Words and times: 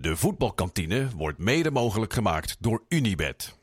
De 0.00 0.16
voetbalkantine 0.16 1.08
wordt 1.16 1.38
mede 1.38 1.70
mogelijk 1.70 2.12
gemaakt 2.12 2.56
door 2.60 2.84
Unibed. 2.88 3.58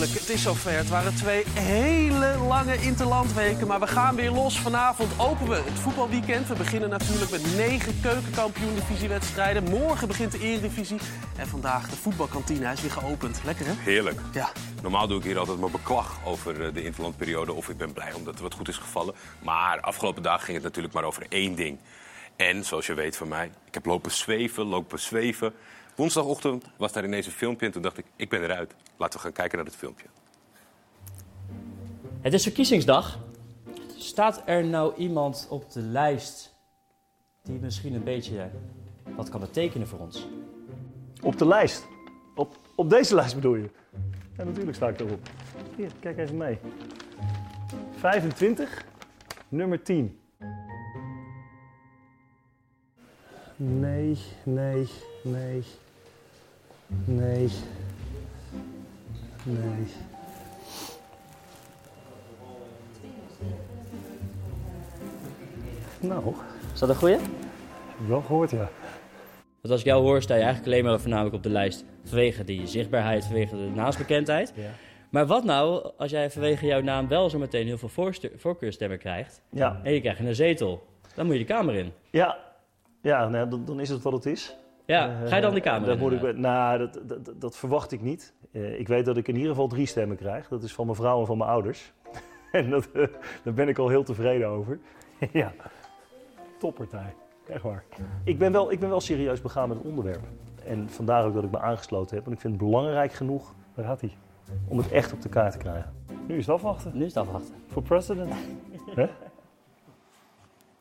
Eindelijk, 0.00 0.26
het 0.26 0.36
is 0.36 0.42
zover. 0.42 0.72
Het 0.72 0.88
waren 0.88 1.14
twee 1.14 1.44
hele 1.48 2.36
lange 2.48 2.76
interlandweken, 2.76 3.66
maar 3.66 3.80
we 3.80 3.86
gaan 3.86 4.14
weer 4.16 4.30
los. 4.30 4.60
Vanavond 4.60 5.12
openen 5.18 5.48
we 5.48 5.70
het 5.70 5.78
voetbalweekend. 5.78 6.48
We 6.48 6.54
beginnen 6.54 6.88
natuurlijk 6.88 7.30
met 7.30 7.56
negen 7.56 8.00
keukenkampioen-divisiewedstrijden. 8.02 9.62
Morgen 9.64 10.08
begint 10.08 10.32
de 10.32 10.38
Eredivisie. 10.38 10.98
En 11.36 11.46
vandaag 11.46 11.88
de 11.88 11.96
voetbalkantine. 11.96 12.64
Hij 12.64 12.72
is 12.72 12.80
weer 12.80 12.90
geopend. 12.90 13.40
Lekker, 13.44 13.66
hè? 13.66 13.72
Heerlijk. 13.72 14.20
Ja. 14.32 14.52
Normaal 14.82 15.06
doe 15.06 15.18
ik 15.18 15.24
hier 15.24 15.38
altijd 15.38 15.58
mijn 15.58 15.72
beklag 15.72 16.18
over 16.24 16.66
eh, 16.66 16.74
de 16.74 16.84
interlandperiode. 16.84 17.52
Of 17.52 17.68
ik 17.68 17.76
ben 17.76 17.92
blij 17.92 18.12
omdat 18.12 18.36
er 18.36 18.42
wat 18.42 18.54
goed 18.54 18.68
is 18.68 18.76
gevallen. 18.76 19.14
Maar 19.42 19.80
afgelopen 19.80 20.22
dagen 20.22 20.44
ging 20.44 20.56
het 20.56 20.66
natuurlijk 20.66 20.94
maar 20.94 21.04
over 21.04 21.26
één 21.28 21.54
ding. 21.54 21.78
En 22.36 22.64
zoals 22.64 22.86
je 22.86 22.94
weet 22.94 23.16
van 23.16 23.28
mij, 23.28 23.50
ik 23.66 23.74
heb 23.74 23.86
lopen 23.86 24.10
zweven, 24.10 24.64
lopen 24.64 25.00
zweven. 25.00 25.54
Woensdagochtend 25.94 26.64
was 26.76 26.92
daar 26.92 27.04
ineens 27.04 27.26
een 27.26 27.32
filmpje 27.32 27.66
en 27.66 27.72
toen 27.72 27.82
dacht 27.82 27.98
ik, 27.98 28.04
ik 28.16 28.28
ben 28.28 28.42
eruit. 28.42 28.74
Laten 28.96 29.18
we 29.18 29.24
gaan 29.24 29.32
kijken 29.32 29.56
naar 29.56 29.66
het 29.66 29.76
filmpje. 29.76 30.06
Het 32.20 32.32
is 32.32 32.42
verkiezingsdag. 32.42 33.18
Staat 33.96 34.42
er 34.46 34.64
nou 34.64 34.94
iemand 34.96 35.46
op 35.50 35.72
de 35.72 35.80
lijst 35.80 36.54
die 37.42 37.58
misschien 37.58 37.94
een 37.94 38.04
beetje 38.04 38.50
wat 39.16 39.28
kan 39.28 39.40
betekenen 39.40 39.86
voor 39.88 39.98
ons? 39.98 40.26
Op 41.22 41.38
de 41.38 41.46
lijst. 41.46 41.86
Op, 42.34 42.58
op 42.76 42.90
deze 42.90 43.14
lijst 43.14 43.34
bedoel 43.34 43.54
je? 43.54 43.70
Ja, 44.36 44.44
natuurlijk 44.44 44.76
sta 44.76 44.88
ik 44.88 45.00
erop. 45.00 45.28
Hier, 45.76 45.90
kijk 46.00 46.18
even 46.18 46.36
mee. 46.36 46.58
25, 47.98 48.84
nummer 49.48 49.82
10. 49.82 50.20
Nee, 53.56 54.18
nee, 54.42 54.88
nee. 55.22 55.62
Nee. 57.04 57.48
Nee. 59.42 59.86
Nou, 66.00 66.34
Is 66.72 66.78
dat 66.80 66.88
een 66.88 66.94
goeie? 66.94 67.14
heb 67.16 67.24
ik 68.00 68.06
wel 68.06 68.20
gehoord, 68.20 68.50
ja. 68.50 68.68
Want 69.60 69.72
als 69.72 69.80
ik 69.80 69.86
jou 69.86 70.02
hoor, 70.02 70.22
sta 70.22 70.34
je 70.34 70.42
eigenlijk 70.42 70.72
alleen 70.72 70.84
maar 70.84 71.00
voornamelijk 71.00 71.34
op 71.34 71.42
de 71.42 71.50
lijst 71.50 71.84
vanwege 72.04 72.44
die 72.44 72.66
zichtbaarheid, 72.66 73.24
vanwege 73.24 73.56
de 73.56 73.70
naamsbekendheid. 73.74 74.52
Ja. 74.56 74.70
Maar 75.10 75.26
wat 75.26 75.44
nou 75.44 75.90
als 75.96 76.10
jij 76.10 76.30
vanwege 76.30 76.66
jouw 76.66 76.80
naam 76.80 77.08
wel 77.08 77.30
zo 77.30 77.38
meteen 77.38 77.66
heel 77.66 77.78
veel 77.78 78.12
voorkeurstemmen 78.36 78.98
krijgt 78.98 79.42
Ja, 79.50 79.80
en 79.82 79.92
je 79.92 80.00
krijgt 80.00 80.20
een 80.20 80.34
zetel? 80.34 80.86
Dan 81.14 81.24
moet 81.26 81.34
je 81.34 81.40
de 81.40 81.46
Kamer 81.46 81.74
in. 81.74 81.92
ja. 82.10 82.38
ja 83.02 83.28
nou, 83.28 83.48
dan, 83.48 83.64
dan 83.64 83.80
is 83.80 83.88
het 83.88 84.02
wat 84.02 84.12
het 84.12 84.26
is. 84.26 84.56
Ja, 84.90 85.16
ga 85.26 85.36
je 85.36 85.42
dan 85.42 85.54
de 85.54 85.60
Kamer 85.60 85.86
Daar 85.86 85.94
in? 85.96 86.00
moet 86.02 86.12
ik, 86.12 86.18
inderdaad? 86.22 86.42
nou, 86.42 86.78
dat, 86.78 87.08
dat, 87.08 87.24
dat- 87.24 87.40
dat 87.40 87.56
verwacht 87.56 87.92
ik 87.92 88.00
niet. 88.00 88.34
Eh, 88.52 88.78
ik 88.78 88.88
weet 88.88 89.04
dat 89.04 89.16
ik 89.16 89.28
in 89.28 89.34
ieder 89.34 89.50
geval 89.50 89.68
drie 89.68 89.86
stemmen 89.86 90.16
krijg. 90.16 90.48
Dat 90.48 90.62
is 90.62 90.72
van 90.74 90.84
mijn 90.84 90.96
vrouw 90.96 91.20
en 91.20 91.26
van 91.26 91.38
mijn 91.38 91.50
ouders. 91.50 91.92
en 92.52 92.70
dat, 92.70 92.88
eh, 92.92 93.06
daar 93.44 93.54
ben 93.54 93.68
ik 93.68 93.78
al 93.78 93.88
heel 93.88 94.02
tevreden 94.04 94.48
over. 94.48 94.78
ja, 95.32 95.52
toppartij. 96.58 97.14
Echt 97.48 97.62
waar. 97.62 97.84
Ik 98.24 98.38
ben, 98.38 98.52
wel, 98.52 98.72
ik 98.72 98.80
ben 98.80 98.88
wel 98.88 99.00
serieus 99.00 99.40
begaan 99.40 99.68
met 99.68 99.78
het 99.78 99.86
onderwerp. 99.86 100.22
En 100.64 100.88
vandaar 100.88 101.24
ook 101.24 101.34
dat 101.34 101.44
ik 101.44 101.50
me 101.50 101.58
aangesloten 101.60 102.14
heb. 102.16 102.24
Want 102.24 102.36
ik 102.36 102.42
vind 102.42 102.54
het 102.54 102.62
belangrijk 102.62 103.12
genoeg, 103.12 103.54
daar 103.74 103.84
gaat 103.84 104.00
hij, 104.00 104.10
om 104.68 104.78
het 104.78 104.90
echt 104.92 105.12
op 105.12 105.22
de 105.22 105.28
kaart 105.28 105.52
te 105.52 105.58
krijgen. 105.58 105.92
Nu 106.26 106.36
is 106.36 106.46
het 106.46 106.54
afwachten. 106.54 106.90
Nu 106.94 107.04
is 107.04 107.14
het 107.14 107.26
afwachten. 107.26 107.54
Voor 107.68 107.82
president. 107.82 108.32
Hè? 108.94 109.06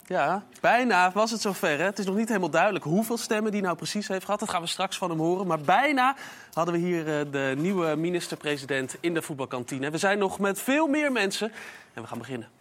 Ja, 0.10 0.44
bijna 0.62 1.12
was 1.12 1.32
het 1.32 1.42
zover. 1.42 1.78
Hè? 1.78 1.84
Het 1.84 2.00
is 2.00 2.06
nog 2.06 2.16
niet 2.16 2.28
helemaal 2.28 2.50
duidelijk 2.50 2.86
hoeveel 2.86 3.18
stemmen 3.18 3.52
die 3.52 3.62
nou 3.62 3.76
precies 3.76 4.08
heeft 4.08 4.26
gehad. 4.26 4.40
Dat 4.40 4.50
gaan 4.50 4.62
we 4.62 4.68
straks 4.68 4.98
van 4.98 5.10
hem 5.10 5.20
horen. 5.20 5.48
Maar 5.48 5.60
bijna 5.60 6.16
hadden 6.54 6.74
we 6.74 6.80
hier 6.80 7.20
eh, 7.20 7.32
de 7.32 7.54
nieuwe 7.58 7.95
minister-president 7.95 8.98
in 9.00 9.14
de 9.14 9.22
voetbalkantine. 9.22 9.89
We 9.89 9.98
zijn 9.98 10.17
nog 10.17 10.39
met 10.39 10.61
veel 10.61 10.88
meer 10.88 11.11
mensen 11.11 11.52
en 11.94 12.02
we 12.02 12.08
gaan 12.08 12.17
beginnen. 12.17 12.58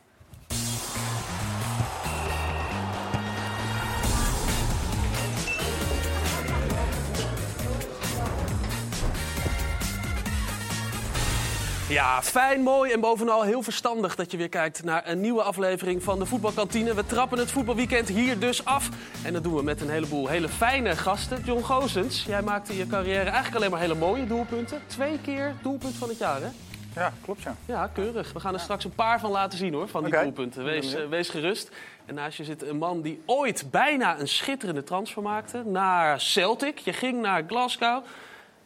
Ja, 11.88 12.22
fijn, 12.22 12.62
mooi 12.62 12.92
en 12.92 13.00
bovenal 13.00 13.42
heel 13.42 13.62
verstandig 13.62 14.14
dat 14.14 14.30
je 14.30 14.36
weer 14.36 14.48
kijkt 14.48 14.84
naar 14.84 15.08
een 15.08 15.20
nieuwe 15.20 15.42
aflevering 15.42 16.02
van 16.02 16.18
de 16.18 16.26
Voetbalkantine. 16.26 16.94
We 16.94 17.06
trappen 17.06 17.38
het 17.38 17.50
voetbalweekend 17.50 18.08
hier 18.08 18.38
dus 18.38 18.64
af. 18.64 18.88
En 19.24 19.32
dat 19.32 19.42
doen 19.42 19.54
we 19.54 19.62
met 19.62 19.80
een 19.80 19.88
heleboel 19.90 20.28
hele 20.28 20.48
fijne 20.48 20.96
gasten. 20.96 21.42
John 21.44 21.62
Goosens, 21.62 22.24
jij 22.24 22.42
maakte 22.42 22.72
in 22.72 22.78
je 22.78 22.86
carrière 22.86 23.22
eigenlijk 23.24 23.54
alleen 23.54 23.70
maar 23.70 23.80
hele 23.80 23.94
mooie 23.94 24.26
doelpunten. 24.26 24.80
Twee 24.86 25.20
keer 25.20 25.54
doelpunt 25.62 25.94
van 25.94 26.08
het 26.08 26.18
jaar, 26.18 26.40
hè? 26.40 26.48
Ja, 26.94 27.12
klopt 27.22 27.42
ja. 27.42 27.56
Ja, 27.66 27.86
keurig. 27.86 28.32
We 28.32 28.40
gaan 28.40 28.54
er 28.54 28.60
straks 28.60 28.84
een 28.84 28.94
paar 28.94 29.20
van 29.20 29.30
laten 29.30 29.58
zien 29.58 29.74
hoor, 29.74 29.88
van 29.88 30.04
die 30.04 30.20
doelpunten. 30.20 30.64
Wees, 30.64 30.94
eh, 30.94 31.08
wees 31.08 31.28
gerust. 31.28 31.70
En 32.06 32.14
naast 32.14 32.36
je 32.36 32.44
zit 32.44 32.62
een 32.62 32.78
man 32.78 33.02
die 33.02 33.22
ooit 33.26 33.64
bijna 33.70 34.20
een 34.20 34.28
schitterende 34.28 34.82
transfer 34.82 35.22
maakte 35.22 35.62
naar 35.64 36.20
Celtic. 36.20 36.78
Je 36.78 36.92
ging 36.92 37.20
naar 37.20 37.44
Glasgow. 37.46 38.04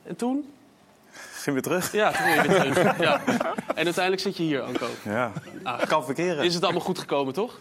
En 0.02 0.16
toen? 0.16 0.52
Ging 1.42 1.52
weer 1.54 1.62
terug. 1.62 1.92
Ja, 1.92 2.10
toen 2.12 2.26
weer 2.26 2.72
terug. 2.72 2.98
Ja. 2.98 3.20
En 3.74 3.84
uiteindelijk 3.84 4.22
zit 4.22 4.36
je 4.36 4.42
hier, 4.42 4.60
Anko. 4.62 4.86
Ja, 5.04 5.32
Ah. 5.62 5.80
kan 5.88 6.04
verkeren. 6.04 6.44
Is 6.44 6.54
het 6.54 6.62
allemaal 6.64 6.80
goed 6.82 6.98
gekomen, 6.98 7.34
toch? 7.34 7.58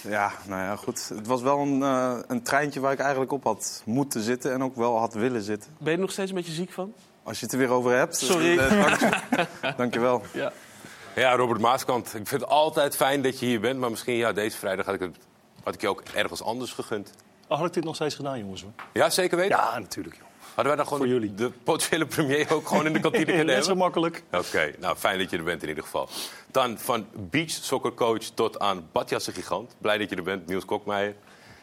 Ja, 0.00 0.32
nou 0.46 0.62
ja, 0.62 0.76
goed. 0.76 1.08
Het 1.14 1.26
was 1.26 1.42
wel 1.42 1.58
een, 1.58 1.82
eh, 1.82 2.16
een 2.26 2.42
treintje 2.42 2.80
waar 2.80 2.92
ik 2.92 2.98
eigenlijk 2.98 3.32
op 3.32 3.44
had 3.44 3.82
moeten 3.84 4.20
zitten 4.20 4.52
en 4.52 4.62
ook 4.62 4.76
wel 4.76 4.98
had 4.98 5.14
willen 5.14 5.42
zitten. 5.42 5.70
Ben 5.78 5.88
je 5.90 5.94
er 5.94 6.00
nog 6.02 6.10
steeds 6.12 6.30
een 6.30 6.36
beetje 6.36 6.52
ziek 6.52 6.72
van? 6.72 6.92
Als 7.22 7.38
je 7.38 7.44
het 7.44 7.52
er 7.54 7.58
weer 7.60 7.70
over 7.70 7.92
hebt. 7.96 8.16
Sorry. 8.16 8.58
eh, 8.58 8.70
dank 8.86 8.98
je. 9.00 9.46
Dankjewel. 9.76 10.22
Ja. 10.32 10.52
Ja, 11.14 11.36
Robert 11.36 11.60
Maaskant, 11.60 12.06
ik 12.06 12.12
vind 12.28 12.40
het 12.40 12.46
altijd 12.46 12.96
fijn 12.96 13.22
dat 13.22 13.38
je 13.40 13.46
hier 13.46 13.60
bent. 13.60 13.78
Maar 13.80 13.90
misschien 13.90 14.14
ja, 14.16 14.32
deze 14.32 14.56
vrijdag 14.56 14.86
had 14.86 14.94
ik, 14.94 15.00
het, 15.00 15.16
had 15.62 15.74
ik 15.74 15.80
je 15.80 15.88
ook 15.88 16.02
ergens 16.14 16.42
anders 16.42 16.72
gegund. 16.72 17.10
Oh, 17.48 17.56
had 17.58 17.66
ik 17.66 17.72
dit 17.72 17.84
nog 17.84 17.94
steeds 17.94 18.14
gedaan, 18.14 18.38
jongens? 18.38 18.62
Hoor. 18.62 18.72
Ja, 18.92 19.10
zeker 19.10 19.36
weten? 19.36 19.56
Ja, 19.56 19.78
natuurlijk, 19.78 20.16
joh. 20.16 20.24
Hadden 20.54 20.76
wij 20.76 20.84
dan 20.84 20.86
gewoon 20.86 21.36
de 21.36 21.50
potentiële 21.64 22.06
premier 22.06 22.52
ook 22.52 22.68
gewoon 22.68 22.86
in 22.86 22.92
de 22.92 23.00
kantine 23.00 23.24
kunnen 23.36 23.46
Net 23.46 23.64
zo 23.64 23.74
makkelijk. 23.74 24.22
Oké, 24.32 24.72
nou 24.78 24.96
fijn 24.96 25.18
dat 25.18 25.30
je 25.30 25.36
er 25.36 25.44
bent 25.44 25.62
in 25.62 25.68
ieder 25.68 25.84
geval. 25.84 26.08
Dan 26.50 26.78
van 26.78 27.06
beach 27.30 27.50
soccercoach 27.50 28.22
tot 28.34 28.58
aan 28.58 28.88
badjassen 28.92 29.32
gigant. 29.32 29.74
Blij 29.78 29.98
dat 29.98 30.10
je 30.10 30.16
er 30.16 30.22
bent, 30.22 30.46
Niels 30.46 30.64
Kokmeijer. 30.64 31.14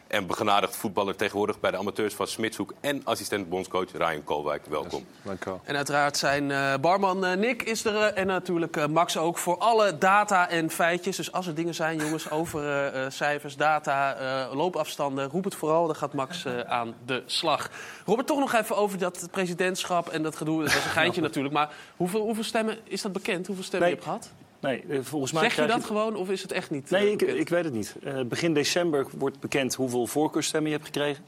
En 0.08 0.28
begenadigd 0.28 0.76
voetballer 0.76 1.16
tegenwoordig 1.16 1.60
bij 1.60 1.72
de 1.72 1.78
amateurs 1.78 2.14
van 2.14 2.28
Smitshoek. 2.28 2.74
En 2.80 3.02
assistent 3.04 3.50
bondscoach 3.50 3.92
Ryan 3.92 4.24
Koolwijk. 4.24 4.66
Welkom. 4.66 5.06
Dankjewel. 5.22 5.62
En 5.64 5.76
uiteraard 5.76 6.18
zijn 6.18 6.52
eh, 6.52 6.74
barman 6.82 7.26
eh, 7.26 7.38
Nick 7.38 7.64
is 7.64 7.86
er 7.86 7.96
eh, 7.96 8.22
en 8.22 8.28
natuurlijk 8.28 8.78
eh, 8.78 8.86
Max 8.88 9.18
ook 9.18 9.38
voor 9.38 9.58
alle 9.58 9.98
data 9.98 10.50
en 10.50 10.70
feitjes. 10.70 11.16
Dus 11.16 11.32
als 11.32 11.48
er 11.48 11.56
dingen 11.56 11.76
zijn, 11.76 11.98
jongens, 11.98 12.30
over 12.40 12.64
eh, 12.64 13.06
eh, 13.06 13.12
cijfers, 13.12 13.56
data, 13.56 14.16
eh, 14.16 14.56
loopafstanden, 14.56 15.30
roep 15.30 15.44
het 15.44 15.56
vooral. 15.56 15.86
Dan 15.86 15.96
gaat 15.96 16.14
Max 16.14 16.46
eh, 16.46 16.60
aan 16.60 16.96
de 17.06 17.24
slag. 17.26 17.70
Robert, 18.06 18.28
toch 18.28 18.40
nog 18.40 18.54
even 18.54 18.76
over 18.78 18.98
dat 18.98 19.28
presidentschap 19.32 20.08
en 20.10 20.24
dat 20.24 20.36
gedoe. 20.36 20.64
Dat 20.64 20.74
was 20.74 20.86
een 20.86 20.92
geintje 21.02 21.22
natuurlijk. 21.22 21.54
Maar 21.54 21.70
hoeveel, 21.96 22.22
hoeveel 22.22 22.44
stemmen, 22.44 22.78
is 22.84 23.02
dat 23.02 23.12
bekend? 23.12 23.48
Hoeveel 23.48 23.66
stemmen 23.66 23.90
Nee. 23.90 23.98
je 23.98 24.04
hebt 24.04 24.22
gehad? 24.22 24.32
Nee, 24.60 24.84
eh, 24.90 25.00
volgens 25.02 25.32
mij 25.32 25.42
Zeg 25.42 25.56
je 25.56 25.66
dat 25.66 25.84
gewoon 25.86 26.16
of 26.16 26.30
is 26.30 26.42
het 26.42 26.52
echt 26.52 26.70
niet 26.70 26.92
eh, 26.92 27.00
Nee, 27.00 27.12
ik, 27.12 27.18
bekend? 27.18 27.40
ik 27.40 27.50
weet 27.50 27.64
het 27.64 27.74
niet. 27.74 27.96
Eh, 28.04 28.22
begin 28.22 28.54
december 28.54 29.08
wordt 29.18 29.40
bekend 29.40 29.76
hoeveel 29.76 30.08
voorkeurstemmen 30.08 30.72
je 30.72 30.76
hebt 30.78 30.88
gekregen. 30.94 31.24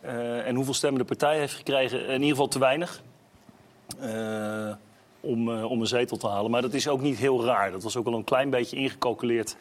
Eh, 0.00 0.46
en 0.46 0.54
hoeveel 0.54 0.74
stemmen 0.74 1.00
de 1.00 1.06
partij 1.06 1.38
heeft 1.38 1.54
gekregen. 1.54 2.06
In 2.06 2.12
ieder 2.12 2.28
geval 2.28 2.48
te 2.48 2.58
weinig. 2.58 3.02
eh, 4.00 4.72
om, 5.20 5.50
eh, 5.52 5.70
om 5.70 5.80
een 5.80 5.86
zetel 5.86 6.16
te 6.16 6.28
halen. 6.28 6.50
Maar 6.50 6.62
dat 6.62 6.74
is 6.74 6.88
ook 6.88 7.00
niet 7.00 7.18
heel 7.18 7.44
raar. 7.44 7.70
Dat 7.70 7.82
was 7.82 7.96
ook 7.96 8.06
al 8.06 8.14
een 8.14 8.24
klein 8.24 8.50
beetje 8.50 8.76
ingecalculeerd. 8.76 9.56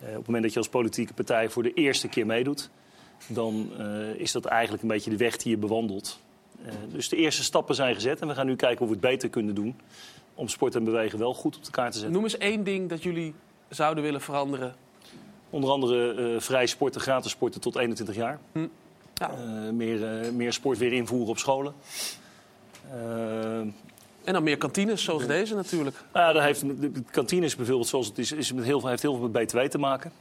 Eh, 0.00 0.08
op 0.08 0.14
het 0.16 0.26
moment 0.26 0.42
dat 0.42 0.52
je 0.52 0.58
als 0.58 0.68
politieke 0.68 1.12
partij 1.12 1.48
voor 1.48 1.62
de 1.62 1.72
eerste 1.74 2.08
keer 2.08 2.26
meedoet. 2.26 2.70
Dan 3.26 3.70
eh, 3.78 4.14
is 4.14 4.32
dat 4.32 4.44
eigenlijk 4.44 4.82
een 4.82 4.88
beetje 4.88 5.10
de 5.10 5.16
weg 5.16 5.36
die 5.36 5.50
je 5.50 5.56
bewandelt. 5.58 6.20
Eh, 6.64 6.72
dus 6.92 7.08
de 7.08 7.16
eerste 7.16 7.42
stappen 7.42 7.74
zijn 7.74 7.94
gezet. 7.94 8.20
En 8.20 8.28
we 8.28 8.34
gaan 8.34 8.46
nu 8.46 8.56
kijken 8.56 8.78
hoe 8.78 8.86
we 8.86 8.92
het 8.92 9.10
beter 9.10 9.28
kunnen 9.28 9.54
doen. 9.54 9.76
Om 10.40 10.48
sport 10.48 10.74
en 10.74 10.84
bewegen 10.84 11.18
wel 11.18 11.34
goed 11.34 11.56
op 11.56 11.64
de 11.64 11.70
kaart 11.70 11.92
te 11.92 11.98
zetten. 11.98 12.14
Noem 12.14 12.24
eens 12.24 12.38
één 12.38 12.64
ding 12.64 12.88
dat 12.88 13.02
jullie 13.02 13.34
zouden 13.68 14.04
willen 14.04 14.20
veranderen. 14.20 14.74
Onder 15.50 15.70
andere 15.70 16.14
eh, 16.14 16.40
vrij 16.40 16.66
sporten, 16.66 17.00
gratis 17.00 17.30
sporten 17.30 17.60
tot 17.60 17.76
21 17.76 18.16
jaar. 18.16 18.38
Hm. 18.52 18.66
Ja. 19.14 19.30
Eh, 19.30 19.70
meer, 19.72 20.20
eh, 20.20 20.30
meer 20.30 20.52
sport 20.52 20.78
weer 20.78 20.92
invoeren 20.92 21.28
op 21.28 21.38
scholen. 21.38 21.74
En 24.24 24.32
dan 24.32 24.42
meer 24.42 24.56
kantines 24.56 25.04
zoals 25.04 25.26
deze 25.26 25.54
natuurlijk. 25.54 25.96
nou 26.12 26.26
ja, 26.26 26.32
daar 26.32 26.44
heeft, 26.44 26.60
de 26.80 27.02
kantines 27.10 27.56
bijvoorbeeld, 27.56 27.88
zoals 27.88 28.06
het 28.06 28.18
is, 28.18 28.32
is 28.32 28.52
met 28.52 28.64
heel 28.64 28.80
veel, 28.80 28.88
heeft 28.88 29.02
heel 29.02 29.16
veel 29.16 29.28
met 29.28 29.44
BTW 29.44 29.58
te 29.58 29.78
maken. 29.78 30.12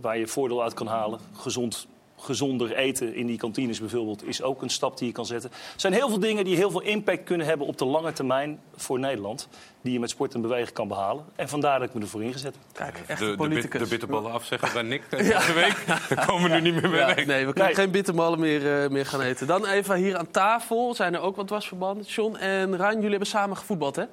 Waar 0.00 0.18
je 0.18 0.26
voordeel 0.26 0.62
uit 0.62 0.74
kan 0.74 0.86
halen. 0.86 1.20
Gezond 1.32 1.86
gezonder 2.18 2.74
eten 2.76 3.14
in 3.14 3.26
die 3.26 3.38
kantines 3.38 3.80
bijvoorbeeld 3.80 4.24
is 4.26 4.42
ook 4.42 4.62
een 4.62 4.70
stap 4.70 4.98
die 4.98 5.06
je 5.06 5.12
kan 5.12 5.26
zetten. 5.26 5.50
Er 5.50 5.80
zijn 5.80 5.92
heel 5.92 6.08
veel 6.08 6.18
dingen 6.18 6.44
die 6.44 6.56
heel 6.56 6.70
veel 6.70 6.80
impact 6.80 7.24
kunnen 7.24 7.46
hebben 7.46 7.66
op 7.66 7.78
de 7.78 7.84
lange 7.84 8.12
termijn 8.12 8.60
voor 8.76 8.98
Nederland. 8.98 9.48
Die 9.82 9.92
je 9.92 10.00
met 10.00 10.10
sport 10.10 10.34
en 10.34 10.40
bewegen 10.40 10.72
kan 10.72 10.88
behalen. 10.88 11.24
En 11.36 11.48
vandaar 11.48 11.78
dat 11.78 11.88
ik 11.88 11.94
me 11.94 12.00
ervoor 12.00 12.22
ingezet 12.22 12.54
heb. 12.54 12.62
Kijk, 12.72 12.98
echt 13.06 13.18
De, 13.18 13.24
de, 13.24 13.30
bit- 13.30 13.36
politicus. 13.36 13.80
de 13.82 13.86
bitterballen 13.88 14.32
afzeggen 14.32 14.72
bij 14.72 14.82
Nick 14.82 15.02
eh, 15.10 15.18
deze 15.38 15.52
week. 15.52 15.84
Daar 15.86 16.26
komen 16.26 16.50
we 16.50 16.56
nu 16.60 16.70
niet 16.70 16.82
meer 16.82 16.90
mee 16.90 17.00
Ja, 17.00 17.06
nee, 17.06 17.24
we 17.24 17.52
kunnen 17.52 17.64
Nee. 17.64 17.74
geen 17.74 17.90
bitterballen 17.90 18.40
meer, 18.40 18.82
eh, 18.82 18.90
meer 18.90 19.06
gaan 19.06 19.20
eten. 19.20 19.46
Dan 19.46 19.66
even 19.66 19.94
hier 19.96 20.16
aan 20.16 20.30
tafel 20.30 20.94
zijn 20.94 21.14
er 21.14 21.20
ook 21.20 21.36
wat 21.36 21.46
dwarsverbanden. 21.46 22.04
John 22.06 22.36
en 22.36 22.76
Rijn, 22.76 22.94
jullie 22.94 23.10
hebben 23.10 23.28
samen 23.28 23.56
gevoetbald, 23.56 23.96
hè? 23.96 24.04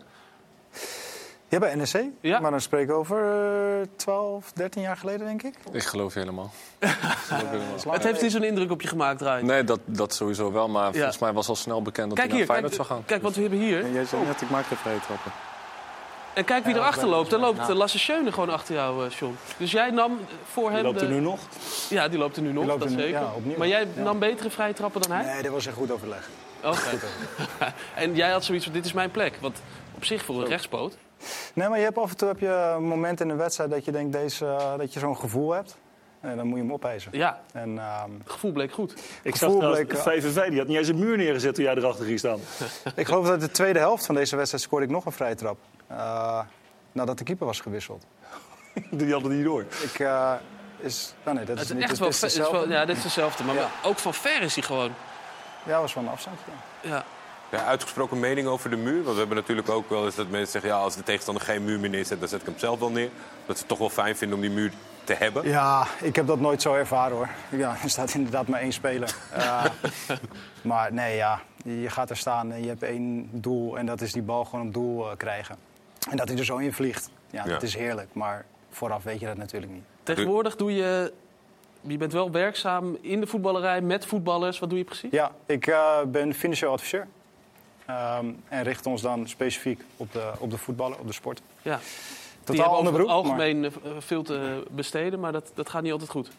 Ja, 1.54 1.60
bij 1.60 1.76
NEC. 1.76 2.06
Ja. 2.22 2.40
Maar 2.40 2.52
dan 2.52 2.62
spreken 2.62 2.94
we 2.94 3.00
over 3.00 3.18
eh, 3.82 3.88
12, 3.96 4.52
13 4.54 4.82
jaar 4.82 4.98
geleden, 4.98 5.26
denk 5.26 5.44
ik. 5.44 5.54
Ik 5.72 5.84
geloof 5.84 6.14
je 6.14 6.20
helemaal. 6.20 6.52
Het 7.90 8.04
heeft 8.04 8.22
niet 8.22 8.32
zo'n 8.32 8.44
indruk 8.44 8.72
op 8.72 8.82
je 8.82 8.88
gemaakt, 8.88 9.22
Rijn. 9.22 9.46
Nee, 9.46 9.64
dat, 9.64 9.80
dat 9.86 10.14
sowieso 10.14 10.52
wel. 10.52 10.70
Maar 10.70 10.94
volgens 10.94 11.20
mij 11.20 11.34
was 11.34 11.48
al 11.48 11.56
snel 11.56 11.82
bekend 11.82 12.10
dat 12.10 12.18
Kijk 12.18 12.30
hij 12.30 12.38
hier, 12.40 12.48
naar 12.48 12.56
kijk, 12.58 12.68
Feyenoord 12.70 12.88
zou 12.88 12.88
gaan. 12.88 13.06
kijk 13.06 13.22
wat 13.22 13.36
we 13.36 13.42
hebben 13.42 13.60
hier. 13.60 13.92
Jij 13.92 14.06
zei 14.06 14.26
net, 14.26 14.42
ik 14.42 14.50
maak 14.50 14.70
de 14.70 14.76
vrije 14.76 15.00
trappen. 15.00 15.32
En 16.34 16.46
kijk 16.46 16.66
wie 16.66 16.76
erachter 16.76 17.08
loopt. 17.08 17.30
Daar 17.30 17.40
loopt 17.40 17.70
eh, 17.70 17.76
Lasse 17.76 18.00
Schöne 18.00 18.32
gewoon 18.32 18.50
achter 18.50 18.76
jou, 18.76 19.06
eh, 19.06 19.12
John. 19.12 19.36
Dus 19.58 19.72
jij 19.72 19.90
nam 19.92 20.20
voor 20.52 20.68
Die 20.68 20.76
hem... 20.78 20.86
loopt 20.86 21.02
er 21.02 21.10
nu 21.10 21.20
nog. 21.20 21.40
Ja, 21.90 22.08
die 22.08 22.20
loopt 22.20 22.36
er 22.36 22.42
nu 22.42 22.52
nog, 22.54 22.66
dat 22.66 22.84
er 22.84 22.90
nu- 22.90 22.98
zeker. 23.02 23.20
ja, 23.20 23.32
opnieuw. 23.36 23.58
maar 23.58 23.68
jij 23.68 23.88
Ja. 23.96 24.04
nam 24.04 24.20
betere 24.20 24.50
vrije 24.50 24.74
trappen 24.74 25.02
dan 25.02 25.12
hij? 25.12 25.26
Nee, 25.34 25.42
dat 25.42 25.52
was 25.52 25.66
een 25.66 25.74
goed 25.74 25.92
overleg. 25.92 26.30
Oké. 26.64 26.80
en 27.96 28.16
jij 28.16 28.32
had 28.32 28.44
zoiets 28.44 28.64
van, 28.66 28.74
dit 28.74 28.86
is 28.86 28.94
mijn 28.94 29.12
plek. 29.12 29.38
Want 29.42 29.62
op 29.96 30.06
zich 30.06 30.26
voor 30.26 30.42
een 30.42 30.48
rechtspoot. 30.48 30.98
Nee, 31.54 31.68
maar 31.70 31.78
je 31.78 31.84
hebt 31.84 31.98
af 31.98 32.10
en 32.10 32.18
toe 32.18 32.28
heb 32.28 32.40
je 32.40 32.78
momenten 32.80 33.30
in 33.30 33.32
de 33.38 33.44
wedstrijd 33.44 33.70
dat 33.70 33.86
je 33.86 33.92
denkt 33.92 34.12
deze, 34.14 34.46
eh, 34.46 34.78
dat 34.78 34.94
je 34.94 35.00
zo'n 35.00 35.18
gevoel 35.18 35.52
hebt. 35.52 35.78
En 36.22 36.38
dan 36.38 36.48
moet 36.48 36.56
je 36.58 36.64
hem 36.64 36.74
opeisen. 36.74 37.12
Ja, 37.18 37.42
En 37.54 37.78
ehm, 37.80 38.12
het 38.24 38.32
gevoel 38.32 38.52
bleek 38.52 38.72
goed. 38.72 38.94
Ik 39.24 39.36
zag 39.36 39.58
bleek, 39.58 39.98
VVV 39.98 40.50
die 40.50 40.58
had 40.58 40.68
niet 40.68 40.78
eens 40.78 40.88
een 40.88 41.00
muur 41.00 41.18
neergezet 41.18 41.56
toen 41.56 41.64
jij 41.64 41.76
erachter 41.76 42.06
ging 42.06 42.20
staan. 42.20 42.40
ik 42.96 43.06
geloof 43.06 43.28
dat 43.28 43.40
de 43.40 43.52
tweede 43.52 43.80
helft 43.80 44.06
van 44.06 44.16
deze 44.16 44.36
wedstrijd 44.36 44.64
scoorde 44.64 44.86
ik 44.86 44.92
nog 44.92 45.06
een 45.06 45.12
vrije 45.12 45.36
trap. 45.36 45.58
Eh, 45.88 46.40
nadat 46.92 47.18
de 47.18 47.24
keeper 47.24 47.46
was 47.46 47.60
gewisseld. 47.60 48.06
Die 48.92 49.12
hadden 49.12 49.30
die 49.30 49.38
niet 49.40 49.48
door. 49.48 49.62
Ik, 49.62 50.00
eh, 50.00 50.34
is, 50.80 51.14
nou 51.24 51.36
nee, 51.38 51.46
dat 51.46 51.56
Het 51.58 51.64
is 51.66 51.70
is 51.72 51.74
niet 51.74 51.82
echt 51.82 51.92
het 51.92 52.00
wel, 52.00 52.08
is 52.10 52.24
is 52.24 52.38
wel... 52.38 52.70
Ja, 52.70 52.86
dit 52.86 52.98
is 52.98 53.04
hetzelfde. 53.04 53.44
Maar 53.44 53.56
Ja. 53.56 53.70
ook 53.84 53.98
van 54.00 54.14
ver 54.14 54.42
is 54.42 54.54
hij 54.56 54.64
gewoon... 54.64 54.92
Ja, 55.66 55.80
was 55.82 55.94
wel 55.94 56.04
een 56.04 56.10
afstand. 56.10 56.38
ja. 56.82 56.90
Ja. 56.90 57.04
Ja, 57.54 57.64
uitgesproken 57.66 58.20
mening 58.20 58.48
over 58.48 58.70
de 58.70 58.76
muur. 58.76 59.02
Want 59.04 59.14
we 59.14 59.20
hebben 59.20 59.38
natuurlijk 59.38 59.70
ook 59.70 59.90
wel 59.90 60.06
eens 60.06 60.16
dat 60.16 60.30
mensen 60.30 60.52
zeggen... 60.52 60.70
Ja, 60.70 60.78
als 60.78 60.96
de 60.96 61.04
tegenstander 61.04 61.44
geen 61.44 61.64
muur 61.64 61.80
meer 61.80 61.90
neerzet, 61.90 62.20
dan 62.20 62.28
zet 62.30 62.40
ik 62.40 62.46
hem 62.46 62.58
zelf 62.58 62.80
wel 62.80 62.90
neer. 62.90 63.10
Dat 63.46 63.56
ze 63.56 63.62
het 63.62 63.68
toch 63.68 63.78
wel 63.78 63.90
fijn 63.90 64.16
vinden 64.16 64.38
om 64.38 64.44
die 64.44 64.52
muur 64.54 64.72
te 65.04 65.14
hebben. 65.14 65.48
Ja, 65.48 65.88
ik 66.02 66.16
heb 66.16 66.28
dat 66.28 66.40
nooit 66.40 66.62
zo 66.62 66.74
ervaren 66.74 67.16
hoor. 67.18 67.30
Ja, 67.50 67.76
er 67.84 67.90
staat 67.90 68.14
inderdaad 68.14 68.48
maar 68.48 68.60
één 68.62 68.72
speler. 68.74 69.16
Eh, 69.34 69.66
maar 70.62 70.94
nee, 70.94 71.16
ja, 71.16 71.42
je 71.64 71.90
gaat 71.90 72.10
er 72.10 72.18
staan 72.18 72.52
en 72.52 72.62
je 72.62 72.68
hebt 72.68 72.84
één 72.84 73.30
doel 73.32 73.78
en 73.78 73.86
dat 73.86 74.02
is 74.02 74.12
die 74.14 74.22
bal 74.22 74.46
gewoon 74.46 74.68
op 74.68 74.74
doel 74.74 75.10
eh, 75.12 75.18
krijgen. 75.18 75.56
En 76.10 76.18
dat 76.18 76.28
hij 76.28 76.38
er 76.38 76.46
zo 76.46 76.58
in 76.58 76.74
vliegt, 76.74 77.10
ja, 77.30 77.44
Ja. 77.46 77.50
dat 77.52 77.64
is 77.64 77.76
heerlijk. 77.76 78.10
Maar 78.14 78.46
vooraf 78.70 79.04
weet 79.04 79.20
je 79.20 79.26
dat 79.26 79.38
natuurlijk 79.38 79.72
niet. 79.72 79.84
Tegenwoordig 80.04 80.56
doe 80.56 80.76
je... 80.76 81.14
Je 81.82 81.98
bent 81.98 82.14
wel 82.14 82.32
werkzaam 82.32 82.98
in 83.02 83.20
de 83.20 83.28
voetballerij 83.28 83.82
met 83.82 84.06
voetballers. 84.06 84.60
Wat 84.60 84.70
doe 84.70 84.78
je 84.78 84.84
precies? 84.84 85.12
Ja, 85.12 85.32
ik 85.46 85.68
eh, 85.68 86.02
ben 86.08 86.34
financieel 86.34 86.72
adviseur. 86.72 87.08
Ehm, 87.86 88.26
en 88.48 88.64
richt 88.64 88.86
ons 88.86 89.02
dan 89.02 89.28
specifiek 89.28 89.82
op 89.98 90.12
de, 90.12 90.32
op 90.40 90.50
de 90.50 90.58
voetballen, 90.58 91.00
op 91.00 91.08
de 91.08 91.14
sport. 91.14 91.42
Ja. 91.62 91.80
Die 92.44 92.56
Totaal 92.56 92.76
ander 92.76 92.94
over 92.94 93.00
het 93.00 93.08
beroep, 93.08 93.26
maar 93.26 93.32
algemeen 93.32 93.66
eh, 93.66 93.72
veel 94.00 94.24
te 94.24 94.64
besteden, 94.72 95.20
maar 95.20 95.32
dat, 95.32 95.52
dat 95.54 95.70
gaat 95.70 95.82
niet 95.82 95.92
altijd 95.92 96.10
goed. 96.10 96.32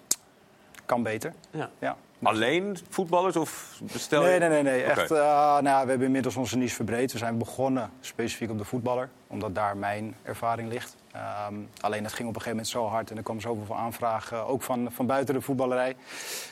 kan 0.86 1.02
beter. 1.02 1.34
Ja. 1.50 1.70
Ja. 1.78 1.96
Alleen 2.22 2.78
voetballers 2.88 3.36
of 3.36 3.80
bestel 3.92 4.22
je... 4.22 4.28
Nee, 4.28 4.38
nee, 4.38 4.48
nee. 4.48 4.62
nee. 4.62 4.82
Echt, 4.82 5.10
eh, 5.10 5.18
nou, 5.18 5.64
ja, 5.64 5.82
we 5.82 5.88
hebben 5.88 6.06
inmiddels 6.06 6.36
onze 6.36 6.56
niche 6.56 6.74
verbreed. 6.74 7.12
We 7.12 7.18
zijn 7.18 7.38
begonnen 7.38 7.90
specifiek 8.00 8.50
op 8.50 8.58
de 8.58 8.64
voetballer, 8.64 9.08
omdat 9.26 9.54
daar 9.54 9.76
mijn 9.76 10.16
ervaring 10.22 10.68
ligt. 10.68 10.96
Ehm, 11.12 11.54
alleen 11.80 12.02
dat 12.02 12.12
ging 12.12 12.28
op 12.28 12.34
een 12.34 12.40
gegeven 12.42 12.50
moment 12.50 12.68
zo 12.68 12.86
hard 12.86 13.10
en 13.10 13.16
er 13.16 13.22
kwam 13.22 13.40
zoveel 13.40 13.76
aanvragen, 13.76 14.46
ook 14.46 14.62
van, 14.62 14.88
van 14.92 15.06
buiten 15.06 15.34
de 15.34 15.40
voetballerij, 15.40 15.96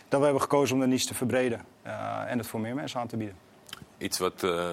dat 0.09 0.19
we 0.19 0.25
hebben 0.25 0.43
gekozen 0.43 0.75
om 0.75 0.81
de 0.81 0.87
niche 0.87 1.07
te 1.07 1.15
verbreden 1.15 1.61
eh, 1.83 2.21
en 2.27 2.39
het 2.39 2.47
voor 2.47 2.61
meer 2.61 2.75
mensen 2.75 3.01
aan 3.01 3.07
te 3.07 3.17
bieden. 3.17 3.37
Iets 4.03 4.19
wat 4.19 4.43
eh, 4.43 4.67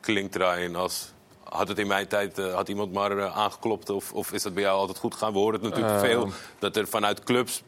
klinkt 0.00 0.32
draaien 0.32 0.76
als... 0.76 1.12
Had 1.42 1.68
het 1.68 1.78
in 1.78 1.86
mijn 1.86 2.08
tijd 2.08 2.38
uh, 2.38 2.54
had 2.54 2.68
iemand 2.68 2.92
maar 2.92 3.16
uh, 3.16 3.36
aangeklopt 3.36 3.90
of, 3.90 4.12
of, 4.12 4.32
is 4.32 4.42
dat 4.42 4.54
bij 4.54 4.62
jou 4.62 4.78
altijd 4.78 4.98
goed 4.98 5.12
gegaan? 5.14 5.32
We 5.32 5.38
horen 5.38 5.52
het 5.52 5.62
natuurlijk 5.62 5.94
uh, 5.94 6.00
veel 6.00 6.28
dat 6.58 6.76
er 6.76 6.88
vanuit 6.88 7.24
clubs 7.24 7.62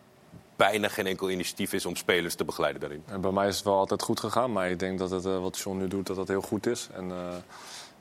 bijna 0.57 0.89
geen 0.89 1.07
enkel 1.07 1.31
initiatief 1.31 1.73
is 1.73 1.87
om 1.87 1.97
spelers 1.97 2.35
te 2.35 2.45
begeleiden 2.45 2.81
daarin. 2.81 3.03
En 3.07 3.21
bij 3.21 3.31
mij 3.31 3.49
is 3.49 3.57
het 3.57 3.65
wel 3.65 3.79
altijd 3.79 4.03
goed 4.03 4.21
gegaan, 4.21 4.53
maar 4.53 4.71
ik 4.71 4.79
denk 4.79 4.99
dat 4.99 5.11
het, 5.11 5.25
wat 5.25 5.59
John 5.59 5.79
nu 5.79 5.89
doet, 5.89 6.07
dat 6.07 6.17
dat 6.17 6.29
heel 6.29 6.41
goed 6.41 6.67
is. 6.67 6.89
En 6.93 7.13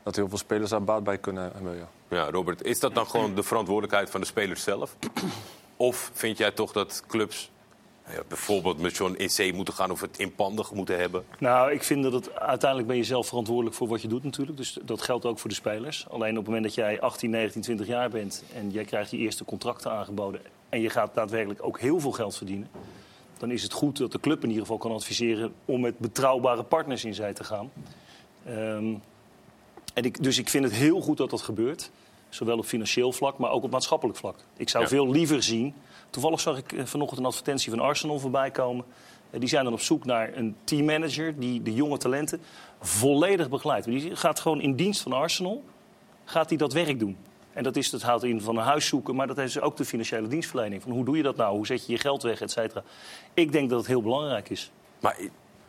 dat 0.04 0.16
heel 0.16 0.30
veel 0.30 0.38
spelers 0.38 0.70
daar 0.70 0.84
baat 0.84 1.04
bij 1.04 1.18
kunnen 1.18 1.52
hebben. 1.54 1.76
Ja. 1.76 1.88
ja, 2.08 2.30
Robert, 2.30 2.64
is 2.64 2.80
dat 2.80 2.96
dan 2.96 3.08
gewoon 3.08 3.36
de 3.36 3.44
verantwoordelijkheid 3.44 4.10
van 4.10 4.22
de 4.22 4.28
spelers 4.28 4.64
zelf? 4.64 4.96
Of 5.78 6.12
vind 6.14 6.38
jij 6.38 6.52
toch 6.52 6.72
dat 6.72 7.04
clubs 7.08 7.52
ja, 8.10 8.24
bijvoorbeeld 8.28 8.80
met 8.80 9.00
in 9.00 9.30
zee 9.30 9.54
moeten 9.54 9.74
gaan 9.74 9.92
of 9.92 10.02
het 10.02 10.18
inpandig 10.18 10.72
moeten 10.72 11.00
hebben? 11.00 11.26
Nou, 11.40 11.72
ik 11.72 11.84
vind 11.84 12.04
dat 12.04 12.14
het 12.14 12.36
uiteindelijk 12.40 12.90
ben 12.90 12.98
je 12.98 13.04
zelf 13.04 13.28
verantwoordelijk 13.28 13.76
voor 13.76 13.88
wat 13.88 14.02
je 14.02 14.08
doet 14.08 14.24
natuurlijk. 14.24 14.58
Dus 14.58 14.78
dat 14.84 15.02
geldt 15.02 15.26
ook 15.26 15.40
voor 15.40 15.50
de 15.50 15.56
spelers. 15.56 16.06
Alleen 16.10 16.30
op 16.32 16.36
het 16.36 16.46
moment 16.46 16.64
dat 16.64 16.74
jij 16.74 17.02
18, 17.02 17.30
19, 17.30 17.62
20 17.62 17.88
jaar 17.88 18.10
bent 18.10 18.44
en 18.56 18.72
jij 18.72 18.84
krijgt 18.84 19.12
je 19.12 19.18
eerste 19.18 19.46
contracten 19.46 19.92
aangeboden 19.92 20.42
en 20.70 20.82
je 20.82 20.90
gaat 20.90 21.14
daadwerkelijk 21.14 21.64
ook 21.64 21.80
heel 21.80 22.00
veel 22.00 22.12
geld 22.12 22.38
verdienen, 22.38 22.70
dan 23.38 23.52
is 23.52 23.64
het 23.64 23.74
goed 23.74 23.98
dat 23.98 24.12
de 24.12 24.20
club 24.20 24.38
in 24.44 24.48
ieder 24.48 24.62
geval 24.62 24.78
kan 24.78 24.92
adviseren 24.92 25.54
om 25.66 25.82
met 25.82 26.00
betrouwbare 26.00 26.64
partners 26.64 27.06
in 27.06 27.14
zee 27.14 27.34
te 27.34 27.44
gaan. 27.44 27.72
Um, 28.50 29.02
en 29.94 30.04
ik, 30.04 30.24
dus 30.24 30.38
ik 30.38 30.50
vind 30.50 30.64
het 30.64 30.74
heel 30.74 31.02
goed 31.02 31.18
dat 31.18 31.30
dat 31.30 31.42
gebeurt. 31.42 31.92
Zowel 32.30 32.58
op 32.58 32.66
financieel 32.66 33.12
vlak, 33.12 33.38
maar 33.38 33.52
ook 33.52 33.64
op 33.64 33.72
maatschappelijk 33.72 34.18
vlak. 34.18 34.36
Ik 34.58 34.70
zou 34.70 34.84
Ja. 34.84 34.90
veel 34.90 35.12
liever 35.12 35.44
zien. 35.44 35.74
Toevallig 36.14 36.40
zag 36.40 36.58
ik 36.58 36.72
eh, 36.72 36.86
vanochtend 36.86 37.20
een 37.20 37.26
advertentie 37.26 37.70
van 37.70 37.80
Arsenal 37.80 38.20
voorbij 38.20 38.52
komen. 38.52 38.86
Eh, 39.30 39.40
Die 39.40 39.50
zijn 39.50 39.64
dan 39.64 39.74
op 39.74 39.82
zoek 39.82 40.06
naar 40.06 40.38
een 40.38 40.56
teammanager 40.64 41.40
die 41.40 41.62
de 41.62 41.74
jonge 41.74 41.98
talenten 41.98 42.42
volledig 42.80 43.50
begeleidt. 43.50 43.86
Die 43.86 44.16
gaat 44.16 44.40
gewoon 44.40 44.62
in 44.62 44.76
dienst 44.76 45.02
van 45.02 45.14
Arsenal 45.14 45.64
gaat 46.26 46.50
hij 46.50 46.58
dat 46.58 46.74
werk 46.74 47.00
doen. 47.00 47.18
En 47.54 47.64
dat, 47.64 47.76
is, 47.76 47.90
dat 47.90 48.02
houdt 48.02 48.24
in 48.24 48.42
van 48.42 48.58
een 48.58 48.64
huis 48.64 48.88
zoeken, 48.88 49.16
maar 49.16 49.28
dat 49.28 49.38
is 49.38 49.60
ook 49.60 49.78
de 49.78 49.86
financiële 49.86 50.28
dienstverlening. 50.28 50.82
Van 50.82 50.92
hoe 50.92 51.06
doe 51.06 51.18
je 51.18 51.24
dat 51.24 51.36
nou? 51.36 51.56
Hoe 51.56 51.66
zet 51.66 51.86
je 51.86 51.92
je 51.92 51.98
geld 52.00 52.24
weg, 52.24 52.42
et 52.42 52.52
cetera? 52.52 52.84
Ik 53.34 53.52
denk 53.52 53.70
dat 53.70 53.80
het 53.80 53.88
heel 53.88 54.02
belangrijk 54.02 54.50
is. 54.50 54.72
Maar 55.00 55.18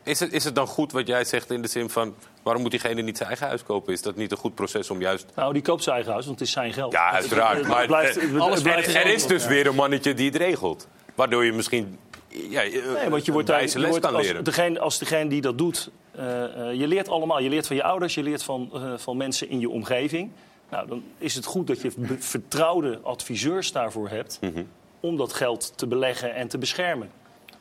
is 0.04 0.20
het, 0.20 0.32
is 0.32 0.44
het 0.44 0.54
dan 0.54 0.66
goed 0.66 0.92
wat 0.92 1.06
jij 1.06 1.24
zegt 1.24 1.50
in 1.50 1.62
de 1.62 1.68
zin 1.68 1.90
van... 1.90 2.14
waarom 2.42 2.62
moet 2.62 2.70
diegene 2.70 3.02
niet 3.02 3.16
zijn 3.16 3.28
eigen 3.28 3.46
huis 3.46 3.62
kopen? 3.62 3.92
Is 3.92 4.02
dat 4.02 4.16
niet 4.16 4.30
een 4.30 4.36
goed 4.36 4.54
proces 4.54 4.90
om 4.90 5.00
juist... 5.00 5.26
Nou, 5.34 5.52
die 5.52 5.62
koopt 5.62 5.82
zijn 5.82 5.94
eigen 5.94 6.12
huis, 6.12 6.26
want 6.26 6.38
het 6.38 6.48
is 6.48 6.54
zijn 6.54 6.72
geld. 6.72 6.92
Ja, 6.92 7.10
uiteraard. 7.10 7.56
het- 7.56 7.66
het 7.66 7.74
Maar 7.74 7.86
blijft- 7.86 8.16
eh, 8.16 8.40
alles 8.40 8.62
blijft 8.62 8.88
er, 8.88 8.96
er 8.96 9.06
is 9.06 9.26
dus 9.26 9.46
weer 9.46 9.66
een 9.66 9.74
mannetje 9.74 10.14
die 10.14 10.26
het 10.26 10.36
regelt. 10.36 10.88
Waardoor 11.14 11.44
je 11.44 11.52
misschien 11.52 11.98
ja, 12.28 12.62
Nee, 12.62 12.82
want 13.10 13.24
je 13.24 13.32
wordt 13.32 13.48
een 13.48 13.54
daar, 13.54 13.68
je 13.68 13.86
wordt 13.88 14.00
kan 14.06 14.14
als, 14.14 14.26
leren. 14.26 14.44
degene, 14.44 14.78
als 14.80 14.98
degene 14.98 15.28
die 15.28 15.40
dat 15.40 15.58
doet, 15.58 15.90
eh, 16.10 16.44
eh, 16.70 16.78
je 16.80 16.86
leert 16.86 17.08
allemaal. 17.08 17.40
Je 17.40 17.48
leert 17.48 17.66
van 17.66 17.76
je 17.76 17.82
ouders, 17.82 18.14
je 18.14 18.22
leert 18.22 18.42
van, 18.42 18.70
eh, 18.74 18.92
van 18.96 19.16
mensen 19.16 19.48
in 19.48 19.60
je 19.60 19.68
omgeving. 19.68 20.30
Nou, 20.70 20.88
dan 20.88 21.02
is 21.18 21.34
het 21.34 21.44
goed 21.44 21.66
dat 21.66 21.80
je 21.80 21.90
vertrouwde 22.18 22.98
adviseurs 23.02 23.72
daarvoor 23.72 24.08
hebt 24.08 24.38
Mhm. 24.40 24.62
om 25.00 25.16
dat 25.16 25.32
geld 25.32 25.72
te 25.78 25.86
beleggen 25.86 26.34
en 26.34 26.48
te 26.48 26.58
beschermen. 26.58 27.10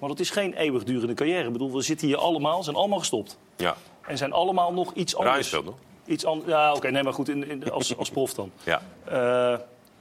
Want 0.04 0.18
het 0.18 0.28
is 0.28 0.34
geen 0.34 0.54
eeuwigdurende 0.54 1.14
carrière. 1.14 1.46
Ik 1.46 1.52
bedoel, 1.52 1.72
we 1.72 1.82
zitten 1.82 2.08
hier 2.08 2.18
allemaal, 2.18 2.64
zijn 2.64 2.76
allemaal 2.76 3.00
gestopt. 3.00 3.38
Ja, 3.56 3.76
En 4.08 4.18
zijn 4.18 4.34
allemaal 4.34 4.74
nog 4.74 4.94
iets 4.94 5.16
anders. 5.16 5.52
Nog? 5.52 5.74
Iets 6.06 6.26
an- 6.26 6.44
ja, 6.46 6.74
oké, 6.74 6.92
nee, 6.92 7.04
maar 7.04 7.14
goed, 7.14 7.30
in, 7.30 7.50
in, 7.50 7.72
als, 7.72 7.98
als 7.98 8.10
prof 8.10 8.34
dan. 8.34 8.52
Ja. 8.64 8.82
Eh, 9.06 9.60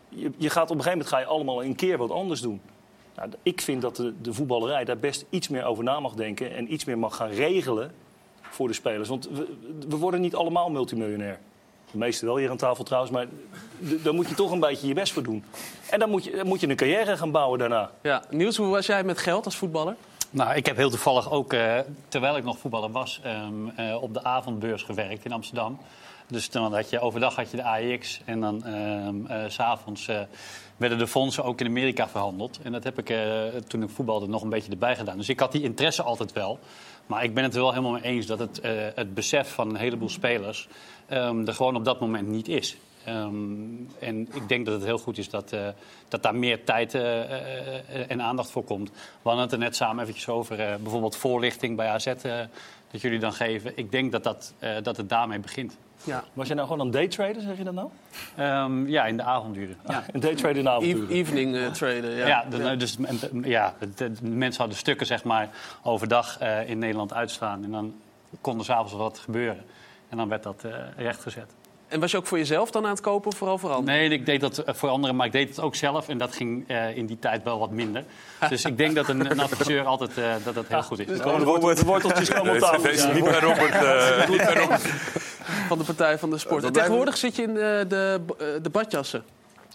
je, 0.08 0.30
je 0.36 0.50
gaat 0.50 0.70
op 0.70 0.76
een 0.76 0.82
gegeven 0.82 0.90
moment 0.90 1.08
ga 1.08 1.18
je 1.18 1.24
allemaal 1.24 1.64
een 1.64 1.74
keer 1.74 1.98
wat 1.98 2.10
anders 2.10 2.40
doen. 2.40 2.60
Nou, 3.16 3.30
ik 3.42 3.60
vind 3.60 3.82
dat 3.82 3.96
de, 3.96 4.14
de 4.22 4.32
voetballerij 4.32 4.84
daar 4.84 4.98
best 4.98 5.24
iets 5.30 5.48
meer 5.48 5.64
over 5.64 5.84
na 5.84 6.00
mag 6.00 6.12
denken 6.14 6.54
en 6.54 6.72
iets 6.72 6.84
meer 6.84 6.98
mag 6.98 7.16
gaan 7.16 7.30
regelen 7.30 7.92
voor 8.40 8.68
de 8.68 8.74
spelers. 8.74 9.08
Want 9.08 9.28
we, 9.28 9.48
we 9.88 9.96
worden 9.96 10.20
niet 10.20 10.34
allemaal 10.34 10.70
multimiljonair. 10.70 11.40
De 11.92 11.98
meeste 11.98 12.26
wel 12.26 12.36
hier 12.36 12.50
aan 12.50 12.56
tafel 12.56 12.84
trouwens, 12.84 13.12
maar 13.12 13.26
daar 13.78 14.14
moet 14.14 14.28
je 14.28 14.34
toch 14.34 14.50
een 14.50 14.60
beetje 14.60 14.86
je 14.86 14.94
best 14.94 15.12
voor 15.12 15.22
doen. 15.22 15.44
En 15.90 15.98
dan 15.98 16.10
moet 16.10 16.24
je, 16.24 16.30
dan 16.36 16.46
moet 16.46 16.60
je 16.60 16.68
een 16.68 16.76
carrière 16.76 17.16
gaan 17.16 17.30
bouwen 17.30 17.58
daarna. 17.58 17.90
Ja. 18.02 18.22
Niels, 18.30 18.56
hoe 18.56 18.66
was 18.66 18.86
jij 18.86 19.04
met 19.04 19.18
geld 19.18 19.44
als 19.44 19.56
voetballer? 19.56 19.96
Nou, 20.30 20.54
ik 20.54 20.66
heb 20.66 20.76
heel 20.76 20.90
toevallig 20.90 21.30
ook, 21.30 21.52
eh, 21.52 21.78
terwijl 22.08 22.36
ik 22.36 22.44
nog 22.44 22.58
voetballer 22.58 22.90
was, 22.90 23.20
ehm, 23.22 23.68
eh, 23.76 24.02
op 24.02 24.14
de 24.14 24.24
avondbeurs 24.24 24.82
gewerkt 24.82 25.24
in 25.24 25.32
Amsterdam. 25.32 25.78
Dus 26.32 26.50
dan 26.50 26.74
had 26.74 26.90
je 26.90 27.00
overdag 27.00 27.36
had 27.36 27.50
je 27.50 27.56
de 27.56 27.64
AX 27.64 28.20
en 28.24 28.40
dan 28.40 28.64
ehm 28.64 29.26
eh, 29.26 29.44
s 29.48 29.54
s'avonds 29.54 30.08
eh, 30.08 30.20
werden 30.76 30.98
de 30.98 31.06
fondsen 31.06 31.44
ook 31.44 31.60
in 31.60 31.66
Amerika 31.66 32.08
verhandeld. 32.08 32.60
En 32.62 32.72
dat 32.72 32.84
heb 32.84 32.98
ik 32.98 33.10
eh, 33.10 33.42
toen 33.68 33.82
ik 33.82 33.90
voetbalde 33.90 34.28
nog 34.28 34.42
een 34.42 34.48
beetje 34.48 34.70
erbij 34.70 34.96
gedaan. 34.96 35.16
Dus 35.16 35.28
ik 35.28 35.40
had 35.40 35.52
die 35.52 35.62
interesse 35.62 36.02
altijd 36.02 36.32
wel. 36.32 36.58
Maar 37.06 37.24
ik 37.24 37.34
ben 37.34 37.44
het 37.44 37.54
er 37.54 37.60
wel 37.60 37.70
helemaal 37.70 37.92
mee 37.92 38.02
eens 38.02 38.26
dat 38.26 38.38
het, 38.38 38.60
het 38.94 39.14
besef 39.14 39.52
van 39.54 39.68
een 39.68 39.76
heleboel 39.76 40.08
spelers 40.08 40.68
ehm, 41.06 41.46
er 41.46 41.54
gewoon 41.54 41.76
op 41.76 41.84
dat 41.84 42.00
moment 42.00 42.28
niet 42.28 42.48
is. 42.48 42.76
Ehm, 43.04 43.34
en 43.98 44.28
ik 44.32 44.48
denk 44.48 44.64
dat 44.64 44.74
het 44.74 44.84
heel 44.84 44.98
goed 44.98 45.18
is 45.18 45.30
dat, 45.30 45.54
dat 46.08 46.22
daar 46.22 46.34
meer 46.34 46.64
tijd 46.64 46.94
en 48.08 48.22
aandacht 48.22 48.50
voor 48.50 48.64
komt. 48.64 48.90
We 48.90 48.96
hadden 49.22 49.42
het 49.42 49.52
er 49.52 49.58
net 49.58 49.76
samen 49.76 50.02
eventjes 50.02 50.28
over, 50.28 50.56
bijvoorbeeld 50.56 51.16
voorlichting 51.16 51.76
bij 51.76 51.88
AZ, 51.88 52.12
dat 52.92 53.00
jullie 53.00 53.18
dan 53.18 53.32
geven. 53.32 53.72
Ik 53.76 53.90
denk 53.92 54.12
dat, 54.12 54.24
dat, 54.24 54.54
eh, 54.58 54.70
dat 54.82 54.96
het 54.96 55.08
daarmee 55.08 55.38
begint. 55.40 55.76
Ja. 56.04 56.24
Was 56.32 56.46
jij 56.46 56.56
nou 56.56 56.68
gewoon 56.68 56.86
aan 56.86 56.90
daytraden, 56.92 57.42
zeg 57.42 57.56
je 57.58 57.64
dat 57.64 57.74
nou? 57.74 57.88
Ehm, 58.36 58.86
ja, 58.86 59.04
in 59.06 59.16
de 59.16 59.22
avonduren. 59.22 59.76
Ja. 59.88 60.04
Een 60.12 60.20
daytrader 60.20 60.56
in 60.56 60.62
de 60.64 60.70
avond. 60.70 61.10
E- 61.10 61.12
evening 61.14 61.56
eh, 61.56 61.66
traden, 61.70 62.10
ja. 62.10 62.26
Ja, 62.26 62.44
de, 62.50 62.76
Dus, 62.76 62.96
en, 63.02 63.18
ja 63.44 63.74
de, 63.78 63.88
de- 63.94 64.12
de 64.12 64.28
mensen 64.28 64.60
hadden 64.60 64.78
stukken 64.78 65.06
zeg 65.06 65.24
maar, 65.24 65.48
overdag 65.82 66.38
eh, 66.38 66.68
in 66.70 66.78
Nederland 66.78 67.12
uitstaan. 67.14 67.64
En 67.64 67.70
dan 67.70 67.94
kon 68.40 68.58
er 68.58 68.64
s'avonds 68.64 68.92
wat 68.92 69.18
gebeuren. 69.18 69.64
En 70.08 70.16
dan 70.16 70.28
werd 70.28 70.42
dat 70.42 70.64
eh, 70.64 70.72
rechtgezet. 70.96 71.54
En 71.92 72.00
was 72.00 72.10
je 72.10 72.16
ook 72.16 72.26
voor 72.26 72.38
jezelf 72.38 72.70
dan 72.70 72.84
aan 72.84 72.90
het 72.90 73.00
kopen 73.00 73.30
of 73.30 73.36
vooral 73.36 73.58
voor 73.58 73.70
anderen? 73.70 73.94
Nee, 74.00 74.08
ik 74.10 74.26
deed 74.26 74.40
dat 74.40 74.58
eh, 74.58 74.74
voor 74.74 74.88
anderen, 74.88 75.16
maar 75.16 75.26
ik 75.26 75.32
deed 75.32 75.48
het 75.48 75.60
ook 75.60 75.74
zelf. 75.74 76.08
En 76.08 76.18
dat 76.18 76.34
ging 76.36 76.64
eh, 76.68 76.96
in 76.96 77.06
die 77.06 77.18
tijd 77.18 77.42
wel 77.42 77.58
wat 77.58 77.70
minder. 77.70 78.04
Dus 78.48 78.64
ik 78.64 78.76
denk 78.76 78.94
dat 78.94 79.08
een, 79.08 79.30
een 79.30 79.40
adviseur 79.40 79.84
altijd 79.84 80.18
eh, 80.18 80.34
dat 80.44 80.54
dat 80.54 80.64
heel 80.68 80.82
goed 80.82 80.98
is. 80.98 81.20
Komen 81.20 81.38
de, 81.40 81.44
wortel- 81.46 81.74
de 81.74 81.84
worteltjes 81.84 82.28
komen 82.28 82.46
op 82.46 82.50
Nee, 82.52 82.60
tafel. 82.60 82.82
het 82.82 82.92
is 82.94 83.12
niet 83.12 83.24
bij 83.24 83.38
Robert. 83.38 83.70
eh, 83.74 84.28
niet 84.32 84.36
bij 84.44 84.54
Robert. 84.54 84.82
Van 85.68 85.78
de 85.78 85.84
Partij 85.84 86.18
van 86.18 86.30
de 86.30 86.38
Sport. 86.38 86.64
En 86.64 86.72
tegenwoordig 86.72 87.16
zit 87.16 87.36
je 87.36 87.42
in 87.42 87.54
de, 87.54 87.84
de, 87.88 88.20
de 88.62 88.70
badjassen. 88.70 89.24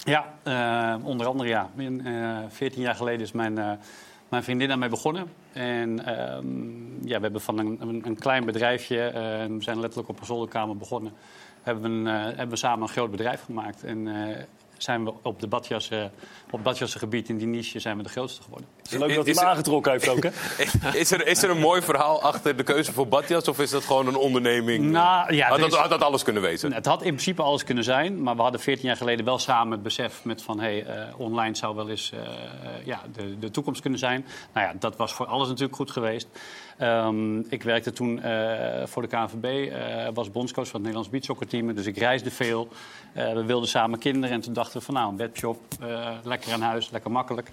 Ja, 0.03 0.25
eh, 0.43 1.05
onder 1.05 1.27
andere 1.27 1.49
ja. 1.49 1.69
In, 1.77 2.05
eh, 2.05 2.37
14 2.49 2.81
jaar 2.81 2.95
geleden 2.95 3.21
is 3.21 3.31
mijn, 3.31 3.57
eh, 3.57 3.71
mijn 4.29 4.43
vriendin 4.43 4.67
daarmee 4.67 4.89
begonnen. 4.89 5.25
En 5.53 6.05
ehm, 6.05 7.07
ja, 7.07 7.15
we 7.17 7.21
hebben 7.21 7.41
van 7.41 7.57
een, 7.59 7.77
een, 7.81 8.01
een 8.05 8.19
klein 8.19 8.45
bedrijfje, 8.45 8.95
we 9.49 9.63
zijn 9.63 9.79
letterlijk 9.79 10.09
op 10.09 10.19
een 10.19 10.25
zolderkamer 10.25 10.77
begonnen, 10.77 11.13
hebben 11.67 12.03
we, 12.03 12.09
een, 12.09 12.15
eh, 12.19 12.23
hebben 12.23 12.49
we 12.49 12.55
samen 12.55 12.81
een 12.81 12.93
groot 12.93 13.11
bedrijf 13.11 13.43
gemaakt. 13.45 13.83
En 13.83 14.07
eh, 14.07 14.37
zijn 14.77 15.03
we 15.03 15.13
op, 15.21 15.39
de 15.39 15.47
badjassen, 15.47 16.11
op 16.45 16.51
het 16.51 16.63
badjassengebied 16.63 17.29
in 17.29 17.37
die 17.37 17.47
niche 17.47 17.79
zijn 17.79 17.97
we 17.97 18.03
de 18.03 18.09
grootste 18.09 18.41
geworden. 18.41 18.67
Het 18.77 18.91
is 18.91 18.97
leuk 18.99 19.15
dat 19.15 19.25
hij 19.25 19.35
er- 19.35 19.43
aangetrokken 19.45 19.91
heeft 19.91 20.07
ook, 20.09 20.23
hè? 20.23 20.29
Is 20.99 21.11
er, 21.11 21.27
is 21.27 21.43
er 21.43 21.49
een 21.49 21.59
mooi 21.59 21.81
verhaal 21.81 22.21
achter 22.21 22.57
de 22.57 22.63
keuze 22.63 22.93
voor 22.93 23.07
badjas? 23.07 23.47
Of 23.47 23.59
is 23.59 23.69
dat 23.69 23.83
gewoon 23.83 24.07
een 24.07 24.15
onderneming? 24.15 24.83
Nou, 24.85 25.33
ja, 25.33 25.47
had, 25.47 25.59
dat, 25.59 25.71
is- 25.71 25.77
had 25.77 25.89
dat 25.89 26.01
alles 26.03 26.23
kunnen 26.23 26.41
wezen? 26.41 26.73
Het 26.73 26.85
had 26.85 27.01
in 27.01 27.07
principe 27.11 27.41
alles 27.41 27.63
kunnen 27.63 27.83
zijn, 27.83 28.23
maar 28.23 28.35
we 28.35 28.41
hadden 28.41 28.59
14 28.61 28.87
jaar 28.87 28.97
geleden 28.97 29.25
wel 29.25 29.39
samen 29.39 29.71
het 29.71 29.83
besef 29.83 30.23
met 30.23 30.43
van 30.43 30.59
hey, 30.59 30.85
eh, 30.85 31.19
online 31.19 31.55
zou 31.55 31.75
wel 31.75 31.89
eens 31.89 32.11
eh, 32.11 32.19
eh, 32.19 32.27
ja, 32.85 33.01
de, 33.13 33.39
de 33.39 33.51
toekomst 33.51 33.81
kunnen 33.81 33.99
zijn. 33.99 34.25
Nou 34.53 34.67
ja, 34.67 34.73
dat 34.79 34.95
was 34.95 35.13
voor 35.13 35.25
alles 35.25 35.47
natuurlijk 35.47 35.75
goed 35.75 35.91
geweest. 35.91 36.27
Ehm, 36.77 37.39
ik 37.39 37.63
werkte 37.63 37.91
toen 37.91 38.21
eh, 38.21 38.85
voor 38.85 39.01
de 39.01 39.07
KNVB, 39.07 39.71
eh, 39.71 40.07
was 40.13 40.31
bondscoach 40.31 40.65
van 40.65 40.73
het 40.73 40.81
Nederlands 40.81 41.09
beachsoccerteam, 41.09 41.73
dus 41.73 41.85
ik 41.85 41.97
reisde 41.97 42.31
veel. 42.31 42.67
Eh, 43.13 43.33
we 43.33 43.45
wilden 43.45 43.69
samen 43.69 43.99
kinderen 43.99 44.35
en 44.35 44.41
toen 44.41 44.53
dachten 44.53 44.79
we 44.79 44.85
van 44.85 44.93
nou, 44.93 45.09
een 45.09 45.17
webshop, 45.17 45.61
lekker 46.23 46.53
aan 46.53 46.61
huis, 46.61 46.89
lekker 46.89 47.11
makkelijk. 47.11 47.51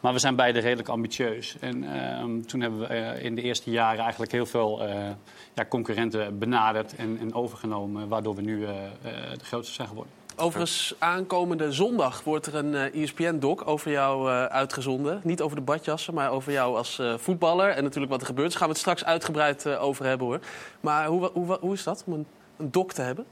Maar 0.00 0.12
we 0.12 0.18
zijn 0.18 0.36
beide 0.36 0.58
redelijk 0.58 0.88
ambitieus. 0.88 1.56
En 1.60 1.94
ehm, 1.94 2.40
toen 2.40 2.60
hebben 2.60 2.80
we 2.80 3.18
in 3.22 3.34
de 3.34 3.42
eerste 3.42 3.70
jaren 3.70 4.00
eigenlijk 4.00 4.32
heel 4.32 4.46
veel 4.46 4.82
ja, 5.54 5.64
concurrenten 5.68 6.38
benaderd 6.38 6.96
en, 6.96 7.18
en 7.20 7.34
overgenomen, 7.34 8.08
waardoor 8.08 8.34
we 8.34 8.42
nu 8.42 8.66
de 9.38 9.44
grootste 9.44 9.74
zijn 9.74 9.88
geworden. 9.88 10.19
Overigens, 10.40 10.94
aankomende 10.98 11.72
zondag 11.72 12.24
wordt 12.24 12.46
er 12.46 12.54
een 12.54 12.74
eh, 12.74 13.02
ESPN-doc 13.02 13.64
over 13.64 13.90
jou 13.90 14.30
eh, 14.30 14.44
uitgezonden. 14.44 15.20
Niet 15.24 15.40
over 15.40 15.56
de 15.56 15.62
badjassen, 15.62 16.14
maar 16.14 16.30
over 16.30 16.52
jou 16.52 16.76
als 16.76 16.98
eh, 16.98 17.14
voetballer. 17.16 17.70
En 17.70 17.82
natuurlijk 17.82 18.12
wat 18.12 18.20
er 18.20 18.26
gebeurt. 18.26 18.48
Daar 18.50 18.58
gaan 18.58 18.66
we 18.68 18.72
het 18.72 18.82
straks 18.82 19.04
uitgebreid 19.04 19.66
over 19.78 20.04
hebben 20.04 20.26
hoor. 20.26 20.40
Maar 20.80 21.06
hoe, 21.06 21.30
hoe, 21.32 21.58
hoe 21.60 21.72
is 21.72 21.82
dat 21.82 22.02
om 22.06 22.12
een, 22.12 22.26
een 22.56 22.70
doc 22.70 22.86
te 22.86 23.02
hebben? 23.02 23.26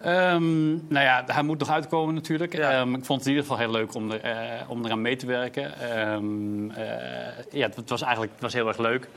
Ehm, 0.00 0.70
nou 0.70 1.04
ja, 1.04 1.24
hij 1.26 1.42
moet 1.42 1.58
nog 1.58 1.70
uitkomen 1.70 2.14
natuurlijk. 2.14 2.56
Ja. 2.56 2.70
Ehm, 2.70 2.94
ik 2.94 3.04
vond 3.04 3.18
het 3.18 3.28
in 3.28 3.34
ieder 3.34 3.50
geval 3.50 3.58
heel 3.58 3.70
leuk 3.70 3.94
om, 3.94 4.10
er, 4.10 4.20
eh, 4.20 4.70
om 4.70 4.84
eraan 4.84 5.02
mee 5.02 5.16
te 5.16 5.26
werken. 5.26 5.80
Ehm, 5.80 6.70
eh, 6.70 7.44
ja, 7.50 7.68
het, 7.74 7.90
was 7.90 8.02
eigenlijk 8.02 8.32
het 8.32 8.42
was 8.42 8.52
heel 8.52 8.68
erg 8.68 8.78
leuk. 8.78 9.08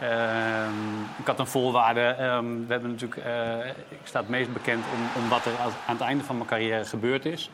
Ehm, 0.00 1.00
ik 1.18 1.26
had 1.26 1.38
een 1.38 1.46
voorwaarde. 1.46 2.00
Ehm, 2.00 2.44
we 2.44 2.72
hebben 2.72 2.90
natuurlijk, 2.90 3.20
eh, 3.20 3.66
ik 3.88 3.98
sta 4.04 4.20
het 4.20 4.28
meest 4.28 4.52
bekend 4.52 4.84
om, 4.94 5.22
om 5.22 5.28
wat 5.28 5.44
er 5.44 5.52
aan 5.60 5.72
aan 5.86 5.94
het 5.94 6.04
einde 6.04 6.24
van 6.24 6.36
mijn 6.36 6.48
carrière 6.48 6.84
gebeurd 6.84 7.24
is. 7.24 7.50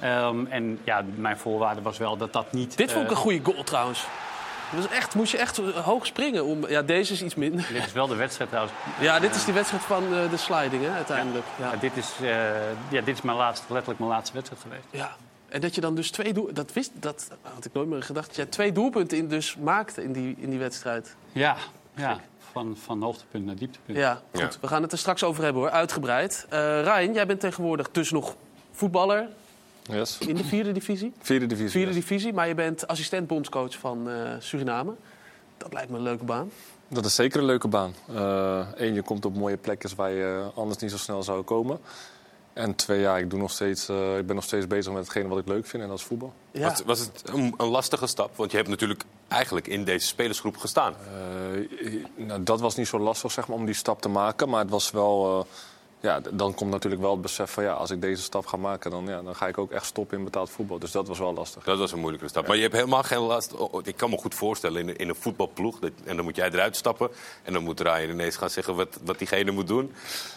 Ehm, 0.00 0.46
en 0.46 0.78
ja, 0.84 1.04
mijn 1.14 1.38
voorwaarde 1.38 1.82
was 1.82 1.98
wel 1.98 2.16
dat 2.16 2.32
dat 2.32 2.52
niet... 2.52 2.76
Dit 2.76 2.92
vond 2.92 3.04
ik 3.04 3.10
eh, 3.10 3.16
een 3.16 3.22
goede 3.22 3.44
goal 3.44 3.64
trouwens. 3.64 4.06
Dat 4.72 4.82
was 4.82 4.92
echt, 4.98 5.14
moest 5.14 5.32
je 5.32 5.38
echt 5.38 5.58
eh, 5.58 5.68
hoog 5.68 6.06
springen. 6.06 6.44
Om, 6.44 6.68
ja, 6.68 6.82
deze 6.82 7.12
is 7.12 7.22
iets 7.22 7.34
minder. 7.34 7.66
Dit 7.72 7.86
is 7.86 7.92
wel 7.92 8.06
de 8.06 8.14
wedstrijd 8.14 8.50
trouwens. 8.50 8.76
Ja, 9.00 9.18
dit 9.18 9.34
is 9.34 9.44
die 9.44 9.54
wedstrijd 9.54 9.82
van 9.82 10.14
eh, 10.14 10.30
de 10.30 10.36
sliding 10.36 10.84
hè, 10.84 10.90
uiteindelijk. 10.90 11.44
Ja. 11.58 11.72
Ja, 11.72 11.78
dit, 11.78 11.96
is, 11.96 12.12
eh, 12.20 12.28
ja, 12.88 13.00
dit 13.00 13.16
is 13.16 13.22
mijn 13.22 13.36
laatste, 13.36 13.64
letterlijk 13.68 14.00
mijn 14.00 14.12
laatste 14.12 14.34
wedstrijd 14.34 14.62
geweest. 14.62 14.84
Ja. 14.90 15.16
En 15.48 15.60
dat 15.60 15.74
je 15.74 15.80
dan 15.80 15.94
dus 15.94 16.10
twee 16.10 16.32
doel, 16.32 16.50
dat 16.52 16.72
wist, 16.72 16.90
dat 16.94 17.30
had 17.54 17.64
ik 17.64 17.72
nooit 17.72 17.88
meer 17.88 18.02
gedacht. 18.02 18.26
Dat 18.26 18.36
jij 18.36 18.46
twee 18.46 18.72
doelpunten 18.72 19.18
in 19.18 19.28
dus 19.28 19.56
maakte 19.56 20.02
in 20.02 20.12
die, 20.12 20.34
in 20.38 20.50
die 20.50 20.58
wedstrijd. 20.58 21.16
Ja, 21.32 21.56
ja 21.94 22.20
van, 22.52 22.76
van 22.76 23.02
hoogtepunt 23.02 23.44
naar 23.44 23.56
dieptepunt. 23.56 23.98
Ja, 23.98 24.22
goed. 24.30 24.40
Ja. 24.40 24.50
We 24.60 24.68
gaan 24.68 24.82
het 24.82 24.92
er 24.92 24.98
straks 24.98 25.24
over 25.24 25.44
hebben 25.44 25.62
hoor, 25.62 25.70
uitgebreid. 25.70 26.46
Eh 26.48 26.82
Ryan, 26.82 27.12
jij 27.12 27.26
bent 27.26 27.40
tegenwoordig 27.40 27.90
dus 27.90 28.10
nog 28.10 28.34
voetballer 28.72 29.28
Yes. 29.82 30.18
in 30.18 30.34
de 30.34 30.44
vierde 30.44 30.72
divisie. 30.72 31.12
Vierde 31.20 31.46
divisie. 31.46 31.70
Vierde 31.70 31.92
yes. 31.92 32.00
divisie, 32.00 32.32
maar 32.32 32.48
je 32.48 32.54
bent 32.54 32.86
assistent 32.86 33.26
bondscoach 33.26 33.78
van 33.78 34.10
eh, 34.10 34.30
Suriname. 34.38 34.92
Dat 35.56 35.72
lijkt 35.72 35.90
me 35.90 35.96
een 35.96 36.02
leuke 36.02 36.24
baan. 36.24 36.50
Dat 36.88 37.04
is 37.04 37.14
zeker 37.14 37.40
een 37.40 37.46
leuke 37.46 37.68
baan. 37.68 37.94
Eén, 38.74 38.94
je 38.94 39.02
komt 39.02 39.24
op 39.24 39.36
mooie 39.36 39.56
plekjes 39.56 39.94
waar 39.94 40.10
je 40.10 40.50
anders 40.54 40.78
niet 40.78 40.90
zo 40.90 40.96
snel 40.96 41.22
zou 41.22 41.42
komen. 41.42 41.78
En 42.52 42.74
twee, 42.74 43.00
ja, 43.00 43.18
ik, 43.18 43.30
doe 43.30 43.38
nog 43.38 43.50
steeds, 43.50 43.88
eh, 43.88 44.18
ik 44.18 44.26
ben 44.26 44.34
nog 44.34 44.44
steeds 44.44 44.66
bezig 44.66 44.92
met 44.92 45.02
hetgene 45.02 45.28
wat 45.28 45.38
ik 45.38 45.48
leuk 45.48 45.66
vind 45.66 45.82
en 45.82 45.88
dat 45.88 45.98
is 45.98 46.04
voetbal. 46.04 46.32
Ja. 46.50 46.68
Was, 46.68 46.82
was 46.84 46.98
het 46.98 47.22
een, 47.24 47.54
een 47.56 47.66
lastige 47.68 48.06
stap? 48.06 48.36
Want 48.36 48.50
je 48.50 48.56
hebt 48.56 48.68
natuurlijk 48.68 49.04
eigenlijk 49.28 49.66
in 49.66 49.84
deze 49.84 50.06
spelersgroep 50.06 50.56
gestaan. 50.56 50.94
Eh, 50.94 52.24
nou, 52.26 52.42
dat 52.42 52.60
was 52.60 52.76
niet 52.76 52.86
zo 52.86 52.98
lastig 52.98 53.32
zeg 53.32 53.48
maar, 53.48 53.56
om 53.56 53.64
die 53.64 53.74
stap 53.74 54.00
te 54.00 54.08
maken. 54.08 54.48
Maar 54.48 54.60
het 54.60 54.70
was 54.70 54.90
wel. 54.90 55.38
eh, 55.38 55.46
ja, 56.02 56.20
dan 56.32 56.54
komt 56.54 56.70
natuurlijk 56.70 57.02
wel 57.02 57.12
het 57.12 57.20
besef 57.20 57.50
van 57.50 57.64
ja, 57.64 57.72
als 57.72 57.90
ik 57.90 58.00
deze 58.00 58.22
stap 58.22 58.46
ga 58.46 58.56
maken, 58.56 58.90
dan, 58.90 59.06
ja, 59.06 59.22
dan 59.22 59.34
ga 59.34 59.46
ik 59.46 59.58
ook 59.58 59.70
echt 59.70 59.86
stoppen 59.86 60.18
in 60.18 60.24
betaald 60.24 60.50
voetbal. 60.50 60.78
Dus 60.78 60.90
dat 60.90 61.08
was 61.08 61.18
wel 61.18 61.34
lastig. 61.34 61.64
Dat 61.64 61.78
was 61.78 61.92
een 61.92 61.98
moeilijke 61.98 62.28
stap. 62.28 62.46
Maar 62.46 62.56
je 62.56 62.62
hebt 62.62 62.74
helemaal 62.74 63.02
geen 63.02 63.18
last. 63.18 63.54
oh, 63.54 63.72
oh, 63.74 63.80
ik 63.84 63.96
kan 63.96 64.10
me 64.10 64.16
goed 64.16 64.34
voorstellen 64.34 64.80
in, 64.80 64.88
een- 64.88 64.96
in 64.96 65.08
een 65.08 65.14
voetbalploeg. 65.14 65.78
Dat, 65.78 65.90
en 66.04 66.16
dan 66.16 66.24
moet 66.24 66.36
jij 66.36 66.50
eruit 66.50 66.76
stappen. 66.76 67.10
En 67.42 67.52
dan 67.52 67.62
moet 67.62 67.80
Ryan 67.80 68.10
ineens 68.10 68.36
gaan 68.36 68.50
zeggen 68.50 68.74
wat, 68.76 68.98
wat 69.04 69.18
diegene 69.18 69.50
moet 69.50 69.66
doen. 69.68 69.92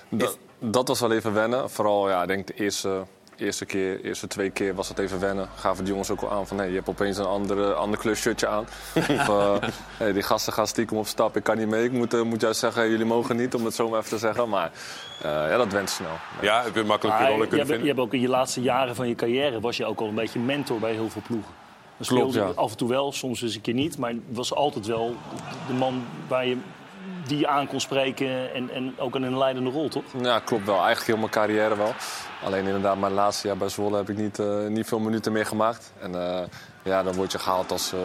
Dat, 0.10 0.38
dat 0.60 0.88
was 0.88 1.00
wel 1.00 1.12
even 1.12 1.34
wennen. 1.34 1.69
Vooral, 1.69 2.10
ja, 2.10 2.22
ik 2.22 2.27
denk 2.27 2.48
de 2.48 2.53
eerste, 2.53 3.05
eerste 3.37 3.65
keer, 3.65 4.01
eerste 4.01 4.27
twee 4.27 4.49
keer 4.49 4.75
was 4.75 4.89
het 4.89 4.97
even 4.97 5.19
wennen. 5.19 5.49
Gaven 5.55 5.83
de 5.83 5.89
jongens 5.89 6.09
ook 6.09 6.21
al 6.21 6.31
aan 6.31 6.47
van, 6.47 6.57
nee, 6.57 6.69
je 6.69 6.75
hebt 6.75 6.87
opeens 6.87 7.17
een 7.17 7.25
andere, 7.25 7.73
ander 7.73 7.99
kleurshirtje 7.99 8.47
aan. 8.47 8.67
of, 8.95 9.29
eh, 9.29 9.55
hey, 9.97 10.13
die 10.13 10.23
gasten 10.23 10.53
gaan 10.53 10.67
stiekem 10.67 10.97
op 10.97 11.07
stap, 11.07 11.35
ik 11.35 11.43
kan 11.43 11.57
niet 11.57 11.67
mee. 11.67 11.83
Ik 11.83 11.91
moet, 11.91 12.13
eh, 12.13 12.21
moet 12.21 12.41
juist 12.41 12.59
zeggen, 12.59 12.81
hey, 12.81 12.89
jullie 12.89 13.05
mogen 13.05 13.35
niet, 13.35 13.53
om 13.53 13.65
het 13.65 13.73
zo 13.73 13.89
maar 13.89 13.99
even 13.99 14.11
te 14.11 14.17
zeggen. 14.17 14.49
Maar 14.49 14.71
eh, 15.21 15.29
ja, 15.31 15.57
dat 15.57 15.71
went 15.71 15.89
snel. 15.89 16.09
Ja, 16.41 16.63
heb 16.63 16.75
je 16.75 16.83
makkelijk 16.83 17.19
je 17.19 17.25
rollen 17.25 17.41
je, 17.41 17.47
kunnen 17.47 17.57
hebt, 17.57 17.69
je 17.69 17.75
vinden? 17.75 17.87
hebt 17.87 17.99
ook 17.99 18.13
in 18.13 18.21
je 18.21 18.29
laatste 18.29 18.61
jaren 18.61 18.95
van 18.95 19.07
je 19.07 19.15
carrière... 19.15 19.59
was 19.59 19.77
je 19.77 19.85
ook 19.85 19.99
al 19.99 20.07
een 20.07 20.15
beetje 20.15 20.39
mentor 20.39 20.79
bij 20.79 20.93
heel 20.93 21.09
veel 21.09 21.21
ploegen. 21.27 21.51
Dat 21.97 22.07
Klopt, 22.07 22.31
speelde 22.31 22.53
ja. 22.53 22.61
af 22.61 22.71
en 22.71 22.77
toe 22.77 22.89
wel, 22.89 23.11
soms 23.11 23.41
eens 23.41 23.55
een 23.55 23.61
keer 23.61 23.73
niet. 23.73 23.97
Maar 23.97 24.13
was 24.29 24.53
altijd 24.53 24.85
wel 24.85 25.15
de 25.67 25.73
man 25.73 26.03
waar 26.27 26.45
je, 26.45 26.57
die 27.27 27.38
je 27.38 27.48
aan 27.48 27.67
kon 27.67 27.79
spreken... 27.79 28.53
en, 28.53 28.70
en 28.70 28.94
ook 29.00 29.15
in 29.15 29.24
een 29.24 29.38
leidende 29.38 29.70
rol, 29.70 29.89
toch? 29.89 30.03
Ja, 30.22 30.39
klopt 30.39 30.65
wel. 30.65 30.75
Eigenlijk 30.75 31.08
heel 31.08 31.17
mijn 31.17 31.32
carrière 31.32 31.77
wel. 31.77 31.94
Alleen 32.44 32.65
inderdaad, 32.65 32.98
mijn 32.98 33.13
laatste 33.13 33.48
jaar 33.48 33.58
bij 33.58 33.70
Zwolle 33.70 33.98
heb 33.98 34.10
ik 34.10 34.17
niet, 34.17 34.39
eh, 34.39 34.65
niet 34.67 34.88
veel 34.88 35.00
minuten 35.00 35.32
meer 35.32 35.46
gemaakt. 35.46 35.91
En 36.00 36.15
eh, 36.15 36.44
ja, 36.84 37.03
dan 37.03 37.13
word 37.13 37.32
je 37.32 37.39
gehaald 37.39 37.72
als 37.72 37.94
eh, 37.94 38.00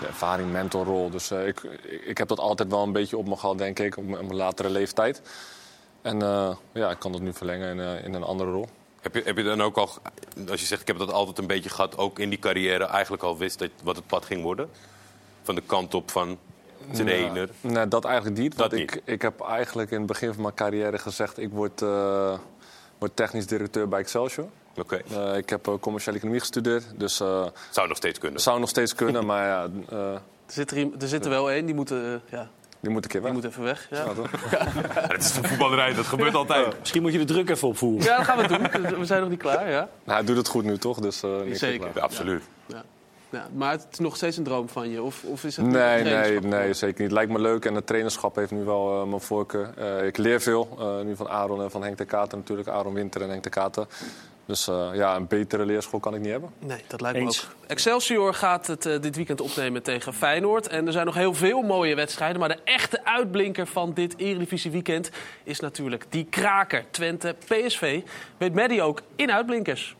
de 0.00 0.06
ervaring, 0.06 0.52
mentorrol. 0.52 1.10
Dus 1.10 1.30
eh, 1.30 1.46
ik, 1.46 1.60
ik 2.06 2.18
heb 2.18 2.28
dat 2.28 2.38
altijd 2.38 2.70
wel 2.70 2.82
een 2.82 2.92
beetje 2.92 3.16
op 3.16 3.28
me 3.28 3.36
gehad, 3.36 3.58
denk 3.58 3.78
ik, 3.78 3.96
op 3.96 4.04
mijn, 4.04 4.18
op 4.20 4.26
mijn 4.26 4.38
latere 4.38 4.70
leeftijd. 4.70 5.22
En 6.02 6.22
eh, 6.22 6.56
ja, 6.72 6.90
ik 6.90 6.98
kan 6.98 7.12
dat 7.12 7.20
nu 7.20 7.32
verlengen 7.32 7.68
in, 7.70 7.80
eh, 7.80 8.04
in 8.04 8.14
een 8.14 8.22
andere 8.22 8.50
rol. 8.50 8.68
Heb 9.00 9.14
je, 9.14 9.22
heb 9.24 9.36
je 9.36 9.42
dan 9.42 9.62
ook 9.62 9.76
al, 9.76 9.90
als 10.48 10.60
je 10.60 10.66
zegt 10.66 10.80
ik 10.80 10.86
heb 10.86 10.98
dat 10.98 11.12
altijd 11.12 11.38
een 11.38 11.46
beetje 11.46 11.70
gehad, 11.70 11.98
ook 11.98 12.18
in 12.18 12.28
die 12.28 12.38
carrière 12.38 12.84
eigenlijk 12.84 13.22
al 13.22 13.38
wist 13.38 13.58
dat, 13.58 13.70
wat 13.82 13.96
het 13.96 14.06
pad 14.06 14.24
ging 14.24 14.42
worden? 14.42 14.70
Van 15.42 15.54
de 15.54 15.62
kant 15.66 15.94
op 15.94 16.10
van 16.10 16.38
trainer. 16.92 17.48
Nee, 17.60 17.88
dat 17.88 18.04
eigenlijk 18.04 18.36
niet. 18.38 18.56
Dat 18.56 18.70
want 18.70 18.82
ik, 18.82 19.00
ik 19.04 19.22
heb 19.22 19.40
eigenlijk 19.40 19.90
in 19.90 19.98
het 19.98 20.06
begin 20.06 20.32
van 20.32 20.42
mijn 20.42 20.54
carrière 20.54 20.98
gezegd... 20.98 21.38
ik 21.38 21.50
word, 21.52 21.82
eh, 21.82 22.38
word 22.98 23.16
technisch 23.16 23.46
directeur 23.46 23.88
bij 23.88 23.98
Excelsior. 24.00 24.46
Oké, 24.78 25.00
Eh, 25.10 25.36
ik 25.36 25.50
heb 25.50 25.68
eh, 25.68 25.74
commerciële 25.80 26.16
economie 26.16 26.40
gestudeerd, 26.40 26.84
dus 26.96 27.20
eh 27.20 27.46
zou 27.70 27.88
nog 27.88 27.96
steeds 27.96 28.18
kunnen. 28.18 28.40
zou 28.40 28.60
nog 28.60 28.68
steeds 28.68 28.94
kunnen. 28.94 29.26
maar 29.30 29.46
ja, 29.46 29.68
eh, 29.90 30.12
Er 30.12 30.20
zit 30.46 30.70
er, 30.70 30.88
er 31.00 31.08
zit 31.08 31.24
er 31.24 31.30
wel 31.30 31.50
één, 31.50 31.66
die 31.66 31.74
moet, 31.74 31.88
ja, 32.30 32.48
die 32.80 32.90
moet 32.90 33.04
een 33.04 33.10
keer 33.10 33.20
die 33.20 33.32
weg. 33.32 33.32
moet 33.32 33.44
even 33.44 33.62
weg. 33.62 33.86
Ja. 33.90 34.04
Ja? 34.50 34.66
Het 35.08 35.22
is 35.22 35.32
de 35.32 35.48
voetballerij, 35.48 35.94
dat 35.94 36.06
gebeurt 36.06 36.34
altijd. 36.34 36.78
Misschien 36.78 37.02
moet 37.02 37.12
je 37.12 37.18
de 37.18 37.24
druk 37.24 37.50
even 37.50 37.68
opvoeren. 37.68 38.04
ja, 38.04 38.16
dat 38.16 38.24
gaan 38.26 38.38
we 38.38 38.46
doen. 38.48 38.98
We 38.98 39.04
zijn 39.04 39.20
nog 39.20 39.30
niet 39.30 39.38
klaar, 39.38 39.70
ja. 39.70 39.88
Nou, 40.04 40.18
hij 40.18 40.24
doet 40.24 40.36
het 40.36 40.48
goed 40.48 40.64
nu 40.64 40.78
toch? 40.78 41.00
Dus, 41.00 41.22
eh, 41.22 41.30
niks 41.44 41.58
Zeker. 41.58 42.00
absoluut. 42.00 42.42
Ja, 43.30 43.48
maar 43.54 43.70
het 43.70 43.86
is 43.92 43.98
nog 43.98 44.16
steeds 44.16 44.36
een 44.36 44.44
droom 44.44 44.68
van 44.68 44.90
je? 44.90 45.02
Of, 45.02 45.24
of 45.24 45.44
is 45.44 45.56
het 45.56 45.66
Nee, 45.66 46.02
nee, 46.02 46.40
nee, 46.40 46.72
zeker 46.72 47.02
niet. 47.02 47.12
Lijkt 47.12 47.32
me 47.32 47.38
leuk 47.38 47.64
en 47.64 47.74
het 47.74 47.86
trainerschap 47.86 48.36
heeft 48.36 48.50
nu 48.50 48.64
wel 48.64 49.00
eh, 49.00 49.08
mijn 49.08 49.20
voorkeur. 49.20 49.70
Eh, 49.76 50.06
ik 50.06 50.16
leer 50.16 50.40
veel, 50.40 50.68
eh, 50.78 51.00
nu 51.00 51.16
van 51.16 51.28
Aaron 51.28 51.62
en 51.62 51.70
van 51.70 51.82
Henk 51.82 51.98
de 51.98 52.04
Kater 52.04 52.38
natuurlijk. 52.38 52.68
Aaron 52.68 52.94
Winter 52.94 53.22
en 53.22 53.28
Henk 53.28 53.42
de 53.42 53.50
Kater. 53.50 53.86
Dus 54.46 54.68
eh, 54.68 54.88
ja, 54.94 55.16
een 55.16 55.26
betere 55.26 55.64
leerschool 55.66 56.00
kan 56.00 56.14
ik 56.14 56.20
niet 56.20 56.30
hebben. 56.30 56.50
Nee, 56.58 56.84
dat 56.86 57.00
lijkt 57.00 57.18
me 57.18 57.24
Eens. 57.24 57.44
ook. 57.44 57.68
Excelsior 57.68 58.34
gaat 58.34 58.66
het 58.66 58.82
dit 58.82 59.16
weekend 59.16 59.40
opnemen 59.40 59.82
tegen 59.82 60.14
Feyenoord. 60.14 60.68
En 60.68 60.86
er 60.86 60.92
zijn 60.92 61.06
nog 61.06 61.14
heel 61.14 61.34
veel 61.34 61.62
mooie 61.62 61.94
wedstrijden. 61.94 62.40
Maar 62.40 62.48
de 62.48 62.58
echte 62.64 63.04
uitblinker 63.04 63.66
van 63.66 63.92
dit 63.94 64.16
Eredivisie 64.16 64.70
weekend 64.70 65.10
is 65.44 65.60
natuurlijk 65.60 66.04
die 66.08 66.26
kraker. 66.30 66.84
Twente, 66.90 67.34
PSV. 67.46 68.00
Weet 68.36 68.54
Maddy 68.54 68.80
ook 68.80 69.02
in 69.16 69.32
uitblinkers. 69.32 69.96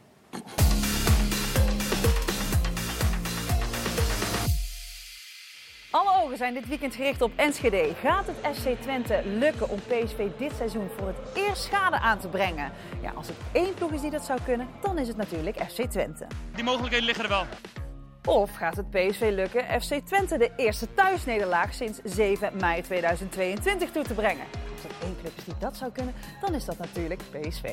Alle 5.97 6.23
ogen 6.25 6.37
zijn 6.37 6.55
dit 6.55 6.69
weekend 6.69 6.95
gericht 6.95 7.23
op 7.23 7.33
Enschede. 7.37 7.93
Gaat 8.01 8.25
het 8.27 8.57
FC 8.57 8.83
Twente 8.83 9.23
lukken 9.25 9.69
om 9.69 9.79
PSV 9.79 10.29
dit 10.39 10.53
seizoen 10.57 10.89
voor 10.97 11.07
het 11.07 11.17
eerst 11.35 11.63
schade 11.63 11.99
aan 11.99 12.19
te 12.19 12.29
brengen? 12.29 12.73
Ja, 13.03 13.13
als 13.15 13.27
het 13.27 13.37
één 13.53 13.75
ploeg 13.75 13.93
is 13.93 14.01
die 14.01 14.11
dat 14.11 14.25
zou 14.25 14.39
kunnen, 14.45 14.69
dan 14.83 14.99
is 14.99 15.09
het 15.09 15.17
natuurlijk 15.17 15.57
FC 15.57 15.83
Twente. 15.91 16.27
Die 16.55 16.65
mogelijkheden 16.65 17.07
liggen 17.07 17.25
er 17.25 17.31
wel. 17.31 17.47
Of 18.25 18.55
gaat 18.55 18.77
het 18.77 18.91
PSV 18.91 19.31
lukken 19.35 19.81
FC 19.83 19.95
Twente 20.07 20.39
de 20.39 20.51
eerste 20.57 20.95
thuisnederlaag 20.95 21.75
sinds 21.75 21.99
7 22.05 22.53
mei 22.61 22.83
2022 22.83 23.91
toe 23.91 24.05
te 24.05 24.15
brengen? 24.15 24.45
Als 24.75 24.85
er 24.85 25.07
één 25.07 25.17
club 25.21 25.33
is 25.37 25.45
die 25.45 25.55
dat 25.59 25.77
zou 25.77 25.93
kunnen, 25.93 26.15
dan 26.41 26.55
is 26.55 26.65
dat 26.65 26.79
natuurlijk 26.79 27.23
PSV. 27.31 27.73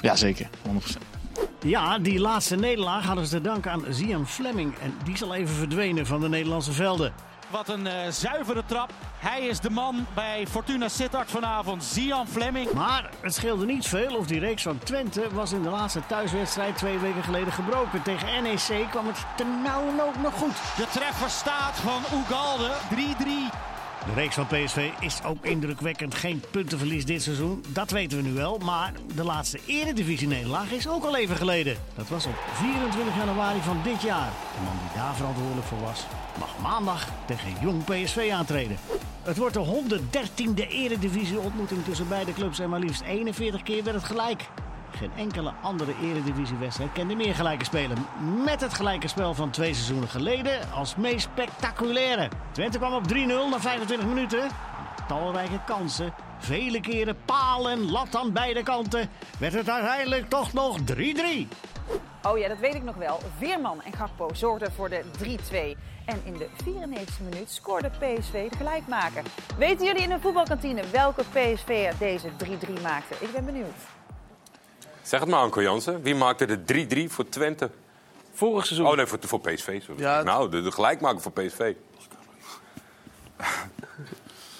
Ja, 0.00 0.16
zeker. 0.16 0.48
100%. 0.68 1.22
Ja, 1.62 1.98
die 1.98 2.20
laatste 2.20 2.56
nederlaag 2.56 3.04
hadden 3.04 3.26
ze 3.26 3.36
te 3.36 3.40
danken 3.40 3.70
aan 3.70 3.84
Zian 3.90 4.26
Fleming. 4.26 4.74
En 4.78 4.94
die 5.04 5.14
is 5.14 5.22
al 5.22 5.34
even 5.34 5.54
verdwenen 5.54 6.06
van 6.06 6.20
de 6.20 6.28
Nederlandse 6.28 6.72
velden. 6.72 7.12
Wat 7.52 7.68
een 7.68 7.86
eh, 7.86 8.10
zuivere 8.10 8.62
trap. 8.66 8.90
Hij 9.18 9.40
is 9.46 9.60
de 9.60 9.70
man 9.70 10.06
bij 10.14 10.46
Fortuna 10.46 10.88
Sittard 10.88 11.30
vanavond. 11.30 11.84
Zian 11.84 12.28
Fleming. 12.28 12.72
Maar 12.72 13.10
het 13.20 13.34
scheelde 13.34 13.66
niet 13.66 13.86
veel 13.86 14.16
of 14.16 14.26
die 14.26 14.40
reeks 14.40 14.62
van 14.62 14.78
Twente 14.78 15.34
was 15.34 15.52
in 15.52 15.62
de 15.62 15.68
laatste 15.68 16.06
thuiswedstrijd 16.06 16.76
twee 16.76 16.98
weken 16.98 17.22
geleden 17.22 17.52
gebroken. 17.52 18.02
Tegen 18.02 18.42
NEC 18.42 18.90
kwam 18.90 19.06
het 19.06 19.24
ten 19.36 19.66
ook 20.06 20.22
nog 20.22 20.34
goed. 20.34 20.54
De 20.76 20.86
treffer 20.92 21.30
staat 21.30 21.76
van 21.76 22.02
Ugalde. 22.18 22.70
3-3. 22.90 23.72
De 24.06 24.12
reeks 24.14 24.34
van 24.34 24.46
PSV 24.46 24.90
is 25.00 25.22
ook 25.24 25.44
indrukwekkend. 25.44 26.14
Geen 26.14 26.42
puntenverlies 26.50 27.04
dit 27.04 27.22
seizoen, 27.22 27.64
dat 27.68 27.90
weten 27.90 28.16
we 28.16 28.28
nu 28.28 28.32
wel. 28.32 28.58
Maar 28.58 28.92
de 29.14 29.24
laatste 29.24 29.58
eredivisie-nederlaag 29.66 30.70
is 30.70 30.88
ook 30.88 31.04
al 31.04 31.16
even 31.16 31.36
geleden. 31.36 31.76
Dat 31.94 32.08
was 32.08 32.26
op 32.26 32.34
24 32.52 33.16
januari 33.16 33.60
van 33.60 33.80
dit 33.84 34.02
jaar. 34.02 34.30
De 34.56 34.64
man 34.64 34.76
die 34.78 35.00
daar 35.02 35.14
verantwoordelijk 35.14 35.66
voor 35.66 35.80
was, 35.80 36.06
mag 36.38 36.58
maandag 36.62 37.08
tegen 37.26 37.50
jong 37.60 37.84
PSV 37.84 38.30
aantreden. 38.32 38.76
Het 39.22 39.36
wordt 39.36 39.54
de 39.54 39.82
113e 40.12 40.68
eredivisie-ontmoeting 40.68 41.84
tussen 41.84 42.08
beide 42.08 42.32
clubs 42.32 42.58
en 42.58 42.68
maar 42.68 42.80
liefst 42.80 43.02
41 43.02 43.62
keer 43.62 43.84
werd 43.84 43.96
het 43.96 44.04
gelijk. 44.04 44.48
Geen 44.96 45.12
enkele 45.16 45.52
andere 45.62 45.94
eredivisiewedstrijd 46.02 46.92
kende 46.92 47.14
meer 47.14 47.34
gelijke 47.34 47.64
spelen. 47.64 48.06
Met 48.44 48.60
het 48.60 48.74
gelijke 48.74 49.08
spel 49.08 49.34
van 49.34 49.50
twee 49.50 49.74
seizoenen 49.74 50.08
geleden 50.08 50.70
als 50.72 50.96
meest 50.96 51.28
spectaculaire. 51.32 52.28
Twente 52.52 52.78
kwam 52.78 52.92
op 52.92 53.02
3-0 53.12 53.14
na 53.50 53.60
25 53.60 54.08
minuten. 54.08 54.48
Talrijke 55.08 55.60
kansen, 55.66 56.14
vele 56.38 56.80
keren 56.80 57.16
palen, 57.24 57.90
lat 57.90 58.16
aan 58.16 58.32
beide 58.32 58.62
kanten. 58.62 59.10
Werd 59.38 59.52
het 59.52 59.70
uiteindelijk 59.70 60.28
toch 60.28 60.52
nog 60.52 60.78
3-3. 60.80 60.82
Oh 62.22 62.38
ja, 62.38 62.48
dat 62.48 62.58
weet 62.58 62.74
ik 62.74 62.82
nog 62.82 62.96
wel. 62.96 63.20
Veerman 63.38 63.82
en 63.82 63.92
Gakpo 63.92 64.34
zorgden 64.34 64.72
voor 64.72 64.88
de 64.88 65.02
3-2. 65.18 65.78
En 66.06 66.20
in 66.24 66.36
de 66.36 66.48
94e 66.64 67.22
minuut 67.22 67.50
scoorde 67.50 67.90
PSV 67.90 68.50
de 68.50 68.56
gelijkmaker. 68.56 69.22
Weten 69.58 69.86
jullie 69.86 70.02
in 70.02 70.10
een 70.10 70.20
voetbalkantine 70.20 70.82
welke 70.92 71.22
PSV 71.22 71.92
deze 71.98 72.28
3-3 72.28 72.82
maakte? 72.82 73.14
Ik 73.18 73.32
ben 73.32 73.44
benieuwd. 73.44 74.01
Zeg 75.02 75.20
het 75.20 75.28
maar, 75.28 75.40
Anko 75.40 75.62
Jansen. 75.62 76.02
Wie 76.02 76.14
maakte 76.14 76.46
de 76.64 77.06
3-3 77.08 77.10
voor 77.12 77.28
Twente? 77.28 77.70
Vorig 78.34 78.66
seizoen. 78.66 78.88
Oh 78.88 78.96
nee, 78.96 79.06
voor, 79.06 79.18
voor 79.20 79.40
PSV. 79.40 79.82
Sorry. 79.82 80.00
Ja, 80.02 80.16
het- 80.16 80.24
Nou, 80.26 80.50
de, 80.50 80.62
de 80.62 80.72
gelijkmaker 80.72 81.20
voor 81.20 81.32
PSV. 81.32 81.72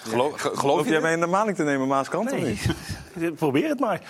Geloof, 0.08 0.40
ge- 0.40 0.56
geloof 0.56 0.84
je 0.84 0.90
jij 0.90 1.00
mij 1.00 1.12
in 1.12 1.20
de 1.20 1.26
maling 1.26 1.56
te 1.56 1.62
nemen, 1.62 1.88
Maaskant? 1.88 2.32
of 2.32 2.38
Nee. 2.40 2.58
niet? 3.14 3.34
Probeer 3.36 3.68
het 3.68 3.80
maar. 3.80 4.00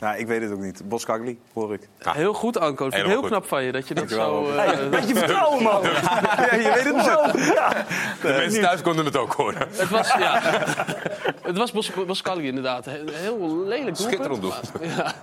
Nou, 0.00 0.18
ik 0.18 0.26
weet 0.26 0.42
het 0.42 0.52
ook 0.52 0.60
niet. 0.60 0.88
Boskagli, 0.88 1.38
hoor 1.52 1.72
ik. 1.72 1.88
Heel 1.98 2.32
goed, 2.34 2.58
Anko. 2.58 2.84
Dat 2.84 2.92
vind 2.94 2.94
ik 2.94 3.10
Helemaal 3.10 3.10
heel 3.10 3.20
goed. 3.20 3.30
knap 3.30 3.46
van 3.46 3.64
je 3.64 3.72
dat 3.72 3.88
je 3.88 3.94
dat 3.94 4.08
Dankjewel, 4.08 4.44
zo... 4.46 4.52
Eh, 4.56 4.88
Beetje 4.88 5.14
vertrouwen, 5.14 5.62
man. 5.62 5.82
Ja, 6.36 6.54
je 6.54 6.72
weet 6.74 6.84
het 6.84 6.94
nooit. 6.94 7.32
De 8.22 8.28
mensen 8.38 8.60
thuis 8.62 8.80
konden 8.82 9.04
het 9.04 9.16
ook 9.16 9.32
horen. 9.32 9.68
Het 9.72 9.88
was, 9.88 10.08
ja. 10.12 10.40
het 11.48 11.56
was 11.56 11.72
Bos, 11.72 12.22
inderdaad. 12.36 12.84
Heel 12.84 13.56
lelijk 13.56 13.96
doelpunt. 13.96 13.98
Schitterend 13.98 14.40
doel. 14.40 14.52
Ja. 14.82 15.14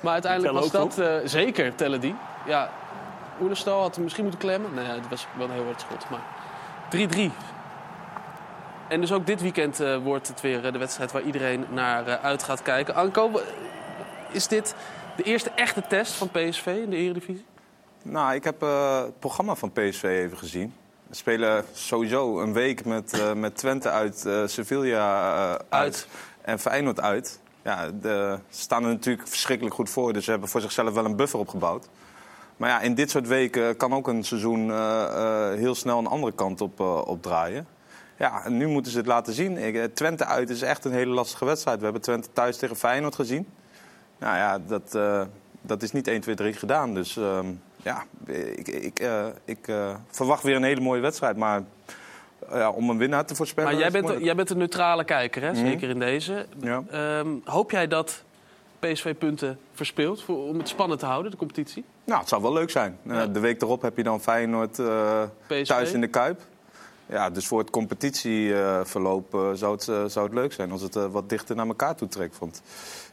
Maar 0.00 0.12
uiteindelijk 0.12 0.54
was 0.54 0.70
dat 0.70 0.98
eh, 0.98 1.14
zeker, 1.24 1.74
tellen 1.74 2.00
die. 2.00 2.14
Ja, 2.46 2.70
Oenestal 3.40 3.80
had 3.80 3.94
hem 3.94 4.02
misschien 4.02 4.24
moeten 4.24 4.42
klemmen. 4.42 4.74
Nee, 4.74 4.86
het 4.86 5.08
was 5.08 5.26
wel 5.36 5.46
een 5.46 5.52
heel 5.52 5.64
hard 5.64 5.80
schot. 5.80 6.10
Maar 6.10 6.22
3-3. 6.90 7.32
En 8.88 9.00
dus 9.00 9.12
ook 9.12 9.26
dit 9.26 9.40
weekend 9.40 9.80
eh, 9.80 9.96
wordt 9.96 10.28
het 10.28 10.40
weer 10.40 10.66
eh, 10.66 10.72
de 10.72 10.78
wedstrijd 10.78 11.12
waar 11.12 11.22
iedereen 11.22 11.66
naar 11.70 12.18
uit 12.18 12.42
gaat 12.42 12.62
kijken. 12.62 12.94
Anko, 12.94 13.40
is 14.30 14.46
dit 14.46 14.74
de 15.16 15.22
eerste 15.22 15.50
echte 15.50 15.82
test 15.88 16.12
van 16.12 16.30
PSV 16.30 16.66
in 16.66 16.90
de 16.90 16.96
Eredivisie? 16.96 17.44
Nou, 18.08 18.34
ik 18.34 18.44
heb 18.44 18.62
eh, 18.62 19.02
het 19.02 19.18
programma 19.18 19.54
van 19.54 19.72
PSV 19.72 20.02
even 20.02 20.38
gezien. 20.38 20.74
We 21.08 21.14
spelen 21.14 21.64
sowieso 21.72 22.40
een 22.40 22.52
week 22.52 22.84
met, 22.84 23.12
eh, 23.12 23.32
met 23.32 23.56
Twente 23.56 23.90
uit, 23.90 24.26
eh, 24.26 24.42
Sevilla 24.46 25.50
uit. 25.50 25.64
Uit. 25.68 26.08
en 26.40 26.58
Feyenoord 26.58 27.00
uit. 27.00 27.40
Ja, 27.66 27.90
de, 28.00 28.38
ze 28.48 28.60
staan 28.60 28.84
er 28.84 28.88
natuurlijk 28.88 29.28
verschrikkelijk 29.28 29.74
goed 29.74 29.90
voor. 29.90 30.12
Dus 30.12 30.24
ze 30.24 30.30
hebben 30.30 30.48
voor 30.48 30.60
zichzelf 30.60 30.94
wel 30.94 31.04
een 31.04 31.16
buffer 31.16 31.38
opgebouwd. 31.38 31.88
Maar 32.56 32.68
ja, 32.68 32.80
in 32.80 32.94
dit 32.94 33.10
soort 33.10 33.26
weken 33.26 33.76
kan 33.76 33.94
ook 33.94 34.08
een 34.08 34.24
seizoen 34.24 34.70
eh, 34.70 35.04
eh, 35.04 35.58
heel 35.58 35.74
snel 35.74 35.98
een 35.98 36.06
andere 36.06 36.32
kant 36.32 36.60
op, 36.60 36.80
eh, 36.80 37.06
opdraaien. 37.06 37.66
Ja, 38.18 38.44
en 38.44 38.56
nu 38.56 38.66
moeten 38.66 38.92
ze 38.92 38.98
het 38.98 39.06
laten 39.06 39.32
zien. 39.32 39.56
Ik, 39.56 39.94
Twente 39.94 40.24
uit 40.24 40.50
is 40.50 40.62
echt 40.62 40.84
een 40.84 40.92
hele 40.92 41.12
lastige 41.12 41.44
wedstrijd. 41.44 41.78
We 41.78 41.84
hebben 41.84 42.02
Twente 42.02 42.28
thuis 42.32 42.56
tegen 42.56 42.76
Feyenoord 42.76 43.14
gezien. 43.14 43.48
Nou 44.18 44.36
ja, 44.36 44.58
dat, 44.58 44.98
dat 45.60 45.82
is 45.82 45.92
niet 45.92 46.08
1, 46.08 46.20
2, 46.20 46.34
3 46.34 46.52
gedaan. 46.52 46.94
Dus 46.94 47.16
ehm, 47.16 47.46
ja, 47.82 48.04
ik, 48.26 48.68
ik, 48.68 49.08
ik 49.44 49.72
verwacht 50.10 50.42
weer 50.42 50.56
een 50.56 50.62
hele 50.62 50.80
mooie 50.80 51.00
wedstrijd. 51.00 51.36
Maar 51.36 51.62
ja, 52.50 52.70
om 52.70 52.90
een 52.90 52.98
winnaar 52.98 53.26
te 53.26 53.34
voorspellen... 53.34 53.70
Maar 53.70 53.80
jij 53.80 53.90
bent, 53.90 54.24
jij 54.24 54.34
bent 54.34 54.50
een 54.50 54.58
neutrale 54.58 55.04
kijker, 55.04 55.42
hè? 55.42 55.50
Mhm. 55.52 55.60
zeker 55.66 55.88
in 55.88 55.98
deze. 55.98 56.46
Ja. 56.60 56.82
Ehm, 56.90 57.28
hoop 57.44 57.70
jij 57.70 57.86
dat 57.88 58.22
PSV 58.78 59.14
punten 59.16 59.58
verspeelt 59.72 60.22
voor, 60.22 60.36
om 60.46 60.58
het 60.58 60.68
spannend 60.68 61.00
te 61.00 61.06
houden, 61.06 61.30
de 61.30 61.36
competitie? 61.36 61.84
Nou, 62.04 62.20
het 62.20 62.28
zou 62.28 62.42
wel 62.42 62.52
leuk 62.52 62.70
zijn. 62.70 62.98
Eh, 63.06 63.14
Ja. 63.14 63.26
de 63.26 63.40
week 63.40 63.62
erop 63.62 63.82
heb 63.82 63.96
je 63.96 64.02
dan 64.02 64.20
Feyenoord 64.20 64.78
eh, 64.78 65.22
PSV? 65.46 65.66
thuis 65.66 65.92
in 65.92 66.00
de 66.00 66.06
Kuip. 66.08 66.40
Ja, 67.08 67.30
dus 67.30 67.46
voor 67.46 67.58
het 67.58 67.70
competitieverloop 67.70 69.34
eh, 69.34 69.50
zou, 69.52 69.72
het, 69.74 69.88
eh, 69.88 70.04
zou 70.04 70.26
het 70.26 70.34
leuk 70.34 70.52
zijn 70.52 70.70
als 70.72 70.80
het 70.82 70.96
eh, 70.96 71.06
wat 71.06 71.28
dichter 71.28 71.56
naar 71.56 71.66
elkaar 71.66 71.96
toe 71.96 72.08
trekt. 72.08 72.38
Want 72.38 72.62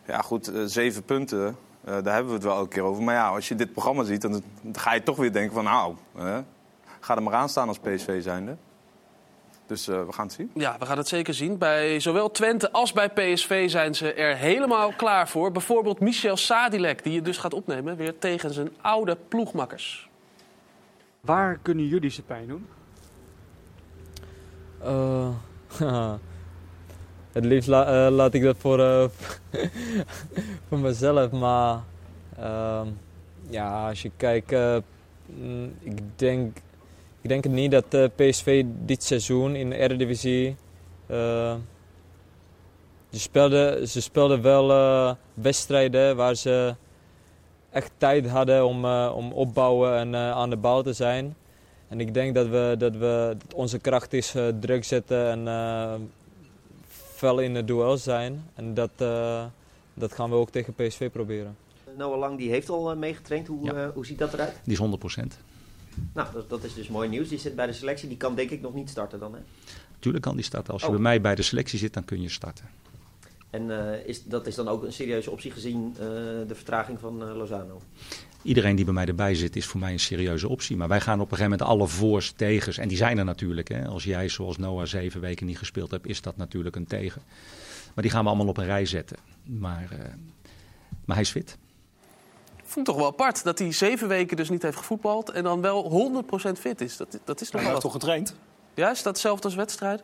ja, 0.08 0.22
goed, 0.22 0.48
eh, 0.54 0.62
zeven 0.66 1.04
punten, 1.04 1.46
eh, 1.84 1.94
daar 2.04 2.14
hebben 2.14 2.28
we 2.28 2.34
het 2.34 2.44
wel 2.44 2.56
elke 2.58 2.70
keer 2.70 2.84
over. 2.84 3.04
Maar 3.04 3.16
ja, 3.16 3.28
als 3.30 3.48
je 3.48 3.56
dit 3.56 3.72
programma 3.72 4.04
ziet, 4.04 4.22
dan, 4.22 4.32
dan 4.32 4.44
ga 4.78 4.94
je 4.94 5.04
toch 5.04 5.18
weer 5.18 5.32
denken 5.34 5.54
van... 5.54 5.64
nou, 5.64 5.96
eh, 6.18 6.38
ga 7.00 7.16
er 7.16 7.24
maar 7.24 7.34
aan 7.34 7.50
staan 7.50 7.68
als 7.68 7.80
PSV 7.80 8.24
zijnde. 8.24 8.56
Dus 9.74 9.88
eh, 9.88 10.06
we 10.06 10.12
gaan 10.14 10.26
het 10.26 10.34
zien. 10.34 10.52
Ja, 10.54 10.76
we 10.80 10.86
gaan 10.86 10.98
het 10.98 11.08
zeker 11.08 11.34
zien. 11.34 11.58
Bij 11.58 12.00
zowel 12.00 12.32
Twente 12.32 12.72
als 12.72 12.92
bij 12.94 13.10
PSV 13.10 13.70
zijn 13.70 13.96
ze 13.96 14.14
er 14.14 14.36
helemaal 14.36 14.94
klaar 14.94 15.30
voor. 15.30 15.52
Bijvoorbeeld 15.52 16.00
Michel 16.00 16.38
Sadilek, 16.38 17.04
die 17.04 17.14
je 17.14 17.22
dus 17.22 17.38
gaat 17.38 17.54
opnemen 17.54 17.96
weer 17.96 18.18
tegen 18.20 18.54
zijn 18.54 18.70
oude 18.82 19.18
ploegmakkers. 19.28 20.10
Waar 21.22 21.60
kunnen 21.62 21.88
jullie 21.88 22.10
ze 22.10 22.22
pijn 22.22 22.48
doen? 22.48 22.68
Eh, 24.82 25.30
het 27.38 27.46
liefst 27.46 27.68
la- 27.70 28.06
eh, 28.06 28.12
laat 28.12 28.34
ik 28.34 28.44
dat 28.44 28.58
voor, 28.58 28.80
eh, 28.80 29.06
voor 30.68 30.80
mezelf. 30.80 31.32
Maar 31.32 31.80
ehm, 32.38 32.88
ja, 33.50 33.88
als 33.88 34.02
je 34.02 34.12
kijkt, 34.18 34.52
eh, 34.52 34.78
mm, 35.26 35.74
ik, 35.80 36.00
denk, 36.16 36.58
ik 37.24 37.30
denk 37.30 37.46
niet 37.46 37.72
dat 37.72 37.86
eh, 37.94 38.06
PSV 38.16 38.64
dit 38.86 39.04
seizoen 39.04 39.56
in 39.56 39.70
de 39.70 39.76
Eredivisie. 39.76 40.56
eh, 41.08 41.56
ze, 43.12 43.20
speelden, 43.20 43.88
ze 43.88 44.02
speelden 44.02 44.42
wel 44.42 44.72
eh, 44.72 45.14
wedstrijden 45.34 46.16
waar 46.16 46.36
ze 46.36 46.76
echt 47.70 47.92
tijd 47.98 48.28
hadden 48.30 48.66
om, 48.66 48.86
eh, 48.86 49.12
om 49.16 49.32
opbouwen 49.32 49.98
en 49.98 50.16
eh, 50.16 50.32
aan 50.32 50.50
de 50.50 50.56
bal 50.58 50.84
te 50.84 50.94
zijn. 50.94 51.36
En 51.88 52.00
ik 52.00 52.14
denk 52.14 52.36
dat, 52.36 52.48
we, 52.48 52.76
dat, 52.78 52.94
we, 52.94 53.36
dat 53.38 53.54
onze 53.54 53.80
kracht 53.80 54.14
is 54.14 54.36
eh, 54.36 54.48
druk 54.60 54.84
zetten 54.84 55.30
en 55.30 55.48
eh 55.48 55.94
fel 57.14 57.40
in 57.40 57.56
het 57.56 57.68
duel 57.68 57.98
zijn. 57.98 58.44
En 58.56 58.74
dat, 58.74 58.90
eh, 58.98 59.44
dat 59.94 60.14
gaan 60.14 60.30
we 60.30 60.36
ook 60.36 60.50
tegen 60.50 60.74
PSV 60.74 61.12
proberen. 61.12 61.56
Noah 61.98 62.20
Lang 62.20 62.38
die 62.38 62.50
heeft 62.50 62.70
al 62.70 62.96
meegetraind. 62.96 63.48
Hoe, 63.48 63.66
Ja. 63.66 63.74
eh, 63.74 63.88
hoe 63.94 64.06
ziet 64.06 64.18
dat 64.18 64.34
eruit? 64.34 64.54
Die 64.64 64.74
is 64.74 64.80
100%. 64.80 65.38
Nou, 66.14 66.28
dat, 66.34 66.50
dat 66.50 66.64
is 66.64 66.74
dus 66.74 66.88
mooi 66.88 67.10
nieuws. 67.10 67.30
Die 67.30 67.40
zit 67.40 67.56
bij 67.56 67.66
de 67.66 67.74
selectie. 67.74 68.08
Die 68.08 68.18
kan 68.18 68.36
denk 68.36 68.50
ik 68.50 68.62
nog 68.62 68.74
niet 68.74 68.90
starten 68.90 69.20
dan, 69.20 69.34
hè? 69.34 69.40
Tuurlijk 70.00 70.24
kan 70.24 70.36
die 70.36 70.46
starten. 70.46 70.74
Als 70.74 70.82
je 70.82 70.88
Oh. 70.88 70.94
bij 70.94 71.04
mij 71.04 71.22
bij 71.22 71.36
de 71.36 71.42
selectie 71.42 71.80
zit, 71.80 71.94
dan 71.94 72.06
kun 72.06 72.22
je 72.22 72.30
starten. 72.30 72.70
En 73.50 73.94
eh, 73.94 74.08
is, 74.08 74.24
dat 74.24 74.48
is 74.48 74.56
dan 74.56 74.68
ook 74.68 74.84
een 74.84 74.94
serieuze 74.94 75.32
optie 75.32 75.52
gezien 75.52 75.94
eh, 75.94 76.06
de 76.48 76.56
vertraging 76.56 77.00
van 77.00 77.24
eh, 77.24 77.36
Lozano. 77.36 77.82
Iedereen 78.42 78.76
die 78.76 78.86
bij 78.86 78.94
mij 78.94 79.06
erbij 79.06 79.36
zit, 79.36 79.56
is 79.56 79.66
voor 79.66 79.80
mij 79.80 79.92
een 79.92 80.00
serieuze 80.00 80.48
optie. 80.48 80.78
Maar 80.78 80.88
wij 80.88 81.02
gaan 81.02 81.20
op 81.20 81.32
een 81.32 81.38
gegeven 81.38 81.52
moment 81.52 81.70
alle 81.70 81.88
voor's, 81.88 82.32
tegens. 82.32 82.78
En 82.78 82.88
die 82.88 82.98
zijn 82.98 83.18
er 83.18 83.26
natuurlijk. 83.26 83.68
Hè. 83.68 83.88
Als 83.88 84.04
jij 84.04 84.30
zoals 84.30 84.58
Noah 84.58 84.86
zeven 84.86 85.22
weken 85.22 85.46
niet 85.46 85.58
gespeeld 85.58 85.92
hebt, 85.92 86.08
is 86.08 86.22
dat 86.22 86.38
natuurlijk 86.38 86.76
een 86.76 86.86
tegen. 86.86 87.22
Maar 87.94 88.04
die 88.04 88.12
gaan 88.12 88.24
we 88.24 88.30
allemaal 88.30 88.48
op 88.48 88.58
een 88.58 88.66
rij 88.66 88.86
zetten. 88.86 89.18
Maar, 89.44 89.88
maar 91.06 91.16
hij 91.16 91.22
is 91.22 91.32
fit. 91.32 91.58
Vond 92.74 92.86
toch 92.86 92.96
wel 92.96 93.06
apart 93.06 93.44
dat 93.44 93.60
hij 93.60 93.72
zeven 93.72 94.08
weken 94.08 94.38
dus 94.38 94.50
niet 94.50 94.62
heeft 94.62 94.78
gevoetbald... 94.78 95.32
en 95.32 95.44
dan 95.44 95.62
wel 95.62 96.12
100% 96.56 96.60
fit 96.60 96.82
is. 96.82 96.98
Dat, 96.98 97.20
dat 97.24 97.42
is 97.42 97.52
nog 97.52 97.52
Hij 97.52 97.62
wel 97.62 97.70
heeft 97.70 97.82
toch 97.82 97.92
getraind? 97.92 98.36
Ja, 98.74 98.90
is 98.92 99.04
dat 99.04 99.14
hetzelfde 99.14 99.44
als 99.44 99.56
wedstrijd? 99.56 100.04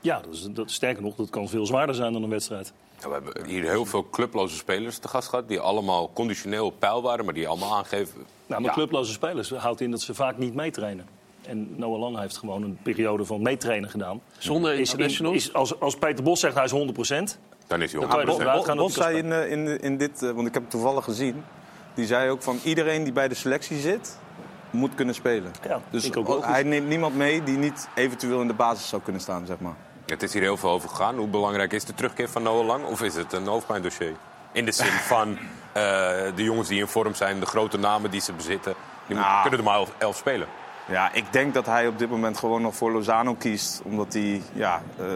Ja, 0.00 0.20
dat 0.20 0.34
is, 0.34 0.48
dat, 0.50 0.70
sterker 0.70 1.02
nog, 1.02 1.14
dat 1.14 1.30
kan 1.30 1.48
veel 1.48 1.66
zwaarder 1.66 1.94
zijn 1.94 2.12
dan 2.12 2.22
een 2.22 2.30
wedstrijd. 2.30 2.72
Ja, 3.00 3.08
we 3.08 3.14
hebben 3.14 3.46
hier 3.46 3.62
heel 3.62 3.84
veel 3.84 4.08
clubloze 4.10 4.56
spelers 4.56 4.98
te 4.98 5.08
gast 5.08 5.28
gehad... 5.28 5.48
die 5.48 5.60
allemaal 5.60 6.10
conditioneel 6.12 6.66
op 6.66 6.74
peil 6.78 7.02
waren, 7.02 7.24
maar 7.24 7.34
die 7.34 7.48
allemaal 7.48 7.76
aangeven... 7.76 8.24
Nou, 8.46 8.62
maar 8.62 8.72
clubloze 8.72 9.12
spelers 9.12 9.50
houdt 9.50 9.80
in 9.80 9.90
dat 9.90 10.00
ze 10.00 10.14
vaak 10.14 10.38
niet 10.38 10.54
meetrainen. 10.54 11.06
En 11.42 11.74
Noah 11.76 12.00
Lang 12.00 12.18
heeft 12.18 12.36
gewoon 12.36 12.62
een 12.62 12.78
periode 12.82 13.24
van 13.24 13.42
meetrainen 13.42 13.90
gedaan. 13.90 14.20
Zonder 14.38 14.72
Is- 14.72 14.78
internationals? 14.78 15.36
is- 15.36 15.52
als, 15.52 15.80
als 15.80 15.96
Peter 15.96 16.24
Bos 16.24 16.40
zegt 16.40 16.54
hij 16.54 16.64
is 16.64 16.72
100% 16.72 16.74
Dan 17.66 17.82
is 17.82 17.92
hij 17.92 18.00
Dan 18.00 18.08
kan 18.08 18.20
je 18.20 18.74
Bos, 18.76 18.94
zei 18.94 19.16
in, 19.16 19.32
eh, 19.32 19.50
in, 19.50 19.80
in 19.80 19.96
dit, 19.96 20.22
eh, 20.22 20.30
want 20.30 20.46
ik 20.46 20.54
heb 20.54 20.62
het 20.62 20.70
toevallig 20.70 21.04
gezien. 21.04 21.44
Die 21.96 22.06
zei 22.06 22.30
ook 22.30 22.42
van 22.42 22.60
iedereen 22.62 23.04
die 23.04 23.12
bij 23.12 23.28
de 23.28 23.34
selectie 23.34 23.78
zit, 23.80 24.18
moet 24.70 24.94
kunnen 24.94 25.14
spelen. 25.14 25.52
Ja, 25.68 25.80
dus 25.90 26.14
ook 26.14 26.44
hij 26.44 26.62
neemt 26.62 26.88
niemand 26.88 27.14
mee 27.16 27.42
die 27.42 27.56
niet 27.58 27.88
eventueel 27.94 28.40
in 28.40 28.46
de 28.46 28.54
basis 28.54 28.88
zou 28.88 29.02
kunnen 29.02 29.22
staan, 29.22 29.46
zeg 29.46 29.58
maar. 29.58 29.74
Het 30.06 30.22
is 30.22 30.32
hier 30.32 30.42
heel 30.42 30.56
veel 30.56 30.70
over 30.70 30.88
gegaan. 30.88 31.16
Hoe 31.16 31.26
belangrijk 31.28 31.72
is 31.72 31.84
de 31.84 31.94
terugkeer 31.94 32.28
van 32.28 32.42
Noah 32.42 32.66
Lang? 32.66 32.84
Of 32.84 33.02
is 33.02 33.14
het 33.14 33.32
een 33.32 33.46
hoofdpijndossier? 33.46 34.12
In 34.52 34.64
de 34.64 34.72
zin 34.72 34.92
van 35.14 35.38
eh, 35.72 35.82
de 36.34 36.42
jongens 36.42 36.68
die 36.68 36.80
in 36.80 36.86
vorm 36.86 37.14
zijn, 37.14 37.40
de 37.40 37.46
grote 37.46 37.78
namen 37.78 38.10
die 38.10 38.20
ze 38.20 38.32
bezitten... 38.32 38.74
die 39.06 39.16
moeten- 39.16 39.40
kunnen 39.40 39.58
er 39.58 39.64
maar 39.64 39.74
elf, 39.76 39.92
elf 39.98 40.16
spelen. 40.16 40.48
Ja, 40.88 41.12
ik 41.12 41.24
denk 41.32 41.54
dat 41.54 41.66
hij 41.66 41.86
op 41.86 41.98
dit 41.98 42.10
moment 42.10 42.38
gewoon 42.38 42.62
nog 42.62 42.74
voor 42.76 42.92
Lozano 42.92 43.34
kiest. 43.34 43.80
Omdat 43.84 44.12
hij 44.12 44.42
ja, 44.52 44.82
eh, 44.98 45.06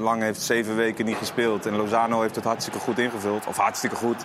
lang 0.00 0.22
heeft 0.22 0.40
zeven 0.42 0.76
weken 0.76 1.04
niet 1.04 1.16
gespeeld. 1.16 1.66
En 1.66 1.76
Lozano 1.76 2.20
heeft 2.20 2.34
het 2.34 2.44
hartstikke 2.44 2.78
goed 2.78 2.98
ingevuld. 2.98 3.46
Of 3.46 3.56
hartstikke 3.56 3.96
goed. 3.96 4.24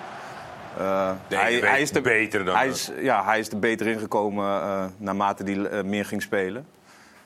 Eh, 0.78 1.12
De 1.28 1.38
ene 1.38 1.62
week 1.62 1.94
de 1.94 2.02
beter 2.02 2.46
dan 2.46 2.56
hij 2.56 2.68
is, 2.68 2.92
Ja, 3.02 3.24
hij 3.24 3.40
is 3.40 3.50
er 3.50 3.60
beter 3.60 3.88
ingekomen 3.88 4.46
eh, 4.46 4.86
naarmate 4.98 5.44
hij 5.44 5.66
eh, 5.66 5.84
meer 5.84 6.06
ging 6.06 6.22
spelen. 6.22 6.66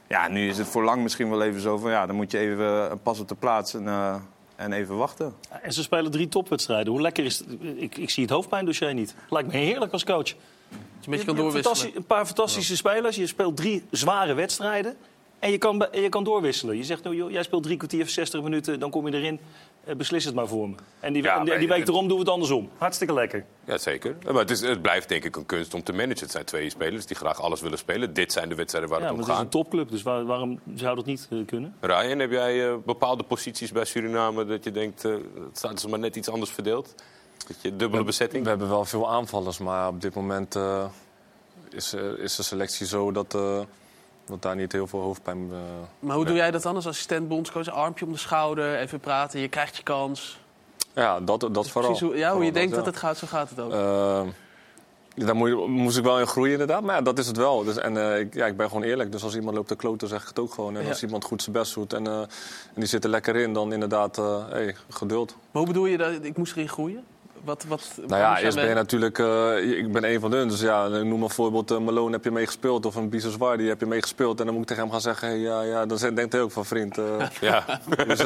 Ja, 0.08 0.28
nu 0.28 0.48
is 0.50 0.58
het 0.58 0.68
voor 0.68 0.84
lang 0.84 1.02
misschien 1.02 1.30
wel 1.30 1.42
even 1.44 1.62
zo 1.62 1.78
van... 1.78 1.92
Ja, 1.92 2.06
dan 2.06 2.16
moet 2.16 2.32
je 2.32 2.38
even 2.38 2.92
een 2.92 3.02
pas 3.02 3.20
op 3.20 3.28
de 3.28 3.36
plaats 3.36 3.74
en, 3.74 3.88
eh, 3.88 4.16
en 4.56 4.74
even 4.74 4.98
wachten. 4.98 5.34
En 5.62 5.74
ze 5.74 5.82
spelen 5.84 6.12
drie 6.12 6.28
topwedstrijden. 6.28 6.92
Hoe 6.94 7.02
lekker 7.02 7.26
is 7.26 7.40
het? 7.40 7.48
Ik, 7.76 7.98
ik 7.98 8.10
zie 8.10 8.24
het 8.24 8.32
hoofdpijndossier 8.32 8.94
niet. 8.94 9.16
Lijkt 9.30 9.52
me 9.52 9.58
heerlijk 9.58 9.92
als 9.92 10.04
coach. 10.04 10.18
Dat 10.24 10.36
je 11.00 11.06
een 11.06 11.12
beetje 11.12 11.26
kan 11.26 11.36
doorwisselen. 11.36 11.64
fantastisch- 11.76 11.96
Een 11.96 12.06
paar 12.06 12.26
fantastische 12.26 12.76
spelers. 12.76 13.16
Je 13.16 13.28
speelt 13.28 13.58
drie 13.58 13.84
zware 13.92 14.34
wedstrijden. 14.34 14.96
En 15.40 15.52
je 15.52 15.58
kan, 15.58 15.88
je 15.92 16.10
kan 16.10 16.24
doorwisselen. 16.24 16.78
Je 16.78 16.84
zegt, 16.84 17.04
nou, 17.04 17.16
joh, 17.16 17.32
jij 17.32 17.44
speelt 17.44 17.64
drie 17.64 17.78
kwartier, 17.78 18.08
60 18.08 18.42
minuten, 18.42 18.80
dan 18.80 18.90
kom 18.90 19.08
je 19.08 19.14
erin. 19.18 19.40
Eh, 19.86 19.96
beslis 19.96 20.26
het 20.26 20.36
maar 20.36 20.48
voor 20.48 20.70
me. 20.70 20.76
En 21.00 21.14
die, 21.14 21.24
Ja, 21.24 21.38
en 21.46 21.60
die, 21.60 21.68
week 21.68 21.88
erom 21.88 22.08
doen 22.08 22.18
we 22.18 22.24
het 22.24 22.32
andersom. 22.34 22.70
Hartstikke 22.78 23.14
lekker. 23.14 23.46
Ja, 23.66 23.78
zeker. 23.78 24.16
Maar 24.26 24.34
het, 24.36 24.50
is, 24.50 24.62
het 24.62 24.82
blijft 24.82 25.10
denk 25.10 25.24
ik 25.24 25.36
een 25.36 25.46
kunst 25.46 25.74
om 25.74 25.84
te 25.84 25.94
managen. 25.94 26.20
Het 26.20 26.32
zijn 26.32 26.46
twee 26.46 26.70
spelers 26.70 27.06
die 27.06 27.16
graag 27.16 27.42
alles 27.42 27.62
willen 27.62 27.78
spelen. 27.78 28.14
Dit 28.14 28.32
zijn 28.32 28.50
de 28.50 28.56
wedstrijden 28.56 28.90
waar 28.92 29.00
Ja, 29.00 29.06
het 29.06 29.16
maar 29.16 29.24
om 29.26 29.30
het 29.32 29.40
is 29.40 29.44
gaat. 29.52 29.54
een 29.56 29.62
topclub, 29.62 29.90
dus 29.90 30.04
waar- 30.04 30.26
waarom 30.26 30.60
zou 30.76 30.96
dat 30.96 31.06
niet 31.06 31.28
eh, 31.32 31.38
kunnen? 31.46 31.76
Ryan, 31.80 32.20
heb 32.20 32.32
jij 32.32 32.68
eh, 32.70 32.76
bepaalde 32.86 33.24
posities 33.24 33.72
bij 33.72 33.86
Suriname 33.86 34.46
dat 34.46 34.64
je 34.64 34.72
denkt... 34.72 35.06
eh 35.06 35.12
het 35.14 35.58
staat 35.58 35.80
ze 35.80 35.90
maar 35.90 36.00
net 36.00 36.16
iets 36.16 36.30
anders 36.30 36.52
verdeeld? 36.52 36.96
Dat 37.48 37.56
je 37.62 37.76
dubbele 37.76 38.04
bezetting? 38.04 38.44
We 38.44 38.50
hebben 38.50 38.70
wel 38.70 38.86
veel 38.86 39.10
aanvallers, 39.12 39.58
maar 39.58 39.88
op 39.88 40.02
dit 40.02 40.14
moment 40.14 40.56
eh, 40.56 40.86
is, 41.70 41.94
eh, 41.94 42.02
is 42.18 42.36
de 42.36 42.44
selectie 42.44 42.86
zo 42.86 43.12
dat, 43.12 43.38
dat 44.26 44.42
daar 44.42 44.56
niet 44.56 44.72
heel 44.72 44.88
veel 44.88 45.00
hoofdpijn... 45.00 45.50
eh, 45.52 45.58
Maar 46.00 46.16
hoe 46.16 46.26
doe 46.26 46.36
jij 46.36 46.52
dat 46.52 46.62
dan 46.62 46.76
als 46.76 46.88
assistent 46.88 47.28
bondscoach? 47.28 47.70
Armpje 47.70 48.06
om 48.06 48.12
de 48.12 48.18
schouder, 48.18 48.76
even 48.80 49.00
praten, 49.00 49.40
je 49.40 49.48
krijgt 49.48 49.78
je 49.78 49.84
kans. 49.84 50.40
Ja, 50.94 51.20
dat, 51.20 51.40
dat 51.52 51.70
vooral. 51.70 51.92
Precies 51.92 52.08
hoe, 52.08 52.18
ja, 52.18 52.20
hoe 52.20 52.28
Vooral 52.30 52.46
je 52.48 52.52
denkt 52.52 52.70
ja. 52.70 52.76
dat 52.76 52.86
het 52.86 52.98
gaat, 52.98 53.18
zo 53.18 53.28
gaat 53.28 53.50
het 53.50 53.60
ook. 53.60 53.72
Eh, 53.72 54.22
daar 55.16 55.36
moest 55.36 55.98
ik 55.98 56.04
wel 56.04 56.20
in 56.20 56.28
groeien 56.28 56.52
inderdaad, 56.52 56.82
maar 56.84 56.96
ja, 56.96 57.02
dat 57.02 57.20
is 57.20 57.28
het 57.28 57.38
wel. 57.38 57.64
Dus, 57.64 57.78
en 57.78 57.98
eh, 57.98 58.20
ik, 58.20 58.34
ja, 58.34 58.46
ik 58.46 58.58
ben 58.58 58.68
gewoon 58.68 58.84
eerlijk, 58.84 59.12
dus 59.12 59.24
als 59.24 59.36
iemand 59.36 59.56
loopt 59.56 59.68
te 59.68 59.76
kloten 59.76 60.08
zeg 60.08 60.22
ik 60.22 60.28
het 60.28 60.40
ook 60.40 60.54
gewoon. 60.54 60.76
En 60.78 60.84
Ja. 60.84 60.90
als 60.90 61.04
iemand 61.04 61.24
goed 61.24 61.42
zijn 61.42 61.56
best 61.56 61.74
doet 61.74 61.94
en, 61.94 62.08
en 62.08 62.28
die 62.76 62.86
zit 62.86 63.04
er 63.04 63.10
lekker 63.10 63.36
in, 63.36 63.54
dan 63.54 63.74
inderdaad, 63.74 64.16
hey, 64.50 64.76
geduld. 64.90 65.30
Maar 65.52 65.62
hoe 65.64 65.66
bedoel 65.72 65.86
je 65.86 65.98
dat? 65.98 66.12
Ik 66.22 66.38
moest 66.38 66.56
erin 66.56 66.70
groeien? 66.70 67.04
Wat, 67.44 67.64
wat, 67.68 67.92
Nou 68.08 68.22
ja, 68.22 68.40
eerst 68.40 68.56
ben 68.58 68.68
je 68.68 68.74
natuurlijk, 68.74 69.20
eh, 69.20 69.78
ik 69.78 69.92
ben 69.92 70.04
een 70.04 70.20
van 70.20 70.32
hun. 70.32 70.48
Dus 70.48 70.62
ja, 70.62 70.86
ik 70.86 71.04
noem 71.04 71.24
een 71.24 71.30
voorbeeld, 71.30 71.72
eh, 71.72 71.78
Malone 71.78 72.12
heb 72.12 72.24
je 72.24 72.32
meegespeeld 72.32 72.86
of 72.86 72.96
een 72.96 73.10
Biseswar, 73.10 73.58
die 73.58 73.68
heb 73.68 73.80
je 73.80 73.86
meegespeeld. 73.86 74.40
En 74.40 74.46
dan 74.46 74.54
moet 74.54 74.64
ik 74.64 74.68
tegen 74.70 74.84
hem 74.84 74.92
gaan 74.92 75.02
zeggen, 75.02 75.28
hey, 75.28 75.38
ja, 75.38 75.62
ja, 75.62 75.86
dan 75.86 75.98
denkt 76.16 76.34
hij 76.34 76.42
ook 76.42 76.52
van 76.52 76.66
vriend. 76.66 76.98
eh, 76.98 77.28
Ja. 77.42 77.80
dus, 78.08 78.20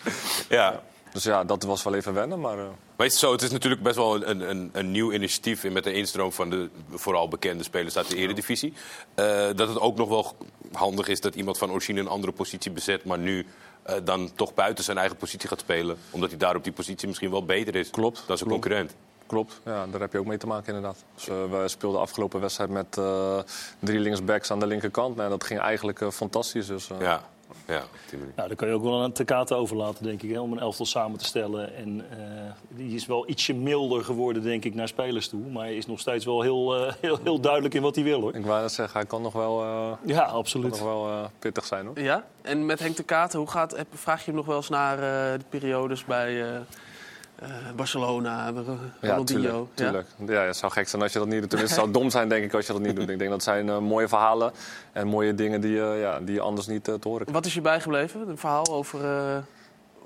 ja. 0.48 0.82
dus 1.12 1.22
ja, 1.22 1.44
dat 1.44 1.62
was 1.62 1.82
wel 1.82 1.94
even 1.94 2.14
wennen, 2.14 2.40
maar... 2.40 2.58
eh, 2.58 2.64
Maar 2.96 3.06
is 3.06 3.12
het 3.12 3.20
zo, 3.22 3.32
het 3.32 3.42
is 3.42 3.50
natuurlijk 3.50 3.82
best 3.82 3.96
wel 3.96 4.26
een, 4.26 4.50
een, 4.50 4.70
een 4.72 4.90
nieuw 4.90 5.12
initiatief 5.12 5.64
in 5.64 5.72
met 5.72 5.84
de 5.84 5.92
instroom 5.92 6.32
van 6.32 6.50
de 6.50 6.68
vooral 6.90 7.28
bekende 7.28 7.62
spelers 7.64 7.96
uit 7.96 8.08
de 8.10 8.16
eredivisie. 8.16 8.72
Eh, 9.14 9.46
dat 9.54 9.68
het 9.68 9.80
ook 9.80 9.96
nog 9.96 10.08
wel 10.08 10.36
handig 10.72 11.08
is 11.08 11.20
dat 11.20 11.34
iemand 11.34 11.58
van 11.58 11.70
origine 11.70 12.00
een 12.00 12.08
andere 12.08 12.32
positie 12.32 12.70
bezet, 12.70 13.04
maar 13.04 13.18
nu 13.18 13.46
eh, 13.86 13.96
dan 14.04 14.30
toch 14.34 14.54
buiten 14.54 14.84
zijn 14.84 14.98
eigen 14.98 15.16
positie 15.16 15.48
gaat 15.48 15.60
spelen. 15.60 15.96
Omdat 16.10 16.30
hij 16.30 16.38
daar 16.38 16.56
op 16.56 16.64
die 16.64 16.72
positie 16.72 17.08
misschien 17.08 17.30
wel 17.30 17.44
beter 17.44 17.74
is 17.74 17.90
Klopt, 17.90 18.22
dan 18.26 18.36
zijn 18.36 18.48
klopt. 18.48 18.62
concurrent. 18.62 18.94
Klopt, 19.26 19.60
ja, 19.64 19.86
daar 19.86 20.00
heb 20.00 20.12
je 20.12 20.18
ook 20.18 20.26
mee 20.26 20.38
te 20.38 20.46
maken 20.46 20.66
inderdaad. 20.74 21.04
Dus, 21.14 21.28
eh, 21.28 21.34
we 21.50 21.68
speelden 21.68 22.00
afgelopen 22.00 22.40
wedstrijd 22.40 22.70
met 22.70 22.98
eh, 22.98 23.38
drie 23.78 23.98
linksbacks 23.98 24.50
aan 24.50 24.60
de 24.60 24.66
linkerkant. 24.66 25.16
Nou, 25.16 25.30
dat 25.30 25.44
ging 25.44 25.60
eigenlijk 25.60 26.04
fantastisch. 26.12 26.66
Dus, 26.66 26.88
Ja, 27.00 27.22
ja. 27.66 27.82
Nou, 28.36 28.48
dan 28.48 28.56
kan 28.56 28.68
je 28.68 28.74
ook 28.74 28.82
wel 28.82 29.02
aan 29.02 29.12
Tekate 29.12 29.54
overlaten, 29.54 30.04
denk 30.04 30.22
ik, 30.22 30.30
hè, 30.30 30.40
om 30.40 30.52
een 30.52 30.58
elftal 30.58 30.86
samen 30.86 31.18
te 31.18 31.24
stellen. 31.24 31.74
En 31.76 32.04
eh, 32.10 32.16
die 32.68 32.94
is 32.94 33.06
wel 33.06 33.28
ietsje 33.28 33.54
milder 33.54 34.04
geworden, 34.04 34.42
denk 34.42 34.64
ik, 34.64 34.74
naar 34.74 34.88
spelers 34.88 35.28
toe. 35.28 35.40
Maar 35.40 35.62
hij 35.64 35.76
is 35.76 35.86
nog 35.86 36.00
steeds 36.00 36.24
wel 36.24 36.42
heel, 36.42 36.76
eh, 36.86 36.92
heel, 37.00 37.18
heel 37.22 37.40
duidelijk 37.40 37.74
in 37.74 37.82
wat 37.82 37.94
hij 37.94 38.04
wil, 38.04 38.20
hoor. 38.20 38.34
Ik 38.34 38.46
wou 38.46 38.60
net 38.60 38.72
zeggen, 38.72 38.98
hij 38.98 39.08
kan 39.08 39.22
nog 39.22 39.32
wel, 39.32 39.62
eh, 39.62 39.90
Ja, 40.04 40.24
kan 40.24 40.34
absoluut. 40.34 40.70
nog 40.70 40.80
wel 40.82 41.08
eh, 41.08 41.24
pittig 41.38 41.64
zijn 41.64 41.86
hoor. 41.86 42.00
Ja? 42.00 42.24
En 42.42 42.66
met 42.66 42.78
Henk 42.78 42.96
de 42.96 43.02
Katen, 43.02 43.38
hoe 43.38 43.48
gaat, 43.50 43.76
heb- 43.76 43.86
vraag 43.90 44.18
je 44.20 44.26
hem 44.26 44.34
nog 44.34 44.46
wel 44.46 44.56
eens 44.56 44.68
naar 44.68 44.94
eh, 44.98 45.38
de 45.38 45.44
periodes 45.48 46.04
bij 46.04 46.42
eh, 47.38 47.48
Barcelona, 47.76 48.50
Ro- 48.50 48.78
Ja, 49.00 49.08
Ronaldinho? 49.10 49.68
tuurlijk. 49.74 50.06
Ja? 50.26 50.40
het 50.40 50.56
zou 50.56 50.72
gek 50.72 50.88
zijn 50.88 51.02
als 51.02 51.12
je 51.12 51.18
dat 51.18 51.28
niet 51.28 51.40
doet. 51.40 51.50
Tenminste, 51.50 51.80
het 51.80 51.84
zou 51.90 52.00
dom 52.02 52.10
zijn 52.10 52.28
denk 52.28 52.44
ik 52.44 52.54
als 52.54 52.66
je 52.66 52.72
dat 52.72 52.82
niet 52.82 52.96
doet. 52.96 53.08
Ik 53.08 53.18
denk 53.18 53.30
dat 53.30 53.42
zijn 53.42 53.68
eh, 53.68 53.78
mooie 53.78 54.08
verhalen 54.08 54.52
en 54.92 55.06
mooie 55.06 55.34
dingen 55.34 55.60
die, 55.60 55.80
eh, 55.82 56.00
ja, 56.00 56.20
die 56.20 56.34
je 56.34 56.40
anders 56.40 56.66
niet 56.66 56.84
te 56.84 56.90
horen 56.90 57.00
krijgt. 57.02 57.30
Wat 57.32 57.46
is 57.46 57.54
je 57.54 57.60
bijgebleven? 57.60 58.28
Een 58.28 58.38
verhaal 58.38 58.66
over 58.66 59.00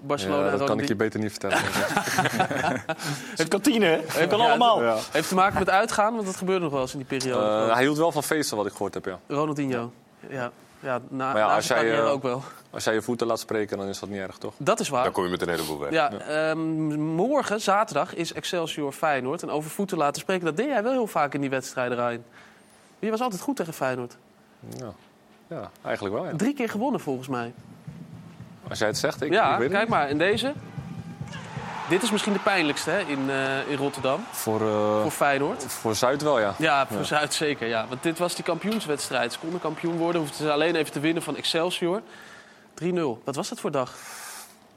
Barcelona 0.02 0.44
Ja, 0.44 0.50
dat 0.56 0.64
kan 0.66 0.78
ik 0.80 0.88
je 0.88 0.94
Ronaldinho? 0.94 0.96
beter 0.96 1.20
niet 1.20 1.30
vertellen. 1.30 1.58
Het 3.40 3.48
kantine, 3.48 3.84
hè? 3.86 4.00
Dat 4.20 4.28
kan 4.28 4.40
allemaal. 4.40 4.82
Heeft 5.12 5.28
te 5.28 5.34
maken 5.34 5.58
met 5.58 5.70
uitgaan, 5.70 6.14
want 6.14 6.26
dat 6.26 6.36
gebeurde 6.36 6.62
nog 6.62 6.72
wel 6.72 6.80
eens 6.80 6.92
in 6.92 6.98
die 7.08 7.18
periode. 7.18 7.72
Hij 7.72 7.82
hield 7.82 7.96
wel 7.98 8.12
van 8.12 8.22
feesten, 8.22 8.56
wat 8.56 8.66
ik 8.66 8.72
gehoord 8.72 8.94
heb, 8.94 9.04
ja. 9.04 9.18
Ronaldinho. 9.26 9.92
Ja, 10.28 10.50
ja 10.80 11.00
na, 11.08 11.32
Maar 11.32 11.36
ja, 11.42 11.54
als 11.54 11.66
jij, 11.66 12.02
ook 12.02 12.22
wel. 12.22 12.42
Als 12.70 12.84
jij 12.84 12.94
je 12.94 13.02
voeten 13.02 13.26
laat 13.26 13.40
spreken, 13.40 13.78
dan 13.78 13.86
is 13.86 13.98
dat 13.98 14.08
niet 14.08 14.18
erg, 14.18 14.36
toch? 14.36 14.54
Dat 14.56 14.80
is 14.80 14.88
waar. 14.88 15.04
Dan 15.04 15.12
kom 15.12 15.24
je 15.24 15.30
met 15.30 15.42
een 15.42 15.48
heleboel 15.48 15.78
weg. 15.78 15.90
Ja, 15.90 16.12
ehm, 16.12 17.00
morgen, 17.00 17.60
zaterdag, 17.60 18.14
is 18.14 18.32
Excelsior 18.32 18.92
Feyenoord. 18.92 19.42
En 19.42 19.50
over 19.50 19.70
voeten 19.70 19.98
laten 19.98 20.20
spreken, 20.20 20.44
dat 20.44 20.56
deed 20.56 20.66
jij 20.66 20.82
wel 20.82 20.92
heel 20.92 21.06
vaak 21.06 21.34
in 21.34 21.40
die 21.40 21.50
wedstrijden, 21.50 21.96
Ryan. 21.96 22.24
Je 22.98 23.10
was 23.10 23.20
altijd 23.20 23.40
goed 23.40 23.56
tegen 23.56 23.72
Feyenoord. 23.72 24.16
Ja, 24.76 24.92
ja 25.46 25.70
eigenlijk 25.82 26.14
wel, 26.14 26.24
ja. 26.24 26.36
Drie 26.36 26.54
keer 26.54 26.68
gewonnen, 26.68 27.00
volgens 27.00 27.28
mij. 27.28 27.52
Als 28.68 28.78
jij 28.78 28.88
het 28.88 28.98
zegt, 28.98 29.22
ik, 29.22 29.32
ja, 29.32 29.52
ik 29.52 29.58
weet 29.58 29.70
kijk 29.70 29.80
niet. 29.80 29.90
maar. 29.90 30.08
En 30.08 30.18
deze? 30.18 30.52
Dit 31.88 32.02
is 32.02 32.10
misschien 32.10 32.32
de 32.32 32.38
pijnlijkste 32.38 32.90
hè, 32.90 33.00
in, 33.00 33.30
eh, 33.30 33.70
in 33.70 33.76
Rotterdam. 33.76 34.24
Voor, 34.30 34.60
eh, 34.60 35.02
Voor 35.02 35.10
Feyenoord. 35.10 35.64
voor 35.64 35.94
Zuid 35.94 36.22
wel, 36.22 36.40
ja. 36.40 36.54
Ja, 36.58 36.86
voor 36.86 37.04
Zuid 37.04 37.34
zeker. 37.34 37.66
Ja. 37.68 37.86
Want 37.88 38.02
dit 38.02 38.18
was 38.18 38.34
die 38.34 38.44
kampioenswedstrijd. 38.44 39.32
Ze 39.32 39.38
konden 39.38 39.60
kampioen 39.60 39.96
worden. 39.96 40.20
Hoefden 40.20 40.46
ze 40.46 40.52
alleen 40.52 40.74
even 40.74 40.92
te 40.92 41.00
winnen 41.00 41.22
van 41.22 41.36
Excelsior. 41.36 42.02
3-0. 42.84 43.24
Wat 43.24 43.36
was 43.36 43.48
dat 43.48 43.60
voor 43.60 43.70
dag? 43.70 43.94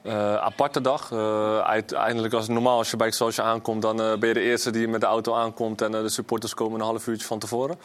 Eh, 0.01 0.35
aparte 0.35 0.81
dag. 0.81 1.11
Eh, 1.11 1.59
uiteindelijk, 1.59 2.33
als, 2.33 2.47
normaal 2.47 2.77
als 2.77 2.91
je 2.91 2.97
bij 2.97 3.07
Excelsior 3.07 3.45
aankomt, 3.47 3.81
dan 3.81 4.01
eh, 4.01 4.17
ben 4.17 4.27
je 4.27 4.33
de 4.33 4.41
eerste 4.41 4.71
die 4.71 4.87
met 4.87 5.01
de 5.01 5.07
auto 5.07 5.33
aankomt. 5.33 5.81
En 5.81 5.91
de 5.91 6.09
supporters 6.09 6.53
komen 6.53 6.79
een 6.79 6.85
half 6.85 7.07
uurtje 7.07 7.27
van 7.27 7.39
tevoren. 7.39 7.79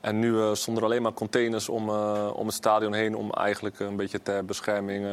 En 0.00 0.18
nu 0.18 0.56
stonden 0.56 0.82
er 0.82 0.88
alleen 0.88 1.02
maar 1.02 1.12
containers 1.12 1.68
om, 1.68 1.90
om 2.30 2.46
het 2.46 2.54
stadion 2.54 2.92
heen. 2.92 3.16
Om 3.16 3.30
eigenlijk 3.32 3.80
een 3.80 3.96
beetje 3.96 4.22
ter 4.22 4.44
bescherming 4.44 5.06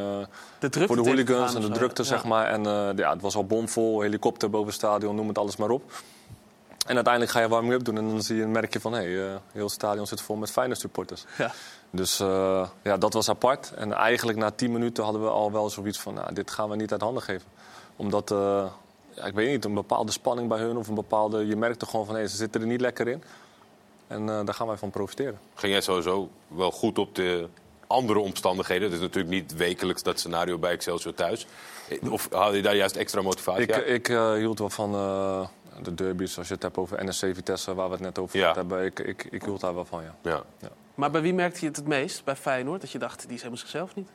De 0.59 0.69
voor 0.87 0.95
de 0.95 1.01
hooligans 1.01 1.55
en 1.55 1.61
de 1.61 1.69
drukte, 1.69 2.01
Ja. 2.01 2.07
zeg 2.07 2.23
maar. 2.23 2.47
En 2.47 2.63
ja, 2.95 3.09
het 3.11 3.21
was 3.21 3.35
al 3.35 3.45
bomvol, 3.45 4.01
helikopter 4.01 4.49
boven 4.49 4.67
het 4.67 4.75
stadion, 4.75 5.15
noem 5.15 5.27
het 5.27 5.37
alles 5.37 5.55
maar 5.55 5.69
op. 5.69 5.91
En 6.85 6.95
uiteindelijk 6.95 7.33
ga 7.33 7.39
je 7.39 7.47
warming-up 7.47 7.83
doen 7.83 7.97
en 7.97 8.09
dan 8.09 8.21
zie 8.21 8.35
je, 8.35 8.45
merk 8.45 8.73
je 8.73 8.79
van... 8.79 8.93
hé, 8.93 8.99
hey, 8.99 9.27
eh, 9.27 9.35
heel 9.51 9.63
het 9.63 9.71
stadion 9.71 10.07
zit 10.07 10.21
vol 10.21 10.35
met 10.35 10.51
Feyenoord 10.51 10.79
supporters. 10.79 11.25
Ja. 11.37 11.51
Dus 11.89 12.19
eh, 12.19 12.67
ja, 12.83 12.97
dat 12.97 13.13
was 13.13 13.29
apart. 13.29 13.71
En 13.75 13.93
eigenlijk 13.93 14.37
na 14.37 14.51
10 14.51 14.71
minuten 14.71 15.03
hadden 15.03 15.21
we 15.21 15.29
al 15.29 15.51
wel 15.51 15.69
zoiets 15.69 15.99
van... 15.99 16.13
Nou, 16.13 16.33
dit 16.33 16.51
gaan 16.51 16.69
we 16.69 16.75
niet 16.75 16.91
uit 16.91 17.01
handen 17.01 17.23
geven. 17.23 17.47
Omdat, 17.95 18.31
eh, 18.31 18.65
ja, 19.09 19.25
ik 19.25 19.33
weet 19.33 19.49
niet, 19.49 19.65
een 19.65 19.73
bepaalde 19.73 20.11
spanning 20.11 20.49
bij 20.49 20.59
hun... 20.59 20.77
of 20.77 20.87
een 20.87 20.95
bepaalde, 20.95 21.47
je 21.47 21.55
merkte 21.55 21.85
gewoon 21.85 22.05
van, 22.05 22.15
hé, 22.15 22.27
ze 22.27 22.35
zitten 22.35 22.61
er 22.61 22.67
niet 22.67 22.81
lekker 22.81 23.07
in. 23.07 23.23
En 24.07 24.29
eh, 24.29 24.45
daar 24.45 24.53
gaan 24.53 24.67
wij 24.67 24.77
van 24.77 24.89
profiteren. 24.89 25.39
Ging 25.55 25.71
jij 25.71 25.81
sowieso 25.81 26.29
wel 26.47 26.71
goed 26.71 26.97
op 26.97 27.15
de 27.15 27.47
andere 27.87 28.19
omstandigheden? 28.19 28.89
Dus 28.89 28.99
natuurlijk 28.99 29.33
niet 29.33 29.55
wekelijks 29.55 30.03
dat 30.03 30.19
scenario 30.19 30.57
bij 30.57 30.71
Excelsior 30.71 31.13
thuis. 31.13 31.47
Of 32.09 32.27
haalde 32.31 32.55
je 32.55 32.63
daar 32.63 32.75
juist 32.75 32.95
extra 32.95 33.21
motivatie 33.21 33.67
Ik, 33.67 33.87
ik 33.87 34.07
hield 34.37 34.59
wel 34.59 34.69
van 34.69 34.93
eh, 34.93 35.47
de 35.81 35.93
derbies, 35.93 36.37
als 36.37 36.47
je 36.47 36.53
het 36.53 36.63
hebt 36.63 36.77
over 36.77 37.05
NSC 37.05 37.19
Vitesse... 37.33 37.73
waar 37.73 37.85
we 37.87 37.93
het 37.93 38.01
net 38.03 38.19
over 38.19 38.35
Ja. 38.35 38.41
gehad 38.41 38.55
hebben. 38.55 38.85
Ik, 38.85 38.99
ik, 38.99 39.23
ik 39.23 39.43
hield 39.43 39.61
daar 39.61 39.75
wel 39.75 39.85
van, 39.85 40.03
ja. 40.03 40.15
Ja. 40.21 40.43
Maar 40.95 41.11
bij 41.11 41.21
wie 41.21 41.33
merkte 41.33 41.59
je 41.59 41.67
het 41.67 41.75
het 41.75 41.87
meest? 41.87 42.23
Bij 42.23 42.35
Feyenoord? 42.35 42.81
Dat 42.81 42.91
je 42.91 42.99
dacht, 42.99 43.21
die 43.21 43.29
is 43.31 43.37
helemaal 43.37 43.57
zichzelf 43.59 43.95
niet? 43.95 44.09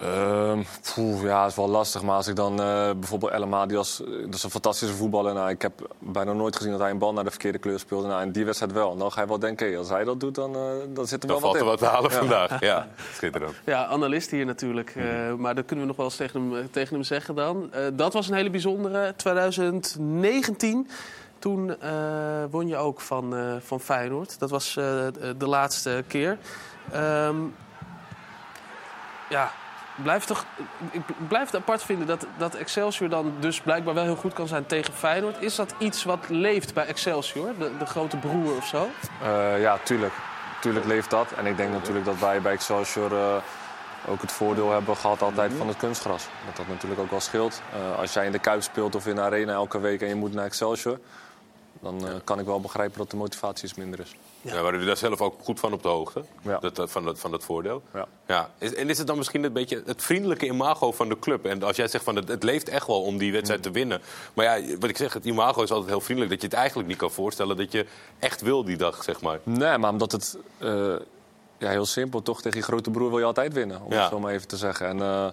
Ehm, 0.00 0.62
poeh, 0.94 1.22
ja, 1.22 1.40
het 1.42 1.50
is 1.50 1.56
wel 1.56 1.68
lastig. 1.68 2.02
Maar 2.02 2.16
als 2.16 2.26
ik 2.26 2.36
dan 2.36 2.60
eh, 2.60 2.90
bijvoorbeeld 2.98 3.32
El 3.32 3.42
Amadi 3.42 3.76
als... 3.76 4.00
eh, 4.04 4.08
Dat 4.24 4.34
is 4.34 4.42
een 4.42 4.50
fantastische 4.50 4.94
voetballer. 4.94 5.34
Nou, 5.34 5.50
ik 5.50 5.62
heb 5.62 5.72
bijna 5.98 6.32
nooit 6.32 6.56
gezien 6.56 6.70
dat 6.72 6.80
hij 6.80 6.90
een 6.90 6.98
bal 6.98 7.12
naar 7.12 7.24
de 7.24 7.30
verkeerde 7.30 7.58
kleur 7.58 7.78
speelde. 7.78 8.06
Nou, 8.08 8.22
in 8.22 8.30
die 8.32 8.44
wedstrijd 8.44 8.72
wel. 8.72 8.96
Dan 8.96 9.12
ga 9.12 9.20
je 9.20 9.26
wel 9.26 9.38
denken, 9.38 9.66
hey, 9.66 9.78
als 9.78 9.88
hij 9.88 10.04
dat 10.04 10.20
doet, 10.20 10.34
dan, 10.34 10.54
eh, 10.54 10.60
dan 10.88 11.06
zit 11.06 11.22
er 11.22 11.28
Dan 11.28 11.40
wel 11.40 11.50
valt 11.52 11.56
er 11.62 11.64
wat 11.64 11.80
wat 11.80 11.80
in. 11.80 11.86
te 11.86 11.94
halen 11.94 12.10
Ja. 12.10 12.16
vandaag. 12.18 12.60
Ja, 12.70 12.88
schitterend. 13.14 13.54
Ja, 13.64 13.86
analist 13.86 14.30
hier 14.30 14.46
natuurlijk. 14.46 14.92
eh, 14.96 15.32
maar 15.34 15.54
dat 15.54 15.64
kunnen 15.66 15.84
we 15.84 15.88
nog 15.88 15.96
wel 15.96 16.06
eens 16.06 16.16
tegen 16.16 16.50
hem, 16.52 16.70
tegen 16.70 16.94
hem 16.94 17.04
zeggen 17.04 17.34
dan. 17.34 17.72
Eh, 17.72 17.82
dat 17.92 18.12
was 18.12 18.28
een 18.28 18.34
hele 18.34 18.50
bijzondere 18.50 19.14
2019. 19.16 20.88
Toen 21.38 21.80
eh, 21.80 21.90
won 22.50 22.68
je 22.68 22.76
ook 22.76 23.00
van, 23.00 23.36
eh, 23.36 23.42
van 23.60 23.80
Feyenoord. 23.80 24.38
Dat 24.38 24.50
was 24.50 24.76
eh, 24.76 24.84
de 25.38 25.46
laatste 25.46 26.04
keer. 26.06 26.38
Ehm, 26.92 27.36
ja, 29.28 29.50
blijf 30.02 30.24
toch, 30.24 30.44
ik 30.90 31.02
blijf 31.28 31.46
het 31.46 31.60
apart 31.60 31.82
vinden 31.82 32.06
dat, 32.06 32.26
dat 32.38 32.54
Excelsior 32.54 33.08
dan 33.08 33.32
dus 33.40 33.60
blijkbaar 33.60 33.94
wel 33.94 34.04
heel 34.04 34.16
goed 34.16 34.32
kan 34.32 34.48
zijn 34.48 34.66
tegen 34.66 34.94
Feyenoord. 34.94 35.42
Is 35.42 35.54
dat 35.54 35.74
iets 35.78 36.04
wat 36.04 36.28
leeft 36.28 36.74
bij 36.74 36.86
Excelsior, 36.86 37.54
de, 37.58 37.76
de 37.78 37.86
grote 37.86 38.16
broer 38.16 38.56
of 38.56 38.66
zo? 38.66 38.88
Eh, 39.22 39.60
ja, 39.60 39.78
tuurlijk. 39.82 40.12
Tuurlijk 40.60 40.86
leeft 40.86 41.10
dat. 41.10 41.32
En 41.32 41.46
ik 41.46 41.56
denk 41.56 41.72
natuurlijk 41.72 42.04
dat 42.04 42.18
wij 42.18 42.40
bij 42.40 42.52
Excelsior 42.52 43.12
eh, 43.12 43.36
ook 44.08 44.20
het 44.20 44.32
voordeel 44.32 44.72
hebben 44.72 44.96
gehad 44.96 45.22
altijd 45.22 45.52
van 45.52 45.68
het 45.68 45.76
kunstgras. 45.76 46.26
Dat 46.46 46.56
dat 46.56 46.68
natuurlijk 46.68 47.00
ook 47.00 47.10
wel 47.10 47.20
scheelt. 47.20 47.62
Eh, 47.72 47.98
als 47.98 48.12
jij 48.12 48.26
in 48.26 48.32
de 48.32 48.38
Kuip 48.38 48.62
speelt 48.62 48.94
of 48.94 49.06
in 49.06 49.14
de 49.14 49.20
Arena 49.20 49.52
elke 49.52 49.80
week 49.80 50.00
en 50.00 50.08
je 50.08 50.14
moet 50.14 50.32
naar 50.32 50.44
Excelsior... 50.44 50.98
dan 51.80 52.20
kan 52.24 52.38
ik 52.38 52.46
wel 52.46 52.60
begrijpen 52.60 52.98
dat 52.98 53.10
de 53.10 53.16
motivatie 53.16 53.64
iets 53.68 53.74
minder 53.74 54.00
is. 54.00 54.16
Ja. 54.54 54.54
waren 54.54 54.70
jullie 54.72 54.86
daar 54.86 54.96
zelf 54.96 55.20
ook 55.20 55.34
goed 55.42 55.60
van 55.60 55.72
op 55.72 55.82
de 55.82 55.88
hoogte? 55.88 56.22
Ja. 56.42 56.58
Dat, 56.58 56.76
dat- 56.76 56.90
van, 56.90 57.04
dat, 57.04 57.18
van 57.18 57.30
dat 57.30 57.44
voordeel? 57.44 57.82
Ja. 57.94 58.06
Ja. 58.26 58.50
Is, 58.58 58.74
en 58.74 58.88
is 58.90 58.98
het 58.98 59.06
dan 59.06 59.16
misschien 59.16 59.44
een 59.44 59.52
beetje 59.52 59.82
het 59.86 60.02
vriendelijke 60.02 60.46
imago 60.46 60.92
van 60.92 61.08
de 61.08 61.18
club? 61.18 61.44
En 61.46 61.62
als 61.62 61.76
jij 61.76 61.88
zegt 61.88 62.04
van 62.04 62.16
het, 62.16 62.28
het 62.28 62.42
leeft 62.42 62.68
echt 62.68 62.86
wel 62.86 63.02
om 63.02 63.18
die 63.18 63.32
wedstrijd 63.32 63.62
te 63.62 63.70
winnen. 63.70 64.00
Maar 64.34 64.44
ja, 64.60 64.76
wat 64.80 64.90
ik 64.90 64.96
zeg, 64.96 65.12
het 65.12 65.24
imago 65.24 65.62
is 65.62 65.70
altijd 65.70 65.90
heel 65.90 66.00
vriendelijk. 66.00 66.32
Dat 66.32 66.40
je 66.42 66.48
het 66.48 66.56
eigenlijk 66.56 66.88
niet 66.88 66.98
kan 66.98 67.10
voorstellen 67.10 67.56
dat 67.56 67.72
je 67.72 67.86
echt 68.18 68.40
wil 68.40 68.64
die 68.64 68.76
dag, 68.76 69.04
zeg 69.04 69.20
maar. 69.20 69.38
Nee, 69.42 69.78
maar 69.78 69.90
omdat 69.90 70.12
het... 70.12 70.38
eh, 70.58 70.94
ja, 71.58 71.68
heel 71.70 71.86
simpel, 71.86 72.22
toch? 72.22 72.42
Tegen 72.42 72.58
je 72.58 72.64
grote 72.64 72.90
broer 72.90 73.08
wil 73.10 73.18
je 73.18 73.24
altijd 73.24 73.52
winnen, 73.52 73.80
om 73.82 73.92
Ja. 73.92 74.00
het 74.00 74.10
zo 74.10 74.20
maar 74.20 74.32
even 74.32 74.48
te 74.48 74.56
zeggen. 74.56 74.86
En 74.88 75.00
eh, 75.00 75.26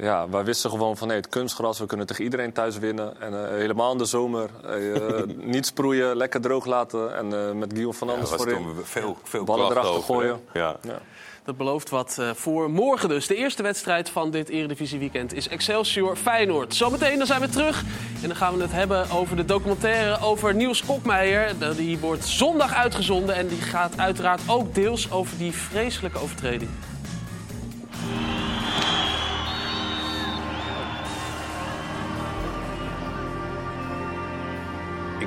ja, 0.00 0.28
wij 0.28 0.44
wisten 0.44 0.70
gewoon 0.70 0.96
van, 0.96 1.08
nee, 1.08 1.16
het 1.16 1.28
kunstgras, 1.28 1.78
we 1.78 1.86
kunnen 1.86 2.06
tegen 2.06 2.24
iedereen 2.24 2.52
thuis 2.52 2.78
winnen. 2.78 3.20
En 3.20 3.44
eh, 3.44 3.50
helemaal 3.50 3.92
in 3.92 3.98
de 3.98 4.04
zomer, 4.04 4.50
eh, 4.66 5.22
niet 5.54 5.66
sproeien, 5.66 6.16
lekker 6.16 6.40
droog 6.40 6.66
laten. 6.66 7.16
En 7.16 7.32
eh, 7.48 7.52
met 7.52 7.68
Guillaume 7.72 7.96
van 7.98 8.08
Ja, 8.08 8.12
Anders 8.12 8.30
was 8.30 8.42
voorin. 8.42 8.62
toen 8.62 8.84
veel, 8.84 9.16
veel 9.22 9.44
Ballen 9.44 9.70
erachter 9.70 9.92
over, 9.92 10.14
gooien. 10.14 10.40
Ja. 10.52 10.76
Ja. 10.82 11.00
Dat 11.44 11.56
belooft 11.56 11.90
wat 11.90 12.16
eh, 12.18 12.30
voor 12.34 12.70
morgen 12.70 13.08
dus. 13.08 13.26
De 13.26 13.34
eerste 13.34 13.62
wedstrijd 13.62 14.10
van 14.10 14.30
dit 14.30 14.48
Eredivisie-weekend 14.48 15.34
is 15.34 15.48
Excelsior 15.48 16.16
Feyenoord. 16.16 16.74
Zometeen 16.74 17.18
dan 17.18 17.26
zijn 17.26 17.40
we 17.40 17.48
terug 17.48 17.82
en 18.22 18.28
dan 18.28 18.36
gaan 18.36 18.56
we 18.56 18.62
het 18.62 18.72
hebben 18.72 19.10
over 19.10 19.36
de 19.36 19.44
documentaire 19.44 20.20
over 20.24 20.54
Niels 20.54 20.84
Kokmeijer. 20.84 21.74
Die 21.76 21.98
wordt 21.98 22.24
zondag 22.24 22.74
uitgezonden 22.74 23.34
en 23.34 23.48
die 23.48 23.60
gaat 23.60 23.98
uiteraard 23.98 24.40
ook 24.46 24.74
deels 24.74 25.10
over 25.10 25.38
die 25.38 25.52
vreselijke 25.52 26.18
overtreding. 26.18 26.70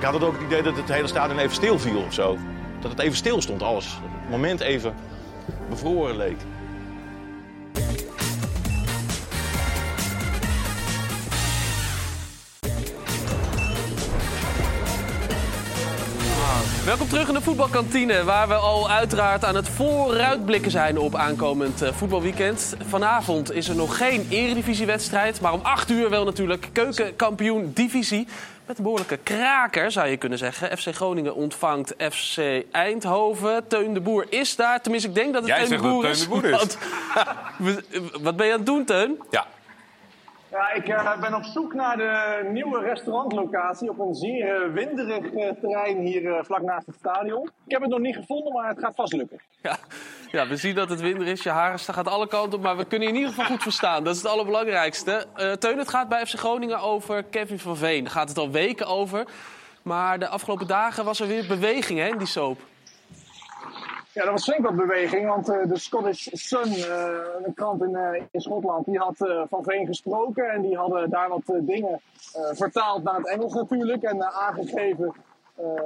Ik 0.03 0.09
had 0.09 0.21
het 0.21 0.29
ook 0.29 0.33
het 0.33 0.43
idee 0.43 0.61
dat 0.61 0.75
het 0.75 0.89
hele 0.89 1.07
stadion 1.07 1.39
even 1.39 1.55
stil 1.55 1.79
viel 1.79 2.01
of 2.01 2.13
zo. 2.13 2.37
Dat 2.79 2.91
het 2.91 2.99
even 2.99 3.17
stil 3.17 3.41
stond, 3.41 3.61
alles. 3.61 3.99
Het 4.11 4.29
moment 4.29 4.59
even 4.59 4.95
bevroren 5.69 6.17
leek. 6.17 6.37
Welkom 16.85 17.07
terug 17.07 17.27
in 17.27 17.33
de 17.33 17.41
voetbalkantine, 17.41 18.23
waar 18.23 18.47
we 18.47 18.53
al 18.53 18.89
uiteraard 18.89 19.45
aan 19.45 19.55
het 19.55 19.69
vooruitblikken 19.69 20.71
zijn 20.71 20.97
op 20.97 21.15
aankomend 21.15 21.81
eh, 21.81 21.93
voetbalweekend. 21.93 22.75
Vanavond 22.87 23.51
is 23.51 23.69
er 23.69 23.75
nog 23.75 23.97
geen 23.97 24.27
eredivisiewedstrijd, 24.29 25.41
maar 25.41 25.53
om 25.53 25.59
8 25.61 25.89
uur 25.89 26.09
wel 26.09 26.25
natuurlijk 26.25 26.69
keukenkampioen 26.73 27.71
divisie. 27.73 28.27
Met 28.65 28.77
een 28.77 28.83
behoorlijke 28.83 29.17
kraker, 29.17 29.91
zou 29.91 30.07
je 30.07 30.17
kunnen 30.17 30.37
zeggen. 30.37 30.77
FC 30.77 30.95
Groningen 30.95 31.35
ontvangt 31.35 31.93
FC 32.11 32.37
Eindhoven. 32.71 33.67
Teun 33.67 33.93
de 33.93 34.01
Boer 34.01 34.25
is 34.29 34.55
daar. 34.55 34.81
Tenminste, 34.81 35.09
ik 35.09 35.15
denk 35.15 35.33
dat 35.33 35.41
het 35.41 35.51
Jij 35.51 35.65
Teun 35.65 35.69
de 35.69 35.71
zegt 35.71 35.83
dat 35.83 35.91
Boer 35.91 36.01
Teun 36.01 36.11
is. 36.11 36.21
de 36.21 36.27
Boer 36.29 36.45
is. 36.61 36.77
We- 37.57 38.19
wat 38.21 38.35
ben 38.35 38.45
je 38.45 38.51
aan 38.51 38.57
het 38.57 38.67
doen, 38.67 38.85
Teun? 38.85 39.21
Ja. 39.29 39.45
Ja, 40.53 40.71
ik 40.71 40.87
eh, 40.87 41.19
ben 41.19 41.33
op 41.33 41.43
zoek 41.43 41.73
naar 41.73 41.97
de 41.97 42.49
nieuwe 42.51 42.79
restaurantlocatie 42.79 43.89
op 43.89 43.99
een 43.99 44.13
zeer 44.13 44.63
eh, 44.63 44.73
winderig 44.73 45.33
eh, 45.33 45.51
terrein 45.61 45.97
hier 45.97 46.43
vlak 46.45 46.61
naast 46.61 46.85
het 46.85 46.95
stadion. 46.95 47.43
Ik 47.65 47.71
heb 47.71 47.81
het 47.81 47.89
nog 47.89 47.99
niet 47.99 48.15
gevonden, 48.15 48.53
maar 48.53 48.67
het 48.67 48.79
gaat 48.79 48.95
vast 48.95 49.13
lukken. 49.13 49.41
Ja, 49.61 49.77
ja, 50.31 50.47
we 50.47 50.57
zien 50.57 50.75
dat 50.75 50.89
het 50.89 51.01
winter 51.01 51.27
is. 51.27 51.43
Je 51.43 51.49
haar 51.49 51.79
gaat 51.79 52.07
alle 52.07 52.27
kanten 52.27 52.57
op, 52.57 52.63
maar 52.63 52.77
we 52.77 52.85
kunnen 52.85 53.07
je 53.07 53.13
in 53.13 53.19
ieder 53.19 53.33
geval 53.33 53.51
goed 53.51 53.63
verstaan. 53.63 54.03
Dat 54.03 54.15
is 54.15 54.21
het 54.21 54.31
allerbelangrijkste. 54.31 55.25
Teun, 55.59 55.77
het 55.77 55.89
gaat 55.89 56.09
bij 56.09 56.25
FC 56.25 56.37
Groningen 56.39 56.79
over 56.79 57.23
Kevin 57.23 57.59
van 57.59 57.77
Veen. 57.77 58.03
Daar 58.03 58.13
gaat 58.13 58.29
het 58.29 58.37
al 58.37 58.51
weken 58.51 58.87
over. 58.87 59.25
Maar 59.81 60.19
de 60.19 60.27
afgelopen 60.27 60.67
dagen 60.67 61.05
was 61.05 61.19
er 61.19 61.27
weer 61.27 61.47
beweging 61.47 61.99
hè, 61.99 62.07
in 62.07 62.17
die 62.17 62.27
soap. 62.27 62.59
Ja, 64.13 64.23
dat 64.23 64.31
was 64.31 64.43
flink 64.43 64.65
wat 64.65 64.75
beweging, 64.75 65.27
want 65.27 65.49
eh, 65.49 65.67
de 65.67 65.77
Scottish 65.77 66.27
Sun, 66.31 66.73
eh, 66.73 67.17
een 67.43 67.53
krant 67.53 67.81
in, 67.81 67.95
eh, 67.95 68.21
in 68.31 68.41
Schotland, 68.41 68.85
die 68.85 68.97
had 68.97 69.17
Van 69.49 69.63
Veen 69.63 69.85
gesproken. 69.85 70.49
En 70.49 70.61
die 70.61 70.77
hadden 70.77 71.09
daar 71.09 71.29
wat 71.29 71.41
dingen 71.45 72.01
vertaald 72.33 73.03
naar 73.03 73.15
het 73.15 73.27
Engels 73.27 73.53
natuurlijk. 73.53 74.03
En 74.03 74.23
aangegeven 74.23 75.13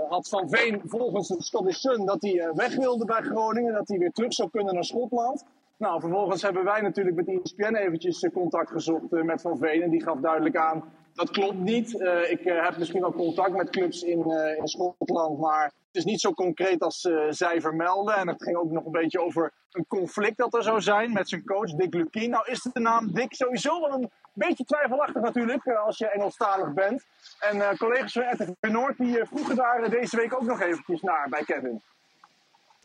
had 0.10 0.30
Van 0.30 0.50
Veen 0.50 0.82
volgens 0.86 1.28
de 1.28 1.44
Scottish 1.44 1.78
Sun 1.78 2.06
dat 2.06 2.22
hij 2.22 2.52
weg 2.54 2.76
wilde 2.76 3.06
bij 3.06 3.22
Groningen. 3.22 3.74
Dat 3.74 3.88
hij 3.88 3.98
weer 3.98 4.12
terug 4.12 4.34
zou 4.34 4.50
kunnen 4.50 4.74
naar 4.74 4.84
Schotland. 4.84 5.46
Nou, 5.78 6.00
vervolgens 6.00 6.42
hebben 6.42 6.64
wij 6.64 6.82
natuurlijk 6.82 7.16
met 7.16 7.28
ESPN 7.28 7.76
eventjes 7.76 8.24
eh, 8.24 8.32
contact 8.32 8.72
gezocht 8.72 9.14
eh, 9.14 9.22
met 9.22 9.42
Van 9.42 9.58
Veen. 9.58 9.82
En 9.82 9.90
die 9.90 10.04
gaf 10.04 10.20
duidelijk 10.20 10.56
aan, 10.56 10.84
dat 11.14 11.30
klopt 11.30 11.60
niet. 11.60 12.02
Eh, 12.02 12.32
ik 12.32 12.44
heb 12.44 12.78
misschien 12.78 13.02
wel 13.02 13.14
contact 13.14 13.52
met 13.52 13.70
clubs 13.70 14.02
in, 14.02 14.32
in 14.58 14.68
Schotland, 14.68 15.40
maar 15.40 15.64
het 15.64 15.96
is 15.96 16.06
niet 16.06 16.22
zo 16.22 16.34
concreet 16.34 16.82
als 16.82 17.08
zij 17.30 17.62
vermelden. 17.62 18.16
En 18.16 18.28
het 18.28 18.44
ging 18.44 18.58
ook 18.58 18.72
nog 18.72 18.86
een 18.86 18.92
beetje 18.92 19.22
over 19.22 19.54
een 19.72 19.88
conflict 19.88 20.38
dat 20.38 20.54
er 20.54 20.64
zou 20.64 20.82
zijn 20.82 21.14
met 21.14 21.30
zijn 21.30 21.46
coach 21.46 21.72
Dick 21.72 21.94
Lukien. 21.94 22.30
Nou 22.30 22.52
is 22.52 22.62
de 22.62 22.80
naam 22.80 23.14
Dick 23.14 23.34
sowieso 23.34 23.82
wel 23.82 23.94
een 23.94 24.10
beetje 24.34 24.64
twijfelachtig 24.64 25.22
natuurlijk, 25.22 25.68
als 25.68 25.98
je 25.98 26.08
Engelstalig 26.08 26.74
bent. 26.74 27.06
En 27.40 27.62
eh, 27.62 27.78
collega's 27.78 28.14
van 28.14 28.24
RTV 28.24 28.72
Noord 28.72 28.98
die 28.98 29.26
vroegen 29.26 29.56
daar 29.56 29.90
deze 29.90 30.18
week 30.18 30.34
ook 30.34 30.46
nog 30.46 30.62
eventjes 30.62 31.02
naar 31.02 31.30
bij 31.30 31.44
Kevin. 31.44 31.82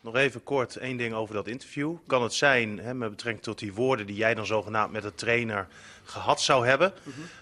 Nog 0.03 0.17
even 0.17 0.43
kort 0.43 0.77
één 0.77 0.97
ding 0.97 1.15
over 1.15 1.35
dat 1.35 1.47
interview. 1.47 1.95
Kan 2.07 2.23
het 2.23 2.35
zijn, 2.35 2.79
hè, 2.79 2.95
met 2.95 3.11
betrekking 3.11 3.45
tot 3.45 3.59
die 3.59 3.73
woorden 3.73 4.07
die 4.07 4.17
jij 4.17 4.35
dan 4.35 4.47
zogenaamd 4.47 4.93
met 4.93 5.03
de 5.03 5.15
trainer 5.15 5.67
gehad 6.05 6.43
zou 6.43 6.67
hebben, 6.67 6.93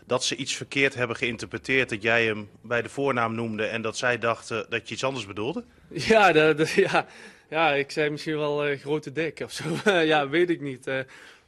dat 0.06 0.24
ze 0.24 0.36
iets 0.36 0.54
verkeerd 0.54 0.94
hebben 0.94 1.16
geïnterpreteerd, 1.16 1.88
dat 1.88 2.02
jij 2.02 2.24
hem 2.24 2.48
bij 2.60 2.82
de 2.82 2.88
voornaam 2.88 3.34
noemde 3.34 3.64
en 3.66 3.82
dat 3.82 3.96
zij 3.96 4.18
dachten 4.18 4.66
dat 4.68 4.88
je 4.88 4.94
iets 4.94 5.04
anders 5.04 5.26
bedoelde? 5.26 5.64
Ja, 5.88 6.32
de, 6.32 6.54
de- 6.56 6.72
ja. 6.76 7.06
Ja, 7.48 7.72
ik 7.72 7.90
zei 7.90 8.10
misschien 8.10 8.36
wel 8.36 8.64
eh, 8.66 8.80
grote 8.80 9.12
dik 9.12 9.40
of 9.44 9.52
zo. 9.52 9.64
ja, 10.12 10.28
weet 10.28 10.50
ik 10.50 10.60
niet. 10.60 10.86
Eh, 10.86 10.98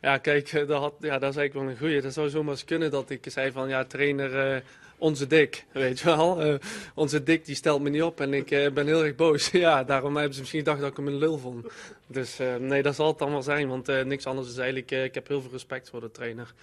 ja, 0.01 0.19
kijk, 0.19 0.53
eh, 0.53 0.67
dat, 0.67 0.81
had, 0.81 0.95
ja, 1.01 1.19
dat 1.19 1.31
is 1.31 1.37
eigenlijk 1.37 1.55
wel 1.55 1.63
een 1.69 1.79
goeie. 1.79 2.01
Dat 2.01 2.13
zou 2.13 2.29
zomaar 2.29 2.51
eens 2.53 2.65
kunnen 2.65 2.91
dat 2.91 3.11
ik 3.11 3.25
zei 3.29 3.53
van, 3.53 3.69
ja, 3.69 3.85
trainer, 3.85 4.63
onze 5.03 5.27
dik, 5.27 5.67
weet 5.73 5.99
je 5.99 6.05
wel. 6.05 6.43
Eh, 6.43 6.55
onze 6.95 7.23
dik, 7.23 7.45
die 7.45 7.55
stelt 7.55 7.83
me 7.83 7.91
niet 7.91 8.03
op 8.03 8.21
en 8.21 8.35
ik 8.35 8.51
eh, 8.51 8.73
ben 8.73 8.87
heel 8.87 9.05
erg 9.05 9.15
boos. 9.15 9.51
ja, 9.67 9.85
daarom 9.85 10.17
hebben 10.17 10.35
ze 10.35 10.41
misschien 10.41 10.61
gedacht 10.61 10.81
dat 10.81 10.91
ik 10.91 10.97
hem 10.97 11.07
een 11.07 11.19
lul 11.19 11.39
vond. 11.39 11.67
Dus 12.07 12.39
eh, 12.39 12.57
nee, 12.57 12.83
dat 12.83 12.95
zal 12.95 13.07
het 13.07 13.19
dan 13.19 13.31
wel 13.31 13.43
zijn, 13.43 13.69
want 13.69 13.87
niks 14.05 14.27
anders 14.27 14.49
is 14.49 14.57
eigenlijk... 14.57 14.91
ik 14.91 15.15
heb 15.15 15.29
heel 15.29 15.41
veel 15.41 15.51
respect 15.51 15.91
voor 15.91 16.01
de 16.01 16.11
trainer. 16.11 16.55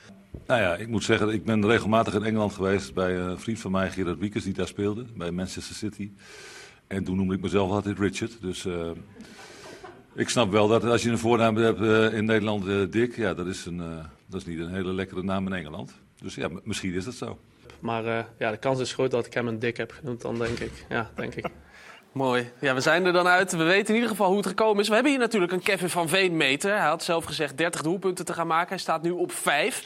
Nou 0.45 0.61
ja, 0.61 0.75
ik 0.75 0.87
moet 0.87 1.03
zeggen, 1.03 1.29
ik 1.29 1.43
ben 1.43 1.65
regelmatig 1.65 2.13
in 2.13 2.23
Engeland 2.23 2.53
geweest 2.53 2.93
bij 2.93 3.17
een 3.17 3.39
vriend 3.39 3.59
van 3.59 3.71
mij, 3.71 3.91
Gerard 3.91 4.19
Wiekers, 4.19 4.43
die 4.43 4.53
daar 4.53 4.67
speelde, 4.67 5.05
bij 5.15 5.31
Manchester 5.31 5.75
City. 5.75 6.11
En 6.87 7.03
toen 7.03 7.15
noemde 7.15 7.35
ik 7.35 7.41
mezelf 7.41 7.71
altijd 7.71 7.99
Richard. 7.99 8.41
Dus 8.41 8.67
ik 10.15 10.29
snap 10.29 10.51
wel 10.51 10.67
dat 10.67 10.83
als 10.83 11.03
je 11.03 11.09
een 11.09 11.17
voornaam 11.17 11.55
hebt 11.55 12.13
in 12.13 12.25
Nederland, 12.25 12.91
Dick, 12.91 13.15
ja, 13.15 13.33
dat 13.33 13.47
is, 13.47 13.65
een, 13.65 13.77
dat 14.25 14.41
is 14.41 14.45
niet 14.45 14.59
een 14.59 14.73
hele 14.73 14.93
lekkere 14.93 15.23
naam 15.23 15.45
in 15.45 15.53
Engeland. 15.53 15.93
Dus 16.21 16.35
ja, 16.35 16.49
misschien 16.63 16.93
is 16.93 17.05
dat 17.05 17.13
zo. 17.13 17.39
Maar 17.79 18.05
eh, 18.05 18.23
ja, 18.37 18.51
de 18.51 18.57
kans 18.57 18.79
is 18.79 18.93
groot 18.93 19.11
dat 19.11 19.25
ik 19.25 19.33
hem 19.33 19.47
een 19.47 19.59
dik 19.59 19.77
heb 19.77 19.91
genoemd, 19.91 20.21
dan 20.21 20.37
denk 20.37 20.59
ik. 20.59 20.85
Ja, 20.89 21.09
denk 21.15 21.35
ik. 21.35 21.45
Mooi. 22.11 22.51
Ja, 22.59 22.73
we 22.73 22.81
zijn 22.81 23.05
er 23.05 23.13
dan 23.13 23.27
uit. 23.27 23.51
We 23.51 23.63
weten 23.63 23.87
in 23.87 23.93
ieder 23.93 24.09
geval 24.09 24.27
hoe 24.27 24.37
het 24.37 24.47
gekomen 24.47 24.81
is. 24.81 24.87
We 24.87 24.93
hebben 24.93 25.11
hier 25.11 25.21
natuurlijk 25.21 25.51
een 25.51 25.61
Kevin 25.61 25.89
van 25.89 26.09
Veen 26.09 26.37
meter. 26.37 26.71
Hij 26.77 26.87
had 26.87 27.03
zelf 27.03 27.25
gezegd 27.25 27.57
30 27.57 27.81
doelpunten 27.81 28.25
te 28.25 28.33
gaan 28.33 28.47
maken. 28.47 28.69
Hij 28.69 28.77
staat 28.77 29.01
nu 29.01 29.11
op 29.11 29.31
5. 29.31 29.83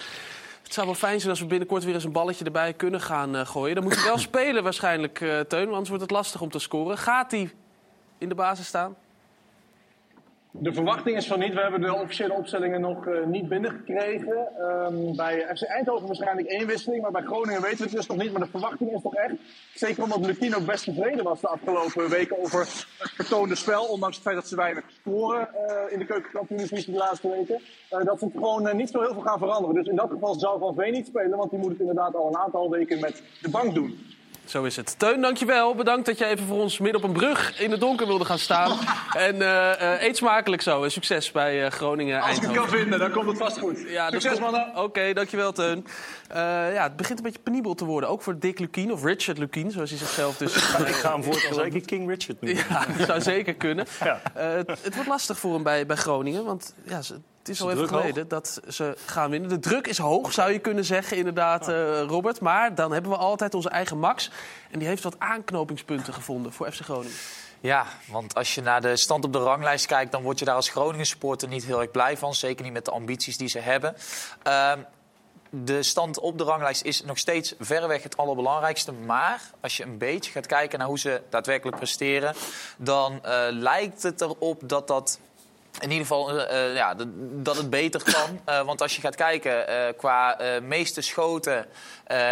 Het 0.64 0.74
zou 0.74 0.86
wel 0.86 0.96
fijn 0.96 1.20
zijn 1.20 1.32
als 1.32 1.40
we 1.40 1.46
binnenkort 1.46 1.84
weer 1.84 1.94
eens 1.94 2.04
een 2.04 2.12
balletje 2.12 2.46
erbij 2.46 2.74
kunnen 2.74 3.02
gaan 3.02 3.36
eh, 3.36 3.46
gooien. 3.46 3.76
Dan 3.76 3.84
moet 3.84 3.96
hij 3.96 4.04
wel 4.04 4.18
spelen 4.30 4.64
waarschijnlijk, 4.64 5.22
eh, 5.22 5.40
Teun, 5.40 5.68
anders 5.68 5.90
wordt 5.90 6.04
het 6.04 6.12
lastig 6.12 6.42
om 6.42 6.50
te 6.50 6.60
scoren. 6.60 6.98
Gaat 6.98 7.32
hij 7.32 7.52
in 8.18 8.30
de 8.30 8.36
basis 8.36 8.68
staan? 8.68 8.96
De 10.56 10.74
verwachting 10.74 11.18
is 11.18 11.28
van 11.28 11.40
niet. 11.40 11.54
We 11.54 11.62
hebben 11.62 11.82
de 11.82 11.94
officiële 11.94 12.34
opstellingen 12.34 12.82
nog 12.82 13.08
eh, 13.08 13.26
niet 13.26 13.50
binnengekregen. 13.50 14.48
Ehm, 14.58 15.16
bij 15.16 15.56
FC 15.56 15.64
Eindhoven 15.64 16.08
waarschijnlijk 16.08 16.48
één 16.48 16.68
wisseling, 16.68 17.02
maar 17.02 17.12
bij 17.12 17.22
Groningen 17.22 17.62
weten 17.62 17.78
we 17.78 17.84
het 17.84 17.94
dus 17.94 18.08
nog 18.08 18.18
niet. 18.18 18.32
Maar 18.32 18.42
de 18.42 18.48
verwachting 18.48 18.92
is 18.92 19.02
toch 19.02 19.16
echt, 19.16 19.34
zeker 19.74 20.04
omdat 20.04 20.26
Lukien 20.26 20.56
ook 20.56 20.66
best 20.66 20.84
tevreden 20.84 21.24
was 21.24 21.42
de 21.42 21.48
afgelopen 21.48 22.10
weken 22.10 22.40
over 22.40 22.60
het 22.60 23.12
vertoonde 23.12 23.56
spel, 23.56 23.84
ondanks 23.84 24.16
het 24.16 24.26
feit 24.26 24.36
dat 24.36 24.48
ze 24.48 24.56
weinig 24.56 24.84
scoren 25.00 25.50
eh, 25.54 25.94
in 25.94 26.00
de 26.00 26.06
keukenkampioenvisie 26.06 26.92
de 26.92 26.98
laatste 26.98 27.30
weken, 27.30 27.62
eh, 27.90 28.06
dat 28.06 28.20
ze 28.20 28.26
het 28.26 28.34
gewoon 28.34 28.76
niet 28.76 28.90
zo 28.90 29.02
heel 29.02 29.14
veel 29.14 29.22
gaan 29.22 29.40
veranderen. 29.40 29.76
Dus 29.76 29.88
in 29.88 29.96
dat 29.96 30.10
geval 30.10 30.34
zou 30.34 30.60
Van 30.60 30.76
Veen 30.76 30.94
niet 30.94 31.08
spelen, 31.08 31.38
want 31.38 31.50
die 31.50 31.60
moet 31.60 31.72
het 31.72 31.80
inderdaad 31.80 32.16
al 32.16 32.28
een 32.28 32.38
aantal 32.38 32.70
weken 32.70 33.00
met 33.00 33.24
de 33.42 33.50
bank 33.50 33.74
doen. 33.74 34.00
Zo 34.46 34.64
is 34.64 34.76
het. 34.76 34.96
Teun, 35.00 35.22
dankjewel. 35.22 35.76
Bedankt 35.76 36.06
dat 36.06 36.18
je 36.18 36.26
even 36.26 36.46
voor 36.46 36.60
ons 36.62 36.78
midden 36.80 37.02
op 37.04 37.08
een 37.08 37.14
brug 37.16 37.60
in 37.60 37.72
het 37.72 37.80
donker 37.80 38.08
wilde 38.08 38.26
gaan 38.26 38.40
staan. 38.40 38.78
en 39.14 39.42
eh, 39.42 39.94
eh, 39.94 40.02
eet 40.04 40.18
smakelijk 40.18 40.62
zo. 40.62 40.84
En 40.84 40.92
succes 40.92 41.32
bij 41.32 41.66
eh, 41.66 41.72
Groningen. 41.72 42.22
Als 42.22 42.36
ik 42.38 42.42
het 42.42 42.52
kan 42.52 42.68
vinden, 42.70 43.00
dan 43.00 43.12
komt 43.12 43.28
het 43.28 43.38
vast 43.38 43.60
goed. 43.60 43.80
Ja, 43.88 44.10
Succes, 44.12 44.40
mannen. 44.40 44.72
Oké, 44.76 45.14
dankjewel 45.14 45.52
Teun. 45.52 45.86
Eh, 46.28 46.40
ja, 46.74 46.84
het 46.84 46.96
begint 46.96 47.18
een 47.18 47.24
beetje 47.24 47.40
penibel 47.40 47.74
te 47.74 47.86
worden. 47.86 48.10
Ook 48.10 48.22
voor 48.22 48.40
Dick 48.40 48.60
Lukien, 48.60 48.92
of 48.92 49.04
Richard 49.04 49.38
Lukien, 49.38 49.72
zoals 49.72 49.90
hij 49.90 50.00
zichzelf 50.00 50.38
dus... 50.38 50.56
Ik 50.88 50.96
ga 50.96 51.12
hem 51.12 51.24
voortaan 51.24 51.54
zeker 51.54 51.82
King 51.82 52.10
Richard 52.10 52.42
noemen. 52.42 52.64
Ja, 52.70 52.86
dat 52.98 53.08
zou 53.08 53.22
zeker 53.22 53.54
kunnen. 53.54 53.86
Ja. 54.04 54.22
Eh, 54.34 54.54
het, 54.54 54.70
het 54.82 54.94
wordt 54.94 55.10
lastig 55.10 55.38
voor 55.40 55.54
hem 55.54 55.64
bij, 55.64 55.86
bij 55.86 55.96
Groningen. 55.96 56.46
Want 56.46 56.74
ja, 56.86 57.02
ze- 57.02 57.20
het 57.44 57.52
is 57.52 57.62
al 57.62 57.72
even 57.72 57.88
geleden 57.88 58.28
dat 58.28 58.62
ze 58.68 58.98
gaan 59.06 59.30
winnen. 59.30 59.50
De 59.50 59.60
druk 59.60 59.88
is 59.88 59.98
hoog, 59.98 60.34
zou 60.34 60.52
je 60.52 60.60
kunnen 60.60 60.86
zeggen, 60.86 61.18
inderdaad, 61.18 61.68
eh, 61.68 62.02
Robert. 62.02 62.40
Maar 62.40 62.76
dan 62.76 62.92
hebben 62.92 63.12
we 63.12 63.18
altijd 63.18 63.54
onze 63.54 63.70
eigen 63.70 64.00
Max. 64.00 64.32
En 64.72 64.80
die 64.80 64.88
heeft 64.88 65.04
wat 65.04 65.20
aanknopingspunten 65.20 66.14
gevonden 66.14 66.54
voor 66.54 66.72
FC 66.72 66.82
Groningen. 66.82 67.16
Ja, 67.60 67.86
want 68.08 68.36
als 68.36 68.56
je 68.56 68.62
naar 68.62 68.82
de 68.82 68.96
stand 68.96 69.26
op 69.26 69.34
de 69.34 69.40
ranglijst 69.40 69.86
kijkt, 69.86 70.12
dan 70.12 70.22
word 70.22 70.40
je 70.40 70.46
daar 70.46 70.56
als 70.56 70.70
Groningen 70.70 71.06
supporter 71.06 71.48
niet 71.48 71.66
heel 71.66 71.82
erg 71.82 71.92
blij 71.92 72.18
van. 72.18 72.36
Zeker 72.36 72.64
niet 72.64 72.74
met 72.74 72.86
de 72.86 72.92
ambities 72.92 73.38
die 73.38 73.48
ze 73.48 73.60
hebben. 73.60 73.96
Ehm, 74.44 74.80
de 75.50 75.84
stand 75.84 76.20
op 76.20 76.38
de 76.38 76.44
ranglijst 76.44 76.84
is 76.84 77.04
nog 77.04 77.18
steeds 77.18 77.56
verreweg 77.60 78.04
het 78.04 78.18
allerbelangrijkste. 78.18 78.92
Maar 78.92 79.42
als 79.62 79.78
je 79.78 79.84
een 79.84 79.98
beetje 79.98 80.32
gaat 80.32 80.46
kijken 80.46 80.80
naar 80.80 80.88
hoe 80.88 81.00
ze 81.00 81.22
daadwerkelijk 81.30 81.78
presteren, 81.78 82.36
dan 82.78 83.24
eh, 83.24 83.46
lijkt 83.50 84.04
het 84.04 84.22
erop 84.22 84.62
dat 84.66 84.88
dat. 84.88 85.20
In 85.84 85.92
ieder 85.92 86.08
geval 86.08 86.40
eh, 86.40 86.70
eh, 86.70 86.76
ja, 86.76 86.94
dat- 86.94 87.58
het 87.58 87.70
beter 87.70 88.04
kan. 88.04 88.40
Eh, 88.46 88.66
want 88.66 88.82
als 88.82 88.96
je 88.96 89.02
gaat 89.02 89.16
kijken 89.16 89.66
qua 89.98 90.38
meeste 90.62 91.02
schoten 91.02 91.66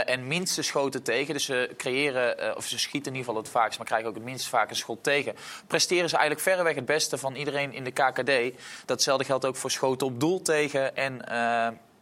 en 0.06 0.28
minste 0.28 0.62
schoten 0.62 1.04
tegen. 1.04 1.34
Dus 1.34 1.46
ze 1.46 1.74
creëren, 1.78 2.56
of 2.58 2.66
ze 2.66 2.80
schieten 2.80 3.12
in 3.12 3.18
ieder 3.18 3.28
geval 3.28 3.42
het 3.44 3.52
vaakst, 3.52 3.78
maar 3.78 3.88
krijgen 3.88 4.10
ook 4.10 4.16
het 4.16 4.24
minst 4.24 4.48
vaak 4.48 4.70
een 4.70 4.76
schot 4.76 5.04
tegen. 5.04 5.36
Presteren 5.68 6.10
ze 6.10 6.16
eigenlijk 6.18 6.48
verreweg 6.48 6.76
het 6.76 6.86
beste 6.86 7.18
van 7.18 7.36
iedereen 7.36 7.74
in 7.74 7.84
de 7.84 7.92
KKD. 7.92 8.58
Datzelfde 8.86 9.26
geldt 9.26 9.46
ook 9.46 9.56
voor 9.56 9.72
schoten 9.72 10.08
op 10.08 10.20
doel 10.20 10.42
tegen 10.42 10.96
en 10.96 11.22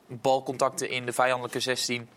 balcontacten 0.08 0.90
in 0.90 1.06
de 1.06 1.14
vijandelijke 1.14 1.60
16. 1.60 2.10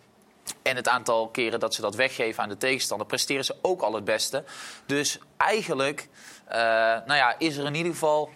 En 0.62 0.76
het 0.76 0.88
aantal 0.88 1.28
keren 1.28 1.60
dat 1.60 1.74
ze 1.74 1.80
dat 1.80 1.94
weggeven 1.94 2.42
aan 2.42 2.48
de 2.48 2.56
tegenstander, 2.56 3.06
presteren 3.06 3.44
ze 3.44 3.56
ook 3.62 3.82
al 3.82 3.94
het 3.94 4.04
beste. 4.04 4.44
Dus 4.86 5.18
eigenlijk 5.36 6.08
nou 7.06 7.14
ja, 7.14 7.34
is 7.38 7.56
er 7.56 7.66
in 7.66 7.74
ieder 7.74 7.92
geval. 7.92 8.30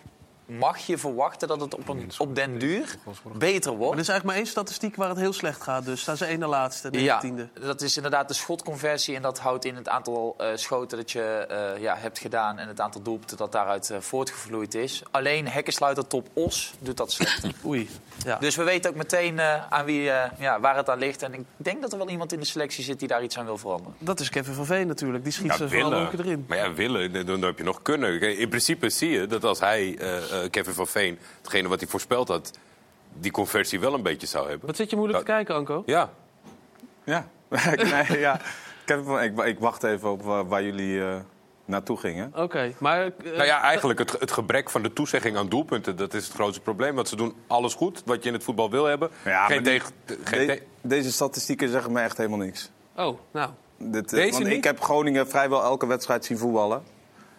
Mag 0.47 0.79
je 0.79 0.99
verwachten 0.99 1.49
dat 1.49 1.61
het 1.61 1.75
op, 1.75 1.89
een, 1.89 2.11
op 2.19 2.35
den 2.35 2.59
duur 2.59 2.97
beter 3.39 3.71
wordt? 3.71 3.85
Maar 3.85 3.95
er 3.95 3.99
is 4.03 4.09
eigenlijk 4.09 4.25
maar 4.25 4.35
één 4.37 4.47
statistiek 4.47 4.97
waar 4.97 5.09
het 5.09 5.19
heel 5.19 5.33
slecht 5.33 5.63
gaat. 5.63 5.85
Dus 5.85 6.01
staan 6.01 6.17
ze 6.17 6.25
één 6.25 6.39
na 6.39 6.47
laatste, 6.47 6.89
Ja, 6.93 7.23
19e. 7.25 7.61
dat 7.61 7.81
is 7.83 7.97
inderdaad 7.97 8.29
de 8.29 8.35
schotconversie. 8.35 9.17
En 9.17 9.23
dat 9.23 9.39
houdt 9.39 9.65
in 9.65 9.77
het 9.77 9.89
aantal 9.89 10.35
eh, 10.39 10.49
schoten 10.55 10.99
dat 10.99 11.11
je 11.11 11.23
eh, 11.23 11.83
ja, 11.83 11.97
hebt 11.97 12.19
gedaan... 12.19 12.59
en 12.59 12.69
het 12.69 12.81
aantal 12.81 13.03
doelpunten 13.03 13.37
dat 13.37 13.53
daaruit 13.53 13.91
eh, 13.91 13.99
voortgevloeid 14.01 14.75
is. 14.75 15.03
Alleen 15.11 15.49
hekkensluiter 15.49 16.07
top 16.07 16.29
Os 16.33 16.75
doet 16.79 16.97
dat 16.97 17.13
slechter. 17.13 17.53
Oei. 17.67 17.89
Ja. 18.25 18.37
Dus 18.39 18.57
we 18.57 18.63
weten 18.63 18.91
ook 18.91 18.97
meteen 18.97 19.39
eh, 19.39 19.67
aan 19.73 19.85
wie, 19.85 20.11
eh, 20.11 20.31
ja, 20.39 20.61
waar 20.61 20.77
het 20.77 20.91
aan 20.91 20.99
ligt. 20.99 21.23
En 21.23 21.35
ik 21.35 21.41
denk 21.57 21.83
dat 21.83 21.93
er 21.93 21.99
wel 21.99 22.09
iemand 22.11 22.33
in 22.33 22.41
de 22.41 22.47
selectie 22.47 22.85
zit 22.85 22.99
die 22.99 23.09
daar 23.09 23.23
iets 23.23 23.39
aan 23.39 23.45
wil 23.45 23.59
veranderen. 23.59 23.95
Dat 23.99 24.21
is 24.21 24.29
Kevin 24.31 24.55
van 24.55 24.67
Veen 24.67 24.87
natuurlijk. 24.87 25.25
Die 25.25 25.33
schiet 25.33 25.47
Ja, 25.47 25.57
ze 25.57 25.69
vooral 25.69 25.91
willen. 25.91 26.07
ook 26.07 26.13
erin. 26.13 26.45
Maar 26.49 26.59
ja, 26.59 26.73
willen, 26.73 27.27
dan, 27.27 27.43
heb 27.43 27.59
je 27.59 27.65
nog 27.65 27.83
kunnen. 27.83 28.39
In 28.39 28.49
principe 28.49 28.91
zie 28.91 29.11
je 29.11 29.27
dat 29.27 29.45
als 29.45 29.61
hij, 29.61 29.99
Kevin 30.51 30.73
van 30.75 30.87
Veen, 30.87 31.19
hetgene 31.39 31.69
wat 31.69 31.81
hij 31.81 31.89
voorspeld 31.89 32.29
had, 32.29 32.51
die 33.15 33.31
conversie 33.31 33.81
wel 33.81 33.95
een 33.95 34.03
beetje 34.03 34.27
zou 34.27 34.49
hebben. 34.49 34.67
Wat 34.67 34.77
zit 34.77 34.91
je 34.91 34.97
moeilijk 34.97 35.19
te 35.19 35.25
kijken, 35.25 35.55
Anko? 35.55 35.83
Ja. 35.87 36.11
Ja, 37.05 37.29
nee, 38.09 38.19
ja. 38.19 38.41
Ik, 38.87 39.07
ik, 39.23 39.41
ik 39.45 39.59
wacht 39.59 39.83
even 39.83 40.11
op 40.11 40.23
waar, 40.23 40.49
waar 40.49 40.63
jullie 40.63 41.03
eh, 41.05 41.17
naartoe 41.65 41.97
gingen. 41.97 42.33
Oké, 42.37 42.73
maar... 42.79 43.05
eh, 43.05 43.11
Nou 43.25 43.45
ja, 43.45 43.61
eigenlijk 43.63 43.99
het, 43.99 44.13
het 44.21 44.31
gebrek 44.31 44.71
van 44.71 44.83
de 44.83 44.93
toezegging 44.93 45.37
aan 45.37 45.49
doelpunten, 45.49 45.97
dat 45.97 46.15
is 46.15 46.25
het 46.27 46.35
grootste 46.35 46.61
probleem. 46.61 46.95
Want 46.95 47.09
ze 47.09 47.17
doen 47.17 47.35
alles 47.47 47.75
goed 47.75 48.03
wat 48.05 48.23
je 48.23 48.29
in 48.29 48.35
het 48.35 48.45
voetbal 48.45 48.71
wil 48.71 48.85
hebben. 48.85 49.11
Ja, 49.25 49.47
geen 49.47 49.63
maar 49.63 49.65
die- 49.73 49.81
tegen, 50.05 50.25
geen 50.25 50.47
de- 50.47 50.55
te- 50.55 50.63
deze 50.89 51.13
statistieken 51.13 51.69
zeggen 51.69 51.93
me 51.93 52.01
echt 52.01 52.17
helemaal 52.17 52.39
niks. 52.39 52.71
Oh, 52.97 53.19
nou. 53.31 53.51
Dit, 53.79 54.13
eh, 54.13 54.19
Deze 54.19 54.31
want 54.33 54.45
niet? 54.45 54.53
ik 54.57 54.65
heb 54.65 54.81
Groningen 54.81 55.29
vrijwel 55.29 55.63
elke 55.63 55.87
wedstrijd 55.87 56.25
zien 56.25 56.39
voetballen. 56.39 56.83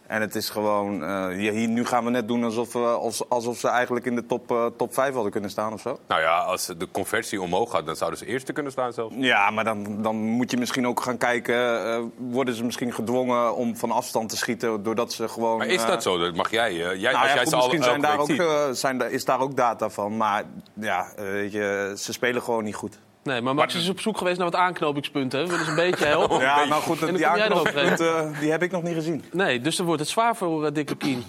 En 0.08 0.22
het 0.22 0.36
is 0.36 0.50
gewoon... 0.50 1.04
eh, 1.04 1.28
hier, 1.28 1.67
nu 1.67 1.86
gaan 1.86 2.04
we 2.04 2.10
net 2.10 2.28
doen 2.28 2.43
alsof, 2.43 2.74
we, 2.74 2.80
als- 2.80 3.30
alsof 3.30 3.58
ze 3.58 3.67
eigenlijk 3.67 4.06
in 4.06 4.15
de 4.15 4.26
top, 4.26 4.52
eh, 4.52 4.65
top 4.78 4.93
5 4.93 5.13
hadden 5.13 5.32
kunnen 5.32 5.50
staan 5.50 5.74
of 5.74 5.82
zo. 5.82 6.00
Nou 6.08 6.22
ja, 6.22 6.38
als 6.39 6.65
de 6.65 6.88
conversie 6.91 7.41
omhoog 7.41 7.72
gaat, 7.72 7.86
dan 7.86 7.96
zouden 7.96 8.20
ze 8.20 8.26
eerste 8.26 8.54
kunnen 8.54 8.72
staan 8.72 8.93
zelfs. 8.93 9.15
Ja, 9.17 9.50
maar 9.50 9.63
dan, 9.63 10.02
dan 10.02 10.15
moet 10.15 10.52
je 10.52 10.58
misschien 10.58 10.88
ook 10.88 11.00
gaan 11.02 11.17
kijken... 11.17 11.86
eh, 11.86 12.00
worden 12.17 12.54
ze 12.56 12.63
misschien 12.63 12.93
gedwongen 12.93 13.56
om 13.56 13.76
van 13.76 13.91
afstand 13.91 14.30
te 14.30 14.38
schieten... 14.38 14.84
doordat 14.84 15.13
ze 15.13 15.28
gewoon... 15.28 15.58
Maar 15.58 15.67
is 15.67 15.86
dat 15.86 16.04
zo? 16.04 16.17
Dat 16.17 16.36
mag 16.36 16.52
jij. 16.52 16.74
jij, 16.74 16.86
nou 17.12 17.15
als 17.15 17.28
ja, 17.28 17.34
jij 17.34 17.38
goed, 17.43 17.50
ze 17.50 17.56
al 17.56 17.62
misschien 17.62 17.84
zijn 17.84 18.02
daar 18.02 18.20
ook, 18.20 18.76
zijn, 18.76 19.12
is 19.12 19.26
daar 19.26 19.39
ook 19.39 19.56
data 19.56 19.89
van. 19.89 20.17
Maar 20.17 20.43
ja, 20.74 21.08
weet 21.15 21.52
je, 21.52 21.93
ze 21.98 22.13
spelen 22.13 22.41
gewoon 22.41 22.63
niet 22.63 22.76
goed. 22.76 23.00
Nee, 23.27 23.41
maar 23.41 23.55
Max 23.55 23.75
is 23.75 23.89
op 23.89 23.99
zoek 23.99 24.17
geweest 24.17 24.37
naar 24.37 24.49
wat 24.51 24.59
aanknopingspunten. 24.59 25.43
We 25.43 25.49
willen 25.49 25.65
ze 25.65 25.69
een 25.69 25.75
beetje 25.75 26.05
helpen. 26.05 26.39
Ja, 26.39 26.65
nou 26.65 26.81
goed, 26.81 26.99
En 26.99 27.05
dan 27.05 27.15
die 27.15 27.27
aanknopingspunten 27.27 28.17
eh, 28.33 28.39
die 28.39 28.51
heb 28.51 28.63
ik 28.63 28.71
nog 28.71 28.83
niet 28.83 28.93
gezien. 28.93 29.23
Nee, 29.31 29.61
dus 29.61 29.75
dan 29.75 29.85
wordt 29.85 30.01
het 30.01 30.09
zwaar 30.09 30.35
voor 30.35 30.65
uh, 30.65 30.71
Dick 30.73 30.89
Lukien. 30.89 31.23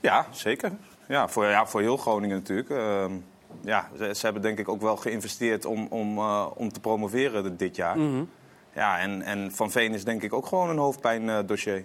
Ja, 0.00 0.26
zeker. 0.30 0.72
Ja, 1.08 1.28
voor, 1.28 1.44
ja, 1.46 1.66
voor 1.66 1.80
heel 1.80 1.96
Groningen 1.96 2.36
natuurlijk. 2.36 2.70
Ehm, 2.70 3.12
ja, 3.60 3.88
ze, 3.98 4.14
ze 4.14 4.24
hebben 4.24 4.42
denk 4.42 4.58
ik 4.58 4.68
ook 4.68 4.80
wel 4.80 4.96
geïnvesteerd 4.96 5.64
om, 5.64 5.86
om, 5.90 6.18
eh, 6.18 6.46
om 6.54 6.72
te 6.72 6.80
promoveren 6.80 7.56
dit 7.56 7.76
jaar. 7.76 7.98
Mhm. 7.98 8.22
Ja, 8.74 8.98
en, 8.98 9.22
en 9.22 9.52
Van 9.52 9.70
Veen 9.70 9.94
is 9.94 10.04
denk 10.04 10.22
ik 10.22 10.32
ook 10.32 10.46
gewoon 10.46 10.68
een 10.70 10.78
hoofdpijndossier. 10.78 11.84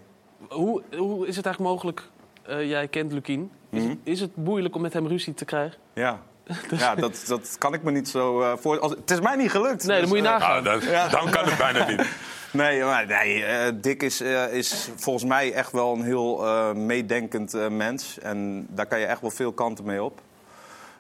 Hoe, 0.50 0.82
hoe 0.98 1.28
is 1.28 1.36
het 1.36 1.46
eigenlijk 1.46 1.76
mogelijk, 1.76 2.02
eh, 2.44 2.70
jij 2.70 2.88
kent 2.88 3.12
Lukien, 3.12 3.52
is, 3.70 3.82
Mhm. 3.82 3.90
het, 3.90 3.98
is 4.04 4.20
het 4.20 4.36
moeilijk 4.36 4.76
om 4.76 4.82
met 4.82 4.94
hem 4.94 5.08
ruzie 5.08 5.34
te 5.34 5.46
krijgen? 5.46 5.78
Ja. 5.94 6.20
Dus- 6.68 6.80
Ja, 6.86 6.96
dat, 6.96 7.24
dat 7.28 7.56
kan 7.58 7.74
ik 7.74 7.84
me 7.84 7.92
niet 7.92 8.10
zo 8.10 8.42
uh, 8.42 8.54
voor. 8.58 8.80
Als, 8.80 8.92
het 8.92 9.12
is 9.12 9.20
mij 9.20 9.36
niet 9.36 9.52
gelukt. 9.52 9.88
Nee, 9.88 10.00
dan 10.00 10.10
moet 10.10 10.18
je 10.18 10.24
eh, 10.24 10.32
nagaan. 10.32 10.64
Nou, 10.64 10.80
dan, 10.80 11.10
dan 11.10 11.30
kan 11.30 11.46
het 11.46 11.58
bijna 11.58 11.88
niet. 11.88 12.06
Nee, 12.52 12.84
maar 12.84 13.06
nee, 13.06 13.40
uh, 13.40 13.48
Dick 13.74 14.04
is, 14.04 14.22
uh, 14.22 14.54
is 14.54 14.90
volgens 14.96 15.26
mij 15.26 15.54
echt 15.54 15.72
wel 15.72 15.94
een 15.94 16.04
heel 16.04 16.46
uh, 16.46 16.72
meedenkend 16.72 17.70
mens. 17.70 18.20
En 18.20 18.68
daar 18.70 18.86
kan 18.86 19.00
je 19.00 19.06
echt 19.06 19.22
wel 19.22 19.30
veel 19.30 19.52
kanten 19.52 19.86
mee 19.86 20.04
op. 20.04 20.22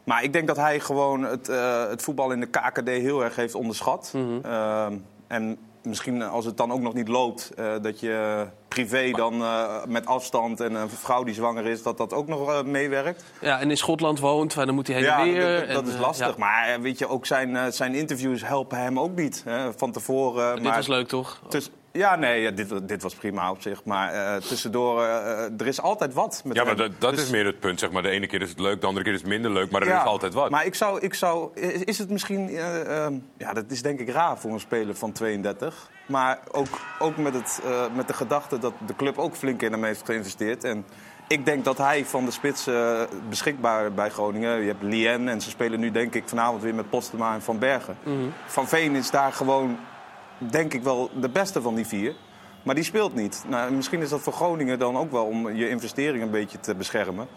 Maar 0.04 0.24
ik 0.24 0.34
denk 0.34 0.48
dat 0.48 0.58
hij 0.58 0.80
gewoon 0.80 1.24
het, 1.24 1.50
uh, 1.50 1.88
het 1.88 2.02
voetbal 2.02 2.32
in 2.32 2.40
de 2.40 2.46
KKD 2.46 2.88
heel 2.88 3.24
erg 3.24 3.36
heeft 3.36 3.56
onderschat. 3.56 4.12
Mm 4.14 4.42
-hmm. 4.44 5.04
en 5.28 5.58
misschien 5.86 6.22
als 6.22 6.46
het 6.46 6.58
dan 6.58 6.72
ook 6.72 6.80
nog 6.82 6.94
niet 6.94 7.08
loopt, 7.08 7.52
uh, 7.60 7.74
dat 7.82 8.00
je 8.00 8.46
privé 8.68 9.12
dan 9.12 9.42
eh, 9.42 9.86
met 9.88 10.06
afstand 10.06 10.60
en 10.60 10.74
een 10.76 10.90
vrouw 10.90 11.24
die 11.24 11.34
zwanger 11.34 11.66
is, 11.66 11.84
dat 11.84 11.98
dat 11.98 12.14
ook 12.14 12.28
nog 12.28 12.50
eh, 12.50 12.64
meewerkt. 12.64 13.24
Ja, 13.42 13.60
en 13.60 13.70
in 13.70 13.78
Schotland 13.78 14.20
woont, 14.20 14.54
dan 14.56 14.74
moet 14.76 14.88
hij 14.88 14.96
heen 14.96 15.06
Ja, 15.06 15.20
en 15.20 15.32
weer. 15.34 15.58
dat, 15.60 15.68
dat 15.68 15.84
en, 15.84 15.90
is 15.90 15.96
eh, 15.96 16.02
lastig. 16.02 16.28
ja. 16.28 16.34
Maar 16.38 16.68
eh, 16.68 16.80
weet 16.80 17.00
je, 17.00 17.08
ook 17.08 17.26
zijn, 17.26 17.56
eh, 17.56 17.66
zijn 17.70 17.96
interviews 17.96 18.46
helpen 18.48 18.78
hem 18.78 19.00
ook 19.00 19.16
niet. 19.16 19.42
Hè, 19.46 19.74
van 19.74 19.92
tevoren. 19.92 20.56
Dit 20.56 20.64
maar 20.64 20.76
was 20.76 20.88
leuk, 20.88 21.08
toch? 21.08 21.40
tuss- 21.50 21.70
ja, 21.96 22.16
nee, 22.16 22.42
ja, 22.42 22.52
dit, 22.52 22.88
dit 22.88 23.02
was 23.04 23.14
prima 23.16 23.52
op 23.52 23.62
zich. 23.62 23.84
Maar 23.84 24.12
eh, 24.14 24.36
tussendoor, 24.42 25.04
eh, 25.04 25.32
eh, 25.46 25.52
er 25.60 25.68
is 25.68 25.82
altijd 25.82 26.14
wat. 26.14 26.42
Met 26.46 26.56
Ja, 26.56 26.64
maar 26.64 26.76
dat, 26.76 26.92
dat 26.98 27.16
Dus- 27.16 27.24
is 27.24 27.30
meer 27.30 27.46
het 27.46 27.60
punt. 27.60 27.80
Zeg 27.80 27.92
maar. 27.92 28.02
De 28.02 28.10
ene 28.10 28.28
keer 28.28 28.42
is 28.42 28.50
het 28.50 28.60
leuk, 28.60 28.82
de 28.82 28.88
andere 28.88 29.06
keer 29.06 29.14
is 29.14 29.20
het 29.22 29.30
minder 29.30 29.52
leuk. 29.52 29.72
Maar 29.72 29.82
er 29.82 29.88
Ja, 29.88 30.02
is 30.02 30.08
altijd 30.08 30.34
wat. 30.34 30.50
Maar 30.50 30.66
ik 30.66 30.76
zou, 30.76 31.00
ik 31.00 31.14
zou, 31.14 31.50
is 31.60 31.84
is 31.84 31.98
het 31.98 32.10
misschien, 32.10 32.50
eh, 32.50 33.04
ehm, 33.06 33.14
ja, 33.38 33.54
dat 33.54 33.66
is 33.68 33.82
denk 33.82 34.00
ik 34.00 34.10
raar 34.10 34.38
voor 34.38 34.52
een 34.52 34.60
speler 34.60 34.96
van 34.96 35.12
32. 35.12 35.90
Maar 36.08 36.40
ook, 36.52 36.68
ook 37.00 37.18
met, 37.18 37.34
het, 37.34 37.62
eh, 37.66 37.84
met 37.96 38.08
de 38.08 38.14
gedachte 38.14 38.60
dat 38.60 38.74
de 38.86 38.96
club 38.96 39.18
ook 39.18 39.36
flink 39.36 39.62
in 39.62 39.72
hem 39.72 39.84
heeft 39.84 40.06
geïnvesteerd. 40.06 40.64
En 40.64 40.86
ik 41.28 41.46
denk 41.46 41.66
dat 41.66 41.78
hij 41.78 42.06
van 42.06 42.26
de 42.26 42.32
spits 42.32 42.68
eh, 42.68 43.02
beschikbaar 43.30 43.94
bij 43.94 44.10
Groningen. 44.10 44.60
Je 44.62 44.68
hebt 44.68 44.84
Lien 44.84 45.28
en 45.30 45.42
ze 45.42 45.50
spelen 45.50 45.80
nu 45.80 45.92
denk 45.92 46.14
ik 46.16 46.24
vanavond 46.26 46.62
weer 46.62 46.76
met 46.76 46.90
Postema 46.90 47.34
en 47.34 47.42
Van 47.42 47.60
Bergen. 47.60 47.98
Mhm. 48.04 48.16
Van 48.46 48.68
Veen 48.68 48.96
is 48.96 49.12
daar 49.12 49.34
gewoon, 49.34 49.78
denk 50.38 50.74
ik 50.74 50.84
wel, 50.84 51.10
de 51.20 51.30
beste 51.30 51.62
van 51.62 51.76
die 51.76 51.88
vier. 51.88 52.16
Maar 52.64 52.76
die 52.76 52.84
speelt 52.84 53.16
niet. 53.16 53.44
Nou, 53.48 53.72
misschien 53.72 54.02
is 54.02 54.10
dat 54.10 54.22
voor 54.22 54.34
Groningen 54.34 54.80
dan 54.80 54.98
ook 54.98 55.12
wel 55.12 55.26
om 55.26 55.56
je 55.56 55.70
investering 55.70 56.24
een 56.24 56.32
beetje 56.32 56.60
te 56.60 56.76
beschermen. 56.76 57.28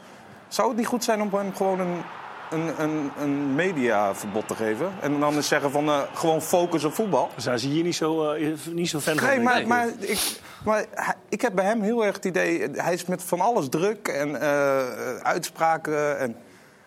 Zou 0.48 0.68
het 0.68 0.76
niet 0.76 0.86
goed 0.86 1.04
zijn 1.04 1.22
om 1.22 1.34
hem 1.34 1.54
gewoon 1.54 1.80
een, 1.80 2.02
een, 2.50 2.82
een, 2.82 3.10
een 3.18 3.54
mediaverbod 3.54 4.48
te 4.48 4.54
geven? 4.54 4.92
En 5.00 5.20
dan 5.20 5.34
eens 5.34 5.48
zeggen 5.48 5.70
van 5.70 5.88
eh, 5.88 6.00
gewoon 6.14 6.42
focus 6.42 6.84
op 6.84 6.94
voetbal? 6.94 7.30
Zijn 7.36 7.58
ze 7.58 7.68
hier 7.68 7.84
niet 7.84 7.96
zo, 7.96 8.32
eh, 8.32 8.52
niet 8.70 8.88
zo 8.88 9.00
fan 9.00 9.16
van? 9.16 9.28
Nee, 9.28 9.40
maar, 9.40 9.60
ik. 9.60 9.66
maar, 9.66 9.88
ik, 9.98 10.40
maar 10.64 10.86
ik 11.28 11.40
heb 11.40 11.54
bij 11.54 11.64
hem 11.64 11.82
heel 11.82 12.04
erg 12.04 12.14
het 12.14 12.24
idee... 12.24 12.70
Hij 12.72 12.92
is 12.92 13.04
met 13.04 13.22
van 13.22 13.40
alles 13.40 13.68
druk 13.68 14.08
en 14.08 14.40
eh, 14.40 15.16
uitspraken. 15.16 16.18
En, 16.18 16.36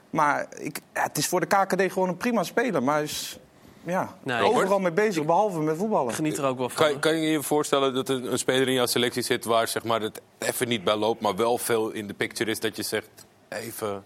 maar 0.10 0.48
ik, 0.58 0.80
het 0.94 1.18
is 1.18 1.28
voor 1.28 1.40
de 1.40 1.46
KKD 1.46 1.92
gewoon 1.92 2.10
een 2.10 2.18
prima 2.18 2.44
speler. 2.44 2.84
Maar 2.84 2.96
hij 2.96 3.04
is 3.04 3.40
ja, 3.86 4.16
Nee, 4.24 4.42
overal 4.42 4.80
mee 4.80 4.92
bezig, 4.92 5.26
behalve 5.26 5.60
met 5.60 5.78
voetballen. 5.78 6.14
Geniet 6.14 6.38
er 6.38 6.46
ook 6.46 6.58
wel 6.58 6.70
van. 6.70 6.86
Kan, 6.86 7.00
kan 7.00 7.18
je 7.18 7.30
je 7.32 7.44
voorstellen 7.44 7.94
dat 7.94 8.10
er 8.10 8.32
een 8.32 8.38
speler 8.40 8.68
in 8.68 8.74
jouw 8.74 8.86
selectie 8.86 9.22
zit 9.22 9.46
waar 9.46 9.68
zeg 9.68 9.84
maar, 9.84 10.02
het 10.02 10.22
even 10.38 10.68
niet 10.68 10.84
bij 10.84 10.96
loopt, 10.96 11.22
maar 11.22 11.36
wel 11.36 11.58
veel 11.58 11.90
in 11.90 12.08
de 12.08 12.14
picture 12.14 12.52
is 12.52 12.60
dat 12.60 12.76
je 12.76 12.84
zegt 12.84 13.10
even 13.50 14.04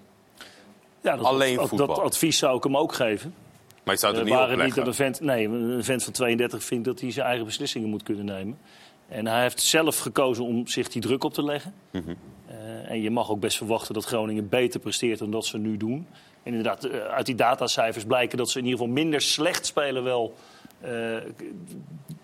Ja, 1.01 1.15
dat, 1.15 1.25
alleen 1.25 1.55
dat, 1.55 1.67
voetbal? 1.67 1.87
dat 1.87 1.99
advies 1.99 2.37
zou 2.37 2.57
ik 2.57 2.63
hem 2.63 2.77
ook 2.77 2.93
geven. 2.93 3.33
maar 3.83 3.93
je 3.93 3.99
zou 3.99 4.13
het 4.13 4.21
er 4.21 4.27
Eh, 4.27 4.33
niet 4.37 4.47
waren 4.47 4.65
niet 4.65 4.75
dat 4.75 4.87
een 4.87 4.93
vent, 4.93 5.19
nee, 5.21 5.47
een 5.47 5.83
vent 5.83 6.03
van 6.03 6.13
32 6.13 6.63
vindt 6.63 6.85
dat 6.85 6.99
hij 6.99 7.11
zijn 7.11 7.25
eigen 7.27 7.45
beslissingen 7.45 7.89
moet 7.89 8.03
kunnen 8.03 8.25
nemen. 8.25 8.57
En 9.07 9.27
hij 9.27 9.41
heeft 9.41 9.61
zelf 9.61 9.97
gekozen 9.99 10.45
om 10.45 10.67
zich 10.67 10.87
die 10.89 11.01
druk 11.01 11.23
op 11.23 11.33
te 11.33 11.43
leggen. 11.43 11.73
Mhm. 11.91 12.13
En 12.87 13.01
je 13.01 13.11
mag 13.11 13.29
ook 13.29 13.39
best 13.39 13.57
verwachten 13.57 13.93
dat 13.93 14.05
Groningen 14.05 14.49
beter 14.49 14.79
presteert 14.79 15.19
dan 15.19 15.31
dat 15.31 15.45
ze 15.45 15.57
nu 15.57 15.77
doen. 15.77 16.07
En 16.43 16.53
inderdaad, 16.53 16.83
eh, 16.83 16.99
uit 16.99 17.25
die 17.25 17.35
datacijfers 17.35 18.05
blijken 18.05 18.37
dat 18.37 18.49
ze 18.49 18.57
in 18.59 18.65
ieder 18.65 18.79
geval 18.79 18.93
minder 18.93 19.21
slecht 19.21 19.65
spelen 19.65 20.03
wel. 20.03 20.33
eh, 20.81 20.91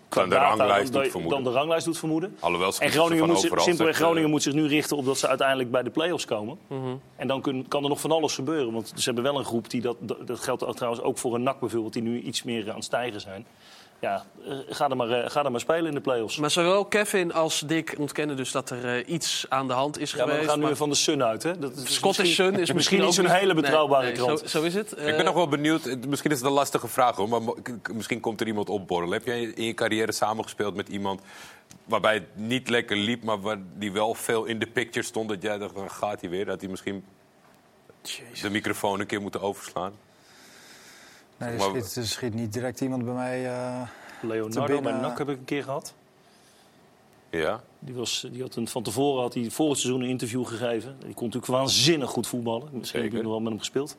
qua 0.08 0.20
Dan 0.20 0.28
de 0.30 0.34
data 0.34 0.46
ranglijst 0.56 0.92
dan, 0.92 1.02
doet 1.02 1.10
vermoeden. 1.10 1.42
dan 1.42 1.52
de 1.52 1.58
ranglijst 1.58 1.84
doet 1.84 1.98
vermoeden. 1.98 2.36
Alhoewel 2.40 2.72
ze 2.72 2.80
En 2.82 2.90
Groningen, 2.90 3.18
van 3.18 3.28
moet, 3.28 3.40
zich- 3.40 3.62
zeggen, 3.62 3.94
Groningen 3.94 4.30
moet 4.30 4.42
zich 4.42 4.52
nu 4.52 4.66
richten 4.66 4.96
op 4.96 5.04
dat 5.04 5.18
ze 5.18 5.28
uiteindelijk 5.28 5.70
bij 5.70 5.82
de 5.82 5.90
play-offs 5.90 6.24
komen. 6.24 6.58
Mhm. 6.66 6.80
En 7.16 7.26
dan 7.28 7.40
kun- 7.40 7.68
kan 7.68 7.82
er 7.82 7.88
nog 7.88 8.00
van 8.00 8.10
alles 8.12 8.34
gebeuren. 8.34 8.72
Want 8.72 8.92
ze 8.96 9.02
hebben 9.04 9.22
wel 9.24 9.38
een 9.38 9.44
groep 9.44 9.70
die 9.70 9.80
dat, 9.80 9.96
dat 10.24 10.40
geldt 10.40 10.76
trouwens 10.76 11.02
ook 11.04 11.18
voor 11.18 11.34
een 11.34 11.42
NAC 11.42 11.60
bijvoorbeeld, 11.60 11.92
die 11.92 12.02
nu 12.02 12.20
iets 12.20 12.42
meer 12.42 12.68
aan 12.70 12.74
het 12.74 12.84
stijgen 12.84 13.20
zijn. 13.20 13.46
Ja, 14.02 14.24
eh, 14.46 14.56
ga 14.68 14.88
er 14.90 14.96
maar, 14.96 15.10
eh, 15.10 15.30
ga 15.30 15.44
er 15.44 15.50
maar 15.50 15.60
spelen 15.60 15.86
in 15.86 15.94
de 15.94 16.00
play-offs. 16.00 16.36
Maar 16.36 16.50
zowel 16.50 16.84
Kevin 16.84 17.32
als 17.32 17.60
Dick 17.60 17.94
ontkennen 17.98 18.36
dus 18.36 18.52
dat 18.52 18.70
er 18.70 18.96
eh, 18.96 19.12
iets 19.14 19.46
aan 19.48 19.66
de 19.68 19.72
hand 19.72 19.98
is 19.98 20.10
Ja, 20.10 20.16
maar 20.16 20.26
geweest. 20.26 20.44
we 20.44 20.50
gaan 20.50 20.58
nu 20.60 20.64
maar 20.66 20.76
van 20.76 20.88
de 20.88 20.94
Sun 20.94 21.22
uit, 21.24 21.42
hè? 21.42 21.58
Dat 21.58 21.76
is 21.76 21.94
Scottish 21.94 22.18
misschien- 22.18 22.46
Sun 22.52 22.60
is 22.60 22.72
misschien 22.78 23.00
niet 23.00 23.14
zo'n 23.14 23.26
hele 23.26 23.54
betrouwbare 23.54 24.02
Nee, 24.02 24.12
nee, 24.12 24.22
krant. 24.24 24.38
Zo, 24.40 24.46
zo 24.46 24.62
is 24.62 24.74
het. 24.74 24.90
Ik 24.92 25.16
ben 25.16 25.24
nog 25.24 25.34
wel 25.34 25.48
benieuwd, 25.48 26.06
misschien 26.08 26.30
is 26.30 26.36
het 26.38 26.46
een 26.46 26.52
lastige 26.52 26.88
vraag 26.88 27.16
hoor, 27.16 27.28
maar 27.28 27.40
misschien 27.94 28.20
komt 28.20 28.40
er 28.40 28.46
iemand 28.46 28.68
opborrelen. 28.68 29.12
Heb 29.18 29.26
jij 29.26 29.42
in 29.42 29.64
je 29.64 29.74
carrière 29.74 30.12
samengespeeld 30.12 30.74
met 30.74 30.88
iemand 30.88 31.20
waarbij 31.84 32.14
het 32.14 32.26
niet 32.34 32.68
lekker 32.68 32.96
liep, 32.96 33.22
maar 33.24 33.40
waar 33.40 33.58
die 33.74 33.92
wel 33.92 34.14
veel 34.14 34.44
in 34.44 34.58
de 34.58 34.66
picture 34.66 35.04
stond 35.06 35.28
dat 35.28 35.42
jij 35.42 35.58
dacht, 35.58 35.74
"Dan 35.74 35.90
gaat 35.90 36.20
hij 36.20 36.30
weer? 36.30 36.44
Dat 36.44 36.60
hij 36.60 36.70
misschien 36.70 37.04
de 38.42 38.50
microfoon 38.50 39.00
een 39.00 39.06
keer 39.06 39.20
moeten 39.20 39.40
overslaan? 39.40 39.92
Nee, 41.44 41.54
er 41.54 41.82
schiet, 41.82 41.96
er 41.96 42.06
schiet 42.06 42.34
niet 42.34 42.52
direct 42.52 42.80
iemand 42.80 43.04
bij 43.04 43.14
mij 43.14 43.46
eh, 43.46 43.82
te 44.20 44.26
Leonardo 44.26 44.80
bij 44.80 44.92
NAC 44.92 45.18
heb 45.18 45.28
ik 45.28 45.38
een 45.38 45.44
keer 45.44 45.62
gehad. 45.62 45.94
Ja. 47.30 47.60
Die, 47.78 47.94
was, 47.94 48.26
die 48.32 48.42
had 48.42 48.56
een, 48.56 48.68
van 48.68 48.82
tevoren 48.82 49.22
had 49.22 49.34
hij 49.34 49.50
voor 49.50 49.70
het 49.70 49.78
seizoen 49.78 50.02
een 50.02 50.08
interview 50.08 50.46
gegeven. 50.46 50.96
Die 51.04 51.14
kon 51.14 51.26
natuurlijk 51.26 51.52
waanzinnig 51.52 52.10
goed 52.10 52.26
voetballen. 52.26 52.68
Misschien 52.72 53.02
heb 53.02 53.12
ik 53.12 53.22
nog 53.22 53.30
wel 53.30 53.40
met 53.40 53.48
hem 53.48 53.58
gespeeld. 53.58 53.96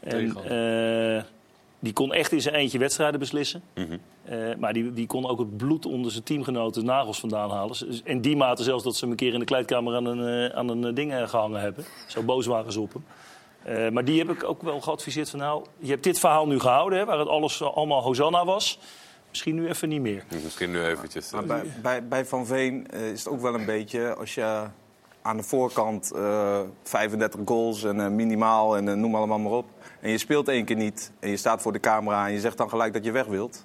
En, 0.00 0.36
eh, 0.36 1.22
die 1.78 1.92
kon 1.92 2.12
echt 2.12 2.32
in 2.32 2.40
zijn 2.40 2.54
eentje 2.54 2.78
wedstrijden 2.78 3.20
beslissen. 3.20 3.62
Mhm. 3.74 3.96
Eh, 4.24 4.54
maar 4.58 4.72
die, 4.72 4.92
die 4.92 5.06
kon 5.06 5.26
ook 5.26 5.38
het 5.38 5.56
bloed 5.56 5.86
onder 5.86 6.12
zijn 6.12 6.24
teamgenoten 6.24 6.84
nagels 6.84 7.20
vandaan 7.20 7.50
halen. 7.50 7.76
In 8.04 8.20
die 8.20 8.36
mate 8.36 8.62
zelfs 8.62 8.84
dat 8.84 8.94
ze 8.94 9.00
hem 9.00 9.10
een 9.10 9.16
keer 9.16 9.32
in 9.32 9.38
de 9.38 9.44
kleedkamer 9.44 9.94
aan 9.94 10.04
een, 10.04 10.52
aan 10.52 10.68
een 10.68 10.94
ding 10.94 11.12
eh, 11.12 11.28
gehangen 11.28 11.60
hebben. 11.60 11.84
Zo 12.08 12.22
boos 12.22 12.46
waren 12.46 12.72
ze 12.72 12.80
op 12.80 12.92
hem. 12.92 13.04
Eh, 13.62 13.88
maar 13.88 14.04
die 14.04 14.18
heb 14.18 14.30
ik 14.30 14.44
ook 14.44 14.62
wel 14.62 14.80
geadviseerd 14.80 15.30
van 15.30 15.38
nou, 15.38 15.64
je 15.78 15.90
hebt 15.90 16.04
dit 16.04 16.18
verhaal 16.18 16.46
nu 16.46 16.60
gehouden, 16.60 16.98
hè, 16.98 17.04
waar 17.04 17.18
het 17.18 17.28
alles 17.28 17.60
eh, 17.60 17.76
allemaal 17.76 18.02
Hosanna 18.02 18.44
was. 18.44 18.78
Misschien 19.28 19.54
nu 19.54 19.68
even 19.68 19.88
niet 19.88 20.00
meer. 20.00 20.24
Misschien 20.42 20.70
nu 20.70 20.84
eventjes. 20.84 21.30
Maar 21.30 21.44
bij, 21.44 21.64
bij, 21.82 22.08
bij 22.08 22.24
Van 22.24 22.46
Veen 22.46 22.86
eh, 22.90 23.10
is 23.10 23.24
het 23.24 23.32
ook 23.32 23.40
wel 23.40 23.54
een 23.54 23.64
beetje 23.64 24.14
als 24.14 24.34
je 24.34 24.66
aan 25.22 25.36
de 25.36 25.42
voorkant 25.42 26.12
eh, 26.12 26.60
35 26.82 27.40
goals 27.44 27.84
en 27.84 28.00
eh, 28.00 28.08
minimaal 28.08 28.76
en 28.76 28.88
eh, 28.88 28.94
noem 28.94 29.14
allemaal 29.14 29.38
maar 29.38 29.52
op. 29.52 29.66
En 30.00 30.10
je 30.10 30.18
speelt 30.18 30.48
één 30.48 30.64
keer 30.64 30.76
niet 30.76 31.12
en 31.20 31.30
je 31.30 31.36
staat 31.36 31.62
voor 31.62 31.72
de 31.72 31.80
camera 31.80 32.26
en 32.26 32.32
je 32.32 32.40
zegt 32.40 32.56
dan 32.56 32.68
gelijk 32.68 32.92
dat 32.92 33.04
je 33.04 33.10
weg 33.10 33.26
wilt. 33.26 33.64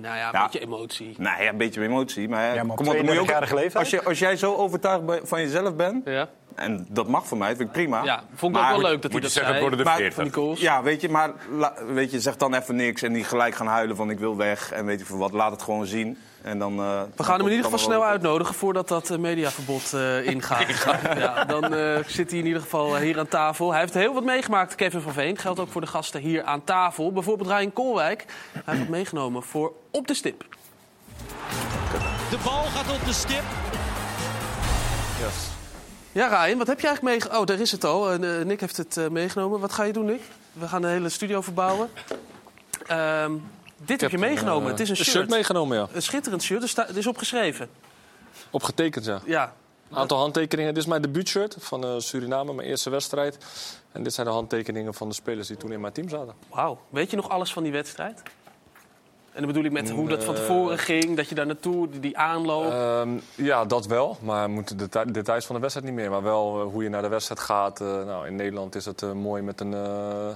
Nou 0.00 0.16
ja, 0.16 0.26
een 0.26 0.32
Ja. 0.32 0.42
beetje 0.42 0.60
emotie. 0.60 1.14
Nou 1.18 1.42
ja, 1.42 1.48
een 1.48 1.56
beetje 1.56 1.82
emotie. 1.82 2.28
Maar, 2.28 2.54
Ja, 2.54 2.62
maar 2.62 2.76
kom 2.76 2.86
op, 2.88 2.92
dan 2.96 3.04
moet 3.04 3.14
je 3.14 3.20
ook- 3.20 3.26
32-jarige 3.26 3.54
leeftijd? 3.54 3.76
als, 3.84 3.90
je, 3.90 4.02
als 4.04 4.18
jij 4.18 4.36
zo 4.36 4.54
overtuigd 4.54 5.02
van 5.22 5.40
jezelf 5.40 5.74
bent, 5.76 6.06
Ja. 6.06 6.28
en 6.54 6.86
dat 6.90 7.08
mag 7.08 7.26
voor 7.26 7.38
mij, 7.38 7.48
dat 7.48 7.56
vind 7.56 7.68
ik 7.68 7.74
prima. 7.74 8.02
Ja, 8.04 8.22
vond 8.34 8.56
ik 8.56 8.62
ook 8.62 8.68
wel 8.68 8.80
leuk 8.80 9.02
dat 9.02 9.02
hij 9.02 9.10
moet 9.10 9.12
je 9.12 9.20
dat 9.20 9.30
zeggen, 9.30 9.54
zei. 9.58 9.76
de 9.76 9.84
Maar 9.84 9.96
40. 9.96 10.14
van 10.14 10.24
die 10.24 10.32
goals. 10.32 10.60
Ja, 10.60 10.82
weet 10.82 11.00
je, 11.00 11.08
maar 11.08 11.30
la- 11.50 11.74
weet 11.86 12.10
je, 12.10 12.20
zeg 12.20 12.36
dan 12.36 12.54
even 12.54 12.76
niks 12.76 13.02
en 13.02 13.12
niet 13.12 13.26
gelijk 13.26 13.54
gaan 13.54 13.66
huilen 13.66 13.96
van 13.96 14.10
ik 14.10 14.18
wil 14.18 14.36
weg 14.36 14.72
en 14.72 14.84
weet 14.86 14.98
je 14.98 15.04
voor 15.06 15.18
wat. 15.18 15.32
Laat 15.32 15.50
het 15.50 15.62
gewoon 15.62 15.86
zien. 15.86 16.18
En 16.42 16.58
dan, 16.58 16.78
eh, 16.78 17.02
We 17.16 17.22
gaan 17.24 17.36
hem 17.36 17.46
in 17.46 17.50
ieder 17.50 17.64
geval 17.64 17.78
snel 17.78 18.02
uit. 18.02 18.10
uitnodigen 18.10 18.54
voordat 18.54 18.88
dat 18.88 19.10
eh, 19.10 19.18
mediaverbod 19.18 19.92
eh, 19.92 20.26
ingaat. 20.34 20.66
ja, 21.16 21.44
dan 21.44 21.74
eh, 21.74 21.98
zit 22.06 22.30
hij 22.30 22.38
in 22.38 22.46
ieder 22.46 22.62
geval 22.62 22.96
hier 22.96 23.18
aan 23.18 23.28
tafel. 23.28 23.70
Hij 23.70 23.80
heeft 23.80 23.94
heel 23.94 24.14
wat 24.14 24.24
meegemaakt, 24.24 24.74
Kevin 24.74 25.00
van 25.00 25.12
Veen. 25.12 25.38
Geldt 25.38 25.60
ook 25.60 25.68
voor 25.68 25.80
de 25.80 25.86
gasten 25.86 26.20
hier 26.20 26.42
aan 26.44 26.64
tafel. 26.64 27.12
Bijvoorbeeld 27.12 27.48
Ryan 27.48 27.72
Koolwijk. 27.72 28.24
Hij 28.52 28.62
heeft 28.64 28.78
wat 28.78 28.88
meegenomen 28.88 29.42
voor 29.42 29.72
Op 29.90 30.06
de 30.06 30.14
Stip. 30.14 30.44
De 32.30 32.38
bal 32.44 32.62
gaat 32.64 33.00
op 33.00 33.04
de 33.04 33.12
stip. 33.12 33.42
Ja, 36.12 36.26
Ryan, 36.26 36.58
wat 36.58 36.66
heb 36.66 36.80
je 36.80 36.86
eigenlijk 36.86 37.02
meegenomen? 37.02 37.40
Oh, 37.40 37.46
daar 37.46 37.60
is 37.60 37.72
het 37.72 37.84
al. 37.84 38.12
En, 38.12 38.46
Nick 38.46 38.60
heeft 38.60 38.76
het 38.76 38.96
eh, 38.96 39.08
meegenomen. 39.08 39.60
Wat 39.60 39.72
ga 39.72 39.82
je 39.82 39.92
doen, 39.92 40.04
Nick? 40.04 40.20
We 40.52 40.68
gaan 40.68 40.82
de 40.82 40.88
hele 40.88 41.08
studio 41.08 41.40
verbouwen. 41.40 41.90
Ehm, 42.86 43.32
dit 43.84 44.00
heb 44.00 44.10
je 44.10 44.18
meegenomen. 44.18 44.70
het 44.70 44.80
is 44.80 44.88
een 44.88 44.96
Een 44.98 45.04
shirt. 45.04 45.16
shirt 45.16 45.30
meegenomen, 45.30 45.76
ja. 45.76 45.86
Een 45.92 46.02
schitterend 46.02 46.42
shirt. 46.42 46.62
Er 46.62 46.68
sta- 46.68 46.86
is 46.94 47.06
opgeschreven. 47.06 47.68
Opgetekend, 48.50 49.04
ja. 49.04 49.20
Ja. 49.24 49.52
Een 49.90 49.96
aantal 49.98 50.18
handtekeningen. 50.18 50.74
Dit 50.74 50.82
is 50.82 50.88
mijn 50.88 51.02
debuutshirt 51.02 51.56
van 51.58 51.84
eh, 51.84 51.90
Suriname, 51.98 52.52
mijn 52.52 52.68
eerste 52.68 52.90
wedstrijd. 52.90 53.38
En 53.92 54.02
dit 54.02 54.14
zijn 54.14 54.26
de 54.26 54.32
handtekeningen 54.32 54.94
van 54.94 55.08
de 55.08 55.14
spelers 55.14 55.48
die 55.48 55.56
toen 55.56 55.72
in 55.72 55.80
mijn 55.80 55.92
team 55.92 56.08
zaten. 56.08 56.34
Wauw. 56.50 56.78
Weet 56.88 57.10
je 57.10 57.16
nog 57.16 57.28
alles 57.28 57.52
van 57.52 57.62
die 57.62 57.72
wedstrijd? 57.72 58.22
En 59.32 59.38
dan 59.38 59.46
bedoel 59.46 59.64
ik 59.64 59.72
met 59.72 59.90
hoe 59.90 60.08
dat 60.08 60.24
van 60.24 60.34
Eh, 60.34 60.40
tevoren 60.40 60.78
ging, 60.78 61.16
dat 61.16 61.28
je 61.28 61.34
daar 61.34 61.46
naartoe, 61.46 61.88
die, 62.00 62.18
aanloop. 62.18 62.70
Ehm, 62.72 63.08
ja, 63.34 63.64
dat 63.64 63.86
wel. 63.86 64.16
Maar 64.20 64.46
we 64.46 64.52
moeten 64.52 64.76
de 64.76 64.82
deta- 64.84 65.04
details 65.04 65.44
van 65.46 65.54
de 65.54 65.60
wedstrijd 65.60 65.88
niet 65.90 65.96
meer. 66.00 66.10
Maar 66.10 66.22
wel 66.22 66.60
eh, 66.60 66.66
hoe 66.72 66.82
je 66.82 66.88
naar 66.88 67.02
de 67.02 67.08
wedstrijd 67.08 67.40
gaat. 67.40 67.80
Eh, 67.80 67.86
nou, 67.86 68.26
in 68.26 68.36
Nederland 68.36 68.74
is 68.74 68.84
het 68.84 69.02
eh, 69.02 69.12
mooi 69.12 69.42
met 69.42 69.60
een 69.60 69.74
eh, 69.74 70.28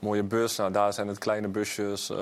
mooie 0.00 0.22
bus. 0.22 0.56
Nou, 0.56 0.72
daar 0.72 0.92
zijn 0.92 1.08
het 1.08 1.18
kleine 1.18 1.48
busjes. 1.48 2.10
eh, 2.10 2.16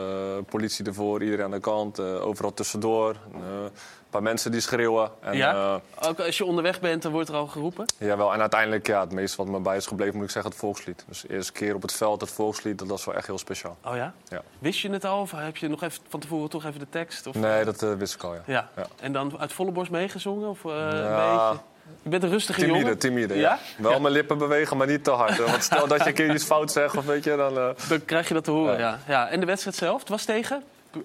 politie 0.49 0.85
ervoor, 0.85 1.23
iedereen 1.23 1.45
aan 1.45 1.51
de 1.51 1.61
kant. 1.61 1.99
eh, 1.99 2.27
overal 2.27 2.55
tussendoor. 2.55 3.11
Eh, 3.35 3.41
een 3.63 4.15
paar 4.15 4.23
mensen 4.23 4.51
die 4.51 4.61
schreeuwen. 4.61 5.11
En, 5.21 5.37
ja? 5.37 5.81
Ook 6.07 6.21
als 6.21 6.39
je 6.39 6.45
onderweg 6.45 6.81
bent, 6.81 7.03
dan 7.03 7.13
wordt 7.13 7.29
er 7.29 7.35
al 7.35 7.47
geroepen. 7.47 7.87
Jawel, 7.99 8.33
en 8.35 8.41
uiteindelijk, 8.41 8.87
ja, 8.87 9.01
het 9.01 9.13
meeste 9.13 9.37
wat 9.37 9.47
me 9.47 9.61
bij 9.61 9.77
is 9.77 9.87
gebleven, 9.87 10.15
moet 10.17 10.25
ik 10.25 10.31
zeggen, 10.31 10.51
het 10.51 10.61
volkslied. 10.61 11.05
Dus 11.09 11.21
de 11.21 11.29
eerste 11.33 11.53
keer 11.53 11.75
op 11.75 11.83
het 11.83 11.93
veld 11.93 12.21
het 12.21 12.31
volkslied, 12.31 12.79
dat 12.79 12.89
was 12.89 13.05
wel 13.05 13.15
echt 13.15 13.27
heel 13.27 13.39
speciaal. 13.39 13.77
Oh 13.85 13.97
ja? 13.97 14.13
Ja. 14.29 14.43
Wist 14.59 14.81
je 14.81 14.91
het 14.91 15.05
al? 15.05 15.21
Of 15.21 15.31
heb 15.31 15.57
je 15.57 15.69
nog 15.69 15.83
even 15.83 16.03
van 16.09 16.21
tevoren 16.21 16.51
toch 16.51 16.65
even 16.65 16.79
de 16.81 16.89
tekst? 16.91 17.27
Of, 17.27 17.35
Nee, 17.35 17.65
dat 17.65 17.81
wist 17.81 18.15
ik 18.15 18.23
al, 18.23 18.35
ja. 18.35 18.43
Ja. 18.47 18.69
Ja. 18.77 18.87
En 19.01 19.13
dan 19.13 19.39
uit 19.39 19.53
volle 19.53 19.71
borst 19.71 19.91
meegezongen? 19.91 20.49
Of 20.49 20.65
eh, 20.65 20.71
een 20.73 20.97
Ja. 20.97 21.51
beetje? 21.51 21.63
Je 22.03 22.09
bent 22.09 22.23
een 22.23 22.29
rustige 22.31 22.61
Timide, 22.61 22.79
jongen. 22.79 22.99
timide, 22.99 23.35
ja. 23.35 23.41
Ja? 23.41 23.59
Wel 23.83 24.01
mijn 24.01 24.13
lippen 24.13 24.39
bewegen, 24.39 24.77
maar 24.77 24.87
niet 24.87 25.05
te 25.05 25.11
hard. 25.11 25.37
hè. 25.39 25.45
Want 25.45 25.63
stel 25.63 25.87
dat 25.89 26.03
je 26.03 26.09
een 26.09 26.15
keer 26.15 26.35
iets 26.35 26.45
fout 26.45 26.73
zegt, 26.73 26.97
of 26.97 27.05
weet 27.05 27.25
je, 27.25 27.37
dan... 27.37 27.59
eh, 27.59 27.69
Dan 27.89 28.05
krijg 28.05 28.29
je 28.29 28.35
dat 28.35 28.45
te 28.45 28.51
horen, 28.51 28.79
ja. 28.79 28.99
ja. 29.07 29.29
En 29.29 29.41
de 29.41 29.47
wedstrijd 29.47 29.77
zelf, 29.77 30.01
het 30.01 30.09
was 30.09 30.25
tegen 30.25 30.63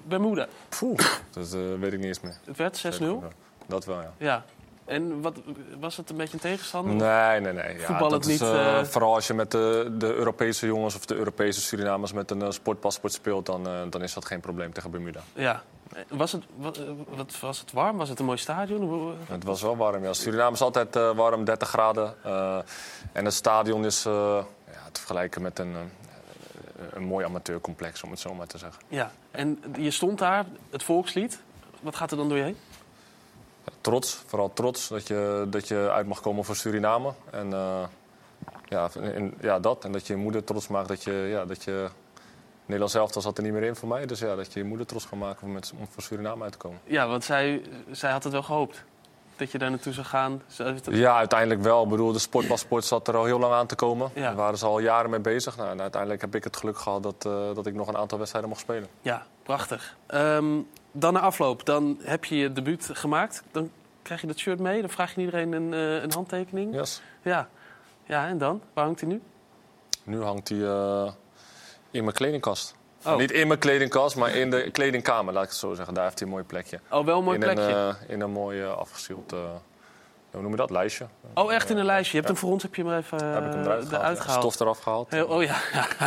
Bermuda. 0.07 0.47
Poeh, 0.79 0.99
dat 1.31 1.53
eh, 1.53 1.59
weet 1.79 1.93
ik 1.93 1.97
niet 1.99 2.07
eens 2.07 2.19
meer. 2.21 2.35
Het 2.45 2.57
werd 2.57 2.83
6-0. 3.01 3.05
Dat 3.65 3.85
wel, 3.85 4.01
ja. 4.01 4.11
Ja. 4.17 4.43
En 4.85 5.21
wat, 5.21 5.39
was 5.79 5.97
het 5.97 6.09
een 6.09 6.17
beetje 6.17 6.33
een 6.33 6.39
tegenstander? 6.39 6.95
Nee, 6.95 7.39
nee, 7.39 7.53
nee. 7.53 7.79
Ja, 7.79 7.85
Voetbal 7.85 8.11
het 8.11 8.25
is, 8.25 8.31
niet, 8.31 8.41
eh, 8.41 8.79
eh, 8.79 8.85
Vooral 8.85 9.13
als 9.13 9.27
je 9.27 9.33
met 9.33 9.51
de, 9.51 9.95
de 9.97 10.13
Europese 10.13 10.65
jongens 10.65 10.95
of 10.95 11.05
de 11.05 11.15
Europese 11.15 11.61
Surinamers 11.61 12.13
met 12.13 12.31
een 12.31 12.41
eh, 12.41 12.51
sportpaspoort 12.51 13.13
speelt, 13.13 13.45
dan, 13.45 13.63
dan 13.89 14.01
is 14.01 14.13
dat 14.13 14.25
geen 14.25 14.39
probleem 14.39 14.73
tegen 14.73 14.91
Bermuda. 14.91 15.21
Ja. 15.33 15.63
Was 16.07 16.31
het, 16.31 16.43
wat, 16.55 16.79
wat, 17.15 17.39
was 17.39 17.59
het 17.59 17.71
warm? 17.71 17.97
Was 17.97 18.09
het 18.09 18.19
een 18.19 18.25
mooi 18.25 18.37
stadion? 18.37 19.15
Het 19.27 19.43
was 19.43 19.61
wel 19.61 19.77
warm, 19.77 20.03
ja. 20.03 20.13
Suriname 20.13 20.53
is 20.53 20.61
altijd 20.61 20.95
warm, 20.95 21.43
30 21.43 21.67
graden. 21.67 22.13
en 23.11 23.25
het 23.25 23.33
stadion 23.33 23.85
is 23.85 24.03
ja, 24.03 24.45
te 24.91 24.99
vergelijken 24.99 25.41
met 25.41 25.59
een, 25.59 25.75
een 26.93 27.03
mooi 27.03 27.25
amateurcomplex, 27.25 28.03
om 28.03 28.09
het 28.09 28.19
zo 28.19 28.33
maar 28.33 28.47
te 28.47 28.57
zeggen. 28.57 28.81
Ja. 28.87 29.11
En 29.31 29.63
je 29.77 29.91
stond 29.91 30.19
daar, 30.19 30.45
het 30.69 30.83
volkslied. 30.83 31.39
Wat 31.81 31.95
gaat 31.95 32.11
er 32.11 32.17
dan 32.17 32.27
door 32.27 32.37
je 32.37 32.43
heen? 32.43 32.57
Trots, 33.81 34.23
vooral 34.25 34.53
trots 34.53 34.87
dat 34.87 35.07
je, 35.07 35.47
dat 35.49 35.67
je 35.67 35.89
uit 35.91 36.07
mag 36.07 36.21
komen 36.21 36.45
voor 36.45 36.55
Suriname. 36.55 37.13
En 37.31 37.53
eh, 37.53 37.83
ja, 38.65 38.89
en, 39.01 39.33
ja, 39.41 39.59
dat. 39.59 39.85
En 39.85 39.91
dat 39.91 40.07
je 40.07 40.13
je 40.13 40.19
moeder 40.19 40.43
trots 40.43 40.67
maakt 40.67 40.87
dat 40.87 41.03
je... 41.03 41.11
Ja, 41.11 41.45
dat 41.45 41.63
je 41.63 41.89
Nederlands 42.65 42.93
elftal 42.93 43.21
zat 43.21 43.37
er 43.37 43.43
niet 43.43 43.53
meer 43.53 43.63
in 43.63 43.75
voor 43.75 43.87
mij. 43.87 44.05
Dus 44.05 44.19
ja, 44.19 44.35
dat 44.35 44.53
je 44.53 44.59
je 44.59 44.65
moeder 44.65 44.85
trots 44.85 45.09
kan 45.09 45.17
maken 45.17 45.47
om, 45.47 45.53
met, 45.53 45.73
om 45.79 45.87
voor 45.89 46.03
Suriname 46.03 46.43
uit 46.43 46.51
te 46.51 46.57
komen. 46.57 46.79
Ja, 46.83 47.07
want 47.07 47.23
zij, 47.23 47.61
zij 47.91 48.11
had 48.11 48.23
het 48.23 48.33
wel 48.33 48.43
gehoopt. 48.43 48.83
Dat 49.35 49.51
je 49.51 49.57
daar 49.57 49.69
naartoe 49.69 49.93
zou 49.93 50.05
gaan. 50.05 50.41
Ja, 50.89 51.17
uiteindelijk 51.17 51.61
wel. 51.61 51.83
Ik 51.83 51.89
bedoel, 51.89 52.11
de 52.11 52.19
sportpaspoort 52.19 52.85
zat 52.85 53.07
er 53.07 53.15
al 53.15 53.25
heel 53.25 53.39
lang 53.39 53.53
aan 53.53 53.67
te 53.67 53.75
komen. 53.75 54.09
Ja. 54.13 54.21
Daar 54.21 54.35
waren 54.35 54.57
ze 54.57 54.65
al 54.65 54.79
jaren 54.79 55.09
mee 55.09 55.19
bezig. 55.19 55.57
Nou, 55.57 55.69
en 55.69 55.81
uiteindelijk 55.81 56.21
heb 56.21 56.35
ik 56.35 56.43
het 56.43 56.57
geluk 56.57 56.77
gehad 56.77 57.03
dat, 57.03 57.25
eh, 57.25 57.55
dat 57.55 57.65
ik 57.65 57.73
nog 57.73 57.87
een 57.87 57.97
aantal 57.97 58.17
wedstrijden 58.17 58.49
mocht 58.49 58.61
spelen. 58.61 58.87
Ja, 59.01 59.25
prachtig. 59.43 59.97
Ehm, 60.07 60.59
dan 60.93 61.13
na 61.13 61.19
afloop, 61.19 61.65
dan 61.65 61.97
heb 62.01 62.25
je 62.25 62.37
je 62.37 62.53
debuut 62.53 62.89
gemaakt. 62.93 63.43
Dan 63.51 63.71
krijg 64.01 64.21
je 64.21 64.27
dat 64.27 64.37
shirt 64.37 64.59
mee. 64.59 64.81
Dan 64.81 64.89
vraag 64.89 65.15
je 65.15 65.19
iedereen 65.19 65.51
een, 65.51 65.73
eh, 65.73 66.01
een 66.03 66.11
handtekening. 66.11 66.73
Yes. 66.73 67.01
Ja. 67.21 67.49
ja, 68.05 68.27
en 68.27 68.37
dan? 68.37 68.61
Waar 68.73 68.85
hangt 68.85 68.99
hij 68.99 69.09
nu? 69.09 69.21
Nu 70.03 70.21
hangt 70.21 70.49
hij 70.49 70.61
eh, 70.63 71.11
in 71.91 72.03
mijn 72.03 72.15
kledingkast. 72.15 72.75
Oh. 73.05 73.17
Niet 73.17 73.31
in 73.31 73.47
mijn 73.47 73.59
kledingkast, 73.59 74.15
maar 74.15 74.35
in 74.35 74.49
de 74.49 74.71
kledingkamer, 74.71 75.33
laat 75.33 75.43
ik 75.43 75.49
het 75.49 75.57
zo 75.57 75.73
zeggen. 75.73 75.93
Daar 75.93 76.03
heeft 76.03 76.19
hij 76.19 76.27
een 76.27 76.33
mooi 76.33 76.45
plekje. 76.45 76.79
Oh, 76.89 77.05
wel 77.05 77.17
een 77.17 77.23
mooi 77.23 77.37
in 77.37 77.43
plekje. 77.43 77.63
Een, 77.63 77.95
eh, 77.95 78.09
in 78.13 78.21
een 78.21 78.31
mooi 78.31 78.65
afgestield, 78.65 79.33
eh, 79.33 79.39
hoe 80.31 80.41
noem 80.41 80.51
je 80.51 80.57
dat, 80.57 80.69
lijstje. 80.69 81.07
Oh, 81.33 81.53
echt 81.53 81.69
in 81.69 81.77
een 81.77 81.85
lijstje. 81.85 82.11
Je 82.11 82.23
hebt 82.23 82.27
hem 82.27 82.37
voor 82.37 82.51
ons 82.51 82.63
heb 82.63 82.75
je 82.75 82.85
hem 82.85 82.97
even 82.97 83.19
eh, 83.19 83.33
heb 83.33 83.45
ik 83.45 83.51
hem 83.51 83.63
eruit 83.63 83.87
gehaald, 83.87 84.23
ja. 84.25 84.39
Stof 84.39 84.59
eraf 84.59 84.79
gehaald. 84.79 85.09
Heel- 85.09 85.27
oh 85.27 85.43
ja. 85.43 85.57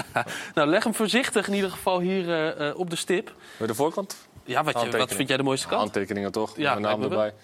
nou, 0.54 0.68
leg 0.68 0.84
hem 0.84 0.94
voorzichtig 0.94 1.48
in 1.48 1.54
ieder 1.54 1.70
geval 1.70 2.00
hier 2.00 2.74
op 2.76 2.90
de 2.90 2.96
stip. 2.96 3.26
Wil 3.26 3.34
je 3.58 3.66
de 3.66 3.74
voorkant? 3.74 4.16
Ja, 4.46 4.64
wat, 4.64 4.80
je, 4.80 4.98
wat 4.98 5.14
vind 5.14 5.28
jij 5.28 5.36
de 5.36 5.42
mooiste 5.42 5.66
kant? 5.66 5.80
Handtekeningen 5.80 6.32
toch? 6.32 6.56
Ja, 6.56 6.70
Mijn 6.70 6.82
naam 6.82 7.02
erbij. 7.02 7.34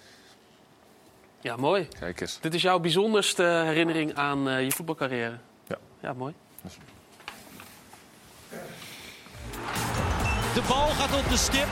Ja, 1.40 1.56
mooi. 1.56 1.88
Kijk 1.98 2.20
eens. 2.20 2.38
Dit 2.40 2.54
is 2.54 2.62
jouw 2.62 2.78
bijzonderste 2.78 3.42
herinnering 3.42 4.14
aan 4.14 4.48
eh, 4.48 4.64
je 4.64 4.70
voetbalcarrière. 4.70 5.38
Ja. 5.66 5.76
Ja, 6.00 6.12
mooi. 6.12 6.34
De 10.54 10.62
bal 10.68 10.88
gaat 10.88 11.18
op 11.24 11.28
de 11.30 11.36
stip. 11.36 11.66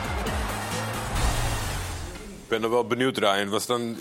Ik 2.43 2.57
ben 2.57 2.63
er 2.63 2.69
wel 2.69 2.87
benieuwd, 2.87 3.17
Ryan. 3.17 3.49
Was 3.49 3.65
dan, 3.65 3.95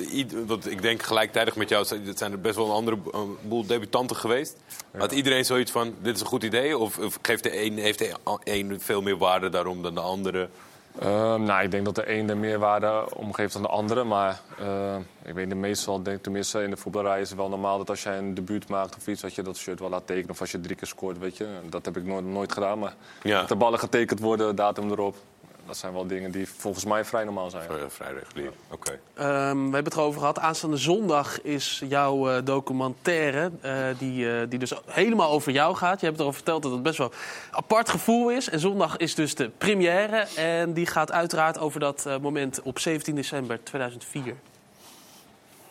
want 0.46 0.70
ik 0.70 0.82
denk 0.82 1.02
gelijktijdig 1.02 1.56
met 1.56 1.68
jou, 1.68 1.86
het 2.04 2.18
zijn 2.18 2.32
er 2.32 2.40
best 2.40 2.56
wel 2.56 2.66
een 2.66 2.72
andere 2.72 2.98
een 3.12 3.36
boel 3.42 3.66
debutanten 3.66 4.16
geweest. 4.16 4.56
Had 4.98 5.12
iedereen 5.12 5.44
zoiets 5.44 5.70
van, 5.70 5.94
dit 6.02 6.14
is 6.14 6.20
een 6.20 6.26
goed 6.26 6.42
idee? 6.42 6.78
Of, 6.78 6.98
of 6.98 7.18
geeft 7.22 7.42
de 7.42 7.64
een, 7.64 7.78
heeft 7.78 7.98
de 7.98 8.14
een 8.44 8.80
veel 8.80 9.02
meer 9.02 9.16
waarde 9.16 9.48
daarom 9.48 9.82
dan 9.82 9.94
de 9.94 10.00
andere? 10.00 10.48
Ehm, 10.98 11.42
nou, 11.42 11.62
ik 11.62 11.70
denk 11.70 11.84
dat 11.84 11.94
de 11.94 12.10
een 12.12 12.30
er 12.30 12.36
meer 12.36 12.58
waarde 12.58 13.14
om 13.16 13.32
geeft 13.32 13.52
dan 13.52 13.62
de 13.62 13.68
andere. 13.68 14.04
Maar 14.04 14.40
eh, 14.58 14.96
ik 15.24 15.34
weet 15.34 15.46
niet, 15.46 15.56
meestal, 15.56 16.02
denk, 16.02 16.22
tenminste 16.22 16.62
in 16.62 16.70
de 16.70 16.76
voetballerij 16.76 17.20
is 17.20 17.28
het 17.28 17.38
wel 17.38 17.48
normaal 17.48 17.78
dat 17.78 17.90
als 17.90 18.02
jij 18.02 18.18
een 18.18 18.34
debuut 18.34 18.68
maakt 18.68 18.96
of 18.96 19.06
iets, 19.06 19.20
dat 19.20 19.34
je 19.34 19.42
dat 19.42 19.56
shirt 19.56 19.80
wel 19.80 19.88
laat 19.88 20.06
tekenen. 20.06 20.30
Of 20.30 20.40
als 20.40 20.50
je 20.50 20.60
drie 20.60 20.76
keer 20.76 20.88
scoort, 20.88 21.18
weet 21.18 21.36
je. 21.36 21.46
Dat 21.68 21.84
heb 21.84 21.96
ik 21.96 22.04
nooit, 22.04 22.24
nooit 22.24 22.52
gedaan. 22.52 22.78
Maar 22.78 22.94
Ja. 23.22 23.38
dat 23.38 23.48
de 23.48 23.56
ballen 23.56 23.78
getekend 23.78 24.20
worden, 24.20 24.56
datum 24.56 24.90
erop. 24.90 25.16
Dat 25.70 25.78
zijn 25.78 25.92
wel 25.92 26.06
dingen 26.06 26.30
die 26.30 26.48
volgens 26.48 26.84
mij 26.84 27.04
vrij 27.04 27.24
normaal 27.24 27.50
zijn. 27.50 27.90
vrij 27.90 28.12
regulier, 28.12 28.52
oké. 28.70 28.98
Ehm, 29.14 29.56
we 29.56 29.62
hebben 29.62 29.84
het 29.84 29.94
erover 29.94 30.20
gehad. 30.20 30.38
Aanstaande 30.38 30.76
zondag 30.76 31.42
is 31.42 31.82
jouw 31.88 32.30
eh, 32.30 32.44
documentaire, 32.44 33.50
eh, 33.60 33.72
die, 33.98 34.32
eh, 34.32 34.48
die 34.48 34.58
dus 34.58 34.72
helemaal 34.86 35.30
over 35.30 35.52
jou 35.52 35.76
gaat. 35.76 36.00
Je 36.00 36.06
hebt 36.06 36.18
erover 36.18 36.36
verteld 36.36 36.62
dat 36.62 36.72
het 36.72 36.82
best 36.82 36.98
wel 36.98 37.06
een 37.06 37.56
apart 37.56 37.88
gevoel 37.88 38.30
is. 38.30 38.48
En 38.48 38.60
zondag 38.60 38.96
is 38.96 39.14
dus 39.14 39.34
de 39.34 39.50
première. 39.58 40.26
En 40.36 40.72
die 40.72 40.86
gaat 40.86 41.12
uiteraard 41.12 41.58
over 41.58 41.80
dat 41.80 42.06
eh, 42.06 42.18
moment 42.18 42.62
op 42.62 42.78
17 42.78 43.14
december 43.14 43.62
2004. 43.62 44.34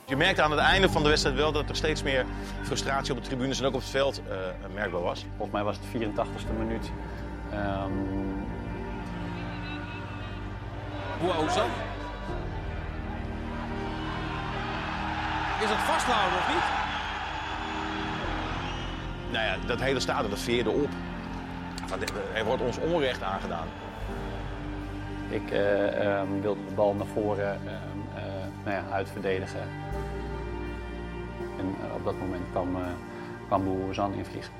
Je 0.05 0.15
merkte 0.15 0.41
aan 0.41 0.51
het 0.51 0.59
einde 0.59 0.89
van 0.89 1.03
de 1.03 1.09
wedstrijd 1.09 1.35
wel 1.35 1.51
dat 1.51 1.69
er 1.69 1.75
steeds 1.75 2.03
meer 2.03 2.25
frustratie 2.63 3.13
op 3.13 3.21
de 3.21 3.27
tribunes 3.27 3.59
en 3.59 3.65
ook 3.65 3.73
op 3.73 3.79
het 3.79 3.89
veld 3.89 4.21
eh, 4.29 4.35
merkbaar 4.73 5.01
was. 5.01 5.25
Volgens 5.29 5.51
mij 5.51 5.63
was 5.63 5.77
het 5.77 5.85
84ste 5.85 6.53
minuut. 6.57 6.91
Ehm, 7.51 7.91
Bouaouza. 11.19 11.65
Is 15.61 15.67
dat 15.67 15.77
vasthouden 15.77 16.37
of 16.37 16.47
niet? 16.53 16.63
Nou 19.31 19.45
ja, 19.45 19.67
dat 19.67 19.79
hele 19.79 19.99
stadion 19.99 20.29
dat 20.29 20.39
veerde 20.39 20.69
op. 20.69 20.89
Van, 21.85 21.99
Er 22.33 22.45
wordt 22.45 22.61
ons 22.61 22.77
onrecht 22.77 23.23
aangedaan. 23.23 23.67
ik 25.29 25.51
eh, 25.51 26.05
ehm, 26.05 26.41
wilde 26.41 26.65
de 26.67 26.73
bal 26.73 26.93
naar 26.93 27.05
voren 27.05 27.59
ehm, 27.65 27.99
eh, 28.15 28.23
nou 28.63 28.75
ja, 28.75 28.83
uitverdedigen. 28.91 29.61
En 31.59 31.75
eh, 31.83 31.95
op 31.95 32.03
dat 32.03 32.19
moment 32.19 32.43
kwam, 32.51 32.75
uh, 32.75 32.81
kwam 33.47 33.63
Boeroezan 33.63 34.13
invliegen. 34.13 34.53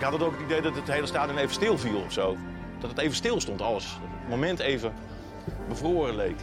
Ik 0.00 0.06
had 0.06 0.14
het 0.14 0.22
ook 0.22 0.32
het 0.32 0.40
idee 0.40 0.60
dat 0.60 0.74
het 0.74 0.88
hele 0.88 1.06
stadion 1.06 1.38
even 1.38 1.54
stil 1.54 1.78
viel 1.78 2.00
of 2.00 2.12
zo. 2.12 2.36
Dat 2.78 2.90
het 2.90 2.98
even 2.98 3.16
stil 3.16 3.40
stond, 3.40 3.60
alles. 3.62 3.84
Dat 3.84 4.10
het 4.20 4.28
moment 4.28 4.58
even 4.58 4.92
bevroren 5.68 6.14
leek. 6.14 6.36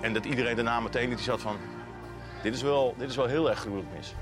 En 0.00 0.12
dat 0.12 0.24
iedereen 0.24 0.56
daarna 0.56 0.80
meteen 0.80 1.12
iets 1.12 1.28
had 1.28 1.40
van... 1.40 1.56
Dit 2.42 2.54
is 2.54 2.62
wel, 2.62 2.94
dit 2.98 3.10
is 3.10 3.16
wel 3.16 3.26
heel 3.26 3.50
erg 3.50 3.58
gruwelijk 3.58 3.88
mis. 3.96 4.14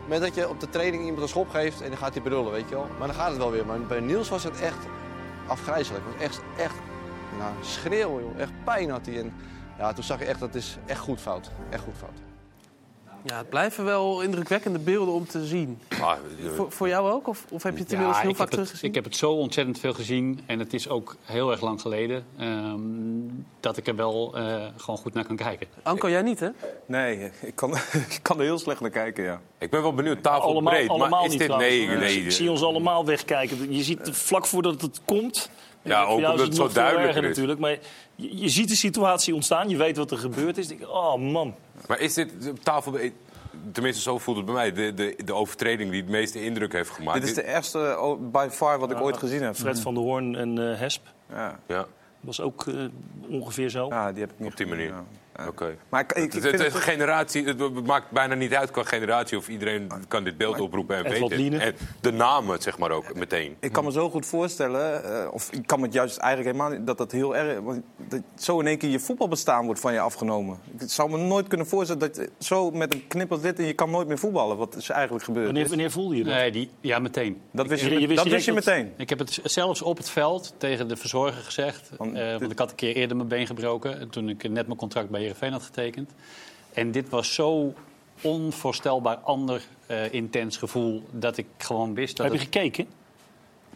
moment 0.00 0.22
dat 0.22 0.34
je 0.34 0.48
op 0.48 0.60
de 0.60 0.68
training 0.68 1.02
iemand 1.02 1.22
een 1.22 1.28
schop 1.28 1.48
geeft 1.48 1.80
en 1.80 1.88
dan 1.88 1.98
gaat 1.98 2.14
hij 2.14 2.22
brullen, 2.22 2.52
weet 2.52 2.68
je 2.68 2.74
wel. 2.74 2.88
Maar 2.98 3.06
dan 3.06 3.16
gaat 3.16 3.28
het 3.28 3.38
wel 3.38 3.50
weer. 3.50 3.66
Maar 3.66 3.80
bij 3.80 4.00
Niels 4.00 4.28
was 4.28 4.44
het 4.44 4.60
echt 4.60 4.86
afgrijzelijk. 5.46 6.04
Het 6.04 6.16
was 6.16 6.26
echt, 6.26 6.42
echt 6.56 6.74
nou, 7.38 7.52
schreeuwen, 7.60 8.22
joh. 8.22 8.40
Echt 8.40 8.52
pijn 8.64 8.90
had 8.90 9.06
hij. 9.06 9.18
En 9.18 9.32
ja, 9.80 9.92
toen 9.92 10.04
zag 10.04 10.18
je 10.18 10.24
echt, 10.24 10.40
dat 10.40 10.54
is 10.54 10.76
echt 10.86 11.00
goed 11.00 11.20
fout. 11.20 11.50
Echt 11.70 11.82
goed 11.82 11.96
fout. 11.96 12.18
Ja, 13.22 13.36
het 13.36 13.48
blijven 13.48 13.84
wel 13.84 14.20
indrukwekkende 14.20 14.78
beelden 14.78 15.14
om 15.14 15.26
te 15.26 15.46
zien. 15.46 15.78
Voor, 16.54 16.72
voor 16.72 16.88
jou 16.88 17.10
ook? 17.10 17.28
Of, 17.28 17.44
of 17.50 17.62
heb 17.62 17.74
je 17.76 17.82
het 17.82 17.92
inmiddels 17.92 18.16
Ja, 18.16 18.22
heel 18.22 18.30
ik 18.30 18.36
vaak 18.36 18.50
heb, 18.50 18.58
het, 18.58 18.66
teruggezien? 18.66 18.88
ik 18.88 18.94
heb 18.94 19.04
het 19.04 19.16
zo 19.16 19.32
ontzettend 19.32 19.78
veel 19.78 19.92
gezien. 19.92 20.40
En 20.46 20.58
het 20.58 20.74
is 20.74 20.88
ook 20.88 21.16
heel 21.22 21.50
erg 21.50 21.60
lang 21.60 21.80
geleden. 21.80 22.24
ehm, 22.38 22.78
dat 23.60 23.76
ik 23.76 23.86
er 23.86 23.96
wel 23.96 24.36
eh, 24.36 24.66
gewoon 24.76 24.96
goed 24.96 25.14
naar 25.14 25.24
kan 25.24 25.36
kijken. 25.36 25.66
Anko, 25.82 26.08
jij 26.08 26.22
niet, 26.22 26.40
hè? 26.40 26.48
Nee, 26.86 27.30
ik 27.42 27.54
kan, 27.54 27.74
ik 28.08 28.18
kan 28.22 28.38
er 28.38 28.44
heel 28.44 28.58
slecht 28.58 28.80
naar 28.80 28.90
kijken, 28.90 29.24
ja. 29.24 29.40
Ik 29.58 29.70
ben 29.70 29.82
wel 29.82 29.94
benieuwd, 29.94 30.22
tafel 30.22 30.48
allemaal, 30.48 30.72
breed. 30.72 30.88
allemaal 30.88 31.08
maar 31.08 31.24
is 31.24 31.30
niet 31.30 31.38
dit... 31.38 31.56
Nee, 31.56 31.86
nee. 31.86 32.24
Ik 32.24 32.30
zie 32.32 32.50
ons 32.50 32.62
allemaal 32.62 33.04
wegkijken. 33.04 33.74
Je 33.74 33.82
ziet 33.82 34.08
vlak 34.12 34.46
voordat 34.46 34.80
het 34.80 35.00
komt... 35.04 35.50
Ja, 35.82 36.04
ook 36.04 36.16
omdat 36.16 36.38
het 36.38 36.54
zo 36.54 36.68
duidelijk 36.68 37.14
is. 37.14 37.22
natuurlijk. 37.22 37.58
Maar 37.60 37.78
je, 38.14 38.38
je 38.40 38.48
ziet 38.48 38.68
de 38.68 38.76
situatie 38.76 39.34
ontstaan. 39.34 39.68
Je 39.68 39.76
weet 39.76 39.96
wat 39.96 40.10
er 40.10 40.18
gebeurd 40.18 40.58
is. 40.58 40.68
Denk 40.68 40.88
oh 40.88 41.16
man. 41.16 41.54
Maar 41.86 42.00
is 42.00 42.14
dit 42.14 42.32
op 42.48 42.62
tafel... 42.62 42.98
Tenminste, 43.72 44.02
zo 44.02 44.18
voelt 44.18 44.36
het 44.36 44.46
bij 44.46 44.54
mij. 44.54 44.72
De, 44.72 44.94
de, 44.94 45.16
de 45.24 45.34
overtreding 45.34 45.90
die 45.90 46.00
het 46.00 46.10
meeste 46.10 46.44
indruk 46.44 46.72
heeft 46.72 46.90
gemaakt. 46.90 47.20
Dit 47.20 47.28
is 47.28 47.34
de 47.34 47.46
eerste 47.46 47.96
oh, 48.00 48.30
by 48.32 48.48
far 48.50 48.78
wat 48.78 48.90
ik 48.90 49.00
ooit 49.00 49.16
gezien 49.16 49.42
heb. 49.42 49.54
Fred 49.54 49.80
van 49.80 49.94
der 49.94 50.02
Hoorn 50.02 50.36
en 50.36 50.70
eh, 50.70 50.78
Hesp. 50.78 51.06
Ja. 51.32 51.58
Ja. 51.66 51.86
Was 52.20 52.40
ook 52.40 52.66
eh, 52.66 52.74
ongeveer 53.28 53.68
zo. 53.68 53.86
Ja, 53.88 54.12
die 54.12 54.20
heb 54.20 54.30
ik 54.30 54.38
niet 54.38 54.50
Op 54.50 54.56
die 54.56 54.66
manier. 54.66 54.94
Oké. 55.48 55.76
Maar 55.88 56.00
ik, 56.00 56.12
ik, 56.12 56.34
ik 56.34 56.42
Het, 56.60 56.74
generatie, 56.74 57.44
het 57.44 57.86
maakt 57.86 58.10
bijna 58.10 58.34
niet 58.34 58.54
uit 58.54 58.70
qua 58.70 58.82
generatie 58.82 59.36
of 59.38 59.48
iedereen 59.48 59.90
kan 60.08 60.24
dit 60.24 60.36
beeld 60.36 60.60
oproepen 60.60 60.96
en 61.04 61.28
weten. 61.28 61.60
En 61.60 61.74
de 62.00 62.12
namen, 62.12 62.62
zeg 62.62 62.78
maar 62.78 62.90
ook, 62.90 63.14
meteen. 63.14 63.56
Ik 63.60 63.72
kan 63.72 63.84
me 63.84 63.92
zo 63.92 64.10
goed 64.10 64.26
voorstellen, 64.26 65.04
eh, 65.04 65.32
of 65.32 65.52
ik 65.52 65.66
kan 65.66 65.78
me 65.78 65.84
het 65.84 65.94
juist 65.94 66.16
eigenlijk 66.16 66.56
helemaal 66.56 66.76
niet, 66.78 66.86
dat 66.86 66.98
dat 66.98 67.12
heel 67.12 67.36
erg, 67.36 67.60
want 67.60 67.82
dat 67.96 68.20
zo 68.38 68.60
in 68.60 68.66
één 68.66 68.78
keer 68.78 68.90
je 68.90 69.00
voetbalbestaan 69.00 69.64
wordt 69.64 69.80
van 69.80 69.92
je 69.92 70.00
afgenomen. 70.00 70.58
Ik 70.78 70.90
zou 70.90 71.10
me 71.10 71.16
nooit 71.18 71.48
kunnen 71.48 71.66
voorstellen 71.66 72.00
dat 72.00 72.16
je 72.16 72.30
zo 72.38 72.70
met 72.70 72.94
een 72.94 73.06
knip 73.08 73.32
als 73.32 73.40
dit 73.40 73.58
en 73.58 73.64
je 73.64 73.72
kan 73.72 73.90
nooit 73.90 74.08
meer 74.08 74.18
voetballen. 74.18 74.56
Wat 74.56 74.76
is 74.76 74.88
eigenlijk 74.88 75.24
gebeurd? 75.24 75.44
Wanneer, 75.46 75.68
wanneer 75.68 75.90
voelde 75.90 76.16
je 76.16 76.24
dat? 76.24 76.34
Nee, 76.34 76.50
die, 76.50 76.70
ja, 76.80 76.98
meteen. 76.98 77.40
Dat 77.52 77.66
wist 77.66 77.82
Ik- 77.84 77.88
je, 77.92 78.00
je 78.00 78.06
wist 78.06 78.22
dat 78.22 78.32
wist 78.32 78.44
je 78.46 78.52
dat- 78.52 78.64
meteen. 78.64 78.92
Ik 78.96 79.08
heb 79.08 79.18
het 79.18 79.40
zelfs 79.44 79.82
op 79.82 79.96
het 79.96 80.10
veld 80.10 80.54
tegen 80.56 80.88
de 80.88 80.96
verzorger 80.96 81.42
gezegd. 81.42 81.90
eh, 81.98 82.38
want 82.38 82.50
ik 82.52 82.58
had 82.58 82.70
een 82.70 82.76
keer 82.76 82.94
eerder 82.96 83.16
mijn 83.16 83.28
been 83.28 83.46
gebroken. 83.46 84.00
En 84.00 84.10
toen 84.10 84.28
ik 84.28 84.48
net 84.48 84.66
mijn 84.66 84.78
contract 84.78 85.08
bij 85.10 85.20
Heerenveen 85.30 85.52
had 85.52 85.62
getekend. 85.62 86.10
En 86.72 86.90
dit 86.90 87.08
was 87.08 87.34
zo 87.34 87.74
onvoorstelbaar 88.22 89.16
ander 89.16 89.62
eh, 89.86 90.12
intens 90.12 90.56
gevoel 90.56 91.02
dat 91.10 91.36
ik 91.36 91.46
gewoon 91.58 91.94
wist 91.94 92.16
dat 92.16 92.26
Heb 92.26 92.34
je 92.34 92.40
het- 92.44 92.54
gekeken? 92.54 92.86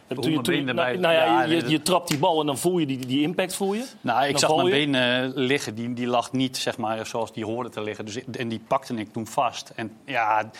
Toen 0.07 0.31
je, 0.31 0.41
toen, 0.41 0.43
benen 0.43 0.75
nou, 0.75 0.97
nou 0.97 1.13
ja, 1.13 1.23
Ja, 1.23 1.43
je, 1.43 1.69
je, 1.69 1.81
trapt 1.81 2.07
die 2.09 2.17
bal 2.17 2.39
en 2.39 2.45
dan 2.45 2.57
voel 2.57 2.77
je 2.77 2.85
die, 2.85 3.05
die 3.05 3.21
impact 3.21 3.55
voel 3.55 3.73
je. 3.73 3.85
Nou, 4.01 4.23
ik 4.25 4.29
Dan 4.31 4.39
zag 4.39 4.55
mijn 4.55 4.65
je. 4.67 4.71
benen 4.71 5.31
liggen. 5.35 5.75
Die, 5.75 5.93
die 5.93 6.07
lag 6.07 6.31
niet 6.31 6.57
zeg 6.57 6.77
maar, 6.77 7.05
zoals 7.05 7.33
die 7.33 7.45
hoorde 7.45 7.69
te 7.69 7.81
liggen. 7.81 8.05
Dus, 8.05 8.19
en 8.31 8.47
die 8.47 8.61
pakte 8.67 8.93
ik 8.95 9.13
toen 9.13 9.27
vast. 9.27 9.71
En 9.75 9.97
ja, 10.05 10.51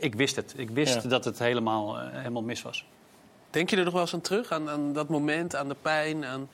ik 0.00 0.14
wist 0.14 0.36
het. 0.36 0.54
Ik 0.56 0.70
wist 0.70 1.02
Ja. 1.02 1.08
dat 1.08 1.24
het 1.24 1.38
helemaal, 1.38 1.98
eh, 1.98 2.06
helemaal 2.10 2.42
mis 2.42 2.62
was. 2.62 2.84
Denk 3.50 3.70
je 3.70 3.76
er 3.76 3.84
nog 3.84 3.92
wel 3.92 4.02
eens 4.02 4.14
aan 4.14 4.20
terug? 4.20 4.50
Aan, 4.52 4.70
aan 4.70 4.92
dat 4.92 5.08
moment, 5.08 5.56
aan 5.56 5.68
de 5.68 5.76
pijn? 5.82 6.24
Aan... 6.24 6.48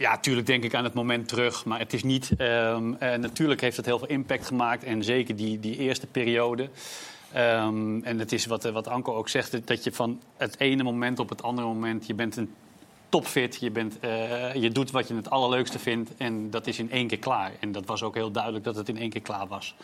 Ja, 0.00 0.10
natuurlijk 0.10 0.46
denk 0.46 0.64
ik 0.64 0.74
aan 0.74 0.84
het 0.84 0.94
moment 0.94 1.28
terug. 1.28 1.64
Maar 1.64 1.78
het 1.78 1.92
is 1.92 2.02
niet. 2.02 2.30
eh, 2.38 2.78
natuurlijk 2.98 3.60
heeft 3.60 3.76
het 3.76 3.86
heel 3.86 3.98
veel 3.98 4.08
impact 4.08 4.46
gemaakt. 4.46 4.84
En 4.84 5.04
zeker 5.04 5.36
die, 5.36 5.60
die 5.60 5.76
eerste 5.76 6.06
periode. 6.06 6.68
Ehm, 7.32 8.02
en 8.02 8.18
het 8.18 8.32
is 8.32 8.46
wat, 8.46 8.64
eh, 8.64 8.72
wat 8.72 8.88
Anko 8.88 9.14
ook 9.14 9.28
zegt: 9.28 9.52
dat- 9.52 9.66
dat 9.66 9.84
je 9.84 9.92
van 9.92 10.20
het 10.36 10.60
ene 10.60 10.82
moment 10.82 11.18
op 11.18 11.28
het 11.28 11.42
andere 11.42 11.66
moment. 11.66 12.06
Je 12.06 12.14
bent 12.14 12.36
een 12.36 12.54
topfit. 13.08 13.56
Je, 13.60 13.70
bent, 13.70 13.98
eh, 14.00 14.54
je 14.54 14.70
doet 14.70 14.90
wat 14.90 15.08
je 15.08 15.14
het 15.14 15.30
allerleukste 15.30 15.78
vindt. 15.78 16.10
En 16.16 16.50
dat 16.50 16.66
is 16.66 16.78
in 16.78 16.90
één 16.90 17.06
keer 17.06 17.18
klaar. 17.18 17.52
En 17.60 17.72
dat 17.72 17.86
was 17.86 18.02
ook 18.02 18.14
heel 18.14 18.30
duidelijk 18.30 18.64
dat 18.64 18.76
het 18.76 18.88
in 18.88 18.96
één 18.98 19.10
keer 19.10 19.22
klaar 19.22 19.46
was. 19.46 19.74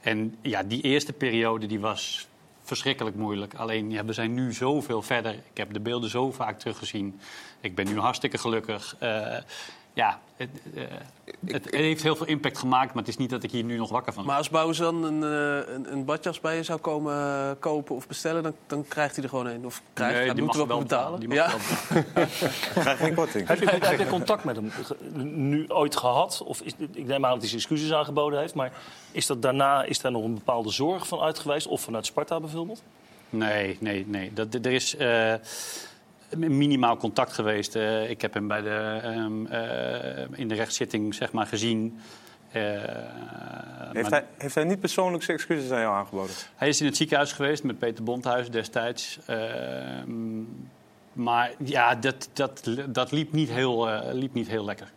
En 0.00 0.36
ja, 0.42 0.62
die 0.62 0.82
eerste 0.82 1.12
periode 1.12 1.66
die 1.66 1.80
was 1.80 2.27
verschrikkelijk 2.68 3.16
moeilijk. 3.16 3.54
Alleen 3.54 3.90
ja, 3.90 4.04
we 4.04 4.12
zijn 4.12 4.34
nu 4.34 4.52
zoveel 4.52 5.02
verder. 5.02 5.32
Ik 5.32 5.56
heb 5.56 5.72
de 5.72 5.80
beelden 5.80 6.10
zo 6.10 6.30
vaak 6.30 6.58
teruggezien. 6.58 7.20
Ik 7.60 7.74
ben 7.74 7.86
nu 7.86 7.98
hartstikke 7.98 8.38
gelukkig. 8.38 8.96
Eh, 8.98 9.36
ja, 9.98 10.20
het, 10.36 10.48
eh, 10.74 10.82
het, 11.44 11.64
het 11.64 11.74
heeft 11.74 12.02
heel 12.02 12.16
veel 12.16 12.26
impact 12.26 12.58
gemaakt, 12.58 12.94
maar 12.94 13.02
het 13.02 13.08
is 13.08 13.16
niet 13.16 13.30
dat 13.30 13.42
ik 13.42 13.50
hier 13.50 13.64
nu 13.64 13.76
nog 13.76 13.90
wakker 13.90 14.12
van 14.12 14.24
Maar 14.24 14.36
als 14.36 14.50
Bouzan 14.50 15.04
een, 15.04 15.22
eh, 15.22 15.74
een, 15.74 15.92
een 15.92 16.04
badjas 16.04 16.40
bij 16.40 16.56
je 16.56 16.62
zou 16.62 16.78
komen 16.78 17.14
eh, 17.14 17.50
kopen 17.58 17.94
of 17.94 18.06
bestellen, 18.06 18.42
dan, 18.42 18.54
dan 18.66 18.84
krijgt 18.88 19.14
hij 19.14 19.24
er 19.24 19.30
gewoon 19.30 19.46
een. 19.46 19.66
Of 19.66 19.82
krijgt, 19.92 20.14
Nee, 20.14 20.24
hij 20.24 20.34
die 20.34 20.44
moet 20.44 20.56
mag 20.56 20.66
wel 20.66 20.66
wel 20.66 20.78
betalen. 20.78 21.20
betalen. 21.20 21.50
Die 21.50 21.60
mag 21.68 21.92
ja. 21.92 21.94
wel 21.94 22.24
Krijg 22.82 22.98
geen 22.98 23.14
korting. 23.14 23.48
Heb 23.48 23.60
je, 23.60 23.66
heb 23.66 23.98
je 23.98 24.06
contact 24.06 24.44
met 24.44 24.56
hem 24.56 24.72
nu 25.48 25.68
ooit 25.68 25.96
gehad? 25.96 26.42
Of 26.44 26.60
is, 26.60 26.72
ik 26.92 27.06
neem 27.06 27.24
aan 27.24 27.30
dat 27.30 27.40
hij 27.40 27.48
zijn 27.48 27.60
excuses 27.60 27.92
aangeboden 27.92 28.40
heeft. 28.40 28.54
Maar 28.54 28.72
is 29.12 29.26
dat 29.26 29.42
daarna 29.42 29.82
is 29.82 30.00
daar 30.00 30.12
nog 30.12 30.24
een 30.24 30.34
bepaalde 30.34 30.70
zorg 30.70 31.06
van 31.06 31.20
uit 31.20 31.38
geweest? 31.38 31.66
Of 31.66 31.80
vanuit 31.80 32.06
Sparta 32.06 32.40
bijvoorbeeld? 32.40 32.82
Nee, 33.30 33.76
nee, 33.80 34.06
nee. 34.06 34.32
Dat, 34.32 34.54
er 34.54 34.66
is 34.66 34.96
eh, 34.96 35.34
minimaal 36.36 36.96
contact 36.96 37.32
geweest. 37.32 37.76
Eh, 37.76 38.10
ik 38.10 38.20
heb 38.22 38.34
hem 38.34 38.48
bij 38.48 38.60
de, 38.62 38.98
ehm, 39.02 39.46
eh, 39.46 40.38
in 40.38 40.48
de 40.48 40.54
rechtszitting 40.54 41.14
zeg 41.14 41.32
maar, 41.32 41.46
gezien. 41.46 42.00
Eh, 42.52 42.62
Heeft, 43.92 44.10
maar- 44.10 44.20
hij, 44.20 44.24
heeft 44.38 44.54
hij 44.54 44.64
niet 44.64 44.80
persoonlijk 44.80 45.22
zijn 45.24 45.36
excuses 45.36 45.70
aan 45.70 45.80
jou 45.80 45.94
aangeboden? 45.94 46.34
Hij 46.56 46.68
is 46.68 46.80
in 46.80 46.86
het 46.86 46.96
ziekenhuis 46.96 47.32
geweest 47.32 47.62
met 47.62 47.78
Peter 47.78 48.04
Bondhuis 48.04 48.50
destijds. 48.50 49.18
Ehm, 49.26 50.40
maar 51.12 51.50
ja, 51.64 51.94
dat, 51.94 52.28
dat, 52.32 52.70
dat 52.88 53.12
liep, 53.12 53.32
niet 53.32 53.50
heel, 53.50 53.88
eh, 53.90 54.12
liep 54.12 54.34
niet 54.34 54.48
heel 54.48 54.64
lekker. 54.64 54.90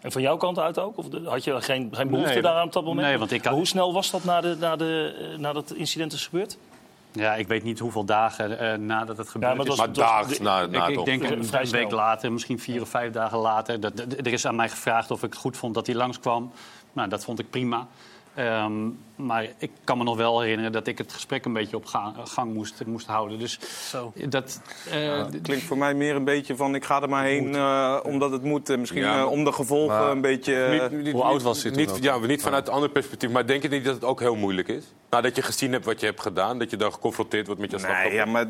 En 0.00 0.12
van 0.12 0.22
jouw 0.22 0.36
kant 0.36 0.58
uit 0.58 0.78
ook? 0.78 0.98
Of 0.98 1.06
had 1.24 1.44
je 1.44 1.60
geen, 1.62 1.88
geen 1.92 2.08
behoefte 2.08 2.32
Nee, 2.32 2.42
daaraan 2.42 2.66
op 2.66 2.72
dat 2.72 2.84
moment? 2.84 3.06
nee, 3.06 3.18
want 3.18 3.30
ik 3.32 3.44
had- 3.44 3.54
hoe 3.54 3.66
snel 3.66 3.92
was 3.92 4.10
dat 4.10 4.24
na 4.24 4.40
de, 4.40 4.56
na 4.60 4.76
de, 4.76 5.14
nadat 5.38 5.68
het 5.68 5.78
incident 5.78 6.12
is 6.12 6.26
gebeurd? 6.26 6.56
Ja, 7.16 7.34
ik 7.34 7.48
weet 7.48 7.62
niet 7.62 7.78
hoeveel 7.78 8.04
dagen 8.04 8.58
eh, 8.58 8.78
nadat 8.78 9.16
het 9.16 9.28
gebeurd 9.28 9.56
maar 9.56 9.66
is. 9.66 9.76
Maar 9.76 9.92
daags 9.92 10.38
na- 10.38 10.60
ik, 10.60 10.70
na 10.70 10.80
het 10.86 10.98
ik 10.98 11.04
denk 11.04 11.22
een, 11.22 11.70
week 11.70 11.90
later, 11.90 12.32
misschien 12.32 12.58
vier 12.58 12.80
of 12.80 12.88
vijf 12.88 13.12
dagen 13.12 13.38
later. 13.38 13.80
Dat, 13.80 13.96
dat- 13.96 14.12
er 14.12 14.32
is 14.32 14.46
aan 14.46 14.56
mij 14.56 14.68
gevraagd 14.68 15.10
of 15.10 15.22
ik 15.22 15.30
het 15.32 15.40
goed 15.40 15.56
vond 15.56 15.74
dat 15.74 15.86
hij 15.86 15.96
langskwam. 15.96 16.52
Nou, 16.92 17.08
dat 17.08 17.24
vond 17.24 17.38
ik 17.38 17.50
prima. 17.50 17.86
Ehm, 18.34 18.72
maar 19.16 19.46
ik 19.58 19.70
kan 19.84 19.98
me 19.98 20.04
nog 20.04 20.16
wel 20.16 20.40
herinneren 20.40 20.72
dat 20.72 20.86
ik 20.86 20.98
het 20.98 21.12
gesprek 21.12 21.44
een 21.44 21.52
beetje 21.52 21.76
op 21.76 21.86
ga- 21.86 22.12
gang 22.24 22.54
moest, 22.54 22.82
moest 22.86 23.06
houden. 23.06 23.38
Dus 23.38 23.58
Zo. 23.90 24.12
dat... 24.28 24.60
eh, 24.90 25.16
Het 25.18 25.40
klinkt 25.42 25.64
voor 25.64 25.78
mij 25.78 25.94
meer 25.94 26.14
een 26.16 26.24
beetje 26.24 26.56
van 26.56 26.74
ik 26.74 26.84
ga 26.84 27.02
er 27.02 27.08
maar 27.08 27.24
heen 27.24 27.54
eh, 27.54 27.98
omdat 28.02 28.30
het 28.30 28.42
moet. 28.42 28.70
En 28.70 28.80
misschien 28.80 29.02
Ja, 29.02 29.10
eh, 29.10 29.16
maar- 29.16 29.26
om 29.26 29.44
de 29.44 29.52
gevolgen 29.52 29.98
maar- 29.98 30.10
een 30.10 30.20
beetje... 30.20 30.68
Niet- 30.90 31.02
niet- 31.04 31.12
Hoe 31.12 31.22
oud 31.22 31.32
niet- 31.34 31.42
was 31.42 31.62
hij 31.62 31.72
toen 31.72 31.80
niet, 31.80 31.90
ook? 31.90 31.98
Ja, 32.02 32.18
niet 32.18 32.42
vanuit 32.42 32.66
een 32.68 32.72
ander 32.74 32.88
perspectief. 32.90 33.30
Maar 33.30 33.46
denk 33.46 33.62
je 33.62 33.68
niet 33.68 33.84
dat 33.84 33.94
het 33.94 34.04
ook 34.04 34.20
heel 34.20 34.36
moeilijk 34.36 34.68
is? 34.68 34.84
Nadat 35.10 35.36
je 35.36 35.42
gezien 35.42 35.72
hebt 35.72 35.84
wat 35.84 36.00
je 36.00 36.06
hebt 36.06 36.20
gedaan, 36.20 36.58
dat 36.58 36.70
je 36.70 36.76
dan 36.76 36.92
geconfronteerd 36.92 37.46
wordt 37.46 37.60
met 37.60 37.70
je 37.70 37.76
Nee, 37.76 37.86
slachtoffer? 37.86 38.14
ja, 38.18 38.24
maar 38.24 38.46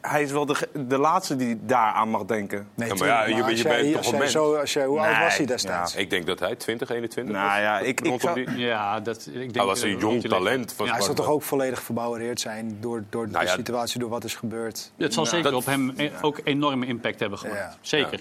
hij 0.00 0.22
is 0.22 0.30
wel 0.32 0.46
de, 0.46 0.56
de 0.86 0.98
laatste 0.98 1.36
die 1.36 1.58
daar 1.62 1.92
aan 1.92 2.08
mag 2.08 2.24
denken. 2.24 2.68
Ja, 2.76 2.86
maar 2.94 3.06
ja, 3.08 3.24
je, 3.26 3.30
Maar 3.34 3.36
je 3.36 3.44
als 3.50 3.62
bent 3.62 3.92
toch 4.02 4.12
een 4.12 4.18
mens? 4.18 4.32
zo- 4.32 4.54
als 4.54 4.72
jij- 4.72 4.86
hoe 4.86 4.98
oud 5.00 5.10
Nee, 5.16 5.20
was 5.24 5.36
hij 5.36 5.46
destijds? 5.46 5.94
Ik 5.96 6.10
denk 6.10 6.26
dat 6.26 6.38
hij 6.40 6.56
20, 6.56 6.88
21 6.90 7.34
Nou 7.34 7.46
was. 7.48 7.58
ja, 7.58 7.78
ik, 7.78 8.00
ik 8.00 8.20
zou- 8.20 8.44
die- 8.44 8.56
ja, 8.58 9.00
dat, 9.00 9.26
ik 9.26 9.32
denk 9.32 9.54
Hij 9.54 9.64
was 9.82 9.90
dat- 9.92 10.02
een 10.02 10.08
jong 10.08 10.22
talent. 10.28 10.72
Van 10.72 10.88
Hij 10.88 11.00
zal 11.00 11.14
toch 11.14 11.28
ook 11.28 11.42
volledig 11.42 11.82
verbouwereerd 11.82 12.40
zijn 12.40 12.76
door, 12.80 13.04
door 13.10 13.28
Nou 13.28 13.44
de 13.44 13.50
ja, 13.50 13.56
situatie, 13.56 14.00
door 14.00 14.08
wat 14.10 14.24
is 14.24 14.34
gebeurd. 14.34 14.90
Het 14.96 15.14
zal 15.14 15.22
Ja, 15.24 15.28
zeker 15.30 15.50
dat- 15.50 15.60
op 15.60 15.66
hem 15.66 15.90
eh, 15.96 16.10
ook 16.20 16.40
enorme 16.44 16.86
impact 16.86 17.20
hebben 17.20 17.38
gemaakt. 17.38 17.58
Ja. 17.60 17.76
Zeker. 17.80 18.20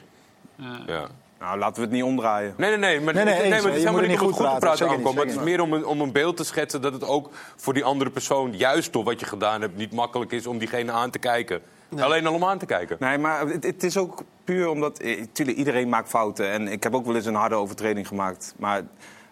Eh, 0.60 0.66
Ja. 0.88 1.08
Nou, 1.40 1.58
laten 1.58 1.76
we 1.76 1.82
het 1.82 1.92
niet 1.92 2.04
omdraaien. 2.04 2.54
Nee, 2.58 2.70
nee, 2.70 2.78
nee. 2.80 3.02
Maar, 3.02 3.14
Nee, 3.14 3.24
nee, 3.24 3.34
nee, 3.40 3.50
maar 3.50 3.58
het 3.58 3.66
is 3.66 3.78
helemaal 3.80 4.02
er 4.02 4.08
niet 4.08 4.18
goed 4.18 4.28
te 4.28 4.34
goed 4.34 4.44
praten, 4.44 4.60
praten 4.60 4.88
niet, 4.88 4.98
aankomen. 4.98 5.28
Het 5.28 5.36
is 5.38 5.44
meer 5.44 5.62
om 5.62 5.74
een, 5.74 5.86
om 5.86 6.02
een 6.02 6.12
beeld 6.12 6.38
te 6.38 6.44
schetsen 6.44 6.82
dat 6.82 6.94
het 6.94 7.04
ook 7.08 7.30
voor 7.56 7.74
die 7.74 7.84
andere 7.84 8.10
persoon, 8.10 8.54
juist 8.58 8.94
door 8.94 9.04
wat 9.04 9.20
je 9.20 9.26
gedaan 9.26 9.62
hebt, 9.62 9.78
niet 9.78 9.92
makkelijk 9.94 10.32
is 10.32 10.48
om 10.48 10.58
diegene 10.58 10.92
aan 10.92 11.10
te 11.10 11.20
kijken. 11.20 11.62
Alleen 12.00 12.28
al 12.28 12.34
om 12.34 12.44
aan 12.44 12.58
te 12.58 12.66
kijken. 12.66 12.98
Nee, 13.00 13.18
maar 13.18 13.48
het, 13.48 13.64
het 13.64 13.84
is 13.84 13.98
ook 13.98 14.24
puur 14.44 14.70
omdat... 14.70 15.00
eh, 15.00 15.24
Tuurlijk, 15.32 15.58
iedereen 15.58 15.90
maakt 15.90 16.10
fouten. 16.10 16.50
En 16.52 16.68
ik 16.68 16.84
heb 16.84 16.96
ook 16.96 17.06
wel 17.06 17.16
eens 17.16 17.26
een 17.26 17.36
harde 17.36 17.56
overtreding 17.56 18.08
gemaakt. 18.08 18.54
Maar 18.58 18.82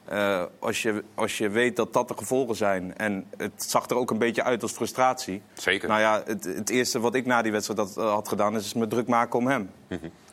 eh, 0.06 0.43
als, 0.60 0.82
je, 0.82 1.04
als 1.16 1.38
je 1.38 1.49
weet 1.49 1.76
dat 1.76 1.93
dat 1.93 2.08
de 2.08 2.14
gevolgen 2.18 2.56
zijn... 2.56 2.97
en 2.97 3.26
het 3.38 3.64
zag 3.64 3.89
er 3.89 3.95
ook 3.95 4.12
een 4.12 4.18
beetje 4.18 4.43
uit 4.43 4.62
als 4.62 4.72
frustratie... 4.72 5.41
Zeker. 5.54 5.89
Nou 5.89 6.01
ja, 6.01 6.22
het, 6.26 6.43
het 6.43 6.70
eerste 6.70 6.99
wat 6.99 7.16
ik 7.16 7.26
na 7.26 7.41
die 7.41 7.51
wedstrijd 7.51 7.80
had, 7.80 7.97
eh, 7.97 8.12
had 8.14 8.28
gedaan... 8.28 8.56
is 8.56 8.74
me 8.74 8.88
druk 8.88 9.08
maken 9.08 9.39
om 9.39 9.47
hem. 9.47 9.70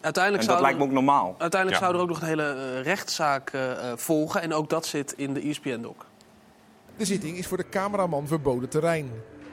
Uiteindelijk, 0.01 0.19
En 0.21 0.33
dat 0.33 0.43
zou 0.45 0.61
lijkt 0.61 0.79
me 0.79 0.85
ook 0.85 0.91
normaal. 0.91 1.35
uiteindelijk 1.39 1.81
Ja. 1.81 1.87
zou 1.87 1.97
er 1.97 2.03
ook 2.03 2.09
nog 2.09 2.21
een 2.21 2.27
hele 2.27 2.53
eh, 2.55 2.83
rechtszaak 2.83 3.53
volgen. 3.97 4.43
En 4.43 4.53
ook 4.53 4.71
dat 4.71 4.87
zit 4.87 5.13
in 5.17 5.35
de 5.35 5.41
ESPN-doc. 5.41 5.97
De 6.97 7.05
zitting 7.05 7.39
is 7.39 7.47
voor 7.47 7.57
de 7.57 7.69
cameraman 7.69 8.27
verboden 8.27 8.69
terrein. 8.69 9.11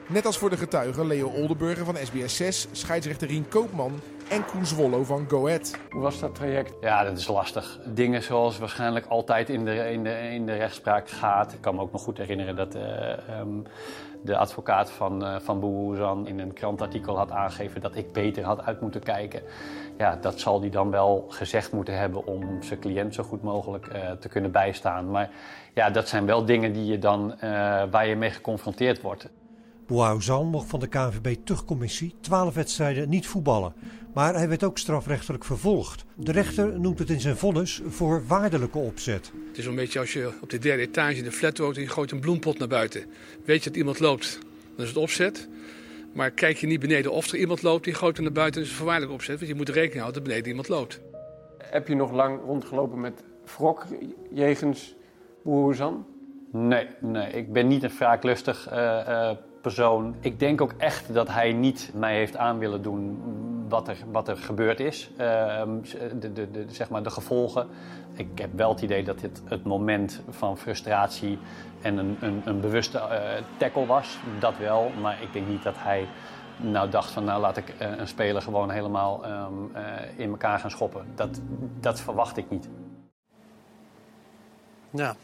Net 0.08 0.26
als 0.26 0.38
voor 0.38 0.50
de 0.50 0.56
getuigen 0.56 1.06
Leo 1.06 1.28
Oldenburger 1.28 1.84
van 1.84 1.96
SBS 1.96 2.36
6, 2.36 2.68
scheidsrechter 2.72 3.28
Rien 3.28 3.48
Koopman 3.48 4.00
en 4.30 4.44
Koen 4.44 4.66
Zwollo 4.66 5.04
van 5.04 5.28
Go 5.28 5.46
Ahead. 5.46 5.78
Hoe 5.90 6.02
was 6.02 6.20
dat 6.20 6.34
traject? 6.34 6.74
Ja, 6.80 7.04
dat 7.04 7.18
is 7.18 7.26
lastig. 7.26 7.78
Dingen 7.86 8.22
zoals 8.22 8.58
waarschijnlijk 8.58 9.06
altijd 9.06 9.48
in 9.48 9.64
de, 9.64 9.90
in 9.90 10.02
de, 10.02 10.30
in 10.30 10.46
de 10.46 10.56
rechtspraak 10.56 11.08
gaat. 11.08 11.52
Ik 11.52 11.60
kan 11.60 11.74
me 11.74 11.80
ook 11.80 11.92
nog 11.92 12.02
goed 12.02 12.18
herinneren 12.18 12.56
dat 12.56 12.74
eh, 12.74 13.12
ehm, 13.28 13.48
de 14.22 14.36
advocaat 14.36 14.90
van, 14.90 15.24
eh 15.24 15.36
van 15.40 15.60
Boehoezan 15.60 16.26
in 16.26 16.38
een 16.38 16.52
krantartikel 16.52 17.16
had 17.16 17.30
aangegeven 17.30 17.80
dat 17.80 17.96
ik 17.96 18.12
beter 18.12 18.44
had 18.44 18.62
uit 18.62 18.80
moeten 18.80 19.02
kijken. 19.02 19.42
Ja, 19.98 20.16
dat 20.16 20.40
zal 20.40 20.60
hij 20.60 20.70
dan 20.70 20.90
wel 20.90 21.26
gezegd 21.28 21.72
moeten 21.72 21.98
hebben 21.98 22.26
om 22.26 22.62
zijn 22.62 22.80
cliënt 22.80 23.14
zo 23.14 23.22
goed 23.22 23.42
mogelijk 23.42 23.86
eh, 23.86 24.10
te 24.10 24.28
kunnen 24.28 24.50
bijstaan. 24.50 25.10
Maar 25.10 25.30
ja, 25.74 25.90
dat 25.90 26.08
zijn 26.08 26.26
wel 26.26 26.44
dingen 26.44 26.72
die 26.72 26.86
je 26.86 26.98
dan, 26.98 27.40
eh, 27.40 27.50
waar 27.90 28.06
je 28.06 28.16
mee 28.16 28.30
geconfronteerd 28.30 29.00
wordt. 29.00 29.28
Bouauzan 29.88 30.46
mocht 30.46 30.68
van 30.68 30.80
de 30.80 30.86
KNVB-tuchtcommissie 30.86 32.14
12 32.20 32.54
wedstrijden 32.54 33.08
niet 33.08 33.26
voetballen. 33.26 33.72
Maar 34.14 34.34
hij 34.34 34.48
werd 34.48 34.64
ook 34.64 34.78
strafrechtelijk 34.78 35.44
vervolgd. 35.44 36.04
De 36.14 36.32
rechter 36.32 36.80
noemt 36.80 36.98
het 36.98 37.10
in 37.10 37.20
zijn 37.20 37.36
vonnis 37.36 37.80
voor 37.86 38.26
waarderlijke 38.26 38.78
opzet. 38.78 39.32
Het 39.48 39.58
is 39.58 39.66
een 39.66 39.74
beetje 39.74 39.98
als 39.98 40.12
je 40.12 40.32
op 40.40 40.50
de 40.50 40.58
derde 40.58 40.82
etage 40.82 41.16
in 41.16 41.24
de 41.24 41.32
flat 41.32 41.58
woont 41.58 41.76
en 41.76 41.82
je 41.82 41.88
gooit 41.88 42.10
een 42.10 42.20
bloempot 42.20 42.58
naar 42.58 42.68
buiten. 42.68 43.04
Weet 43.44 43.62
je 43.64 43.70
dat 43.70 43.78
iemand 43.78 44.00
loopt, 44.00 44.38
dan 44.74 44.84
is 44.84 44.88
het 44.88 44.98
opzet. 44.98 45.48
Maar 46.14 46.30
kijk 46.30 46.56
je 46.56 46.66
niet 46.66 46.80
beneden 46.80 47.12
of 47.12 47.26
er 47.26 47.38
iemand 47.38 47.62
loopt, 47.62 47.84
die 47.84 47.94
gooit 47.94 48.16
hem 48.16 48.24
naar 48.24 48.34
buiten, 48.34 48.54
dan 48.54 48.62
is 48.62 48.68
het 48.68 48.78
voorwaardelijk 48.78 49.14
opzet. 49.14 49.36
Want 49.36 49.50
je 49.50 49.56
moet 49.56 49.68
rekening 49.68 50.00
houden 50.00 50.14
dat 50.14 50.28
beneden 50.28 50.48
iemand 50.48 50.68
loopt. 50.68 51.00
Heb 51.58 51.88
je 51.88 51.94
nog 51.94 52.12
lang 52.12 52.40
rondgelopen 52.44 53.00
met 53.00 53.22
wrok 53.56 53.86
jegens 54.30 54.94
Boehoezan? 55.42 56.06
Nee, 56.52 56.86
nee, 57.00 57.32
ik 57.32 57.52
ben 57.52 57.66
niet 57.66 57.82
een 57.82 57.90
wraaklustig 57.98 58.68
eh, 58.68 59.28
eh, 59.30 59.36
persoon. 59.60 60.14
Ik 60.20 60.38
denk 60.38 60.60
ook 60.60 60.72
echt 60.76 61.14
dat 61.14 61.28
hij 61.28 61.52
niet 61.52 61.90
mij 61.94 62.14
heeft 62.14 62.36
aan 62.36 62.58
willen 62.58 62.82
doen 62.82 63.22
wat 63.68 63.88
er, 63.88 63.96
wat 64.10 64.28
er 64.28 64.36
gebeurd 64.36 64.80
is. 64.80 65.10
Ehm, 65.16 65.70
de, 66.20 66.32
de, 66.32 66.50
de, 66.50 66.64
zeg 66.68 66.90
maar 66.90 67.02
de 67.02 67.10
gevolgen. 67.10 67.68
Ik 68.12 68.38
heb 68.38 68.50
wel 68.54 68.70
het 68.70 68.80
idee 68.80 69.04
dat 69.04 69.18
dit 69.18 69.42
het 69.44 69.64
moment 69.64 70.20
van 70.28 70.58
frustratie 70.58 71.38
en 71.82 71.96
een, 71.96 72.16
een, 72.20 72.42
een 72.44 72.60
bewuste 72.60 72.98
eh, 72.98 73.42
tackle 73.56 73.86
was. 73.86 74.18
Dat 74.38 74.58
wel, 74.58 74.90
maar 75.00 75.22
ik 75.22 75.32
denk 75.32 75.48
niet 75.48 75.62
dat 75.62 75.74
hij 75.78 76.08
nou 76.56 76.90
dacht 76.90 77.10
van 77.10 77.24
nou 77.24 77.40
laat 77.40 77.56
ik 77.56 77.68
eh, 77.68 77.98
een 77.98 78.08
speler 78.08 78.42
gewoon 78.42 78.70
helemaal 78.70 79.24
ehm, 79.24 79.52
eh, 79.72 79.82
in 80.16 80.30
elkaar 80.30 80.58
gaan 80.58 80.70
schoppen. 80.70 81.06
Dat, 81.14 81.40
dat 81.80 82.00
verwacht 82.00 82.36
ik 82.36 82.50
niet. 82.50 82.68
Ja. 84.90 85.14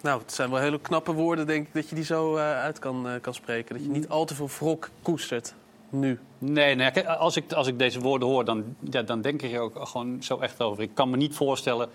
Nou, 0.00 0.20
het 0.20 0.32
zijn 0.32 0.50
wel 0.50 0.60
hele 0.60 0.80
knappe 0.80 1.12
woorden, 1.12 1.46
denk 1.46 1.66
ik, 1.66 1.74
dat 1.74 1.88
je 1.88 1.94
die 1.94 2.04
zo 2.04 2.36
eh, 2.36 2.60
uit 2.60 2.78
kan, 2.78 3.08
eh, 3.08 3.20
kan 3.20 3.34
spreken. 3.34 3.74
Dat 3.74 3.84
je 3.84 3.90
niet 3.90 4.08
al 4.08 4.24
te 4.24 4.34
veel 4.34 4.48
wrok 4.58 4.90
koestert. 5.02 5.54
nu? 5.90 6.18
Nee, 6.38 6.74
nee 6.74 7.08
als, 7.08 7.36
ik, 7.36 7.52
als 7.52 7.66
ik 7.66 7.78
deze 7.78 8.00
woorden 8.00 8.28
hoor, 8.28 8.44
dan, 8.44 8.76
ja, 8.90 9.02
dan 9.02 9.20
denk 9.20 9.42
ik 9.42 9.52
er 9.52 9.60
ook 9.60 9.86
gewoon 9.86 10.22
zo 10.22 10.38
echt 10.38 10.60
over. 10.62 10.82
Ik 10.82 10.94
kan 10.94 11.10
me 11.10 11.16
niet 11.16 11.34
voorstellen 11.34 11.88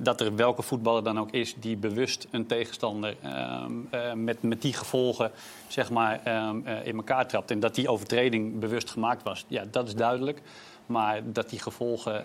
dat 0.00 0.20
er 0.20 0.36
welke 0.36 0.62
voetballer 0.62 1.04
dan 1.04 1.18
ook 1.18 1.30
is 1.30 1.54
die 1.54 1.76
bewust 1.76 2.26
een 2.30 2.46
tegenstander 2.46 3.16
ehm, 3.22 3.72
eh, 3.90 4.12
met, 4.12 4.42
met 4.42 4.62
die 4.62 4.72
gevolgen 4.72 5.30
zeg 5.68 5.90
maar, 5.90 6.20
ehm, 6.24 6.56
eh, 6.64 6.86
in 6.86 6.96
elkaar 6.96 7.26
trapt. 7.26 7.50
En 7.50 7.60
dat 7.60 7.74
die 7.74 7.88
overtreding 7.88 8.58
bewust 8.58 8.90
gemaakt 8.90 9.22
was, 9.22 9.44
ja, 9.48 9.64
dat 9.70 9.86
is 9.86 9.94
duidelijk. 9.94 10.42
Maar 10.86 11.20
dat 11.24 11.50
die 11.50 11.58
gevolgen 11.58 12.24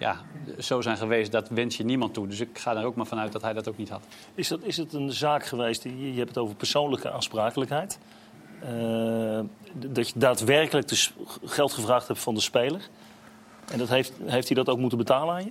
ja, 0.00 0.20
zo 0.58 0.80
zijn 0.80 0.96
geweest, 0.96 1.32
dat 1.32 1.48
wens 1.48 1.76
je 1.76 1.84
niemand 1.84 2.14
toe. 2.14 2.26
Dus 2.26 2.40
ik 2.40 2.58
ga 2.58 2.76
er 2.76 2.84
ook 2.84 2.94
maar 2.94 3.06
vanuit 3.06 3.32
dat 3.32 3.42
hij 3.42 3.52
dat 3.52 3.68
ook 3.68 3.76
niet 3.76 3.88
had. 3.88 4.02
Is, 4.34 4.48
dat, 4.48 4.60
is 4.62 4.76
het 4.76 4.92
een 4.92 5.12
zaak 5.12 5.44
geweest, 5.44 5.82
je 5.82 6.12
hebt 6.16 6.28
het 6.28 6.38
over 6.38 6.54
persoonlijke 6.54 7.10
aansprakelijkheid... 7.10 7.98
eh, 8.60 9.40
dat 9.74 10.08
je 10.08 10.18
daadwerkelijk 10.18 10.88
dus 10.88 11.12
geld 11.44 11.72
gevraagd 11.72 12.08
hebt 12.08 12.20
van 12.20 12.34
de 12.34 12.40
speler... 12.40 12.88
En 13.70 13.78
dat 13.78 13.88
heeft, 13.88 14.12
heeft 14.24 14.46
hij 14.48 14.56
dat 14.56 14.68
ook 14.68 14.78
moeten 14.78 14.98
betalen 14.98 15.34
aan 15.34 15.44
je? 15.44 15.50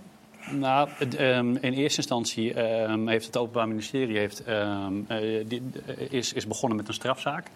Nou, 0.52 0.90
ehm, 1.18 1.56
in 1.56 1.74
eerste 1.74 1.98
instantie 1.98 2.54
ehm, 2.54 3.08
heeft 3.08 3.26
het 3.26 3.38
Openbaar 3.38 3.68
Ministerie 3.68 4.18
heeft, 4.18 4.44
ehm, 4.44 4.94
eh, 5.08 5.40
eh, 5.40 5.62
is, 6.10 6.34
is 6.34 6.48
begonnen 6.48 6.78
met 6.78 6.88
een 6.88 6.94
strafzaak. 6.94 7.48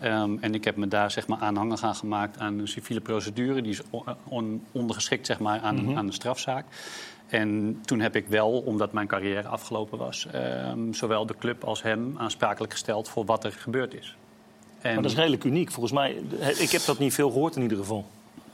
Ehm, 0.00 0.36
en 0.40 0.54
ik 0.54 0.64
heb 0.64 0.76
me 0.76 0.88
daar 0.88 1.10
zeg 1.10 1.26
maar, 1.26 1.38
aanhangig 1.38 1.82
aan 1.82 1.94
gemaakt 1.94 2.38
aan 2.38 2.58
een 2.58 2.68
civiele 2.68 3.00
procedure. 3.00 3.62
Die 3.62 3.72
is 3.72 3.80
on- 3.90 4.04
on- 4.24 4.62
ondergeschikt 4.72 5.26
zeg 5.26 5.38
maar, 5.38 5.60
aan, 5.60 5.84
Mhm. 5.84 5.96
aan 5.96 6.06
een 6.06 6.12
strafzaak. 6.12 6.64
En 7.28 7.78
toen 7.84 8.00
heb 8.00 8.16
ik 8.16 8.26
wel, 8.26 8.50
omdat 8.60 8.92
mijn 8.92 9.06
carrière 9.06 9.48
afgelopen 9.48 9.98
was, 9.98 10.26
ehm, 10.32 10.92
zowel 10.92 11.26
de 11.26 11.34
club 11.38 11.64
als 11.64 11.82
hem 11.82 12.14
aansprakelijk 12.18 12.72
gesteld 12.72 13.08
voor 13.08 13.24
wat 13.24 13.44
er 13.44 13.52
gebeurd 13.52 13.94
is. 13.94 14.16
En, 14.80 14.92
Maar 14.92 15.02
dat 15.02 15.10
is 15.10 15.16
redelijk 15.16 15.44
uniek. 15.44 15.70
Volgens 15.70 15.94
mij, 15.94 16.10
ik 16.58 16.70
heb 16.70 16.84
dat 16.84 16.98
niet 16.98 17.14
veel 17.14 17.30
gehoord 17.30 17.56
in 17.56 17.62
ieder 17.62 17.78
geval. 17.78 18.06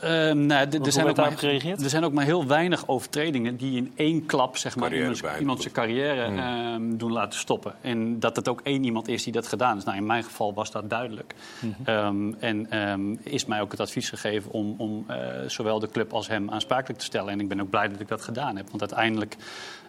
Ehm, 0.05 0.47
nou, 0.47 0.69
er, 0.83 0.93
zijn 0.93 1.07
ook 1.07 1.17
maar, 1.17 1.45
er 1.63 1.89
zijn 1.89 2.05
ook 2.05 2.13
maar 2.13 2.25
heel 2.25 2.47
weinig 2.47 2.89
overtredingen 2.89 3.57
die 3.57 3.77
in 3.77 3.93
één 3.97 4.27
klap 4.27 4.57
zeg 4.57 4.77
maar, 4.77 4.91
Carrière 4.91 5.39
iemand 5.39 5.63
zijn 5.63 5.75
carrière 5.75 6.25
Hmm. 6.25 6.39
ehm, 6.39 6.97
doen 6.97 7.13
laten 7.13 7.39
stoppen. 7.39 7.75
En 7.81 8.21
dat 8.21 8.37
het 8.37 8.49
ook 8.49 8.61
één 8.61 8.85
iemand 8.85 9.09
is 9.09 9.23
die 9.23 9.33
dat 9.33 9.47
gedaan 9.47 9.73
heeft. 9.73 9.87
Nou, 9.87 9.99
in 9.99 10.07
mijn 10.07 10.25
geval 10.25 10.55
was 10.55 10.71
dat 10.71 10.91
duidelijk. 10.91 11.35
Mhm. 11.59 11.73
Ehm, 11.85 12.33
en 12.39 12.71
ehm, 12.71 13.15
is 13.23 13.45
mij 13.45 13.61
ook 13.61 13.71
het 13.71 13.81
advies 13.81 14.09
gegeven 14.09 14.51
om, 14.51 14.75
om 14.79 15.05
eh, 15.09 15.17
zowel 15.47 15.79
de 15.79 15.89
club 15.89 16.13
als 16.13 16.29
hem 16.29 16.51
aansprakelijk 16.51 16.99
te 16.99 17.05
stellen. 17.05 17.33
En 17.33 17.41
ik 17.41 17.49
ben 17.49 17.61
ook 17.61 17.71
blij 17.71 17.89
dat 17.89 18.01
ik 18.01 18.09
dat 18.09 18.23
gedaan 18.23 18.57
heb. 18.57 18.71
Want 18.71 18.81
uiteindelijk 18.81 19.37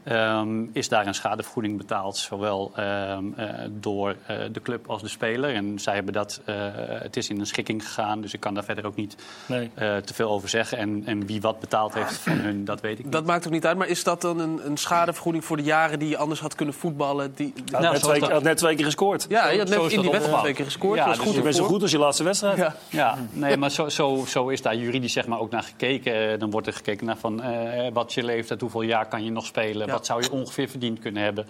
ehm, 0.06 0.64
is 0.74 0.90
daar 0.90 1.08
een 1.08 1.14
schadevergoeding 1.16 1.78
betaald. 1.78 2.18
Zowel 2.18 2.72
ehm, 2.76 3.24
eh, 3.36 3.48
door 3.72 4.16
eh, 4.26 4.38
de 4.52 4.62
club 4.62 4.90
als 4.90 5.02
de 5.02 5.08
speler. 5.08 5.54
En 5.54 5.80
zij 5.80 5.94
hebben 5.96 6.14
dat, 6.14 6.42
eh, 6.46 6.56
het 6.78 7.18
is 7.18 7.30
in 7.30 7.40
een 7.40 7.46
schikking 7.46 7.86
gegaan. 7.86 8.22
Dus 8.22 8.34
ik 8.34 8.40
kan 8.40 8.54
daar 8.54 8.64
verder 8.64 8.86
ook 8.86 8.96
niet 8.96 9.16
Nee. 9.46 9.70
eh, 9.74 9.98
te 9.98 10.14
veel 10.14 10.30
over 10.30 10.50
zeggen. 10.50 10.78
En, 10.78 11.04
en 11.06 11.26
wie 11.26 11.42
wat 11.42 11.60
betaald 11.60 11.94
heeft 11.94 12.14
van 12.14 12.34
hun, 12.34 12.66
dat 12.66 12.82
weet 12.82 12.98
ik 13.00 13.04
niet. 13.04 13.14
Dat 13.14 13.26
maakt 13.26 13.46
ook 13.46 13.52
niet 13.54 13.66
uit, 13.66 13.78
maar 13.78 13.88
is 13.88 14.04
dat 14.04 14.22
dan 14.22 14.40
een, 14.40 14.62
een 14.66 14.78
schadevergoeding 14.78 15.46
voor 15.46 15.58
de 15.58 15.64
jaren 15.64 16.00
die 16.00 16.10
je 16.10 16.18
anders 16.18 16.40
had 16.40 16.56
kunnen 16.56 16.74
voetballen? 16.76 17.34
Die, 17.36 17.54
die- 17.56 17.64
Hij 17.72 17.84
had, 17.84 17.92
net, 17.94 18.04
twee, 18.04 18.20
hij 18.24 18.34
had 18.34 18.44
net 18.44 18.58
twee 18.58 18.76
keer 18.76 18.86
gescoord. 18.86 19.26
Ja, 19.30 19.50
je 19.50 19.58
had 19.60 19.70
net 19.70 19.92
in 19.92 20.02
die 20.02 20.12
wedstrijd 20.12 20.40
twee 20.42 20.54
keer 20.54 20.66
gescoord. 20.66 20.98
Ja, 20.98 21.06
was 21.06 21.16
dus 21.16 21.26
goed 21.26 21.36
je 21.36 21.42
bent 21.42 21.56
zo 21.56 21.64
goed 21.64 21.82
als 21.82 21.92
je 21.92 21.98
laatste 21.98 22.24
wedstrijd. 22.24 22.58
Ja. 22.58 22.76
Ja, 22.90 23.18
nee, 23.32 23.58
maar 23.58 23.72
zo, 23.72 23.90
zo, 23.90 24.24
zo 24.28 24.48
is 24.48 24.62
daar 24.62 24.76
juridisch 24.76 25.14
zeg 25.14 25.28
maar 25.28 25.40
ook 25.40 25.52
naar 25.52 25.64
gekeken. 25.64 26.40
Dan 26.40 26.52
wordt 26.52 26.68
er 26.68 26.74
gekeken 26.74 27.06
naar 27.06 27.18
van, 27.18 27.42
eh, 27.42 27.88
wat 27.94 28.14
je 28.14 28.24
leeftijd, 28.24 28.62
hoeveel 28.62 28.82
jaar 28.82 29.08
kan 29.08 29.24
je 29.24 29.32
nog 29.32 29.46
spelen, 29.46 29.88
Ja. 29.88 29.94
Wat 29.96 30.06
zou 30.06 30.22
je 30.22 30.32
ongeveer 30.32 30.70
verdiend 30.70 31.00
kunnen 31.00 31.24
hebben. 31.24 31.46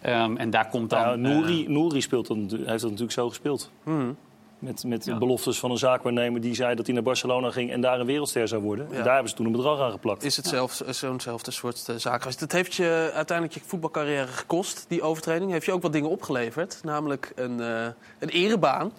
Ehm, 0.00 0.36
en 0.36 0.50
daar 0.50 0.68
komt 0.68 0.90
dan. 0.90 1.00
Nou, 1.00 1.14
eh, 1.14 1.20
Nouri, 1.20 1.68
Nouri 1.68 2.00
speelt 2.00 2.26
dat, 2.26 2.36
natu- 2.36 2.56
heeft 2.56 2.68
dat 2.80 2.82
natuurlijk 2.82 3.12
zo 3.12 3.28
gespeeld. 3.28 3.70
Mhm. 3.82 4.12
Met, 4.58 4.84
met 4.84 5.04
Ja. 5.04 5.18
beloftes 5.18 5.58
van 5.58 5.70
een 5.70 5.76
zaakwaarnemer 5.78 6.40
die 6.40 6.54
zei 6.54 6.74
dat 6.74 6.84
hij 6.86 6.94
naar 6.94 7.04
Barcelona 7.04 7.50
ging 7.50 7.70
en 7.72 7.80
daar 7.80 8.00
een 8.00 8.06
wereldster 8.06 8.48
zou 8.48 8.62
worden. 8.62 8.86
Ja. 8.90 8.96
En 8.96 9.02
daar 9.04 9.12
hebben 9.12 9.30
ze 9.30 9.36
toen 9.36 9.46
een 9.46 9.52
bedrag 9.52 9.80
aan 9.80 9.90
geplakt. 9.90 10.22
Is 10.24 10.36
het 10.36 10.46
zelf- 10.46 10.82
zo'nzelfde 10.88 11.50
soort 11.50 11.88
eh, 11.88 11.96
zaak 11.96 12.20
geweest? 12.20 12.40
Dat 12.40 12.52
heeft 12.52 12.74
je 12.74 13.10
uiteindelijk 13.14 13.58
je 13.58 13.64
voetbalcarrière 13.66 14.26
gekost, 14.26 14.84
die 14.88 15.02
overtreding. 15.02 15.50
Heeft 15.50 15.66
je 15.66 15.72
ook 15.72 15.82
wat 15.82 15.92
dingen 15.92 16.10
opgeleverd, 16.10 16.80
namelijk 16.82 17.32
een, 17.34 17.60
eh, 17.60 17.84
een 18.18 18.28
erebaan. 18.28 18.92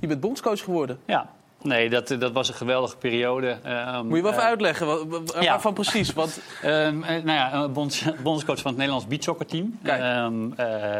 Je 0.00 0.06
bent 0.06 0.20
bondscoach 0.20 0.60
geworden. 0.64 0.98
Ja, 1.06 1.30
nee, 1.62 1.90
dat, 1.90 2.08
dat 2.08 2.32
was 2.32 2.48
een 2.48 2.54
geweldige 2.54 2.96
periode. 2.96 3.58
Ehm, 3.62 4.06
Moet 4.06 4.16
je 4.16 4.22
wel 4.22 4.30
even 4.30 4.42
eh, 4.42 4.48
uitleggen, 4.48 4.86
wa- 4.86 5.06
wa- 5.06 5.40
ja. 5.40 5.50
waarvan 5.50 5.74
precies? 5.74 6.12
Want 6.22 6.40
Ehm, 6.62 7.02
eh, 7.02 7.08
nou 7.22 7.38
ja, 7.38 7.52
eh, 7.52 7.68
bonds, 7.68 8.04
bondscoach 8.22 8.58
van 8.58 8.66
het 8.70 8.76
Nederlands 8.76 9.06
beachsoccerteam. 9.08 9.78
Kijk. 9.82 10.00
Ehm, 10.00 10.52
eh, 10.56 10.98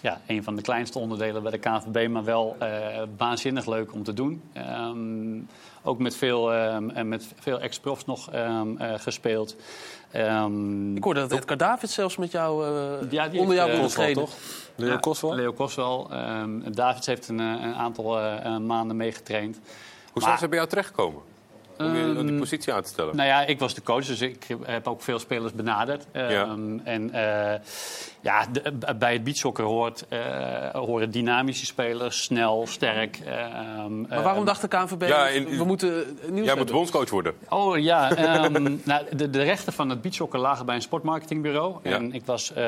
ja, 0.00 0.20
een 0.26 0.42
van 0.44 0.56
de 0.56 0.62
kleinste 0.62 0.98
onderdelen 0.98 1.42
bij 1.42 1.50
de 1.50 1.58
KNVB, 1.58 2.08
maar 2.08 2.24
wel 2.24 2.56
eh, 2.58 2.68
waanzinnig 3.16 3.66
leuk 3.66 3.92
om 3.92 4.02
te 4.02 4.12
doen. 4.12 4.42
Ehm, 4.52 5.38
ook 5.82 5.98
met 5.98 6.16
veel, 6.16 6.52
ehm, 6.52 6.90
en 6.90 7.08
met 7.08 7.26
veel 7.40 7.60
ex-profs 7.60 8.04
nog 8.04 8.30
ehm, 8.30 8.76
eh, 8.76 8.92
gespeeld. 8.98 9.56
Ehm, 10.10 10.96
ik 10.96 11.04
hoorde 11.04 11.20
dat 11.20 11.32
Edgar 11.32 11.56
David 11.56 11.90
zelfs 11.90 12.16
met 12.16 12.30
jou 12.30 12.66
eh, 12.66 13.10
ja, 13.10 13.28
die 13.28 13.40
onder 13.40 13.54
jou 13.56 13.70
wilde 13.70 13.84
eh, 13.86 13.90
treden. 13.92 14.26
Leo 14.76 14.88
ja, 14.90 14.96
Koswal? 14.96 15.34
Leo 15.34 15.52
Koswal. 15.52 16.10
Ehm, 16.10 16.72
Davids 16.72 17.06
heeft 17.06 17.28
een, 17.28 17.40
eh, 17.40 17.46
een 17.62 17.74
aantal 17.74 18.18
eh, 18.18 18.44
eh, 18.44 18.56
maanden 18.58 18.96
meegetraind. 18.96 19.60
Hoe 20.14 20.22
zijn 20.22 20.38
ze 20.38 20.48
bij 20.48 20.56
jou 20.56 20.68
terechtgekomen? 20.70 21.22
Om 21.78 21.96
je 21.96 22.14
die 22.14 22.26
Ehm, 22.26 22.38
positie 22.38 22.72
aan 22.72 22.82
te 22.82 22.88
stellen? 22.88 23.16
Nou 23.16 23.28
ja, 23.28 23.44
ik 23.46 23.58
was 23.58 23.74
de 23.74 23.82
coach, 23.82 24.06
dus 24.06 24.20
ik 24.20 24.46
heb 24.64 24.86
ook 24.88 25.02
veel 25.02 25.18
spelers 25.18 25.52
benaderd. 25.52 26.06
Ehm, 26.12 26.78
En 26.84 27.10
eh, 27.12 27.60
ja, 28.20 28.46
de- 28.52 28.94
bij 28.98 29.12
het 29.12 29.24
beachsoccer 29.24 29.64
hoort, 29.64 30.04
eh, 30.08 30.18
horen 30.72 31.10
dynamische 31.10 31.66
spelers, 31.66 32.22
snel, 32.22 32.66
sterk. 32.66 33.18
ehm, 33.24 34.00
Maar 34.00 34.22
waarom 34.22 34.44
dacht 34.44 34.60
de 34.60 34.68
KNVB, 34.68 35.02
Ja, 35.08 35.28
in- 35.28 35.56
we 35.58 35.64
moeten 35.64 36.18
nieuws 36.30 36.46
Jij 36.46 36.56
moet 36.56 36.70
bondscoach 36.70 37.10
worden. 37.10 37.34
Oh 37.48 37.78
ja, 37.78 38.10
ehm, 38.16 38.76
nou, 38.84 39.04
de, 39.16 39.30
de 39.30 39.42
rechten 39.42 39.72
van 39.72 39.88
het 39.88 40.02
beachsoccer 40.02 40.40
lagen 40.40 40.66
bij 40.66 40.74
een 40.74 40.82
sportmarketingbureau. 40.82 41.76
Ja. 41.82 41.90
En 41.96 42.12
ik 42.12 42.22
was 42.24 42.52
eh, 42.52 42.64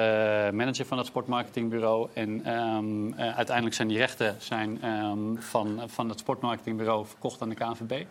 manager 0.50 0.86
van 0.86 0.96
dat 0.96 1.06
sportmarketingbureau. 1.06 2.08
En 2.12 2.40
ehm, 2.44 3.12
eh, 3.20 3.36
uiteindelijk 3.36 3.76
zijn 3.76 3.88
die 3.88 3.98
rechten 3.98 4.36
zijn, 4.38 4.78
ehm, 4.82 5.18
van, 5.38 5.80
van 5.86 6.08
het 6.08 6.18
sportmarketingbureau 6.18 7.06
verkocht 7.06 7.42
aan 7.42 7.48
de 7.48 7.54
KNVB. 7.54 8.04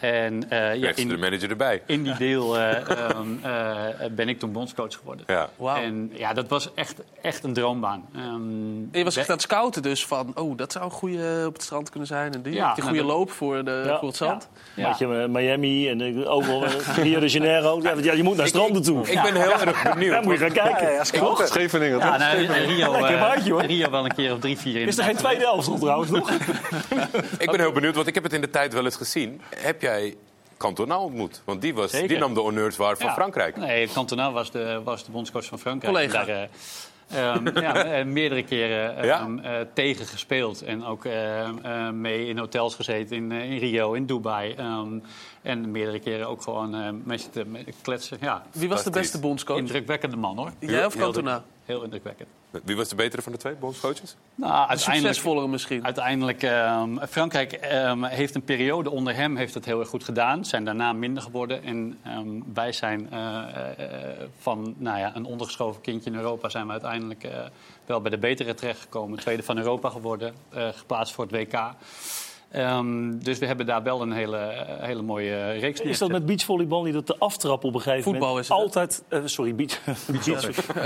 En 0.00 0.50
eh, 0.50 0.74
ja, 0.74 0.92
ze 0.94 1.06
de 1.06 1.14
in, 1.14 1.20
manager 1.20 1.50
erbij. 1.50 1.82
in 1.86 2.02
die 2.02 2.16
deel 2.16 2.58
eh, 2.58 2.90
ehm, 2.90 3.26
eh, 3.42 4.10
ben 4.10 4.28
ik 4.28 4.38
toen 4.38 4.52
bondscoach 4.52 4.94
geworden. 4.94 5.24
Ja. 5.28 5.48
Wauw. 5.56 5.82
En 5.82 6.10
ja, 6.14 6.32
dat 6.32 6.48
was 6.48 6.74
echt, 6.74 6.94
echt 7.22 7.44
een 7.44 7.52
droombaan. 7.52 8.04
Ehm, 8.14 8.24
En 8.24 8.88
je 8.92 9.04
was 9.04 9.16
echt 9.16 9.28
aan 9.28 9.34
het 9.34 9.44
scouten 9.44 9.82
dus 9.82 10.06
van, 10.06 10.32
oh, 10.34 10.56
dat 10.56 10.72
zou 10.72 10.84
een 10.84 10.90
goede 10.90 11.44
op 11.46 11.52
het 11.52 11.62
strand 11.62 11.90
kunnen 11.90 12.08
zijn. 12.08 12.32
En 12.32 12.42
die, 12.42 12.52
Ja, 12.52 12.74
die 12.74 12.84
nou, 12.84 12.96
goede 12.96 13.12
loop 13.12 13.30
voor, 13.30 13.64
de, 13.64 13.82
Ja. 13.86 13.98
voor 13.98 14.08
het 14.08 14.16
zand. 14.16 14.48
Ja. 14.74 14.96
Je, 14.98 15.26
Miami 15.28 15.88
en 15.88 16.26
overal 16.26 16.64
Rio 17.02 17.20
de 17.20 17.28
Janeiro. 17.28 17.80
Ja, 17.82 18.12
je 18.12 18.22
moet 18.22 18.36
naar 18.36 18.46
stranden 18.46 18.82
toe. 18.82 19.06
Ik 19.10 19.22
ben 19.22 19.34
heel 19.34 19.52
erg 19.52 19.92
benieuwd. 19.92 20.12
Daar 20.12 20.22
moet 20.22 20.32
je 20.32 20.38
gaan 20.38 20.52
kijken. 20.52 20.92
Ja, 20.92 21.04
Scheveningen, 21.04 21.98
Ja, 21.98 22.16
nou, 22.16 22.46
Rio. 22.46 23.56
Rio 23.56 23.90
wel 23.90 24.04
een 24.04 24.14
keer 24.14 24.32
of 24.32 24.38
drie, 24.38 24.58
vier 24.58 24.80
in 24.80 24.88
Is 24.88 24.98
er 24.98 25.04
geen 25.04 25.16
tweede 25.16 25.44
elftal 25.44 25.78
trouwens 25.78 26.10
nog? 26.10 26.30
Ik 27.38 27.50
ben 27.50 27.60
heel 27.60 27.72
benieuwd, 27.72 27.94
want 27.94 28.06
ik 28.06 28.14
heb 28.14 28.22
het 28.22 28.32
in 28.32 28.40
de 28.40 28.50
tijd 28.50 28.72
wel 28.72 28.84
eens 28.84 28.96
gezien. 28.96 29.40
Heb 29.56 29.80
jij 29.86 30.16
Cantona 30.56 30.98
ontmoet? 30.98 31.42
Want 31.44 31.60
die, 31.60 31.74
was, 31.74 31.90
Zeker. 31.90 32.08
die 32.08 32.18
nam 32.18 32.34
de 32.34 32.40
honneurs 32.40 32.76
waar 32.76 32.96
van 32.96 33.06
Ja. 33.06 33.12
Frankrijk. 33.14 33.56
Nee, 33.56 33.88
Cantona 33.88 34.32
was 34.32 34.50
de, 34.50 34.80
was 34.84 35.04
de 35.04 35.10
bondscoach 35.10 35.44
van 35.44 35.58
Frankrijk. 35.58 35.94
Collega. 35.94 36.24
Daar, 36.24 36.48
eh, 37.08 37.28
ehm, 37.34 37.58
ja, 37.64 37.84
eh, 37.84 38.04
meerdere 38.04 38.42
keren 38.44 39.04
Ja? 39.04 39.20
ehm, 39.20 39.38
eh, 39.38 39.60
tegen 39.74 40.06
gespeeld. 40.06 40.62
En 40.62 40.84
ook 40.84 41.04
ehm, 41.04 41.58
eh, 41.62 41.90
mee 41.90 42.26
in 42.28 42.38
hotels 42.38 42.74
gezeten 42.74 43.16
in, 43.16 43.32
in 43.32 43.58
Rio, 43.58 43.92
in 43.92 44.06
Dubai. 44.06 44.54
Ehm, 44.54 44.98
en 45.42 45.70
meerdere 45.70 45.98
keren 46.00 46.28
ook 46.28 46.42
gewoon 46.42 46.74
eh 46.74 46.88
mee 47.04 47.18
zitten 47.18 47.50
met 47.50 47.64
kletsen. 47.82 48.18
Ja, 48.20 48.42
Wie 48.52 48.68
was 48.68 48.84
de 48.84 48.90
beste 48.90 49.20
bondscoach? 49.20 49.58
indrukwekkende 49.58 50.16
man 50.16 50.36
hoor. 50.36 50.52
Jij 50.58 50.84
of 50.86 50.96
Cantona? 50.96 51.44
Heel 51.66 51.82
indrukwekkend. 51.82 52.28
Wie 52.64 52.76
was 52.76 52.88
de 52.88 52.94
betere 52.94 53.22
van 53.22 53.32
de 53.32 53.38
twee 53.38 53.54
bondscoaches? 53.54 54.16
Nou, 54.34 54.52
uiteindelijk, 54.52 55.06
succesvollere 55.06 55.48
misschien. 55.48 55.84
Uiteindelijk, 55.84 56.42
ehm, 56.42 57.06
Frankrijk 57.06 57.52
ehm, 57.52 58.04
heeft 58.04 58.34
een 58.34 58.44
periode 58.44 58.90
onder 58.90 59.14
hem 59.14 59.36
heeft 59.36 59.54
het 59.54 59.64
heel 59.64 59.80
erg 59.80 59.88
goed 59.88 60.04
gedaan. 60.04 60.44
Zijn 60.44 60.64
daarna 60.64 60.92
minder 60.92 61.22
geworden. 61.22 61.62
En 61.62 61.98
ehm, 62.02 62.40
wij 62.54 62.72
zijn 62.72 63.10
eh, 63.10 63.38
eh, 63.78 64.28
van 64.38 64.74
nou 64.78 64.98
ja, 64.98 65.16
een 65.16 65.24
ondergeschoven 65.24 65.80
kindje 65.80 66.10
in 66.10 66.16
Europa... 66.16 66.48
zijn 66.48 66.66
we 66.66 66.72
uiteindelijk 66.72 67.24
eh, 67.24 67.44
wel 67.86 68.00
bij 68.00 68.10
de 68.10 68.18
betere 68.18 68.54
terechtgekomen. 68.54 69.18
Tweede 69.18 69.42
van 69.42 69.58
Europa 69.58 69.90
geworden, 69.90 70.34
eh, 70.48 70.68
geplaatst 70.68 71.14
voor 71.14 71.24
het 71.24 71.32
WK. 71.32 71.74
Ehm, 72.50 73.18
dus 73.18 73.38
we 73.38 73.46
hebben 73.46 73.66
daar 73.66 73.82
wel 73.82 74.02
een 74.02 74.12
hele, 74.12 74.36
eh, 74.36 74.84
hele 74.86 75.02
mooie 75.02 75.50
reeks 75.50 75.80
Is 75.80 75.98
dat 75.98 76.08
met 76.10 76.26
beachvolleybal 76.26 76.82
niet 76.82 76.94
dat 76.94 77.06
de 77.06 77.16
aftrap 77.18 77.64
op 77.64 77.74
een 77.74 77.80
gegeven 77.80 78.02
Voetbal 78.02 78.28
moment 78.28 78.44
is 78.44 78.48
het, 78.48 78.58
hè? 78.58 78.64
altijd... 78.64 79.02
eh, 79.08 79.20
sorry, 79.24 79.54
beach, 79.54 79.78
beach, 80.24 80.24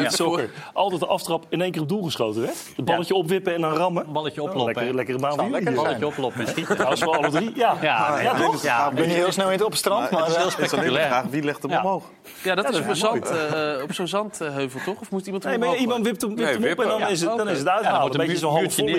Ja. 0.02 0.10
soccer. 0.10 0.50
Altijd 0.72 1.00
de 1.00 1.06
aftrap 1.06 1.44
in 1.48 1.60
één 1.60 1.70
keer 1.70 1.82
op 1.82 1.88
doel 1.88 2.02
geschoten 2.02 2.40
werd? 2.40 2.56
Het 2.76 2.84
balletje 2.84 3.14
opwippen 3.14 3.54
en 3.54 3.60
dan 3.60 3.72
rammen? 3.72 4.12
Balletje 4.12 4.42
Oh, 4.42 4.48
oplopen. 4.48 4.74
lekker, 4.74 4.94
lekkere 4.94 5.18
jullie. 5.18 5.50
lekker 5.50 5.82
Balletje 5.82 6.06
oplopen 6.06 6.40
en 6.40 6.46
schieten. 6.46 6.74
Trouwens 6.74 7.02
voor 7.02 7.16
alle 7.16 7.30
drie, 7.30 7.52
ja. 7.54 7.76
Ja, 7.82 8.20
Ja, 8.20 8.20
ja, 8.20 8.34
toch? 8.34 8.62
ja, 8.62 8.88
Ik 8.88 8.94
ben 8.94 9.08
heel 9.08 9.32
snel 9.32 9.50
op 9.64 9.70
het 9.70 9.78
strand, 9.78 10.10
maar... 10.10 10.20
het 10.20 10.28
is 10.28 10.34
eh, 10.34 10.40
heel 10.40 10.50
spectaculair. 10.50 11.06
vraag, 11.06 11.24
wie 11.24 11.42
legt 11.42 11.62
hem 11.62 11.70
Ja. 11.70 11.82
omhoog? 11.82 12.04
Ja, 12.42 12.54
dat 12.54 12.64
Ja, 12.64 12.70
is 12.70 12.76
is 12.76 12.96
zand, 12.96 13.30
eh, 13.30 13.82
op 13.82 13.92
zo'n 13.92 14.06
zandheuvel, 14.08 14.80
toch? 14.84 15.00
Of 15.00 15.10
moet 15.10 15.26
iemand 15.26 15.44
hem 15.44 15.60
Nee, 15.60 15.76
iemand 15.76 16.04
wipt 16.06 16.22
hem, 16.22 16.30
op 16.32 16.38
en 16.82 16.88
dan 16.88 17.08
is 17.10 17.20
het, 17.20 17.30
dan 17.30 17.40
oké. 17.40 17.50
is 17.50 17.58
het 17.58 17.66
Ja, 17.66 17.72
dan 17.74 17.74
uithalen. 17.74 18.00
wordt 18.00 18.14
een 18.14 18.20
een 18.20 18.26
beetje 18.26 18.40
zo'n 18.40 18.50
half 18.54 18.74
volley. 18.74 18.94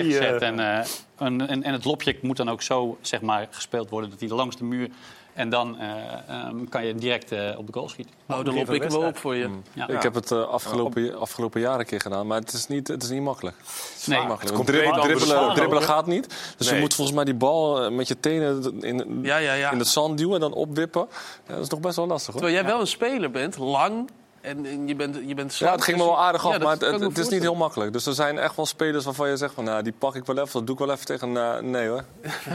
En 1.24 1.48
En, 1.48 1.62
en, 1.62 1.72
het 1.72 1.84
lopje 1.84 2.18
moet 2.22 2.36
dan 2.36 2.50
ook 2.50 2.62
zo 2.62 2.98
zeg 3.00 3.20
maar, 3.20 3.48
gespeeld 3.50 3.90
worden 3.90 4.10
dat 4.10 4.20
hij 4.20 4.28
langs 4.28 4.56
de 4.56 4.64
muur. 4.64 4.90
En 5.34 5.48
dan 5.48 5.78
eh, 5.78 5.88
ehm, 6.28 6.64
kan 6.68 6.86
je 6.86 6.94
direct 6.94 7.32
eh, 7.32 7.58
op 7.58 7.66
de 7.66 7.72
goal 7.72 7.88
schieten. 7.88 8.14
Oh, 8.28 8.44
dan 8.44 8.54
lop 8.54 8.70
ik 8.70 8.82
hem 8.82 8.90
wel 8.90 9.02
op 9.02 9.16
voor 9.16 9.34
je. 9.34 9.48
Ja. 9.72 9.88
Ik 9.88 10.02
heb 10.02 10.14
het 10.14 10.30
eh, 10.30 10.48
afgelopen, 10.48 11.18
afgelopen 11.18 11.60
jaar 11.60 11.78
een 11.78 11.86
keer 11.86 12.00
gedaan, 12.00 12.26
maar 12.26 12.38
het 12.38 12.52
is 12.52 12.66
niet, 12.66 12.88
het 12.88 13.02
is 13.02 13.08
niet 13.08 13.22
makkelijk. 13.22 13.56
Het 13.58 13.94
is 13.98 14.06
Nee. 14.06 14.18
niet 14.18 14.28
makkelijk. 14.28 14.56
Het 14.56 14.66
dribbelen, 14.66 15.54
dribbelen 15.54 15.82
hè? 15.82 15.88
gaat 15.88 16.06
niet. 16.06 16.54
Dus 16.56 16.66
Nee. 16.66 16.74
je 16.74 16.80
moet 16.80 16.94
volgens 16.94 17.16
mij 17.16 17.24
die 17.24 17.34
bal 17.34 17.90
met 17.90 18.08
je 18.08 18.20
tenen 18.20 18.80
in, 18.80 19.18
Ja, 19.22 19.36
ja, 19.36 19.52
ja. 19.52 19.70
in 19.70 19.78
het 19.78 19.88
zand 19.88 20.18
duwen 20.18 20.34
en 20.34 20.40
dan 20.40 20.52
opwippen. 20.52 21.06
Ja, 21.46 21.54
dat 21.54 21.62
is 21.62 21.68
nog 21.68 21.80
best 21.80 21.96
wel 21.96 22.06
lastig 22.06 22.32
hoor. 22.32 22.42
Terwijl 22.42 22.62
jij 22.62 22.72
wel 22.72 22.80
een 22.80 22.86
speler 22.86 23.30
bent, 23.30 23.58
lang. 23.58 24.10
En, 24.42 24.66
en 24.66 24.88
je 24.88 24.94
bent, 24.96 25.18
je 25.26 25.34
bent 25.34 25.56
Ja, 25.56 25.72
het 25.72 25.82
ging 25.84 25.96
me 25.96 26.02
dus- 26.02 26.12
wel 26.12 26.22
aardig 26.22 26.46
af, 26.46 26.58
maar 26.58 26.76
het, 26.78 27.18
is 27.18 27.28
niet 27.28 27.40
heel 27.42 27.54
makkelijk. 27.54 27.92
Dus 27.92 28.06
er 28.06 28.14
zijn 28.14 28.38
echt 28.38 28.56
wel 28.56 28.66
spelers 28.66 29.04
waarvan 29.04 29.28
je 29.28 29.36
zegt 29.36 29.54
van, 29.54 29.64
nou, 29.64 29.82
die 29.82 29.92
pak 29.98 30.14
ik 30.14 30.24
wel 30.24 30.38
even, 30.38 30.52
dat 30.52 30.66
doe 30.66 30.74
ik 30.74 30.84
wel 30.86 30.90
even 30.94 31.06
tegen. 31.06 31.36
eh, 31.36 31.58
nee 31.58 31.88
hoor. 31.88 32.04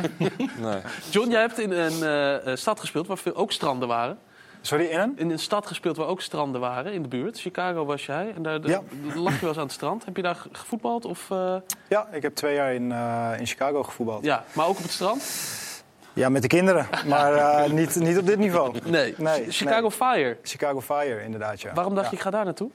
nee. 0.66 0.80
John, 1.10 1.30
jij 1.30 1.42
hebt 1.42 1.60
in 1.60 1.72
een 1.72 2.04
eh, 2.04 2.52
eh, 2.52 2.58
stad 2.58 2.80
gespeeld 2.80 3.08
waar 3.08 3.18
veel, 3.18 3.36
ook 3.36 3.52
stranden 3.52 3.88
waren. 3.88 4.18
Sorry, 4.62 4.86
in 4.86 5.00
een? 5.00 5.14
In 5.18 5.30
een 5.30 5.40
stad 5.40 5.68
gespeeld 5.68 5.98
waar 5.98 6.08
ook 6.08 6.22
stranden 6.22 6.62
waren 6.62 6.94
in 6.94 7.02
de 7.02 7.08
buurt. 7.08 7.40
Chicago 7.40 7.86
was 7.86 8.06
jij. 8.06 8.32
En 8.36 8.44
daar, 8.44 8.68
Ja. 8.68 8.82
lag 9.16 9.34
je 9.34 9.40
wel 9.40 9.50
eens 9.50 9.58
aan 9.58 9.64
het 9.64 9.72
strand. 9.72 10.06
Heb 10.06 10.16
je 10.16 10.22
daar 10.22 10.36
ge- 10.36 10.50
gevoetbald? 10.52 11.06
Of, 11.06 11.32
eh, 11.32 11.56
Ja, 11.90 12.08
ik 12.12 12.22
heb 12.22 12.36
twee 12.36 12.56
jaar 12.56 12.74
in, 12.74 12.92
eh, 12.92 13.32
in 13.40 13.46
Chicago 13.46 13.84
gevoetbald. 13.84 14.24
ja, 14.24 14.44
maar 14.54 14.66
ook 14.68 14.78
op 14.78 14.84
het 14.84 14.92
strand? 14.92 15.24
Ja, 16.18 16.30
met 16.30 16.42
de 16.42 16.48
kinderen, 16.48 16.88
maar 17.08 17.34
eh, 17.34 17.72
niet, 17.72 17.96
niet 17.96 18.18
op 18.18 18.26
dit 18.26 18.38
niveau. 18.38 18.76
Nee. 18.84 19.16
nee 19.18 19.46
Chicago 19.52 19.82
nee. 19.82 19.92
Fire? 19.92 20.38
Chicago 20.44 20.82
Fire, 20.82 21.24
inderdaad, 21.24 21.62
ja. 21.62 21.74
Waarom 21.74 21.96
dacht 21.96 22.06
Ja. 22.06 22.12
je, 22.12 22.18
ik 22.18 22.24
ga 22.24 22.30
daar 22.30 22.46
naartoe? 22.46 22.70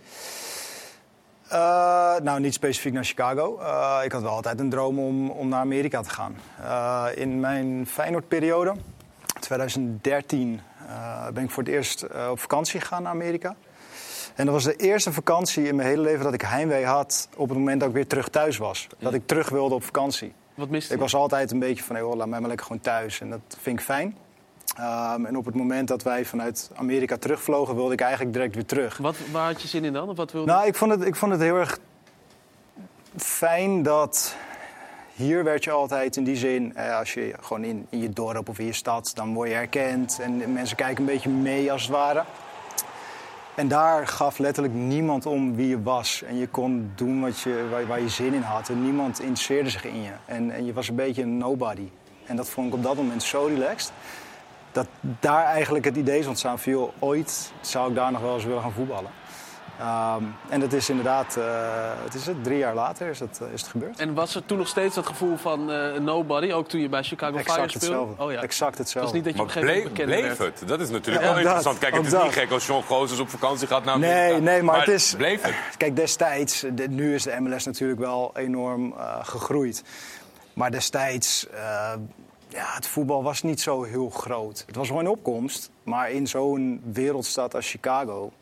Eh, 1.48 2.14
nou, 2.22 2.40
niet 2.40 2.54
specifiek 2.54 2.92
naar 2.92 3.04
Chicago. 3.04 3.58
Eh, 3.58 4.00
ik 4.04 4.12
had 4.12 4.22
wel 4.22 4.30
altijd 4.30 4.60
een 4.60 4.70
droom 4.70 4.98
om, 4.98 5.30
om 5.30 5.48
naar 5.48 5.60
Amerika 5.60 6.00
te 6.02 6.10
gaan. 6.10 6.36
In 7.14 7.40
mijn 7.40 7.86
Feyenoord-periode, 7.86 8.74
2013, 9.40 10.60
eh, 10.88 11.28
ben 11.28 11.44
ik 11.44 11.50
voor 11.50 11.62
het 11.62 11.72
eerst 11.72 12.06
op 12.30 12.38
vakantie 12.40 12.80
gegaan 12.80 13.02
naar 13.02 13.12
Amerika. 13.12 13.54
En 14.34 14.44
dat 14.44 14.54
was 14.54 14.64
de 14.64 14.76
eerste 14.76 15.12
vakantie 15.12 15.66
in 15.66 15.76
mijn 15.76 15.88
hele 15.88 16.02
leven 16.02 16.24
dat 16.24 16.34
ik 16.34 16.42
heimwee 16.42 16.84
had 16.84 17.28
op 17.36 17.48
het 17.48 17.58
moment 17.58 17.80
dat 17.80 17.88
ik 17.88 17.94
weer 17.94 18.06
terug 18.06 18.28
thuis 18.28 18.56
was. 18.56 18.86
Dat 18.98 19.14
ik 19.14 19.26
terug 19.26 19.48
wilde 19.48 19.74
op 19.74 19.84
vakantie. 19.84 20.32
Wat 20.54 20.68
miste 20.68 20.94
Ik 20.94 21.00
was 21.00 21.14
altijd 21.14 21.50
een 21.50 21.58
beetje 21.58 21.84
van, 21.84 21.94
hey, 21.96 22.04
hoor, 22.04 22.16
laat 22.16 22.28
mij 22.28 22.38
maar 22.40 22.48
lekker 22.48 22.66
gewoon 22.66 22.82
thuis. 22.82 23.20
En 23.20 23.30
dat 23.30 23.40
vind 23.60 23.78
ik 23.78 23.84
fijn. 23.84 24.16
Ehm, 24.76 25.26
en 25.26 25.36
op 25.36 25.44
het 25.44 25.54
moment 25.54 25.88
dat 25.88 26.02
wij 26.02 26.24
vanuit 26.24 26.70
Amerika 26.74 27.16
terugvlogen, 27.16 27.74
wilde 27.74 27.92
ik 27.92 28.00
eigenlijk 28.00 28.32
direct 28.32 28.54
weer 28.54 28.66
terug. 28.66 28.96
Wat, 28.96 29.16
waar 29.30 29.46
had 29.46 29.62
je 29.62 29.68
zin 29.68 29.84
in 29.84 29.92
dan? 29.92 30.08
Of 30.08 30.16
wat 30.16 30.32
wilde 30.32 30.52
Nou, 30.52 30.66
ik 30.66 30.74
vond, 30.74 30.90
het, 30.90 31.04
ik 31.04 31.16
vond 31.16 31.32
het 31.32 31.40
heel 31.40 31.56
erg 31.56 31.78
fijn 33.16 33.82
dat 33.82 34.36
hier 35.14 35.44
werd 35.44 35.64
je 35.64 35.70
altijd 35.70 36.16
in 36.16 36.24
die 36.24 36.36
zin, 36.36 36.76
eh, 36.76 36.98
als 36.98 37.14
je 37.14 37.34
gewoon 37.40 37.64
in, 37.64 37.86
in 37.90 37.98
je 37.98 38.10
dorp 38.10 38.48
of 38.48 38.58
in 38.58 38.66
je 38.66 38.72
stad, 38.72 39.12
dan 39.14 39.34
word 39.34 39.48
je 39.48 39.54
herkend 39.54 40.18
en 40.20 40.52
mensen 40.52 40.76
kijken 40.76 40.98
een 40.98 41.12
beetje 41.12 41.30
mee 41.30 41.72
als 41.72 41.82
het 41.82 41.90
ware. 41.90 42.24
En 43.54 43.68
daar 43.68 44.06
gaf 44.06 44.38
letterlijk 44.38 44.74
niemand 44.74 45.26
om 45.26 45.56
wie 45.56 45.68
je 45.68 45.82
was. 45.82 46.22
En 46.22 46.38
je 46.38 46.48
kon 46.48 46.92
doen 46.94 47.20
wat 47.20 47.40
je, 47.40 47.84
waar, 47.86 48.00
je 48.00 48.08
zin 48.08 48.34
in 48.34 48.42
had. 48.42 48.68
En 48.68 48.84
niemand 48.84 49.20
interesseerde 49.20 49.70
zich 49.70 49.84
in 49.84 50.02
je. 50.02 50.12
En, 50.24 50.64
je 50.64 50.72
was 50.72 50.88
een 50.88 50.94
beetje 50.94 51.22
een 51.22 51.38
nobody. 51.38 51.88
En 52.26 52.36
dat 52.36 52.48
vond 52.48 52.68
ik 52.68 52.74
op 52.74 52.82
dat 52.82 52.96
moment 52.96 53.22
zo 53.22 53.44
relaxed. 53.44 53.92
Dat 54.72 54.86
daar 55.00 55.44
eigenlijk 55.44 55.84
het 55.84 55.96
idee 55.96 56.18
is 56.18 56.26
ontstaan 56.26 56.58
van... 56.58 56.90
ooit 56.98 57.52
zou 57.60 57.88
ik 57.88 57.94
daar 57.94 58.12
nog 58.12 58.20
wel 58.20 58.34
eens 58.34 58.44
willen 58.44 58.62
gaan 58.62 58.72
voetballen. 58.72 59.10
Ehm, 59.78 60.22
en 60.48 60.60
dat 60.60 60.72
is 60.72 60.88
inderdaad, 60.88 61.36
eh, 61.36 61.44
het 62.04 62.14
is 62.14 62.26
het, 62.26 62.44
drie 62.44 62.58
jaar 62.58 62.74
later 62.74 63.08
is, 63.08 63.18
dat, 63.18 63.38
eh, 63.42 63.52
is 63.52 63.60
het 63.60 63.70
gebeurd. 63.70 63.98
En 63.98 64.14
was 64.14 64.34
er 64.34 64.44
toen 64.46 64.58
nog 64.58 64.68
steeds 64.68 64.94
dat 64.94 65.06
gevoel 65.06 65.36
van 65.36 65.70
eh, 65.72 65.98
nobody? 66.00 66.52
Ook 66.52 66.68
toen 66.68 66.80
je 66.80 66.88
bij 66.88 67.02
Chicago 67.02 67.38
Fire 67.38 67.50
Exact 67.50 67.70
speelde? 67.70 67.94
hetzelfde. 67.96 68.22
Oh 68.24 68.32
ja. 68.32 68.42
Exact 68.42 68.70
Het 68.70 68.78
hetzelfde. 68.78 69.10
was 69.12 69.12
niet 69.16 69.24
dat 69.24 69.34
je 69.34 69.40
op 69.40 69.46
Maar 69.46 69.56
een 69.56 69.62
gegeven 69.68 69.92
bleef, 70.06 70.36
bleef 70.36 70.38
het? 70.38 70.68
Dat 70.68 70.80
is 70.80 70.90
natuurlijk 70.90 71.16
Ja, 71.24 71.32
wel 71.32 71.32
dat, 71.32 71.42
interessant. 71.42 71.78
Kijk, 71.78 71.94
het 71.94 72.04
is 72.04 72.10
dat. 72.10 72.22
niet 72.22 72.32
gek 72.32 72.50
als 72.50 72.66
John 72.66 72.84
Gozes 72.84 73.18
op 73.18 73.28
vakantie 73.28 73.66
gaat 73.66 73.84
naar 73.84 73.98
Nee, 73.98 74.10
Amerika. 74.12 74.38
nee, 74.42 74.62
maar, 74.62 74.78
het 74.78 74.88
is. 74.88 75.14
Bleef 75.16 75.42
het? 75.42 75.54
Kijk, 75.76 75.96
destijds, 75.96 76.64
de- 76.74 76.88
nu 76.88 77.14
is 77.14 77.22
de 77.22 77.36
MLS 77.40 77.64
natuurlijk 77.64 78.00
wel 78.00 78.30
enorm 78.34 78.92
eh, 78.98 79.18
gegroeid. 79.22 79.82
Maar 80.54 80.70
destijds, 80.70 81.48
eh, 81.48 81.60
ja, 82.48 82.64
het 82.74 82.86
voetbal 82.86 83.22
was 83.22 83.42
niet 83.42 83.60
zo 83.60 83.82
heel 83.82 84.10
groot. 84.10 84.62
Het 84.66 84.76
was 84.76 84.88
wel 84.88 84.98
een 84.98 85.08
opkomst, 85.08 85.70
maar 85.82 86.10
in 86.10 86.26
zo'n 86.26 86.80
wereldstad 86.92 87.54
als 87.54 87.70
Chicago. 87.70 88.32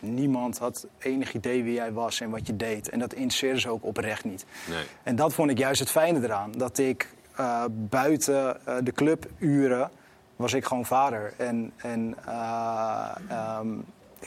Niemand 0.00 0.58
had 0.58 0.86
enig 0.98 1.32
idee 1.32 1.62
wie 1.62 1.74
jij 1.74 1.92
was 1.92 2.20
en 2.20 2.30
wat 2.30 2.46
je 2.46 2.56
deed. 2.56 2.88
En 2.88 2.98
dat 2.98 3.12
interesseerde 3.12 3.60
ze 3.60 3.68
ook 3.68 3.84
oprecht 3.84 4.24
niet. 4.24 4.44
Nee. 4.68 4.84
En 5.02 5.16
dat 5.16 5.34
vond 5.34 5.50
ik 5.50 5.58
juist 5.58 5.80
het 5.80 5.90
fijne 5.90 6.22
eraan. 6.22 6.52
Dat 6.52 6.78
ik 6.78 7.08
eh, 7.36 7.64
buiten 7.70 8.66
eh, 8.66 8.76
de 8.82 8.92
cluburen 8.92 9.90
was 10.36 10.52
ik 10.52 10.64
gewoon 10.64 10.86
vader. 10.86 11.34
En, 11.36 11.72
en 11.76 12.14
eh, 12.26 13.08
ehm, 13.28 13.68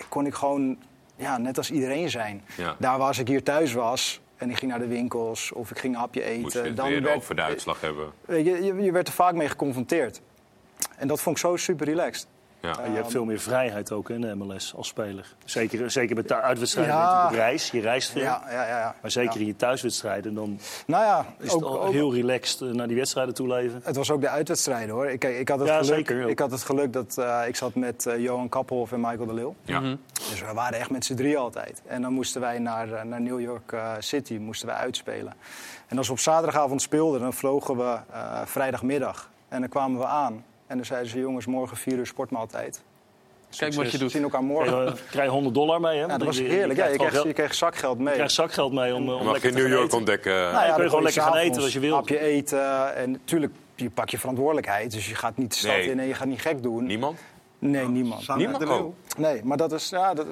kon 0.10 0.26
ik 0.26 0.34
gewoon 0.34 0.78
ja, 1.16 1.38
net 1.38 1.58
als 1.58 1.72
iedereen 1.72 2.10
zijn. 2.10 2.44
Ja. 2.58 2.76
Daar 2.78 2.98
waar 2.98 3.08
als 3.08 3.20
ik 3.20 3.28
hier 3.28 3.44
thuis 3.44 3.74
was 3.74 4.22
en 4.38 4.50
ik 4.50 4.58
ging 4.58 4.72
naar 4.72 4.80
de 4.80 4.88
winkels 4.88 5.52
of 5.52 5.72
ik 5.72 5.80
ging 5.80 5.94
een 5.94 6.00
hapje 6.00 6.24
eten... 6.24 6.42
Moest 6.42 6.54
je 6.54 6.74
dan 6.74 6.90
weer 6.90 7.02
werd, 7.02 7.36
de 7.36 7.42
uitslag 7.42 7.82
hebben. 7.82 8.12
je, 8.28 8.76
je 8.82 8.92
werd 8.92 9.08
er 9.08 9.14
vaak 9.14 9.34
mee 9.34 9.50
geconfronteerd. 9.50 10.22
En 10.98 11.08
dat 11.08 11.22
vond 11.22 11.36
ik 11.36 11.42
zo 11.42 11.56
super 11.56 11.86
relaxed. 11.86 12.28
Ja. 12.62 12.76
Je 12.86 12.92
hebt 12.92 13.12
veel 13.12 13.26
meer 13.26 13.40
vrijheid 13.40 13.92
ook 13.92 14.10
in 14.10 14.22
de 14.22 14.36
MLS 14.36 14.74
als 14.76 14.88
speler. 14.88 15.36
Zeker, 15.46 15.92
zeker 15.92 16.16
met 16.16 16.28
de 16.28 16.36
uitwedstrijden 16.42 16.94
Ja. 16.96 17.28
reis. 17.30 17.72
Je 17.72 17.82
reist 17.82 18.12
veel. 18.12 18.22
Ja, 18.22 18.42
ja, 18.50 18.68
ja, 18.68 18.78
ja. 18.80 18.96
Maar 19.02 19.12
zeker 19.12 19.34
Ja. 19.34 19.40
in 19.40 19.46
je 19.46 19.56
thuiswedstrijden, 19.56 20.34
dan 20.34 20.60
Nou 20.88 21.04
ja, 21.04 21.26
is 21.40 21.52
het 21.52 21.64
ook- 21.64 21.70
al 21.70 21.82
ook- 21.82 21.92
heel 21.92 22.14
relaxed 22.14 22.62
eh, 22.62 22.68
naar 22.68 22.88
die 22.88 22.96
wedstrijden 22.98 23.34
toe 23.34 23.48
leven. 23.48 23.82
Het 23.84 23.96
was 23.96 24.12
ook 24.12 24.22
de 24.22 24.30
uitwedstrijden 24.30 24.96
hoor. 24.96 25.08
Ik, 25.10 25.24
ik, 25.24 25.50
had, 25.50 25.60
het 25.60 25.68
Ja, 25.68 25.78
geluk, 25.78 25.96
zeker, 25.96 26.30
ik 26.30 26.40
had 26.40 26.52
het 26.52 26.64
geluk 26.64 26.94
dat 26.94 27.18
eh, 27.18 27.42
ik 27.48 27.56
zat 27.56 27.76
met 27.76 28.06
eh, 28.06 28.18
Johan 28.18 28.50
Kappelhoff 28.50 28.92
en 28.92 29.00
Michael 29.02 29.26
de 29.26 29.34
Leeuw. 29.34 29.56
Ja. 29.64 29.80
Mhm. 29.80 29.96
Dus 30.30 30.42
we 30.42 30.54
waren 30.54 30.80
echt 30.80 30.90
met 30.90 31.06
z'n 31.06 31.16
drie 31.16 31.38
altijd. 31.38 31.82
En 31.88 32.02
dan 32.02 32.14
moesten 32.14 32.42
wij 32.42 32.60
naar, 32.60 33.06
naar 33.06 33.22
New 33.22 33.40
York 33.42 33.72
eh, 33.72 33.92
City 34.00 34.38
moesten 34.38 34.68
wij 34.68 34.76
uitspelen. 34.78 35.34
En 35.88 35.98
als 35.98 36.08
we 36.08 36.14
op 36.14 36.20
zaterdagavond 36.20 36.82
speelden, 36.82 37.20
dan 37.22 37.34
vlogen 37.34 37.78
we 37.78 37.98
eh, 38.12 38.42
vrijdagmiddag. 38.46 39.30
En 39.50 39.60
dan 39.60 39.70
kwamen 39.70 40.00
we 40.00 40.06
aan. 40.06 40.44
En 40.70 40.76
dan 40.78 40.86
zeiden 40.86 41.10
ze, 41.10 41.20
jongens, 41.20 41.46
morgen 41.46 41.78
vier 41.78 41.94
uur 41.98 42.06
sportmaaltijd. 42.08 42.82
Kijk 43.58 43.74
wat 43.74 43.92
je 43.92 43.98
doet. 43.98 44.08
We 44.08 44.14
zien 44.14 44.24
elkaar 44.24 44.44
morgen. 44.44 44.74
Krijg, 44.74 44.98
je- 45.00 45.04
krijg 45.10 45.26
je 45.26 45.32
100 45.34 45.56
dollar 45.56 45.82
mee, 45.82 45.96
hè? 46.00 46.06
Ja, 46.06 46.18
dat 46.18 46.24
was 46.28 46.38
je- 46.38 46.44
je 46.44 46.50
heerlijk. 46.50 46.80
Ja, 46.80 46.86
je, 46.86 46.96
krijgt 46.96 47.14
kreeg, 47.14 47.26
je 47.28 47.34
kreeg 47.34 47.54
zakgeld 47.54 47.98
mee. 47.98 48.08
Je 48.08 48.14
krijgt 48.14 48.34
zakgeld 48.34 48.74
mee 48.74 48.96
om, 48.96 49.02
om 49.02 49.06
Dan 49.08 49.16
mag 49.16 49.26
je 49.26 49.32
lekker 49.32 49.50
te 49.52 49.58
New 49.58 49.66
gaan 49.68 49.78
York 49.78 49.94
ontdekken. 49.94 50.34
Nou 50.34 50.52
dan 50.54 50.62
kun 50.62 50.72
je 50.72 50.78
dan 50.78 50.90
gewoon 50.90 51.04
lekker 51.04 51.22
gaan 51.22 51.36
eten 51.36 51.62
als 51.62 51.74
je 51.74 51.80
wil. 51.80 51.94
hapje 51.96 52.20
eten. 52.20 52.96
En 52.96 53.12
natuurlijk, 53.12 53.54
je 53.76 53.90
pak 53.90 54.10
je 54.10 54.18
verantwoordelijkheid. 54.20 54.92
Dus 54.92 55.10
je 55.10 55.16
gaat 55.16 55.38
niet 55.38 55.52
de 55.52 55.58
stad 55.58 55.72
Nee. 55.76 55.90
in 55.92 56.00
en 56.00 56.08
je 56.08 56.14
gaat 56.14 56.28
niet 56.28 56.42
gek 56.42 56.64
doen. 56.64 56.86
Niemand? 56.86 57.20
Nee, 57.60 57.88
niemand. 57.88 58.36
Niemand? 58.36 58.68
Oh. 58.70 58.96
Nee, 59.18 59.44
maar 59.44 59.58
dat 59.58 59.72
is... 59.72 59.90
Ja, 59.90 60.14
dat, 60.14 60.26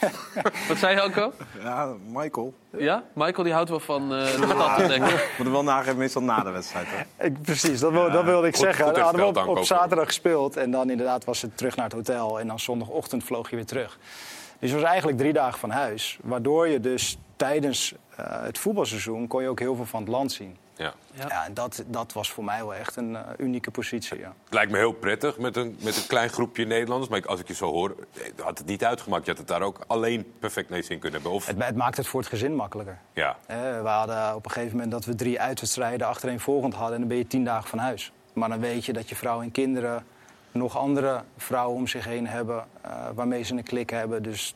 Wat 0.68 0.76
zei 0.76 0.94
je 0.94 1.00
ook 1.00 1.16
al? 1.16 1.32
Ja, 1.62 1.94
Michael. 2.06 2.54
Ja? 2.70 3.04
Michael 3.12 3.42
die 3.42 3.52
houdt 3.52 3.70
wel 3.70 3.80
van 3.80 4.02
eh, 4.14 4.24
de 4.24 4.28
stad. 4.28 4.78
Moet 5.38 5.46
er 5.46 5.52
wel 5.52 5.62
nageven, 5.62 5.96
meestal 5.96 6.22
na 6.22 6.42
de 6.42 6.50
wedstrijd. 6.50 6.86
Hè? 6.90 7.26
Ik, 7.26 7.42
precies, 7.42 7.80
dat, 7.80 7.92
wil, 7.92 8.10
dat 8.10 8.24
wilde 8.24 8.46
ik 8.46 8.54
goed- 8.54 8.64
zeggen. 8.64 8.84
goed 8.84 8.94
We 8.94 9.00
hadden 9.00 9.34
we 9.34 9.50
op, 9.50 9.64
zaterdag 9.64 10.06
gespeeld 10.06 10.56
en 10.56 10.70
dan 10.70 10.90
inderdaad 10.90 11.24
was 11.24 11.42
het 11.42 11.56
terug 11.56 11.76
naar 11.76 11.84
het 11.84 11.94
hotel. 11.94 12.40
En 12.40 12.46
dan 12.46 12.60
zondagochtend 12.60 13.24
vloog 13.24 13.50
je 13.50 13.56
weer 13.56 13.66
terug. 13.66 13.98
Dus 14.58 14.70
het 14.70 14.80
was 14.80 14.88
eigenlijk 14.88 15.18
drie 15.18 15.32
dagen 15.32 15.58
van 15.58 15.70
huis. 15.70 16.18
Waardoor 16.22 16.68
je 16.68 16.80
dus 16.80 17.18
tijdens 17.36 17.94
eh, 18.16 18.42
het 18.42 18.58
voetbalseizoen 18.58 19.26
kon 19.26 19.42
je 19.42 19.48
ook 19.48 19.60
heel 19.60 19.74
veel 19.74 19.86
van 19.86 20.00
het 20.00 20.08
land 20.08 20.32
zien. 20.32 20.56
Ja. 20.76 20.92
Ja, 21.28 21.44
en 21.44 21.54
dat, 21.54 21.82
dat 21.86 22.12
was 22.12 22.30
voor 22.30 22.44
mij 22.44 22.58
wel 22.58 22.74
echt 22.74 22.96
een 22.96 23.16
eh, 23.16 23.22
unieke 23.38 23.70
positie. 23.70 24.18
Ja. 24.18 24.32
Het 24.44 24.54
lijkt 24.54 24.72
me 24.72 24.78
heel 24.78 24.92
prettig 24.92 25.38
met 25.38 25.56
een, 25.56 25.76
met 25.80 25.96
een 25.96 26.06
klein 26.06 26.28
groepje 26.28 26.64
Nederlanders. 26.66 27.10
Maar 27.10 27.18
ik- 27.18 27.26
als 27.26 27.40
ik 27.40 27.48
je 27.48 27.54
zo 27.54 27.66
hoor, 27.72 27.94
eh, 28.14 28.44
had 28.44 28.58
het 28.58 28.66
niet 28.66 28.84
uitgemaakt. 28.84 29.24
Je 29.24 29.30
had 29.30 29.38
het 29.40 29.48
daar 29.48 29.62
ook 29.62 29.78
alleen 29.86 30.32
perfect 30.38 30.68
mee 30.70 30.80
in 30.82 30.98
kunnen 30.98 31.12
hebben. 31.20 31.30
Of, 31.38 31.46
Het, 31.46 31.64
het 31.64 31.76
maakt 31.76 31.96
het 31.96 32.06
voor 32.06 32.20
het 32.20 32.28
gezin 32.28 32.54
makkelijker. 32.54 32.98
ja. 33.12 33.36
Eh, 33.46 33.56
we 33.82 33.88
hadden 33.88 34.34
op 34.34 34.44
een 34.44 34.50
gegeven 34.50 34.72
moment 34.72 34.90
dat 34.92 35.04
we 35.04 35.14
drie 35.14 35.40
uitwedstrijden 35.40 36.06
achtereenvolgend 36.06 36.74
hadden. 36.74 36.92
En 36.94 36.98
dan 37.00 37.08
ben 37.08 37.18
je 37.18 37.26
tien 37.26 37.44
dagen 37.44 37.68
van 37.68 37.78
huis. 37.78 38.12
Maar 38.32 38.48
dan 38.48 38.60
weet 38.60 38.84
je 38.84 38.92
dat 38.92 39.08
je 39.08 39.16
vrouw 39.16 39.42
en 39.42 39.50
kinderen 39.50 40.06
nog 40.52 40.76
andere 40.76 41.22
vrouwen 41.36 41.76
om 41.76 41.86
zich 41.86 42.04
heen 42.04 42.26
hebben. 42.26 42.64
waarmee 43.14 43.42
ze 43.42 43.54
een 43.54 43.62
klik 43.62 43.90
hebben. 43.90 44.22
Dus 44.22 44.54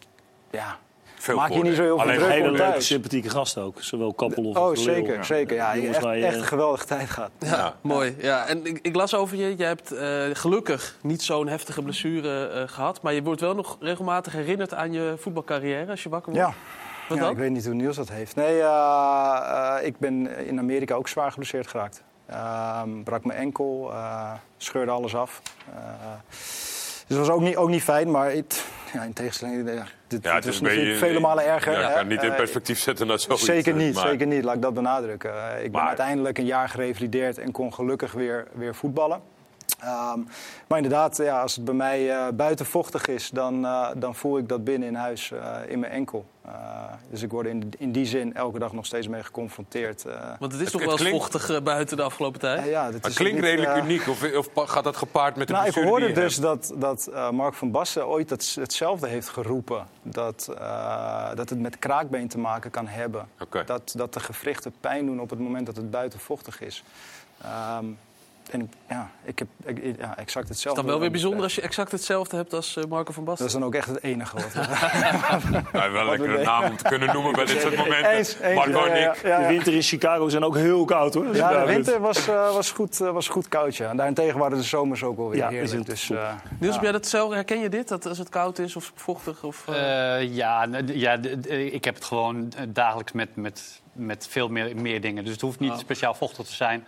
ja, 0.51 0.79
Veel 1.21 1.37
maak 1.37 1.51
je 1.53 1.63
niet 1.63 1.75
zo 1.77 1.83
heel 1.83 1.99
veel 1.99 2.07
Alleen 2.07 2.19
druk 2.19 2.31
hele 2.31 2.51
leuke, 2.51 2.81
sympathieke 2.81 3.31
gasten 3.31 3.63
ook. 3.63 3.83
Zowel 3.83 4.15
Kappel 4.15 4.45
of 4.45 4.57
Oh, 4.57 4.69
de 4.75 4.75
Leeuw. 4.75 4.83
zeker, 4.95 5.25
zeker. 5.25 5.57
Ja, 5.57 5.75
echt, 5.77 6.01
waar 6.01 6.17
je- 6.19 6.25
echt 6.27 6.37
een 6.37 6.45
geweldige 6.45 6.85
tijd 6.85 7.11
gehad. 7.11 7.31
Ja, 7.39 7.75
mooi. 7.81 8.17
Ja. 8.19 8.47
En 8.47 8.67
ik, 8.67 8.79
ik 8.83 8.95
las 8.95 9.15
over 9.15 9.37
je, 9.37 9.57
je 9.57 9.65
hebt 9.65 9.93
eh, 9.93 10.23
gelukkig 10.33 10.97
niet 11.03 11.23
zo'n 11.23 11.47
heftige 11.49 11.83
blessure 11.83 12.47
eh, 12.49 12.63
gehad. 12.69 13.03
Maar 13.03 13.13
je 13.13 13.23
wordt 13.23 13.41
wel 13.41 13.55
nog 13.55 13.77
regelmatig 13.81 14.33
herinnerd 14.33 14.75
aan 14.75 14.93
je 14.93 15.15
voetbalcarrière 15.19 15.91
als 15.91 16.03
je 16.03 16.09
wakker 16.09 16.33
wordt. 16.33 16.49
Ja. 16.49 16.55
Wat 17.09 17.19
ja, 17.19 17.25
dan? 17.25 17.33
ik 17.33 17.39
weet 17.39 17.51
niet 17.51 17.65
hoe 17.65 17.75
Niels 17.75 17.97
dat 17.97 18.09
heeft. 18.11 18.37
Nee, 18.37 18.61
eh, 18.61 19.77
eh, 19.79 19.87
ik 19.87 19.99
ben 19.99 20.47
in 20.47 20.59
Amerika 20.59 20.95
ook 20.95 21.09
zwaar 21.09 21.31
geblesseerd 21.31 21.67
geraakt. 21.67 22.03
Ehm, 22.27 23.03
brak 23.03 23.25
mijn 23.25 23.39
enkel, 23.39 23.91
eh, 23.93 24.33
scheurde 24.57 24.91
alles 24.91 25.15
af. 25.17 25.43
Eh, 27.11 27.17
Dus 27.17 27.17
dat 27.17 27.27
was 27.27 27.37
ook 27.37 27.43
niet, 27.43 27.57
ook 27.57 27.69
niet 27.69 27.83
fijn, 27.83 28.11
maar 28.11 28.31
het, 28.33 28.65
ja, 28.93 29.03
in 29.03 29.13
tegenstelling... 29.13 29.71
Ja, 29.71 29.85
dit, 30.07 30.25
Ja, 30.25 30.35
het 30.35 30.47
is 30.47 30.61
natuurlijk 30.61 30.99
vele 30.99 31.21
malen 31.21 31.45
erger. 31.47 31.73
Ja, 31.73 31.89
ik 31.89 31.95
kan 31.95 32.07
niet 32.07 32.23
in 32.23 32.31
Eh, 32.31 32.37
perspectief 32.37 32.79
zetten 32.79 33.07
naar 33.07 33.19
zoiets. 33.19 33.45
Zeker 33.45 33.73
eh, 33.73 33.79
niet, 33.79 33.95
maar- 33.95 34.07
zeker 34.09 34.27
niet. 34.27 34.45
Laat 34.45 34.55
ik 34.55 34.63
dat 34.63 34.75
benadrukken. 34.75 35.31
Eh, 35.57 35.65
ik 35.65 35.73
ben 35.73 35.81
uiteindelijk 35.83 36.39
een 36.39 36.47
jaar 36.47 36.69
gerevalideerd 36.69 37.39
en 37.39 37.51
kon 37.53 37.75
gelukkig 37.75 38.13
weer, 38.13 38.47
weer 38.53 38.75
voetballen. 38.75 39.21
Ehm, 39.81 40.19
maar 40.67 40.79
inderdaad, 40.79 41.17
ja, 41.17 41.41
als 41.43 41.57
het 41.57 41.65
bij 41.65 41.75
mij 41.75 42.11
eh, 42.11 42.29
buiten 42.33 42.67
vochtig 42.67 43.07
is, 43.07 43.31
dan, 43.31 43.65
eh, 43.65 43.89
dan 43.97 44.15
voel 44.15 44.39
ik 44.39 44.49
dat 44.49 44.65
binnen 44.65 44.89
in 44.89 44.95
huis 44.95 45.31
eh, 45.31 45.57
in 45.67 45.79
mijn 45.79 45.93
enkel. 45.93 46.27
Eh, 46.45 46.53
dus 47.11 47.23
ik 47.23 47.31
word 47.31 47.47
in, 47.47 47.73
in 47.79 47.93
die 47.93 48.07
zin 48.07 48.35
elke 48.35 48.59
dag 48.59 48.73
nog 48.73 48.87
steeds 48.87 49.09
mee 49.09 49.23
geconfronteerd. 49.23 50.05
eh. 50.05 50.31
Want 50.39 50.53
het 50.53 50.61
is 50.61 50.71
toch 50.71 50.85
wel 50.85 50.99
vochtig 50.99 51.63
buiten 51.63 51.97
de 51.97 52.03
afgelopen 52.03 52.41
tijd? 52.41 52.65
ja, 52.69 52.91
dat 52.91 53.07
is 53.07 53.15
klinkt 53.15 53.35
niet, 53.41 53.45
redelijk 53.45 53.77
uniek. 53.77 54.09
Of, 54.09 54.35
of 54.37 54.49
gaat 54.55 54.85
dat 54.85 54.97
gepaard 54.97 55.37
met 55.37 55.47
de 55.47 55.53
nou, 55.53 55.67
ik 55.67 55.75
hoorde 55.75 56.07
die 56.07 56.15
je 56.15 56.21
dus 56.21 56.37
hebt? 56.37 56.69
dat, 56.69 56.73
dat 56.77 57.07
eh, 57.07 57.31
Mark 57.31 57.55
van 57.55 57.71
Basten 57.71 58.07
ooit 58.07 58.29
dat, 58.29 58.57
hetzelfde 58.61 59.09
heeft 59.09 59.29
geroepen. 59.29 59.87
Dat, 60.03 60.55
eh, 60.59 61.35
dat 61.35 61.49
het 61.51 61.61
met 61.61 61.79
kraakbeen 61.79 62.29
te 62.29 62.39
maken 62.39 62.71
kan 62.71 62.87
hebben. 62.87 63.29
Dat, 63.67 63.93
dat 63.97 64.13
de 64.15 64.21
gewrichten 64.21 64.73
pijn 64.81 65.07
doen 65.07 65.21
op 65.21 65.31
het 65.31 65.39
moment 65.39 65.67
dat 65.67 65.77
het 65.77 65.91
buiten 65.91 66.21
vochtig 66.21 66.61
is. 66.61 66.85
Ehm, 67.43 67.85
en 68.51 68.61
ik- 68.61 68.69
ja, 68.89 69.11
ik 69.25 69.39
heb 69.39 69.49
ik, 69.65 69.77
ja, 69.99 70.17
exact 70.17 70.25
Het 70.35 70.35
is 70.35 70.49
hetzelfde. 70.49 70.81
dan 70.83 70.91
wel 70.91 71.01
weer 71.01 71.11
bijzonder 71.11 71.43
als 71.43 71.55
je 71.55 71.61
exact 71.61 71.93
hetzelfde 71.93 72.37
hebt 72.37 72.53
als 72.53 72.77
eh, 72.77 72.85
Marco 72.85 73.13
van 73.13 73.25
Basten. 73.25 73.45
Dat 73.47 73.55
is 73.55 73.61
dan 73.61 73.69
ook 73.69 73.75
echt 73.75 73.89
het 73.89 74.03
enige 74.03 74.37
wat. 74.37 74.53
Ja, 75.73 75.91
wel 75.93 76.05
lekker 76.05 76.29
een 76.31 76.37
we- 76.37 76.43
naam 76.45 76.65
om 76.71 76.77
te 76.77 76.85
kunnen 76.85 77.13
noemen 77.13 77.33
bij 77.33 77.45
dit 77.45 77.61
soort 77.61 77.77
momenten. 77.85 78.11
Eens, 78.11 78.37
eens, 78.41 78.55
Marco 78.55 78.87
ja, 78.87 78.87
en 78.93 79.01
ja, 79.01 79.13
ik. 79.15 79.23
ja, 79.23 79.29
ja. 79.29 79.39
De 79.41 79.47
winter 79.53 79.75
in 79.75 79.83
Chicago 79.83 80.29
zijn 80.29 80.45
ook 80.45 80.57
heel 80.57 80.85
koud 80.85 81.15
hoor. 81.15 81.37
Ja, 81.37 81.61
de 81.65 81.73
winter 81.73 82.01
was, 82.01 82.29
eh, 82.29 82.53
was, 82.55 82.71
goed, 82.71 83.01
eh, 83.01 83.11
was 83.11 83.29
goed 83.29 83.49
koud, 83.49 83.77
ja. 83.77 83.89
En 83.91 83.97
daarentegen 83.97 84.39
waren 84.39 84.57
de 84.59 84.65
zomers 84.65 85.03
ook 85.03 85.17
wel 85.17 85.29
weer 85.29 85.39
Ja, 85.39 85.49
heerlijk. 85.49 85.87
Dus, 85.87 86.11
eh, 86.11 86.17
Niels, 86.59 86.67
ja. 86.67 86.73
heb 86.73 86.83
jij 86.83 86.93
dat 86.93 87.07
zelf, 87.07 87.33
herken 87.33 87.61
je 87.61 87.69
dit? 87.69 87.89
Dat 87.89 88.07
als 88.07 88.19
het 88.19 88.29
koud 88.29 88.59
is 88.59 88.77
of 88.77 88.93
vochtig? 88.95 89.43
Of, 89.43 89.65
ja, 90.21 90.67
ja 90.87 91.19
ik 91.49 91.85
heb 91.85 91.95
het 91.95 92.05
gewoon 92.05 92.53
dagelijks 92.69 93.13
met, 93.13 93.37
met, 93.37 93.81
met 93.93 94.27
veel 94.31 94.49
meer, 94.49 94.77
meer 94.77 95.01
dingen. 95.01 95.25
Dus 95.25 95.33
het 95.33 95.41
hoeft 95.41 95.61
niet 95.61 95.71
Oh. 95.73 95.79
speciaal 95.79 96.15
vochtig 96.15 96.47
te 96.47 96.55
zijn. 96.55 96.85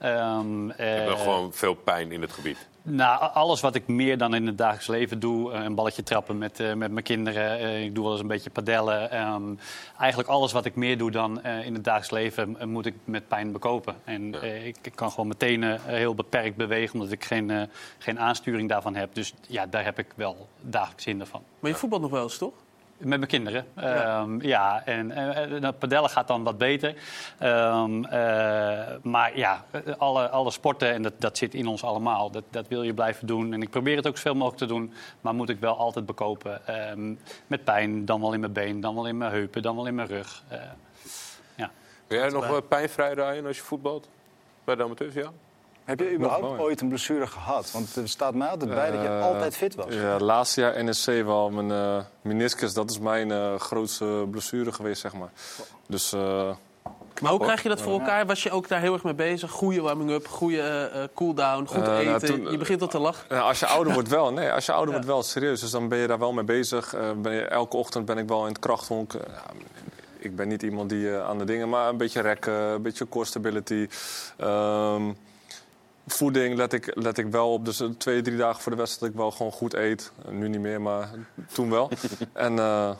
Ehm, 0.00 0.66
Je 0.66 0.72
hebt 0.82 1.06
wel 1.08 1.16
gewoon 1.16 1.52
veel 1.52 1.74
pijn 1.74 2.12
in 2.12 2.20
het 2.20 2.32
gebied. 2.32 2.68
Nou, 2.82 3.32
alles 3.32 3.60
wat 3.60 3.74
ik 3.74 3.86
meer 3.86 4.18
dan 4.18 4.34
in 4.34 4.46
het 4.46 4.58
dagelijks 4.58 4.86
leven 4.86 5.18
doe, 5.20 5.52
eh, 5.52 5.62
een 5.64 5.74
balletje 5.74 6.02
trappen 6.02 6.38
met, 6.38 6.60
eh, 6.60 6.72
met 6.72 6.90
mijn 6.90 7.04
kinderen, 7.04 7.58
eh, 7.58 7.84
ik 7.84 7.94
doe 7.94 8.02
wel 8.02 8.12
eens 8.12 8.20
een 8.22 8.26
beetje 8.28 8.50
padellen. 8.50 9.10
ehm, 9.10 9.42
eigenlijk 9.98 10.28
alles 10.30 10.52
wat 10.52 10.64
ik 10.64 10.74
meer 10.74 10.98
doe 10.98 11.10
dan 11.10 11.42
eh, 11.42 11.66
in 11.66 11.74
het 11.74 11.84
dagelijks 11.84 12.10
leven, 12.10 12.70
moet 12.70 12.86
ik 12.86 12.94
met 13.04 13.28
pijn 13.28 13.52
bekopen. 13.52 13.94
En 14.04 14.42
eh, 14.42 14.66
ik, 14.66 14.76
ik 14.82 14.92
kan 14.94 15.10
gewoon 15.10 15.34
eh, 15.38 15.74
heel 15.84 16.14
beperkt 16.14 16.56
bewegen, 16.56 16.94
omdat 16.94 17.12
ik 17.12 17.24
geen, 17.24 17.50
eh, 17.50 17.62
geen 17.98 18.20
aansturing 18.20 18.68
daarvan 18.68 18.94
heb. 18.94 19.14
Dus 19.14 19.34
ja, 19.48 19.66
daar 19.66 19.84
heb 19.84 19.98
ik 19.98 20.06
wel 20.14 20.48
dagelijks 20.60 21.04
hinder 21.04 21.26
van. 21.26 21.42
Maar 21.60 21.70
je 21.70 21.76
voetbalt 21.76 22.02
nog 22.02 22.10
wel 22.10 22.22
eens, 22.22 22.38
toch? 22.38 22.52
Met 23.00 23.18
mijn 23.18 23.30
kinderen. 23.30 23.66
Ja, 23.76 24.26
ja 24.38 24.82
en 24.84 25.10
eh, 25.10 25.60
dat 25.60 25.78
padellen 25.78 26.10
gaat 26.10 26.28
dan 26.28 26.42
wat 26.42 26.58
beter. 26.58 26.94
Ehm, 27.38 28.04
eh, 28.04 28.86
maar 29.02 29.36
ja, 29.36 29.64
alle, 29.98 30.28
alle 30.28 30.50
sporten, 30.50 30.92
en 30.92 31.02
dat, 31.02 31.12
dat 31.18 31.38
zit 31.38 31.54
in 31.54 31.66
ons 31.66 31.84
allemaal, 31.84 32.30
dat, 32.30 32.44
dat 32.50 32.68
wil 32.68 32.82
je 32.82 32.94
blijven 32.94 33.26
doen. 33.26 33.52
En 33.52 33.62
ik 33.62 33.70
probeer 33.70 33.96
het 33.96 34.06
ook 34.06 34.16
zoveel 34.16 34.34
mogelijk 34.34 34.58
te 34.58 34.66
doen, 34.66 34.92
maar 35.20 35.34
moet 35.34 35.48
ik 35.48 35.60
wel 35.60 35.76
altijd 35.76 36.06
bekopen. 36.06 36.66
Ehm, 36.66 37.14
met 37.46 37.64
pijn, 37.64 38.04
dan 38.04 38.20
wel 38.20 38.32
in 38.32 38.40
mijn 38.40 38.52
been, 38.52 38.80
dan 38.80 38.94
wel 38.94 39.06
in 39.06 39.16
mijn 39.16 39.32
heupen, 39.32 39.62
dan 39.62 39.76
wel 39.76 39.86
in 39.86 39.94
mijn 39.94 40.08
rug. 40.08 40.42
Eh, 40.48 40.58
ja. 41.54 41.70
Ben 42.06 42.18
jij 42.18 42.28
nog 42.28 42.44
eh, 42.44 42.56
pijnvrij 42.68 43.12
rijden 43.12 43.46
als 43.46 43.56
je 43.56 43.62
voetbalt? 43.62 44.08
Bij 44.64 44.74
de 44.74 44.82
amateurs, 44.82 45.14
ja? 45.14 45.32
Heb 45.84 45.98
je 46.00 46.12
überhaupt 46.14 46.58
ooit 46.60 46.80
een 46.80 46.88
blessure 46.88 47.26
gehad? 47.26 47.70
Want 47.70 47.96
er 47.96 48.08
staat 48.08 48.34
mij 48.34 48.48
altijd 48.48 48.70
bij 48.70 48.90
dat 48.90 49.02
je 49.02 49.08
Eh, 49.08 49.22
altijd 49.22 49.56
fit 49.56 49.74
was. 49.74 49.86
Ja, 49.94 50.18
laatste 50.18 50.60
jaar 50.60 50.84
NSC 50.84 51.06
wel. 51.06 51.50
Mijn 51.50 51.70
eh, 51.70 52.04
meniscus, 52.22 52.72
dat 52.74 52.90
is 52.90 52.98
mijn 52.98 53.30
eh, 53.30 53.54
grootste 53.54 54.26
blessure 54.30 54.72
geweest, 54.72 55.00
zeg 55.00 55.12
maar. 55.14 55.30
Dus, 55.86 56.12
eh, 56.12 56.50
Maar 57.22 57.30
hoe 57.30 57.40
krijg 57.40 57.62
je 57.62 57.68
dat 57.68 57.80
voor 57.82 57.92
elkaar? 58.00 58.26
Was 58.26 58.42
je 58.42 58.50
ook 58.50 58.68
daar 58.68 58.80
heel 58.80 58.92
erg 58.92 59.02
mee 59.04 59.14
bezig? 59.14 59.50
Goede 59.50 59.80
warming-up, 59.80 60.26
goede 60.28 60.60
eh, 60.60 61.02
eh, 61.02 61.08
cool-down, 61.14 61.64
goed 61.66 61.82
nou, 61.84 61.98
eten. 62.06 62.20
toen- 62.28 62.50
je 62.50 62.56
begint 62.56 62.82
al 62.82 62.88
te 62.88 62.98
lachen. 62.98 63.24
Ja, 63.36 63.40
als 63.40 63.60
je 63.60 63.66
ouder 63.66 63.92
wordt 63.92 64.08
wel. 64.08 64.32
Nee, 64.32 64.52
als 64.52 64.66
je 64.66 64.72
ouder 64.72 64.92
wordt 64.96 65.06
wel, 65.08 65.22
serieus. 65.22 65.60
Dus 65.60 65.70
dan 65.70 65.88
ben 65.88 65.98
je 65.98 66.06
daar 66.06 66.18
wel 66.18 66.32
mee 66.32 66.44
bezig. 66.44 66.94
Eh, 66.94 67.10
ben 67.16 67.32
je, 67.32 67.42
elke 67.44 67.76
ochtend 67.76 68.04
ben 68.04 68.18
ik 68.18 68.28
wel 68.28 68.40
in 68.42 68.48
het 68.48 68.58
krachthonk. 68.58 69.12
Ja, 69.12 69.20
ik 70.18 70.36
ben 70.36 70.48
niet 70.48 70.62
iemand 70.62 70.88
die 70.88 71.10
eh, 71.16 71.26
aan 71.28 71.38
de 71.38 71.44
dingen, 71.44 71.68
maar 71.68 71.88
een 71.88 71.96
beetje 71.96 72.20
rekken, 72.20 72.52
een 72.54 72.82
beetje 72.82 73.08
core 73.08 73.24
stability. 73.24 73.88
Ehm, 74.36 75.02
voeding 76.12 76.56
let 76.56 76.72
ik, 76.72 76.90
let 76.94 77.18
ik 77.18 77.26
wel 77.26 77.52
op. 77.52 77.64
Dus 77.64 77.80
eh, 77.80 77.88
twee, 77.88 78.22
drie 78.22 78.36
dagen 78.36 78.62
voor 78.62 78.72
de 78.72 78.78
wedstrijd 78.78 79.00
dat 79.00 79.10
ik 79.10 79.26
wel 79.26 79.36
gewoon 79.36 79.52
goed 79.52 79.74
eet. 79.74 80.12
Nu 80.28 80.48
niet 80.48 80.60
meer, 80.60 80.80
maar 80.80 81.10
toen 81.52 81.70
wel. 81.70 81.90
en 82.32 82.58
eh, 82.58 82.90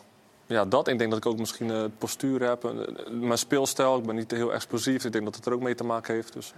ja, 0.46 0.64
dat. 0.64 0.88
Ik 0.88 0.98
denk 0.98 1.10
dat 1.10 1.18
ik 1.18 1.26
ook 1.26 1.38
misschien 1.38 1.70
eh, 1.70 1.82
het 1.82 1.98
postuur 1.98 2.42
heb. 2.42 2.72
Mijn 3.10 3.38
speelstijl, 3.38 3.98
ik 3.98 4.06
ben 4.06 4.14
niet 4.14 4.30
heel 4.30 4.52
explosief. 4.52 5.04
Ik 5.04 5.12
denk 5.12 5.24
dat 5.24 5.34
het 5.34 5.46
er 5.46 5.52
ook 5.52 5.60
mee 5.60 5.74
te 5.74 5.84
maken 5.84 6.14
heeft. 6.14 6.32
Dus. 6.32 6.52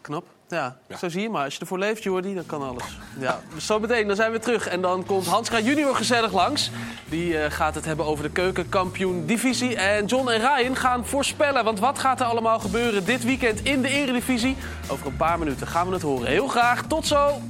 Knap. 0.00 0.24
Ja, 0.52 0.76
zo 0.98 1.08
zie 1.08 1.22
je 1.22 1.28
maar. 1.28 1.44
Als 1.44 1.54
je 1.54 1.60
ervoor 1.60 1.78
leeft, 1.78 2.02
Jordi, 2.02 2.34
dan 2.34 2.46
kan 2.46 2.62
alles. 2.62 2.84
Ja, 3.18 3.40
dus 3.54 3.66
zo 3.66 3.80
meteen, 3.80 4.06
dan 4.06 4.16
zijn 4.16 4.32
we 4.32 4.38
terug. 4.38 4.68
En 4.68 4.80
dan 4.80 5.06
komt 5.06 5.26
Hansra 5.26 5.60
junior 5.60 5.96
gezellig 5.96 6.32
langs. 6.32 6.70
Die 7.08 7.38
eh, 7.38 7.50
gaat 7.50 7.74
het 7.74 7.84
hebben 7.84 8.06
over 8.06 8.24
de 8.24 8.30
keukenkampioen-divisie. 8.30 9.76
En 9.76 10.06
John 10.06 10.28
en 10.30 10.38
Ryan 10.38 10.76
gaan 10.76 11.06
voorspellen. 11.06 11.64
Want 11.64 11.78
wat 11.78 11.98
gaat 11.98 12.20
er 12.20 12.26
allemaal 12.26 12.60
gebeuren 12.60 13.04
dit 13.04 13.24
weekend 13.24 13.60
in 13.60 13.82
de 13.82 13.88
eredivisie? 13.88 14.56
Over 14.90 15.06
een 15.06 15.16
paar 15.16 15.38
minuten 15.38 15.66
gaan 15.66 15.86
we 15.86 15.92
het 15.92 16.02
horen. 16.02 16.26
Heel 16.26 16.48
graag, 16.48 16.82
tot 16.86 17.06
zo! 17.06 17.40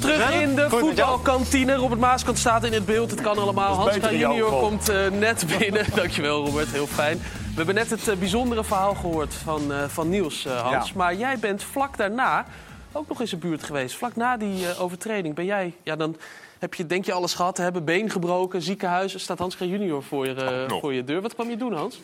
Welkom 0.00 0.16
terug 0.16 0.42
in 0.42 0.54
de 0.54 0.68
voetbalkantine. 0.68 1.74
Robert 1.74 2.00
Maaskant 2.00 2.38
staat 2.38 2.64
in 2.64 2.72
het 2.72 2.86
beeld. 2.86 3.10
Het 3.10 3.20
kan 3.20 3.38
allemaal. 3.38 3.74
Hans 3.74 3.94
junior 4.10 4.50
komt 4.50 4.88
eh, 4.88 5.10
net 5.10 5.44
binnen. 5.58 5.86
Dankjewel 5.94 6.44
Robert, 6.44 6.68
heel 6.68 6.86
fijn. 6.86 7.18
We 7.18 7.54
hebben 7.54 7.74
net 7.74 7.90
het 7.90 8.08
eh, 8.08 8.16
bijzondere 8.16 8.64
verhaal 8.64 8.94
gehoord 8.94 9.34
van, 9.34 9.72
eh, 9.72 9.84
van 9.84 10.08
Niels, 10.08 10.44
Hans. 10.44 10.88
Ja. 10.88 10.94
Maar 10.96 11.14
jij 11.14 11.38
bent 11.38 11.62
vlak 11.62 11.96
daarna 11.96 12.46
ook 12.92 13.08
nog 13.08 13.20
in 13.20 13.28
zijn 13.28 13.40
buurt 13.40 13.62
geweest. 13.62 13.96
Vlak 13.96 14.16
na 14.16 14.36
die 14.36 14.68
eh, 14.68 14.82
overtreding 14.82 15.34
ben 15.34 15.44
jij... 15.44 15.74
Ja, 15.82 15.96
dan 15.96 16.16
heb 16.58 16.74
je, 16.74 16.86
denk 16.86 17.04
je 17.04 17.12
alles 17.12 17.34
gehad 17.34 17.56
hebben. 17.56 17.84
Been 17.84 18.10
gebroken, 18.10 18.62
ziekenhuis. 18.62 19.22
Staat 19.22 19.38
Hans 19.38 19.56
junior 19.58 20.02
voor 20.02 20.26
je, 20.26 20.64
voor 20.80 20.94
je 20.94 21.04
deur. 21.04 21.22
Wat 21.22 21.34
kwam 21.34 21.50
je 21.50 21.56
doen, 21.56 21.72
Hans? 21.72 22.00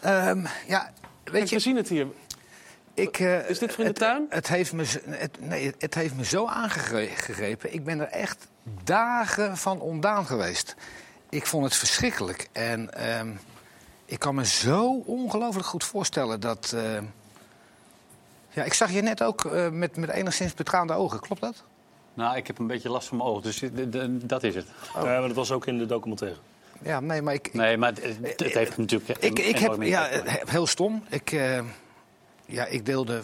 Ehm, 0.00 0.46
ja, 0.66 0.90
weet 1.24 1.48
je... 1.48 1.54
we 1.54 1.62
zien 1.62 1.76
het 1.76 1.88
hier. 1.88 2.06
Ik, 2.94 3.18
eh, 3.18 3.48
Is 3.50 3.58
dit 3.58 3.72
voor 3.74 3.84
in 3.84 3.92
de 3.94 3.98
het- 4.04 4.10
tuin? 4.10 4.26
Het 4.28 4.48
heeft, 4.48 4.72
me, 4.72 4.84
zo- 4.84 4.98
het, 5.06 5.36
nee, 5.40 5.74
het 5.78 5.94
heeft 5.94 6.16
me 6.16 6.24
zo 6.24 6.46
aangegrepen. 6.46 7.74
Ik 7.74 7.84
ben 7.84 8.00
er 8.00 8.08
echt 8.08 8.46
dagen 8.84 9.56
van 9.56 9.80
ondaan 9.80 10.26
geweest. 10.26 10.74
Ik 11.28 11.46
vond 11.46 11.64
het 11.64 11.74
verschrikkelijk. 11.74 12.48
En 12.52 12.94
ehm, 12.94 13.28
ik 14.04 14.18
kan 14.18 14.34
me 14.34 14.44
zo 14.46 15.02
ongelooflijk 15.06 15.66
goed 15.66 15.84
voorstellen 15.84 16.40
dat... 16.40 16.72
ehm, 16.76 17.04
ja, 18.50 18.64
ik 18.64 18.74
zag 18.74 18.90
je 18.90 19.02
net 19.02 19.22
ook 19.22 19.44
eh, 19.44 19.68
met, 19.68 19.96
met 19.96 20.10
enigszins 20.10 20.54
betraande 20.54 20.92
ogen. 20.92 21.20
Klopt 21.20 21.40
dat? 21.40 21.62
Nou, 22.14 22.36
ik 22.36 22.46
heb 22.46 22.58
een 22.58 22.66
beetje 22.66 22.88
last 22.90 23.08
van 23.08 23.16
mijn 23.16 23.28
ogen, 23.28 23.42
dus 23.42 23.62
dat 24.26 24.42
is 24.42 24.54
het. 24.54 24.66
Ja, 24.94 25.02
maar 25.02 25.20
dat 25.20 25.32
was 25.32 25.50
ook 25.52 25.66
in 25.66 25.78
de 25.78 25.86
documentaire. 25.86 26.38
Ja, 26.82 27.00
nee, 27.00 27.22
maar 27.22 27.34
ik... 27.34 27.52
Nee, 27.54 27.76
maar 27.76 27.92
het, 27.92 28.16
het 28.40 28.54
heeft 28.54 28.76
natuurlijk... 28.76 29.18
Ik, 29.22 29.38
ik 29.38 29.58
heb, 29.58 29.82
ja, 29.82 30.08
eh, 30.08 30.34
heel 30.48 30.66
stom. 30.66 31.04
Ik, 31.08 31.32
eh, 31.32 31.60
ja, 32.50 32.64
ik 32.66 32.86
deelde 32.86 33.22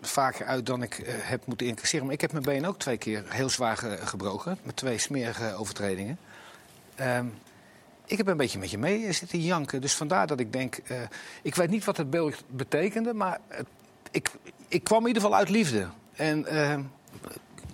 vaker 0.00 0.46
uit 0.46 0.66
dan 0.66 0.82
ik 0.82 0.98
eh, 0.98 1.14
heb 1.18 1.46
moeten 1.46 1.66
incasseren. 1.66 2.04
Maar 2.04 2.14
ik 2.14 2.20
heb 2.20 2.32
mijn 2.32 2.44
been 2.44 2.66
ook 2.66 2.78
twee 2.78 2.96
keer 2.96 3.24
heel 3.28 3.48
zwaar 3.48 3.76
ge- 3.76 3.98
gebroken. 4.04 4.58
Met 4.62 4.76
twee 4.76 4.98
smerige 4.98 5.54
overtredingen. 5.54 6.18
Ehm, 6.94 7.26
ik 8.06 8.16
heb 8.16 8.26
een 8.26 8.36
beetje 8.36 8.58
met 8.58 8.70
je 8.70 8.78
mee 8.78 9.12
zitten 9.12 9.40
janken. 9.40 9.80
Dus 9.80 9.94
vandaar 9.94 10.26
dat 10.26 10.40
ik 10.40 10.52
denk... 10.52 10.74
eh, 10.76 10.96
ik 11.42 11.54
weet 11.54 11.70
niet 11.70 11.84
wat 11.84 11.96
het 11.96 12.10
beeld 12.10 12.34
betekende, 12.48 13.14
maar 13.14 13.38
ik, 14.10 14.30
ik 14.68 14.84
kwam 14.84 15.00
in 15.00 15.06
ieder 15.06 15.22
geval 15.22 15.36
uit 15.36 15.48
liefde. 15.48 15.86
En 16.16 16.46
ehm 16.46 16.82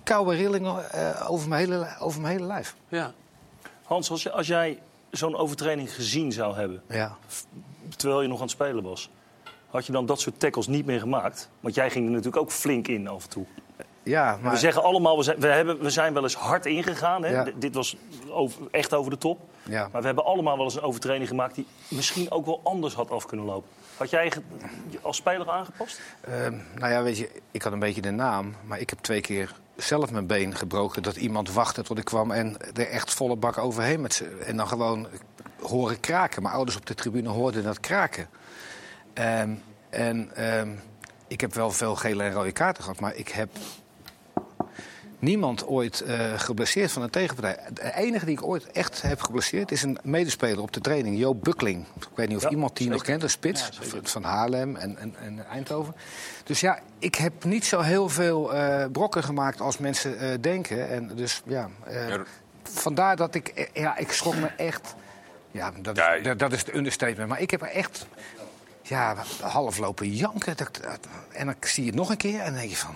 koude 0.03 0.35
rillingen 0.35 0.91
eh, 0.91 1.31
over, 1.31 1.49
mijn 1.49 1.61
hele, 1.69 1.87
over 1.99 2.21
mijn 2.21 2.33
hele 2.33 2.47
lijf. 2.47 2.75
Ja. 2.87 3.13
Hans, 3.83 4.09
als, 4.09 4.31
als 4.31 4.47
jij 4.47 4.79
zo'n 5.11 5.35
overtreding 5.35 5.93
gezien 5.93 6.31
zou 6.31 6.55
hebben... 6.55 6.81
Ja. 6.89 7.17
terwijl 7.95 8.21
je 8.21 8.27
nog 8.27 8.37
aan 8.37 8.43
het 8.43 8.51
spelen 8.51 8.83
was... 8.83 9.09
had 9.75 9.85
je 9.85 9.91
dan 9.91 10.05
dat 10.05 10.19
soort 10.19 10.39
tackles 10.39 10.67
niet 10.67 10.85
meer 10.85 10.99
gemaakt? 10.99 11.49
Want 11.59 11.75
jij 11.75 11.89
ging 11.89 12.05
er 12.05 12.11
natuurlijk 12.11 12.37
ook 12.37 12.51
flink 12.51 12.87
in 12.87 13.07
af 13.07 13.23
en 13.23 13.29
toe. 13.29 13.45
Ja, 14.03 14.37
maar... 14.41 14.51
We 14.51 14.57
zeggen 14.57 14.83
allemaal, 14.83 15.17
we 15.17 15.23
zijn, 15.23 15.39
we, 15.39 15.47
hebben, 15.47 15.79
we 15.79 15.89
zijn 15.89 16.13
wel 16.13 16.23
eens 16.23 16.35
hard 16.35 16.65
ingegaan. 16.65 17.23
Hè? 17.23 17.29
Ja. 17.29 17.47
Dit 17.55 17.75
was 17.75 17.97
over, 18.29 18.61
echt 18.71 18.93
over 18.93 19.11
de 19.11 19.17
top. 19.17 19.39
Ja. 19.63 19.89
Maar 19.91 20.01
we 20.01 20.07
hebben 20.07 20.25
allemaal 20.25 20.55
wel 20.55 20.65
eens 20.65 20.75
een 20.75 20.81
overtreding 20.81 21.27
gemaakt... 21.27 21.55
die 21.55 21.67
misschien 21.87 22.31
ook 22.31 22.45
wel 22.45 22.61
anders 22.63 22.93
had 22.93 23.11
af 23.11 23.25
kunnen 23.25 23.45
lopen. 23.45 23.69
Had 23.97 24.09
jij 24.09 24.31
als 25.01 25.17
speler 25.17 25.49
aangepast? 25.49 26.01
Ehm, 26.21 26.57
nou 26.75 26.91
ja, 26.91 27.03
weet 27.03 27.17
je, 27.17 27.29
ik 27.51 27.61
had 27.61 27.73
een 27.73 27.79
beetje 27.79 28.01
de 28.01 28.11
naam, 28.11 28.55
maar 28.65 28.79
ik 28.79 28.89
heb 28.89 28.99
twee 28.99 29.21
keer 29.21 29.55
zelf 29.75 30.11
mijn 30.11 30.27
been 30.27 30.55
gebroken. 30.55 31.03
Dat 31.03 31.15
iemand 31.15 31.53
wachtte 31.53 31.83
tot 31.83 31.97
ik 31.97 32.05
kwam 32.05 32.31
en 32.31 32.57
er 32.73 32.89
echt 32.89 33.13
volle 33.13 33.35
bak 33.35 33.57
overheen 33.57 34.01
met 34.01 34.13
ze. 34.13 34.25
En 34.45 34.57
dan 34.57 34.67
gewoon 34.67 35.07
horen 35.61 35.99
kraken. 35.99 36.41
Mijn 36.41 36.55
ouders 36.55 36.77
op 36.77 36.85
de 36.85 36.95
tribune 36.95 37.29
hoorden 37.29 37.63
dat 37.63 37.79
kraken. 37.79 38.27
Ehm, 39.15 39.49
en 39.89 40.29
ehm, 40.35 40.69
ik 41.27 41.41
heb 41.41 41.53
wel 41.53 41.71
veel 41.71 41.95
gele 41.95 42.23
en 42.23 42.31
rode 42.33 42.51
kaarten 42.51 42.83
gehad, 42.83 42.99
maar 42.99 43.15
ik 43.15 43.27
heb 43.27 43.49
niemand 45.19 45.65
ooit 45.67 46.01
eh, 46.01 46.39
geblesseerd 46.39 46.91
van 46.91 47.01
een 47.01 47.09
tegenpartij. 47.09 47.63
De 47.73 47.93
enige 47.95 48.25
die 48.25 48.37
ik 48.37 48.43
ooit 48.43 48.71
echt 48.71 49.01
heb 49.01 49.21
geblesseerd 49.21 49.71
is 49.71 49.83
een 49.83 49.97
medespeler 50.03 50.61
op 50.61 50.71
de 50.73 50.79
training, 50.81 51.17
Joop 51.17 51.43
Bukling. 51.43 51.85
Ik 51.97 52.07
weet 52.15 52.27
niet 52.27 52.37
of 52.37 52.43
Ja, 52.43 52.49
iemand 52.49 52.77
die 52.77 52.89
nog 52.89 53.01
kent, 53.03 53.23
een 53.23 53.29
spits 53.29 53.69
van- 53.81 53.99
van 54.03 54.23
Haarlem 54.23 54.75
en, 54.75 54.97
en, 54.97 55.15
en 55.19 55.45
Eindhoven. 55.47 55.95
Dus 56.43 56.59
ja, 56.59 56.79
ik 56.99 57.15
heb 57.15 57.43
niet 57.43 57.65
zo 57.65 57.79
heel 57.81 58.09
veel 58.09 58.53
eh, 58.53 58.85
brokken 58.91 59.23
gemaakt 59.23 59.61
als 59.61 59.77
mensen 59.77 60.19
eh, 60.19 60.29
denken. 60.41 60.89
En 60.89 61.11
dus 61.15 61.41
ja, 61.45 61.69
vandaar 62.63 63.15
dat 63.15 63.35
ik, 63.35 63.69
ja, 63.73 63.97
ik 63.97 64.11
schrok 64.11 64.35
me 64.35 64.47
echt. 64.57 64.95
Ja, 65.51 65.71
dat, 65.81 65.97
is- 65.97 66.23
dat, 66.23 66.39
dat 66.39 66.53
is 66.53 66.63
de 66.63 66.75
understatement. 66.75 67.29
Maar 67.29 67.41
ik 67.41 67.51
heb 67.51 67.61
er 67.61 67.67
echt 67.67 68.05
ja, 68.87 69.15
half 69.41 69.77
lopen 69.77 70.09
janken. 70.09 70.55
En 71.31 71.45
dan 71.45 71.55
zie 71.61 71.83
je 71.83 71.89
het 71.89 71.99
nog 71.99 72.09
een 72.09 72.17
keer 72.17 72.39
en 72.39 72.45
dan 72.45 72.55
denk 72.55 72.69
je 72.69 72.75
van... 72.75 72.95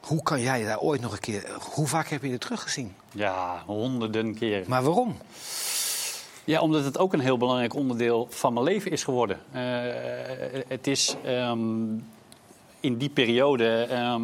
Hoe 0.00 0.22
kan 0.22 0.40
jij 0.40 0.64
daar 0.64 0.78
ooit 0.78 1.00
nog 1.00 1.12
een 1.12 1.20
keer... 1.20 1.56
Hoe 1.72 1.86
vaak 1.86 2.08
heb 2.08 2.22
je 2.22 2.30
het 2.30 2.40
teruggezien? 2.40 2.94
Ja, 3.12 3.62
honderden 3.66 4.34
keer. 4.34 4.64
Maar 4.66 4.82
waarom? 4.82 5.16
Ja, 6.44 6.60
omdat 6.60 6.84
het 6.84 6.98
ook 6.98 7.12
een 7.12 7.20
heel 7.20 7.36
belangrijk 7.36 7.74
onderdeel 7.74 8.26
van 8.30 8.52
mijn 8.52 8.64
leven 8.64 8.90
is 8.90 9.04
geworden. 9.04 9.40
Eh, 9.52 9.62
het 10.68 10.86
is 10.86 11.16
ehm, 11.24 11.60
in 12.80 12.96
die 12.96 13.08
periode, 13.08 13.86
eh, 13.90 14.16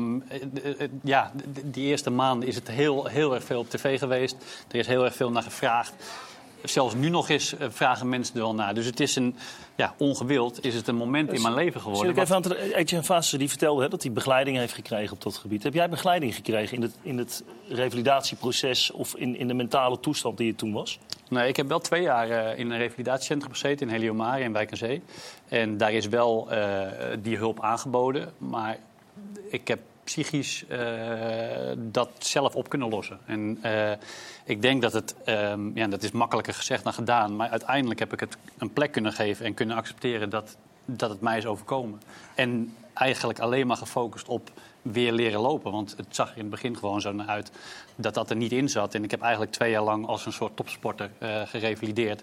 ja, 1.02 1.32
die 1.64 1.86
eerste 1.86 2.10
maanden 2.10 2.48
is 2.48 2.54
het 2.54 2.68
heel, 2.68 3.06
heel 3.06 3.34
erg 3.34 3.44
veel 3.44 3.60
op 3.60 3.70
tv 3.70 3.98
geweest. 3.98 4.36
Er 4.68 4.78
is 4.78 4.86
heel 4.86 5.04
erg 5.04 5.14
veel 5.14 5.30
naar 5.30 5.42
gevraagd. 5.42 5.92
Zelfs 6.64 6.94
nu 6.94 7.08
nog 7.08 7.28
eens 7.28 7.56
eh, 7.56 7.66
vragen 7.70 8.08
mensen 8.08 8.34
er 8.34 8.40
wel 8.40 8.54
naar. 8.54 8.74
Dus 8.74 8.86
het 8.86 9.00
is 9.00 9.16
een, 9.16 9.36
ja, 9.74 9.94
ongewild 9.98 10.64
is 10.64 10.74
het 10.74 10.88
een 10.88 10.94
moment 10.94 11.32
in 11.32 11.42
mijn 11.42 11.54
leven 11.54 11.80
geworden. 11.80 12.06
Zit 12.06 12.16
ik 12.16 12.22
even 12.22 12.34
aan 12.34 12.42
te 12.42 12.74
Etienne 12.74 13.06
Vaas 13.06 13.30
die 13.30 13.48
vertelde 13.48 13.82
hè, 13.82 13.88
dat 13.88 14.02
hij 14.02 14.12
begeleiding 14.12 14.56
heeft 14.56 14.74
gekregen 14.74 15.12
op 15.12 15.22
dat 15.22 15.36
gebied. 15.36 15.62
Heb 15.62 15.74
jij 15.74 15.88
begeleiding 15.88 16.34
gekregen 16.34 16.76
in 16.76 16.82
het, 16.82 16.94
in 17.02 17.18
het 17.18 17.44
revalidatieproces 17.68 18.90
of 18.90 19.14
in, 19.16 19.36
in 19.36 19.48
de 19.48 19.54
mentale 19.54 20.00
toestand 20.00 20.36
die 20.36 20.46
je 20.46 20.54
toen 20.54 20.72
was? 20.72 20.98
Nee, 21.28 21.48
ik 21.48 21.56
heb 21.56 21.68
wel 21.68 21.80
twee 21.80 22.02
jaar 22.02 22.30
eh, 22.30 22.58
in 22.58 22.70
een 22.70 22.78
revalidatiecentrum 22.78 23.52
gezeten 23.52 23.86
in 23.86 23.92
Heliomare 23.92 24.42
in 24.42 24.52
Wijk 24.52 24.70
aan 24.70 24.76
Zee. 24.76 25.02
En 25.48 25.76
daar 25.76 25.92
is 25.92 26.08
wel 26.08 26.50
eh, 26.50 26.86
die 27.22 27.36
hulp 27.36 27.60
aangeboden. 27.60 28.32
Maar 28.38 28.78
ik 29.50 29.68
heb 29.68 29.80
psychisch 30.10 30.66
eh, 30.66 30.78
dat 31.76 32.10
zelf 32.18 32.54
op 32.54 32.68
kunnen 32.68 32.88
lossen. 32.88 33.18
En 33.26 33.58
eh, 33.62 33.92
ik 34.44 34.62
denk 34.62 34.82
dat 34.82 34.92
het, 34.92 35.14
ehm, 35.24 35.76
ja, 35.76 35.86
dat 35.86 36.02
is 36.02 36.10
makkelijker 36.10 36.54
gezegd 36.54 36.84
dan 36.84 36.92
gedaan. 36.92 37.36
Maar 37.36 37.48
uiteindelijk 37.48 38.00
heb 38.00 38.12
ik 38.12 38.20
het 38.20 38.36
een 38.58 38.72
plek 38.72 38.92
kunnen 38.92 39.12
geven 39.12 39.46
en 39.46 39.54
kunnen 39.54 39.76
accepteren 39.76 40.30
dat, 40.30 40.56
dat 40.84 41.10
het 41.10 41.20
mij 41.20 41.38
is 41.38 41.46
overkomen. 41.46 42.00
En 42.34 42.74
eigenlijk 42.94 43.38
alleen 43.38 43.66
maar 43.66 43.76
gefocust 43.76 44.28
op 44.28 44.50
weer 44.82 45.12
leren 45.12 45.40
lopen. 45.40 45.72
Want 45.72 45.94
het 45.96 46.06
zag 46.16 46.34
in 46.34 46.40
het 46.40 46.50
begin 46.50 46.76
gewoon 46.76 47.00
zo 47.00 47.12
naar 47.12 47.26
uit 47.26 47.50
dat 47.96 48.14
dat 48.14 48.30
er 48.30 48.36
niet 48.36 48.52
in 48.52 48.68
zat. 48.68 48.94
En 48.94 49.04
ik 49.04 49.10
heb 49.10 49.20
eigenlijk 49.20 49.52
twee 49.52 49.70
jaar 49.70 49.82
lang 49.82 50.06
als 50.06 50.26
een 50.26 50.32
soort 50.32 50.56
topsporter 50.56 51.10
eh 51.18 51.42
gerevalideerd. 51.46 52.22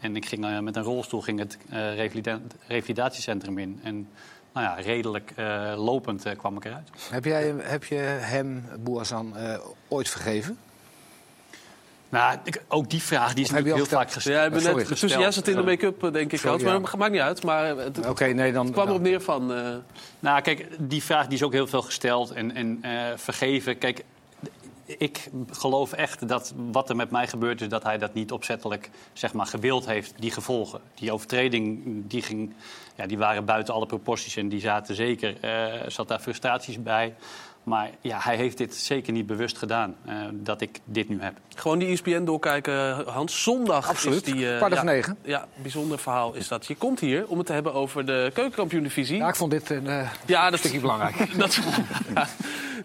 En 0.00 0.16
ik 0.16 0.26
ging 0.26 0.60
met 0.60 0.76
een 0.76 0.82
rolstoel 0.82 1.20
ging 1.20 1.38
het 1.38 1.58
revalida- 1.70 2.40
revalidatiecentrum 2.66 3.58
in. 3.58 3.80
En 3.82 4.08
nou 4.56 4.66
ja, 4.76 4.82
redelijk 4.82 5.32
eh, 5.36 5.72
lopend 5.76 6.24
eh, 6.24 6.36
kwam 6.36 6.56
ik 6.56 6.64
eruit. 6.64 6.88
Heb, 7.10 7.24
jij, 7.24 7.54
heb 7.58 7.84
je 7.84 7.94
hem, 8.20 8.64
Boazan, 8.78 9.36
eh, 9.36 9.58
ooit 9.88 10.08
vergeven? 10.08 10.58
Nou, 12.08 12.38
ik- 12.44 12.62
ook 12.68 12.90
die 12.90 13.02
vraag 13.02 13.34
die 13.34 13.44
is 13.44 13.50
Of 13.50 13.56
heb 13.56 13.64
je 13.64 13.70
natuurlijk 13.70 13.90
heel 13.90 13.98
vaak 13.98 14.12
gesteld. 14.12 14.36
Ja, 14.36 14.44
ik 14.44 14.50
ben 14.50 14.60
Sorry. 14.60 14.76
net, 14.76 14.86
tussen 14.86 15.08
jij 15.20 15.30
zat 15.32 15.48
in 15.48 15.56
de 15.56 15.62
make-up, 15.62 16.12
denk 16.12 16.32
ik. 16.32 16.38
Sorry, 16.38 16.64
maar 16.64 16.80
maakt 16.98 17.12
niet 17.12 17.20
uit. 17.20 17.42
Maar 17.44 17.76
het, 17.76 18.06
Oké, 18.08 18.24
nee, 18.26 18.52
dan... 18.52 18.64
het 18.64 18.74
kwam 18.74 18.88
erop 18.88 19.00
neer 19.00 19.20
van... 19.20 19.52
eh, 19.54 19.74
Nou, 20.20 20.40
kijk, 20.40 20.66
die 20.78 21.02
vraag 21.02 21.24
die 21.26 21.34
is 21.36 21.42
ook 21.42 21.52
heel 21.52 21.66
veel 21.66 21.82
gesteld. 21.82 22.30
En, 22.30 22.54
en 22.54 22.78
eh, 22.82 22.90
vergeven. 23.16 23.78
Kijk, 23.78 24.04
ik 24.86 25.30
geloof 25.50 25.92
echt 25.92 26.28
dat 26.28 26.54
wat 26.72 26.88
er 26.88 26.96
met 26.96 27.10
mij 27.10 27.26
gebeurd 27.26 27.60
is, 27.60 27.68
dat 27.68 27.82
hij 27.82 27.98
dat 27.98 28.14
niet 28.14 28.32
opzettelijk 28.32 28.90
zeg 29.12 29.32
maar, 29.32 29.46
gewild 29.46 29.86
heeft, 29.86 30.14
die 30.18 30.30
gevolgen. 30.30 30.80
Die 30.94 31.12
overtreding, 31.12 31.82
die, 32.06 32.22
ging, 32.22 32.54
ja, 32.96 33.06
die 33.06 33.18
waren 33.18 33.44
buiten 33.44 33.74
alle 33.74 33.86
proporties 33.86 34.36
en 34.36 34.48
die 34.48 34.60
zaten 34.60 34.94
zeker, 34.94 35.36
eh 35.40 35.90
zat 35.90 36.08
daar 36.08 36.20
frustraties 36.20 36.82
bij. 36.82 37.14
Maar 37.66 37.90
ja, 38.00 38.18
hij 38.20 38.36
heeft 38.36 38.58
dit 38.58 38.74
zeker 38.74 39.12
niet 39.12 39.26
bewust 39.26 39.58
gedaan, 39.58 39.96
eh, 40.04 40.14
dat 40.32 40.60
ik 40.60 40.78
dit 40.84 41.08
nu 41.08 41.20
heb. 41.20 41.34
Gewoon 41.54 41.78
die 41.78 41.88
ESPN 41.88 42.24
doorkijken, 42.24 43.04
Hans. 43.08 43.42
Zondag 43.42 43.88
Absoluut. 43.88 44.26
is 44.26 44.32
die... 44.32 44.44
Kwart 44.56 44.72
over 44.72 44.76
ja, 44.76 44.82
negen. 44.92 45.16
Ja, 45.22 45.46
bijzonder 45.54 45.98
verhaal 45.98 46.34
is 46.34 46.48
dat. 46.48 46.66
Je 46.66 46.74
komt 46.76 47.00
hier 47.00 47.26
om 47.28 47.38
het 47.38 47.46
te 47.46 47.52
hebben 47.52 47.74
over 47.74 48.06
de 48.06 48.30
keukenkampioen-divisie. 48.34 49.16
Ja, 49.16 49.28
ik 49.28 49.34
vond 49.34 49.50
dit 49.50 49.70
een 49.70 49.86
eh, 49.86 50.10
Ja, 50.26 50.50
dat 50.50 50.58
stukje 50.58 50.80
belangrijk. 50.80 51.16
dat, 51.38 51.58
ja, 52.14 52.26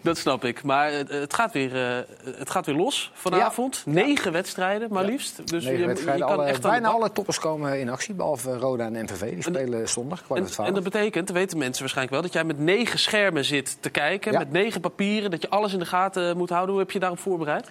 dat 0.02 0.18
snap 0.18 0.44
ik. 0.44 0.62
Maar 0.62 0.92
het, 0.92 1.08
het, 1.08 1.34
gaat 1.34 1.52
weer, 1.52 1.76
eh, 1.96 1.98
het 2.36 2.50
gaat 2.50 2.66
weer 2.66 2.74
los 2.74 3.10
vanavond. 3.14 3.82
Negen 3.86 4.32
wedstrijden, 4.32 4.88
maar 4.92 5.04
liefst. 5.04 5.36
Dus 5.48 5.64
Negen 5.64 5.80
je, 5.80 5.86
wedstrijden, 5.86 6.26
je 6.26 6.32
kan 6.32 6.38
alle- 6.40 6.48
echt 6.48 6.62
bijna 6.62 6.88
alle 6.88 7.12
toppers 7.12 7.38
komen 7.38 7.80
in 7.80 7.88
actie, 7.88 8.14
behalve 8.14 8.58
Roda 8.58 8.84
en 8.84 9.02
MVV. 9.04 9.30
Die 9.34 9.42
spelen 9.42 9.88
zondag, 9.88 10.18
kwart 10.22 10.38
En, 10.38 10.42
over 10.44 10.52
twaalf. 10.54 10.68
en 10.68 10.74
dat 10.74 10.84
betekent, 10.84 11.26
dat 11.26 11.36
weten 11.36 11.58
mensen 11.58 11.80
waarschijnlijk 11.80 12.14
wel, 12.16 12.24
dat 12.24 12.32
jij 12.32 12.44
met 12.44 12.58
negen 12.58 12.98
schermen 12.98 13.44
zit 13.44 13.76
te 13.80 13.90
kijken, 13.90 14.32
Ja. 14.32 14.38
met 14.38 14.50
negen 14.52 14.71
papieren, 14.80 15.30
dat 15.30 15.42
je 15.42 15.48
alles 15.48 15.72
in 15.72 15.78
de 15.78 15.86
gaten 15.86 16.36
moet 16.36 16.48
houden. 16.50 16.70
Hoe 16.70 16.80
heb 16.82 16.90
je 16.90 16.98
daarop 16.98 17.18
voorbereid? 17.18 17.70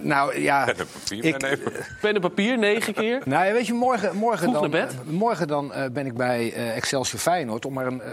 Nou 0.00 0.40
ja, 0.40 0.64
Pen 0.64 0.76
en 0.78 0.86
papier 0.92 1.24
ik- 1.24 1.40
meenemen. 1.42 1.72
Pen 2.00 2.14
en 2.14 2.20
papier, 2.20 2.58
negen 2.58 2.94
keer. 2.94 3.20
Nou, 3.28 3.52
weet 3.52 3.66
je, 3.66 3.72
morgen, 3.72 4.16
morgen 4.16 4.52
dan, 4.52 4.60
naar 4.60 4.70
bed? 4.70 4.92
eh, 4.92 4.98
morgen 5.12 5.48
dan 5.48 5.72
eh, 5.72 5.90
ben 5.90 6.06
ik 6.06 6.14
bij 6.14 6.52
eh, 6.52 6.76
Excelsior 6.76 7.20
Feyenoord. 7.20 7.64
Om 7.66 7.72
maar 7.72 7.86
een, 7.86 8.02
eh, 8.02 8.10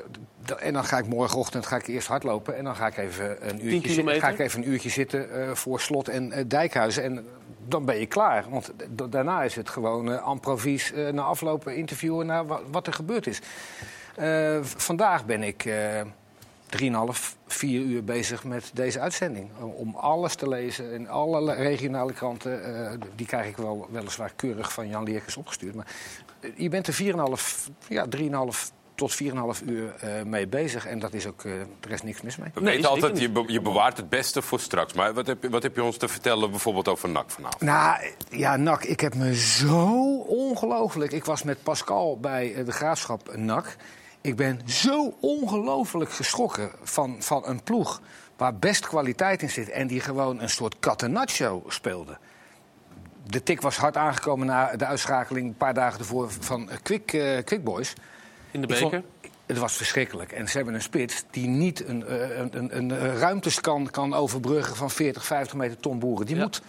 en 0.60 0.74
dan 0.74 0.84
ga 0.86 0.98
ik 0.98 1.08
morgenochtend 1.08 1.66
ga 1.66 1.76
ik 1.76 1.88
eerst 1.88 2.08
hardlopen. 2.08 2.58
En 2.58 2.64
dan 2.64 2.76
ga 2.76 2.88
ik 2.88 2.98
even 2.98 3.50
een 3.50 3.66
uurtje, 3.66 3.92
zitten, 3.92 4.20
ga 4.20 4.30
ik 4.30 4.40
even 4.40 4.62
een 4.64 4.70
uurtje 4.70 4.90
zitten 4.90 5.32
eh, 5.42 5.52
voor 5.54 5.80
Slot 5.80 6.08
en 6.08 6.32
eh, 6.32 6.44
Dijkhuizen. 6.48 7.04
En 7.04 7.28
dan 7.68 7.86
ben 7.86 8.00
je 8.00 8.06
klaar. 8.06 8.46
Want 8.50 8.72
daarna 9.10 9.44
is 9.44 9.56
het 9.56 9.70
gewoon 9.70 10.12
eh 10.12 10.28
improvies 10.32 10.94
eh, 10.94 11.08
na 11.14 11.22
aflopen 11.22 11.76
interviewen 11.76 12.26
naar 12.26 12.46
wa- 12.48 12.62
wat 12.72 12.88
er 12.88 12.94
gebeurd 12.94 13.28
is. 13.28 13.42
Eh, 14.16 14.58
vandaag 14.62 15.26
ben 15.26 15.44
ik 15.44 15.66
eh 15.66 16.02
3,5, 16.70 17.36
4 17.48 17.82
uur 17.82 18.04
bezig 18.04 18.44
met 18.44 18.72
deze 18.74 19.00
uitzending. 19.00 19.50
Om- 19.76 19.96
alles 19.96 20.36
te 20.36 20.48
lezen 20.50 20.92
in 20.92 21.10
alle 21.10 21.54
regionale 21.54 22.14
kranten. 22.14 22.64
eh, 22.92 22.92
die 23.16 23.26
krijg 23.26 23.48
ik 23.48 23.58
wel 23.58 23.88
weliswaar 23.92 24.32
keurig 24.36 24.74
van 24.74 24.88
Jan 24.90 25.04
Leerkens 25.04 25.38
opgestuurd. 25.38 25.76
Maar 25.76 25.88
eh, 26.40 26.50
je 26.56 26.70
bent 26.70 26.88
er 26.88 26.94
4,5, 26.94 27.70
ja, 27.88 28.06
3,5 28.10 28.72
tot 28.96 29.16
4,5 29.16 29.62
uur 29.66 29.96
eh, 30.00 30.24
mee 30.24 30.48
bezig. 30.48 30.86
En 30.86 31.00
dat 31.00 31.14
is 31.14 31.28
ook, 31.28 31.44
eh, 31.44 31.52
er 31.82 31.92
is 31.92 32.02
niks 32.02 32.22
mis 32.22 32.38
mee. 32.38 32.50
Weten 32.54 32.90
altijd, 32.90 33.20
je, 33.20 33.30
be- 33.30 33.44
je 33.48 33.62
bewaart 33.62 33.98
het 33.98 34.10
beste 34.10 34.42
voor 34.42 34.60
straks. 34.60 34.94
Maar 34.94 35.14
wat 35.14 35.28
heb, 35.28 35.44
je- 35.44 35.50
wat 35.50 35.64
heb 35.64 35.76
je 35.76 35.84
ons 35.84 35.98
te 35.98 36.08
vertellen 36.08 36.50
bijvoorbeeld 36.50 36.88
over 36.88 37.10
NAC 37.10 37.30
vanavond? 37.32 37.62
Nou, 37.62 37.98
ja, 38.30 38.56
NAC, 38.56 38.84
ik 38.84 39.00
heb 39.00 39.16
me 39.16 39.36
zo 39.36 40.18
ongelooflijk... 40.20 41.12
Ik 41.12 41.26
was 41.26 41.44
met 41.44 41.64
Pascal 41.64 42.18
bij 42.20 42.64
de 42.66 42.72
Graafschap 42.72 43.36
NAC. 43.36 43.76
Ik 44.22 44.36
ben 44.36 44.62
zo 44.66 45.18
ongelooflijk 45.20 46.12
geschrokken 46.12 46.72
van, 46.84 47.16
van 47.20 47.48
een 47.48 47.64
ploeg... 47.64 48.02
waar 48.38 48.56
best 48.56 48.88
kwaliteit 48.88 49.42
in 49.42 49.50
zit 49.50 49.70
en 49.70 49.88
die 49.88 50.00
gewoon 50.00 50.42
een 50.42 50.50
soort 50.50 50.80
catenaccio 50.80 51.64
speelde. 51.68 52.18
De 53.28 53.44
tik 53.44 53.62
was 53.62 53.78
hard 53.78 53.98
aangekomen 53.98 54.48
na 54.48 54.76
de 54.76 54.86
uitschakeling... 54.86 55.48
een 55.48 55.58
paar 55.58 55.74
dagen 55.74 56.00
ervoor 56.00 56.32
van 56.40 56.70
eh, 56.70 56.78
Quick, 56.84 57.14
eh, 57.14 57.44
Quick 57.44 57.64
Boys. 57.64 57.94
In 58.52 58.62
de 58.62 58.76
vond- 58.76 58.92
beker. 58.92 59.08
het 59.46 59.58
was 59.58 59.74
verschrikkelijk. 59.74 60.32
En 60.32 60.50
ze 60.50 60.58
hebben 60.58 60.76
een 60.76 60.82
spits 60.82 61.24
die 61.32 61.48
niet 61.48 61.88
een, 61.88 62.06
eh, 62.06 62.38
een, 62.38 62.58
een, 62.58 62.76
een 62.76 63.18
ruimtes 63.18 63.62
kan, 63.62 63.90
kan 63.90 64.14
overbruggen 64.14 64.76
van 64.76 64.92
40, 64.92 65.26
50 65.26 65.58
meter 65.58 65.80
ton 65.80 66.00
boeren. 66.00 66.26
Die 66.26 66.36
moet. 66.36 66.62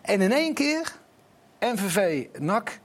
En 0.00 0.20
in 0.20 0.32
één 0.32 0.54
keer, 0.54 0.92
MVV, 1.60 2.26
NAC, 2.38 2.78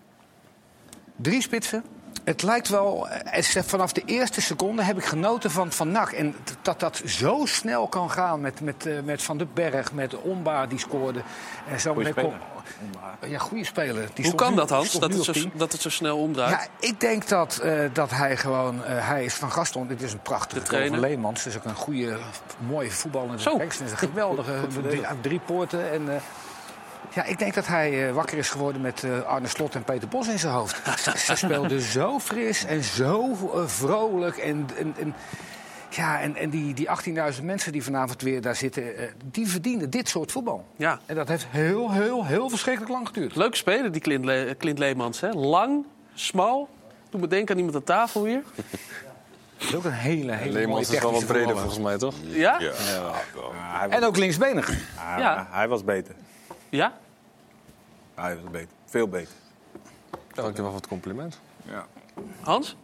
drie 1.15 1.41
spitsen. 1.41 1.83
Het 2.28 2.43
lijkt 2.43 2.69
wel, 2.69 3.07
eh, 3.09 3.43
vanaf 3.63 3.91
de 3.93 4.01
eerste 4.05 4.41
seconde 4.41 4.84
heb 4.84 4.97
ik 4.97 5.05
genoten 5.05 5.51
van, 5.51 5.71
van 5.71 5.91
NAC. 5.91 6.11
En 6.11 6.36
dat 6.61 6.80
dat 6.80 7.01
zo 7.05 7.41
snel 7.45 7.88
kan 7.88 8.11
gaan 8.11 8.41
met, 8.41 8.61
met, 8.61 8.86
eh, 8.86 8.93
met 9.03 9.23
Van 9.23 9.38
den 9.38 9.49
Berg, 9.53 9.93
met 9.93 10.15
Ombaar 10.15 10.69
die 10.69 10.80
scoorde. 10.80 11.21
En 11.69 11.80
zo 11.80 11.93
Goeie 11.93 12.13
met 12.13 12.17
speler. 12.17 12.39
Ja, 13.32 13.38
goede 13.39 13.65
speler. 13.65 14.09
Die 14.13 14.25
Hoe 14.25 14.36
kan 14.36 14.49
nu- 14.49 14.55
dat, 14.55 14.69
Hans, 14.69 14.91
dat 14.91 15.13
het, 15.13 15.23
zo, 15.23 15.32
10. 15.32 15.51
dat 15.55 15.71
het 15.71 15.82
zo 15.82 15.89
snel 15.89 16.17
omdraait? 16.17 16.51
Ja, 16.51 16.88
ik 16.88 16.99
denk 16.99 17.28
dat, 17.28 17.57
eh, 17.57 17.80
dat 17.93 18.09
hij 18.09 18.38
gewoon... 18.38 18.84
eh, 18.84 19.07
hij 19.07 19.25
is 19.25 19.34
van 19.34 19.51
Gaston. 19.51 19.88
Dit 19.88 20.01
is 20.01 20.13
een 20.13 20.21
prachtige 20.21 20.61
trainer. 20.61 20.99
van 20.99 21.07
Leemans. 21.09 21.43
Het 21.43 21.53
is 21.53 21.59
ook 21.59 21.65
een 21.65 21.75
goede, 21.75 22.17
mooie 22.67 22.91
voetballer. 22.91 23.36
Is 23.36 23.80
een 23.80 23.97
geweldige 23.97 24.53
drie, 24.82 25.01
drie 25.21 25.39
poorten. 25.39 25.91
En, 25.91 26.13
eh, 26.15 26.21
ja, 27.18 27.24
ik 27.24 27.39
denk 27.39 27.53
dat 27.53 27.68
hij 27.68 28.07
eh, 28.07 28.13
wakker 28.13 28.38
is 28.38 28.49
geworden 28.49 28.82
met 28.82 29.04
eh, 29.04 29.20
Arne 29.21 29.47
Slot 29.47 29.75
en 29.75 29.83
Peter 29.83 30.08
Bos 30.08 30.28
in 30.28 30.39
zijn 30.39 30.54
hoofd. 30.54 30.82
Ze 31.25 31.36
speelden 31.36 31.82
zo 31.82 32.20
fris 32.20 32.66
en 32.66 32.83
zo 32.83 33.32
eh, 33.54 33.67
vrolijk. 33.67 34.37
En, 34.37 34.67
en, 34.78 34.93
en 35.00 35.13
Ja, 35.89 36.20
en, 36.21 36.36
en 36.36 36.50
die, 36.50 36.74
die 36.74 36.87
18.000 37.37 37.43
mensen 37.43 37.71
die 37.71 37.83
vanavond 37.83 38.21
weer 38.21 38.41
daar 38.41 38.55
zitten, 38.55 38.97
eh, 38.97 39.04
die 39.32 39.47
verdienen 39.47 39.89
dit 39.89 40.09
soort 40.09 40.32
voetbal. 40.32 40.66
Ja. 40.75 41.00
En 41.05 41.16
dat 41.16 41.28
heeft 41.28 41.46
heel, 41.50 41.91
heel, 41.91 42.25
heel 42.25 42.50
verschrikkelijk 42.50 42.91
lang 42.91 43.08
geduurd. 43.08 43.36
Leuk 43.36 43.55
spelen, 43.55 43.91
die 43.91 44.01
Clint, 44.01 44.25
Le- 44.25 44.55
Clint 44.58 44.79
Leemans. 44.79 45.20
Hè? 45.21 45.29
Lang, 45.29 45.86
smal. 46.13 46.70
Doe 47.09 47.21
me 47.21 47.28
denken 47.28 47.51
aan 47.54 47.58
iemand 47.58 47.75
aan 47.78 47.83
tafel 47.83 48.25
hier. 48.25 48.41
Dat 49.58 49.67
is 49.67 49.75
ook 49.75 49.83
een 49.83 49.91
hele, 49.91 50.32
hele 50.32 50.43
mooie 50.51 50.51
Leemans 50.54 50.89
is 50.89 51.00
wel 51.00 51.12
wat 51.12 51.25
breder 51.25 51.43
voetballer. 51.43 51.71
volgens 51.71 51.83
mij, 51.83 51.97
toch? 51.97 52.16
Ja? 52.24 52.58
hij 53.55 53.89
En 53.89 54.04
ook 54.04 54.17
linksbenig. 54.17 54.70
Ah, 54.70 55.20
Ja. 55.20 55.47
Hij 55.51 55.67
was 55.67 55.83
beter. 55.83 56.16
Ja? 56.70 56.93
Hij 58.21 58.37
was 58.41 58.51
beter. 58.51 58.69
Veel 58.85 59.07
beter. 59.07 59.33
Dankjewel 60.33 60.71
voor 60.71 60.79
het 60.79 60.87
compliment. 60.87 61.39
Ja. 61.69 61.85
Hans? 62.41 62.77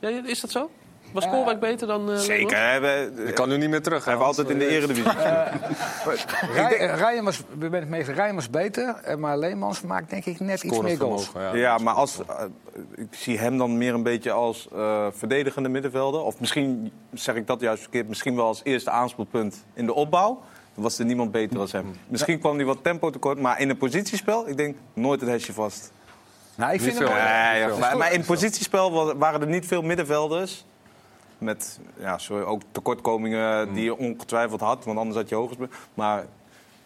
Ja, 0.00 0.08
is 0.08 0.40
dat 0.40 0.50
zo? 0.50 0.70
Was 1.12 1.28
Koolwijk 1.28 1.60
beter 1.60 1.86
dan 1.86 2.12
eh? 2.12 2.18
Zeker. 2.18 2.70
Hebben, 2.70 3.26
Ik 3.28 3.34
kan 3.34 3.48
nu 3.48 3.56
niet 3.56 3.70
meer 3.70 3.82
terug. 3.82 4.04
Hij 4.04 4.14
heeft 4.14 4.26
altijd 4.26 4.50
in 4.50 4.58
de 4.58 4.68
eredivisie 4.68 5.10
eh, 5.10 6.94
Ryan 6.96 7.24
was, 7.24 7.42
we 7.58 7.68
ben 7.68 7.80
het 7.80 7.88
mee 7.88 8.00
eens, 8.00 8.08
Ryan 8.08 8.34
was 8.34 8.50
beter, 8.50 8.94
eh, 8.94 9.16
maar 9.16 9.38
Leemans 9.38 9.80
maakt 9.80 10.10
denk 10.10 10.24
ik 10.24 10.40
net 10.40 10.62
iets 10.62 10.80
meer 10.80 10.96
goals. 10.96 11.32
Ja, 11.52 11.78
maar 11.78 11.94
als, 11.94 12.20
ik 12.94 13.08
zie 13.10 13.38
hem 13.38 13.58
dan 13.58 13.78
meer 13.78 13.94
een 13.94 14.02
beetje 14.02 14.30
als 14.30 14.68
eh, 14.72 15.06
verdedigende 15.10 15.68
middenvelder. 15.68 16.20
Of 16.20 16.40
misschien 16.40 16.92
zeg 17.12 17.34
ik 17.34 17.46
dat 17.46 17.60
juist 17.60 17.82
verkeerd. 17.82 18.08
Misschien 18.08 18.36
wel 18.36 18.46
als 18.46 18.60
eerste 18.64 18.90
aanspeelpunt 18.90 19.64
in 19.74 19.86
de 19.86 19.94
opbouw. 19.94 20.42
Dan 20.78 20.86
was 20.86 20.98
er 20.98 21.04
niemand 21.04 21.30
beter 21.32 21.58
als 21.58 21.72
hem. 21.72 21.94
Misschien 22.08 22.38
kwam 22.38 22.56
hij 22.56 22.64
wat 22.64 22.78
tempo 22.82 23.10
tekort. 23.10 23.38
Maar 23.40 23.60
in 23.60 23.70
een 23.70 23.76
positiespel, 23.76 24.48
ik 24.48 24.56
denk 24.56 24.76
nooit 24.94 25.20
het 25.20 25.30
hesje 25.30 25.52
vast. 25.52 25.92
Nou, 26.54 26.72
ik 26.72 26.80
Niet 26.80 26.86
vind 26.88 26.98
hem 26.98 27.08
veel. 27.08 27.16
wel- 27.16 27.26
Nee, 27.52 27.60
ja, 27.60 27.68
veel. 27.68 27.78
maar, 27.78 27.96
maar 27.96 28.12
in 28.12 28.24
positiespel 28.24 28.92
wa- 28.92 29.16
waren 29.16 29.40
er 29.40 29.46
niet 29.46 29.66
veel 29.66 29.82
middenvelders. 29.82 30.64
Met 31.38 31.78
ja, 32.00 32.18
sorry, 32.18 32.44
ook 32.44 32.62
tekortkomingen 32.72 33.74
die 33.74 33.84
je 33.84 33.96
ongetwijfeld 33.96 34.60
had. 34.60 34.84
Want 34.84 34.98
anders 34.98 35.16
had 35.16 35.28
je 35.28 35.34
hoger. 35.34 35.56
Maar 35.94 36.24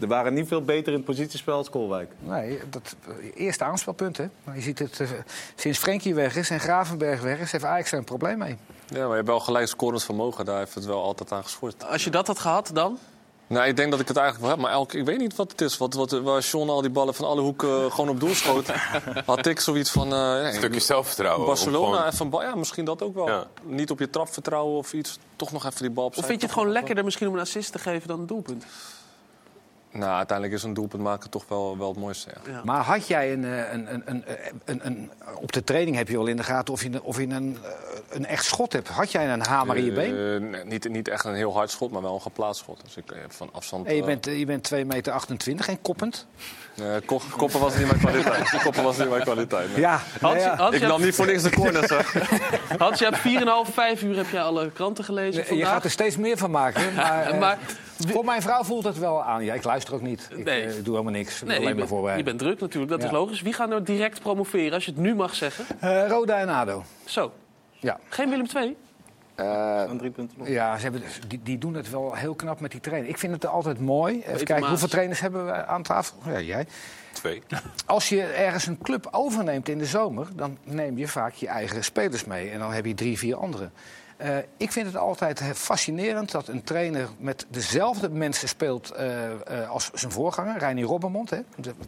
er 0.01 0.07
waren 0.09 0.35
niet 0.35 0.49
veel 0.49 0.63
beter 0.65 0.89
in 0.93 0.99
het 0.99 1.05
positiespel 1.07 1.55
als 1.57 1.71
Kolwijk. 1.71 2.11
Nee, 2.19 2.59
dat 2.71 2.97
eh, 3.09 3.15
eerste 3.35 3.65
aanspelpunt, 3.65 4.17
hè. 4.17 4.27
Maar 4.45 4.55
je 4.57 4.63
ziet 4.63 4.79
het, 4.79 5.01
eh, 5.01 5.09
sinds 5.55 5.79
Frenkie 5.79 6.15
weg 6.15 6.37
is 6.37 6.51
en 6.51 6.61
Gravenberg 6.61 7.21
weg 7.23 7.39
is, 7.39 7.53
heeft 7.53 7.65
Ajax 7.65 7.93
er 7.93 7.99
een 7.99 8.05
probleem 8.05 8.39
mee. 8.39 8.57
Ja, 8.87 8.99
maar 8.99 9.09
je 9.09 9.15
hebt 9.15 9.27
wel 9.27 9.41
gelijk 9.41 9.67
scorend 9.69 10.05
vermogen. 10.05 10.45
Daar 10.45 10.59
heeft 10.59 10.75
het 10.75 10.85
wel 10.85 11.03
altijd 11.03 11.33
aan 11.33 11.43
geschort. 11.43 11.85
Als 11.89 12.05
je 12.05 12.11
dat 12.11 12.27
had 12.27 12.39
gehad, 12.39 12.71
dan? 12.75 12.99
Nou, 13.53 13.67
ik 13.67 13.77
denk 13.77 13.91
dat 13.91 14.01
ik 14.01 14.09
het 14.09 14.17
eigenlijk 14.17 14.47
wel 14.47 14.57
heb. 14.57 14.65
Maar 14.67 14.73
elke, 14.79 14.99
ik 14.99 15.05
weet 15.05 15.19
niet 15.19 15.37
wat 15.37 15.51
het 15.51 15.61
is. 15.61 15.79
Wat, 15.79 15.95
wat, 15.95 16.11
waar 16.11 16.41
John 16.41 16.69
al 16.69 16.81
die 16.81 16.91
ballen 16.91 17.15
van 17.15 17.27
alle 17.27 17.41
hoeken 17.41 17.85
eh, 17.85 17.91
gewoon 17.91 18.09
op 18.09 18.21
doel 18.21 18.35
schoot. 18.35 18.67
had 19.27 19.47
ik 19.47 19.61
zoiets 19.61 19.91
van... 19.91 20.05
eh, 20.13 20.19
ja, 20.19 20.47
Een 20.47 20.55
stukje 20.55 20.81
zelfvertrouwen. 20.81 21.47
Barcelona, 21.47 21.87
om 21.87 21.93
gewoon- 21.95 22.07
even 22.09 22.25
een 22.25 22.31
bal. 22.31 22.43
Ja, 22.43 22.55
misschien 22.55 22.85
dat 22.85 23.03
ook 23.03 23.15
wel. 23.15 23.29
Ja. 23.29 23.47
Niet 23.63 23.91
op 23.91 23.99
je 23.99 24.11
trap 24.11 24.33
vertrouwen 24.33 24.77
of 24.79 24.93
iets. 24.93 25.19
Toch 25.37 25.53
nog 25.53 25.67
even 25.67 25.81
die 25.83 25.91
bal 25.91 26.05
Of 26.05 26.11
opzij. 26.11 26.25
vind 26.29 26.41
je 26.41 26.47
het 26.47 26.55
gewoon 26.57 26.73
lekkerder 26.73 27.05
misschien 27.05 27.29
om 27.29 27.35
een 27.35 27.41
assist 27.41 27.73
te 27.73 27.79
geven 27.79 28.09
dan 28.09 28.21
een 28.21 28.27
doelpunt? 28.27 28.65
Nou, 29.93 30.17
uiteindelijk 30.17 30.57
is 30.59 30.63
een 30.65 30.75
doelpunt 30.75 31.03
maken 31.03 31.31
toch 31.31 31.45
wel, 31.49 31.79
wel 31.79 31.89
het 31.89 31.99
mooiste. 31.99 32.31
Ja. 32.47 32.61
Maar 32.65 32.81
had 32.83 33.07
jij 33.07 33.33
een, 33.33 33.45
eh, 33.45 33.73
een, 33.73 33.93
een, 33.95 34.03
een, 34.05 34.25
een, 34.65 34.87
een- 34.87 35.11
Op 35.41 35.53
de 35.53 35.65
training 35.65 35.97
heb 35.97 36.09
je 36.09 36.17
al 36.17 36.27
in 36.27 36.37
de 36.37 36.43
gaten 36.43 36.75
of 36.75 36.83
je, 36.83 36.89
een- 36.89 37.03
of 37.03 37.17
je 37.19 37.27
een, 37.27 37.59
eh, 37.63 37.71
een 38.11 38.27
echt 38.27 38.45
schot 38.45 38.73
hebt. 38.73 38.89
Had 38.89 39.11
jij 39.13 39.33
een 39.33 39.47
hamer 39.47 39.77
in 39.77 39.85
je 39.85 39.93
been? 39.93 40.43
Eh, 40.45 40.51
nee, 40.51 40.65
niet, 40.65 40.89
niet 40.89 41.09
echt 41.09 41.25
een 41.25 41.35
heel 41.35 41.53
hard 41.55 41.71
schot, 41.71 41.91
maar 41.91 42.03
wel 42.03 42.15
een 42.15 42.21
geplaatst 42.21 42.63
schot. 42.63 42.81
Dus 42.85 42.97
ik 42.97 43.05
heb 43.15 43.33
van 43.33 43.49
afstand... 43.53 43.87
En 43.87 43.95
je 43.97 44.05
bent, 44.05 44.25
je 44.25 44.47
bent 44.47 44.71
2,28 44.75 44.87
meter 44.87 45.69
en 45.69 45.83
koppend. 45.83 46.27
Eh, 46.77 46.85
ko- 47.07 47.21
koppen 47.37 47.61
was 47.61 47.77
niet 47.77 47.87
mijn 47.87 47.99
kwaliteit. 47.99 48.63
koppen 48.63 48.83
was 48.83 48.99
niet 48.99 49.09
mijn 49.11 49.23
kwaliteit. 49.23 49.69
nee. 49.73 49.81
Ja, 49.81 50.01
Hans, 50.21 50.45
Hans, 50.45 50.75
Ik 50.75 50.81
je 50.81 50.87
nam 50.87 50.91
hebt- 50.91 51.05
niet 51.05 51.15
voor 51.15 51.27
niks 51.27 51.43
de 51.43 51.51
corners. 51.51 51.91
Hans, 52.79 52.99
je 52.99 53.05
hebt 53.05 53.19
4,5, 53.69 53.73
5 53.75 54.03
uur 54.03 54.17
heb 54.17 54.27
je 54.31 54.41
alle 54.41 54.71
kranten 54.71 55.05
gelezen 55.05 55.41
Je 55.43 55.49
vandaag. 55.49 55.69
gaat 55.69 55.85
er 55.85 55.91
steeds 55.91 56.17
meer 56.17 56.37
van 56.37 56.51
maken. 56.51 56.95
Maar, 56.97 57.27
eh, 57.27 57.39
Maar- 57.39 57.59
voor 58.09 58.25
mijn 58.25 58.43
vrouw 58.43 58.63
voelt 58.65 58.85
het 58.85 58.99
wel 58.99 59.23
aan. 59.25 59.45
Ja, 59.45 59.55
ik 59.55 59.65
luister 59.65 59.95
ook 59.95 60.01
niet. 60.01 60.29
Ik 60.37 60.45
Nee. 60.45 60.63
eh, 60.65 60.73
doe 60.83 60.93
helemaal 60.95 61.13
niks. 61.13 61.33
Ik 61.33 61.39
ben 61.39 61.49
Nee, 61.49 61.57
je 61.57 61.63
alleen 61.73 61.89
maar 61.91 62.03
bent, 62.03 62.17
je 62.17 62.23
bent 62.25 62.39
druk 62.39 62.61
natuurlijk, 62.61 62.93
dat 62.93 63.03
is 63.05 63.11
logisch. 63.11 63.41
Wie 63.43 63.53
gaat 63.53 63.69
nou 63.69 63.83
direct 63.83 64.21
promoveren, 64.21 64.73
als 64.73 64.85
je 64.85 64.91
het 64.91 65.01
nu 65.01 65.15
mag 65.15 65.35
zeggen? 65.35 65.65
Eh, 65.81 66.09
Roda 66.09 66.39
en 66.39 66.49
ADO. 66.49 66.85
Zo. 67.05 67.33
Ja. 67.79 67.99
Geen 68.09 68.31
Willem 68.31 68.47
II? 68.57 68.77
Eh, 69.35 69.91
drie 69.91 70.11
punten 70.11 70.39
nog. 70.39 70.49
Ja, 70.49 70.77
ze 70.77 70.83
hebben, 70.83 71.03
die, 71.29 71.41
die 71.43 71.59
doen 71.59 71.75
het 71.75 71.91
wel 71.91 72.15
heel 72.15 72.35
knap 72.35 72.61
met 72.61 72.71
die 72.71 72.81
trainer. 72.81 73.09
Ik 73.09 73.19
vind 73.19 73.33
het 73.33 73.47
altijd 73.47 73.81
mooi. 73.81 74.15
Even 74.19 74.37
kijken, 74.37 74.59
Maas. 74.61 74.69
hoeveel 74.69 74.89
trainers 74.89 75.21
hebben 75.21 75.47
we 75.47 75.67
aan 75.67 75.83
tafel? 75.83 76.17
Ja, 76.27 76.41
jij. 76.41 76.67
Twee. 77.13 77.43
Als 77.87 78.09
je 78.09 78.23
ergens 78.23 78.67
een 78.67 78.79
club 78.83 79.09
overneemt 79.11 79.69
in 79.69 79.79
de 79.79 79.87
zomer, 79.87 80.27
dan 80.35 80.59
neem 80.65 80.99
je 80.99 81.09
vaak 81.09 81.35
je 81.35 81.47
eigen 81.47 81.85
spelers 81.85 82.25
mee. 82.25 82.51
En 82.51 82.59
dan 82.59 82.73
heb 82.73 82.85
je 82.85 82.95
drie, 82.95 83.19
vier 83.19 83.37
anderen. 83.37 83.73
Eh, 84.23 84.37
ik 84.57 84.73
vind 84.73 84.87
het 84.87 84.97
altijd 84.97 85.43
fascinerend 85.55 86.31
dat 86.31 86.49
een 86.49 86.63
trainer 86.63 87.09
met 87.19 87.47
dezelfde 87.49 88.11
mensen 88.11 88.49
speelt 88.49 88.91
eh, 88.91 89.31
eh, 89.33 89.71
als 89.71 89.91
zijn 89.91 90.13
voorganger, 90.13 90.59
Reinier 90.59 90.85
Robbermond, 90.85 91.31
hè, 91.31 91.41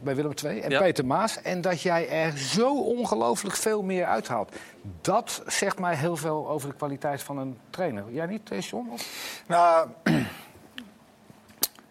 bij 0.03 0.15
Willem 0.15 0.33
II, 0.45 0.61
en 0.61 0.71
Ja. 0.71 0.81
Peter 0.81 1.07
Maas. 1.07 1.43
En 1.43 1.61
dat 1.61 1.81
jij 1.81 2.09
er 2.09 2.39
zo 2.39 2.81
ongelooflijk 2.81 3.57
veel 3.57 3.83
meer 3.83 4.05
uithaalt. 4.05 4.53
Dat 5.01 5.43
zegt 5.47 5.79
mij 5.79 5.97
heel 5.97 6.17
veel 6.17 6.49
over 6.49 6.69
de 6.69 6.75
kwaliteit 6.75 7.23
van 7.23 7.39
een 7.39 7.59
trainer. 7.71 8.05
Jij 8.11 8.27
niet, 8.27 8.51
John? 8.59 8.89
Of? 8.93 9.09
Nou, 9.47 9.89
je 10.05 10.13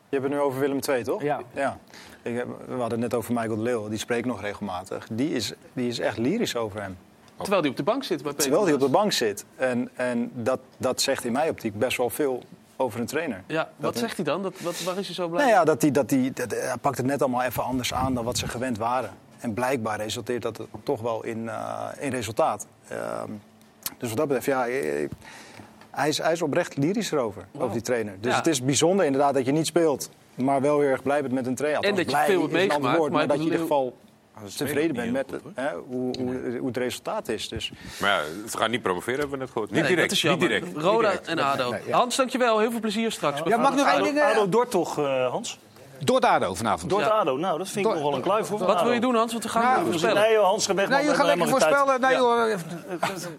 hebt 0.10 0.24
het 0.24 0.32
nu 0.32 0.40
over 0.40 0.60
Willem 0.60 0.80
II, 0.90 1.04
toch? 1.04 1.22
Ja. 1.22 1.42
ja. 1.54 1.78
Ik 2.22 2.36
heb, 2.36 2.48
we 2.48 2.72
hadden 2.80 3.02
het 3.02 3.12
net 3.12 3.14
over 3.14 3.34
Michael 3.34 3.56
de 3.56 3.62
Leeuw, 3.62 3.90
die 3.90 4.00
spreekt 4.00 4.26
nog 4.26 4.42
regelmatig. 4.42 5.08
Die 5.12 5.30
is, 5.30 5.54
die 5.74 5.88
is 5.88 6.00
echt 6.00 6.18
lyrisch 6.18 6.56
over 6.56 6.82
hem. 6.82 6.98
Terwijl 7.44 7.62
hij 7.62 7.72
op 7.72 7.78
de 7.78 7.84
bank 7.84 8.04
zit 8.04 8.18
bij 8.24 8.32
Peter 8.32 8.42
Terwijl 8.44 8.64
hij 8.66 8.74
op 8.74 8.80
de 8.80 8.90
bank 8.90 9.12
zit. 9.12 9.46
En, 9.56 9.90
en 9.96 10.32
dat, 10.34 10.60
dat 10.78 11.02
zegt 11.02 11.26
in 11.26 11.32
mijn 11.32 11.50
optiek 11.50 11.78
best 11.80 11.98
wel 11.98 12.10
veel 12.10 12.44
over 12.76 13.00
een 13.00 13.06
trainer. 13.06 13.44
Ja, 13.48 13.70
wat 13.76 13.92
Dat- 13.94 13.98
zegt 14.02 14.16
hij 14.16 14.26
dan? 14.26 14.42
Dat, 14.44 14.54
wat, 14.60 14.84
waar 14.84 14.98
is 14.98 15.06
hij 15.06 15.16
zo 15.16 15.28
blij 15.28 15.42
Nou 15.46 15.56
ja, 15.58 15.64
dat 15.64 15.82
hij, 15.82 15.92
dat 15.92 16.10
hij, 16.10 16.32
dat, 16.34 16.52
hij 16.52 16.78
pakt 16.82 16.98
het 16.98 17.06
net 17.06 17.22
allemaal 17.22 17.44
even 17.44 17.64
anders 17.64 17.94
aan 17.94 18.14
dan 18.14 18.24
wat 18.24 18.38
ze 18.38 18.48
gewend 18.48 18.78
waren. 18.78 19.10
En 19.40 19.54
blijkbaar 19.54 19.98
resulteert 19.98 20.42
dat 20.42 20.60
toch 20.84 21.02
wel 21.02 21.24
in, 21.24 21.50
eh, 21.50 21.88
in 22.00 22.12
resultaat. 22.12 22.68
Ehm, 22.88 23.30
dus 23.98 24.10
wat 24.10 24.18
dat 24.18 24.28
betreft, 24.28 24.46
ja, 24.46 24.68
eh, 24.68 25.10
hij 25.92 26.08
is, 26.08 26.18
hij 26.18 26.32
is 26.32 26.42
oprecht 26.42 26.78
lyrisch 26.78 27.12
erover, 27.12 27.46
over 27.58 27.72
die 27.72 27.82
trainer. 27.82 28.14
Dus 28.20 28.32
Ja. 28.32 28.38
het 28.38 28.48
is 28.48 28.62
bijzonder 28.64 29.06
inderdaad 29.06 29.34
dat 29.34 29.46
je 29.46 29.52
niet 29.52 29.66
speelt, 29.68 30.10
maar 30.36 30.62
wel 30.62 30.80
heel 30.80 30.90
erg 30.90 31.04
blij 31.04 31.22
bent 31.22 31.34
met 31.34 31.48
een 31.48 31.56
trainer. 31.56 31.84
En 31.84 31.90
dat 31.90 32.00
je 32.00 32.06
blij 32.06 32.26
veel 32.26 32.42
hebt 32.42 32.52
meegemaakt, 32.54 33.00
maar 33.00 33.12
maar 33.12 33.28
dat 33.28 33.36
je 33.36 33.38
in 33.44 33.44
ieder 33.46 33.60
geval 33.60 33.96
tevreden 34.58 34.96
bent 34.96 35.12
met 35.12 35.42
hè, 35.56 35.70
hoe, 35.88 36.14
hoe, 36.20 36.58
hoe 36.58 36.68
het 36.68 36.78
resultaat 36.78 37.28
is. 37.28 37.50
Dus. 37.50 37.72
Maar 38.02 38.10
ja, 38.10 38.22
het 38.44 38.58
gaat 38.58 38.70
niet 38.70 38.82
promoveren, 38.82 39.20
hebben 39.20 39.38
we 39.38 39.44
net 39.44 39.54
gehoord. 39.54 39.72
Niet 39.72 39.82
Nee, 39.82 39.96
direct. 39.96 40.24
niet 40.24 40.40
direct. 40.40 40.66
Roda 40.78 41.10
Niet 41.12 41.24
direct. 41.24 41.28
en 41.28 41.40
ADO. 41.40 41.72
Nee, 41.72 41.82
ja. 41.88 41.98
Hans, 41.98 42.16
dankjewel. 42.16 42.60
Heel 42.60 42.72
veel 42.72 42.80
plezier 42.80 43.12
straks. 43.12 43.42
Ja, 43.46 43.58
mag 43.58 43.76
nog 43.76 43.88
één 43.88 43.96
ADO, 43.96 44.04
ding... 44.04 44.18
eh, 44.18 44.26
ADO 44.32 44.50
Dort 44.50 44.72
toch, 44.72 44.98
eh, 45.00 45.30
Hans? 45.30 45.60
Door 46.00 46.20
ADO 46.20 46.54
vanavond. 46.54 46.90
Door 46.90 47.10
ADO. 47.10 47.38
Nou, 47.38 47.58
dat 47.58 47.68
vind 47.70 47.86
ik 47.86 47.92
Door- 47.92 48.02
nogal 48.02 48.16
een 48.16 48.22
kluif 48.22 48.48
voor. 48.48 48.60
Wat 48.60 48.82
wil 48.82 48.92
je 48.92 49.00
doen, 49.00 49.16
Hans? 49.16 49.32
Want 49.32 49.44
we 49.44 49.50
gaan 49.50 49.64
Nou, 49.64 49.86
voorspellen. 49.86 50.22
Nee, 50.22 50.32
joh, 50.34 50.44
Hans, 50.46 50.66
ga 50.66 50.74
weg. 50.74 50.90
Nee, 50.90 51.04
je 51.04 51.10
we 51.10 51.16
gaat 51.16 51.26
lekker 51.26 51.48
voorspellen. 51.48 52.02
Nee, 52.02 52.12
Ja. 52.12 52.18
joh. 52.18 52.58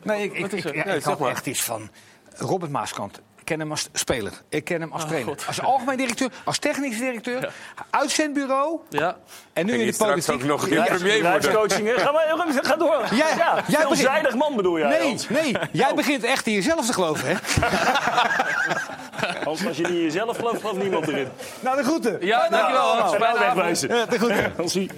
Nee, 0.03 0.23
ik, 0.25 0.33
ik, 0.33 0.53
is 0.53 0.65
er? 0.65 0.75
ik, 0.75 0.85
ik 1.07 1.21
echt 1.21 1.47
iets 1.47 1.63
van... 1.63 1.89
Robert 2.37 2.71
Maaskant. 2.71 3.21
Ik 3.45 3.51
ken 3.51 3.59
hem 3.61 3.71
als 3.71 3.89
speler. 3.93 4.33
Ik 4.49 4.65
ken 4.65 4.81
hem 4.81 4.93
als 4.93 5.03
Oh, 5.03 5.09
trainer. 5.09 5.33
God. 5.35 5.45
Als 5.47 5.61
algemeen 5.61 5.97
directeur, 5.97 6.31
als 6.45 6.59
technisch 6.59 6.99
directeur, 6.99 7.53
uitzendbureau 7.91 8.79
Ja. 8.89 9.17
en 9.53 9.67
nu 9.67 9.73
in 9.73 9.87
de 9.87 9.97
politiek. 9.97 10.35
ook 10.35 10.43
nog 10.43 10.67
in 10.67 10.83
premier 10.85 11.23
worden? 11.23 11.87
Hè? 11.87 11.99
Ga, 11.99 12.13
maar, 12.13 12.47
ga 12.65 12.77
door. 12.77 13.05
Jij- 13.11 13.37
ja, 13.37 13.65
jij 13.67 13.81
veelzijdig 13.81 14.35
man 14.35 14.57
bedoel 14.57 14.79
jij, 14.79 14.89
Nee, 14.99 15.17
nee, 15.29 15.57
jij 15.73 15.95
begint 15.95 16.25
echt 16.25 16.47
in 16.47 16.53
jezelf 16.53 16.87
te 16.87 16.93
geloven, 16.93 17.29
hè? 17.29 17.35
Hans, 19.45 19.67
als 19.67 19.77
je 19.77 19.83
niet 19.83 19.93
in 19.93 20.03
jezelf 20.03 20.37
gelooft, 20.37 20.61
gelooft 20.61 20.83
niemand 20.83 21.09
erin. 21.09 21.29
Nou, 21.61 21.77
de 21.77 21.83
groeten. 21.85 22.17
Ja, 22.27 22.49
dankjewel, 22.49 22.83
Hans. 22.83 22.99
Nou, 23.13 23.23
Fijne 23.23 23.39
avond. 23.39 23.55
wegwijzen. 23.55 23.95
Ja, 23.97 24.07
de 24.07 24.19
groeten. 24.19 24.53
Hansie. 24.57 24.91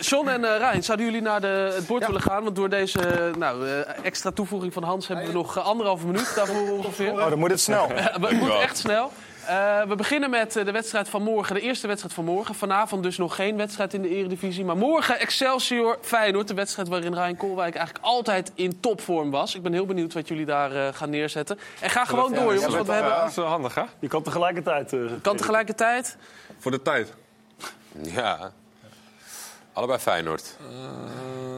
John 0.00 0.28
en 0.28 0.44
eh 0.44 0.58
Rijn, 0.58 0.82
zouden 0.84 1.06
jullie 1.06 1.22
naar 1.22 1.40
de, 1.40 1.72
het 1.74 1.86
bord 1.86 2.06
willen 2.06 2.20
gaan? 2.22 2.44
Want 2.44 2.56
door 2.56 2.68
deze 2.68 3.30
nou, 3.38 3.68
eh, 3.68 4.04
extra 4.04 4.30
toevoeging 4.30 4.72
van 4.72 4.82
Hans 4.82 5.08
hebben 5.08 5.26
we 5.26 5.32
nog 5.32 5.56
eh, 5.56 5.64
anderhalve 5.64 6.06
minuut 6.06 6.32
daarvoor 6.34 6.70
ongeveer. 6.70 7.12
Oh, 7.12 7.28
dan 7.28 7.38
moet 7.38 7.50
het 7.50 7.60
snel. 7.60 7.88
Eh, 7.90 8.04
Het 8.04 8.30
moet 8.40 8.50
echt 8.60 8.78
snel. 8.78 9.12
Eh, 9.46 9.82
we 9.82 9.94
beginnen 9.96 10.30
met 10.30 10.56
eh, 10.56 10.64
de 10.64 10.72
wedstrijd 10.72 11.08
van 11.08 11.22
morgen, 11.22 11.54
de 11.54 11.60
eerste 11.60 11.86
wedstrijd 11.86 12.14
van 12.14 12.24
morgen. 12.24 12.54
Vanavond 12.54 13.02
dus 13.02 13.16
nog 13.16 13.34
geen 13.34 13.56
wedstrijd 13.56 13.94
in 13.94 14.02
de 14.02 14.08
Eredivisie. 14.08 14.64
Maar 14.64 14.76
morgen 14.76 15.18
Excelsior 15.20 15.98
Feyenoord, 16.00 16.48
de 16.48 16.54
wedstrijd 16.54 16.88
waarin 16.88 17.14
Rijn 17.14 17.36
Koolwijk 17.36 17.74
eigenlijk 17.74 18.04
altijd 18.04 18.52
in 18.54 18.80
topvorm 18.80 19.30
was. 19.30 19.54
Ik 19.54 19.62
ben 19.62 19.72
heel 19.72 19.86
benieuwd 19.86 20.12
wat 20.12 20.28
jullie 20.28 20.44
daar 20.46 20.72
eh, 20.72 20.94
gaan 20.94 21.10
neerzetten. 21.10 21.58
En 21.80 21.90
ga 21.90 22.04
gewoon 22.04 22.32
door, 22.34 22.54
jongens, 22.54 22.74
want 22.74 22.86
we 22.86 22.92
hebben... 22.92 23.12
Dat 23.16 23.28
is 23.30 23.36
wel 23.36 23.46
handig, 23.46 23.74
hè? 23.74 23.82
Je 23.98 24.08
kan 24.08 24.22
tegelijkertijd... 24.22 24.92
eh, 24.92 25.00
Kan 25.22 25.36
tegelijkertijd. 25.36 26.16
Voor 26.58 26.70
de 26.70 26.82
tijd. 26.82 27.12
Ja. 28.02 28.52
Allebei 29.72 29.98
Feyenoord. 29.98 30.56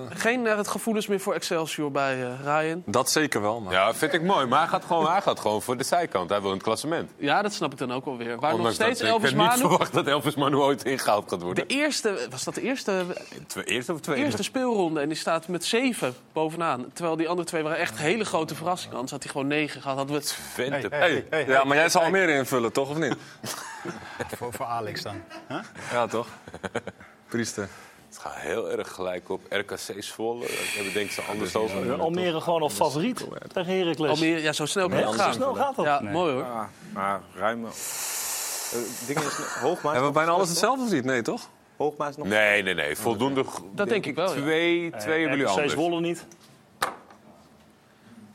Geen 0.08 0.44
uh, 0.44 0.56
het 0.56 0.68
gevoelens 0.68 1.06
meer 1.06 1.20
voor 1.20 1.34
Excelsior 1.34 1.90
bij 1.90 2.18
uh, 2.18 2.40
Ryan? 2.42 2.82
Dat 2.86 3.10
zeker 3.10 3.40
wel. 3.40 3.60
Maar... 3.60 3.72
Ja, 3.72 3.94
vind 3.94 4.12
ik 4.12 4.22
mooi. 4.22 4.46
Maar 4.46 4.58
hij 4.58 4.68
gaat, 4.68 4.84
gewoon, 4.84 5.10
hij 5.10 5.20
gaat 5.20 5.40
gewoon 5.40 5.62
voor 5.62 5.76
de 5.76 5.84
zijkant. 5.84 6.30
Hij 6.30 6.40
wil 6.40 6.52
een 6.52 6.60
klassement. 6.60 7.10
Ja, 7.16 7.42
dat 7.42 7.52
snap 7.52 7.72
ik 7.72 7.78
dan 7.78 7.92
ook 7.92 8.04
wel 8.04 8.16
weer. 8.16 8.40
Waar 8.40 8.54
Ondanks 8.54 8.78
nog 8.78 8.86
steeds 8.88 9.00
dat, 9.00 9.08
Elvis 9.08 9.30
Ik 9.30 9.36
heb 9.36 9.46
Manu... 9.46 9.60
niet 9.60 9.68
verwacht 9.68 9.92
dat 9.92 10.06
Elvis 10.06 10.34
Manu 10.34 10.56
ooit 10.56 10.84
ingehaald 10.84 11.28
gaat 11.28 11.42
worden. 11.42 11.68
De 11.68 11.74
eerste, 11.74 12.26
was 12.30 12.44
dat 12.44 12.54
de 12.54 12.62
eerste? 12.62 13.04
Twee, 13.46 13.64
eerste 13.64 13.92
of 13.92 14.00
tweede? 14.00 14.24
eerste 14.24 14.42
speelronde. 14.42 15.00
En 15.00 15.08
die 15.08 15.16
staat 15.16 15.48
met 15.48 15.64
zeven 15.64 16.14
bovenaan. 16.32 16.92
Terwijl 16.92 17.16
die 17.16 17.28
andere 17.28 17.48
twee 17.48 17.62
waren 17.62 17.78
echt 17.78 17.98
hele 17.98 18.24
grote 18.24 18.54
verrassingen. 18.54 18.94
Anders 18.94 19.12
had 19.12 19.22
hij 19.22 19.32
gewoon 19.32 19.46
negen 19.46 19.82
gehad. 19.82 19.96
Hadden 19.96 20.16
we 20.16 20.20
het... 20.22 20.38
Hey, 20.70 20.86
hey, 20.90 21.26
hey, 21.30 21.46
ja, 21.46 21.64
maar 21.64 21.76
jij 21.76 21.88
zal 21.88 22.10
meer 22.10 22.28
invullen, 22.28 22.72
toch? 22.72 22.90
Of 22.90 22.96
niet? 22.96 23.16
voor, 24.38 24.52
voor 24.52 24.66
Alex 24.66 25.02
dan. 25.02 25.22
Huh? 25.48 25.58
Ja, 25.92 26.06
toch? 26.06 26.28
Priester. 27.28 27.68
Het 28.14 28.22
gaat 28.22 28.34
heel 28.34 28.70
erg 28.70 28.92
gelijk 28.92 29.28
op 29.28 29.40
RKC 29.48 30.02
Zwolle. 30.02 30.40
Daar 30.40 30.72
hebben 30.74 30.92
denk 30.92 31.06
ik 31.06 31.12
ze 31.12 31.22
anders 31.22 31.56
over. 31.56 31.86
Uh, 31.86 32.00
Almere 32.00 32.40
gewoon 32.40 32.62
al 32.62 32.70
favoriet 32.70 33.26
tegen 33.52 33.78
Heracles. 33.78 34.10
Almere, 34.10 34.42
ja, 34.42 34.52
zo 34.52 34.66
snel 34.66 34.88
kan 34.88 34.98
het 34.98 35.14
gaan. 35.14 35.32
Zo 35.32 35.38
snel 35.38 35.54
gaat 35.54 35.76
dat. 35.76 35.84
Ja, 35.84 36.02
nee. 36.02 36.12
mooi 36.12 36.32
hoor. 36.32 36.42
Ja, 36.42 36.70
maar 36.92 37.20
ruim. 37.34 37.64
Uh, 37.64 37.70
dingen 39.06 39.22
is 39.22 39.36
Hoogma. 39.60 39.90
Hebben 39.90 40.08
we 40.08 40.14
bijna 40.14 40.30
alles 40.30 40.48
hetzelfde 40.48 40.84
of 40.84 40.90
niet? 40.90 41.04
Nee, 41.04 41.22
toch? 41.22 41.48
Hoogma 41.76 42.08
is 42.08 42.16
nog. 42.16 42.26
Nee, 42.26 42.62
nee, 42.62 42.74
nee. 42.74 42.96
Voldoende. 42.96 43.44
Dat 43.72 43.88
denk 43.88 44.06
ik 44.06 44.14
wel. 44.14 44.28
Twee, 44.28 44.82
Ja. 44.82 44.98
twee 44.98 45.20
hebben 45.20 45.38
jullie 45.38 45.52
anders. 45.52 45.72
Zwolle 45.72 46.00
niet. 46.00 46.26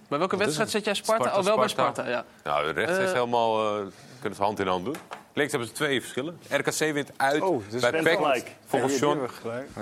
Bij 0.08 0.20
welke 0.20 0.38
wedstrijd 0.38 0.70
zet 0.70 0.86
jij 0.86 0.94
Sparta? 0.94 1.38
oh, 1.38 1.44
wel 1.44 1.58
bij 1.58 1.68
Sparta, 1.68 2.08
ja. 2.10 2.26
Nou, 2.44 2.72
rechts 2.72 2.98
is 2.98 3.12
helemaal. 3.12 3.80
Uh, 3.80 3.86
kunnen 4.20 4.38
ze 4.38 4.44
hand 4.44 4.60
in 4.60 4.68
hand 4.68 4.86
doen. 4.86 4.96
Links 5.40 5.52
hebben 5.54 5.70
ze 5.70 5.76
twee 5.76 6.02
verschillen. 6.02 6.40
RKC 6.50 6.94
wint 6.94 7.12
uit 7.18 7.42
Oh, 7.42 7.62
dus 7.70 7.82
bij 7.82 8.02
PEC. 8.02 8.16
gelijk. 8.18 8.56
Volgens 8.66 9.00
John. 9.00 9.20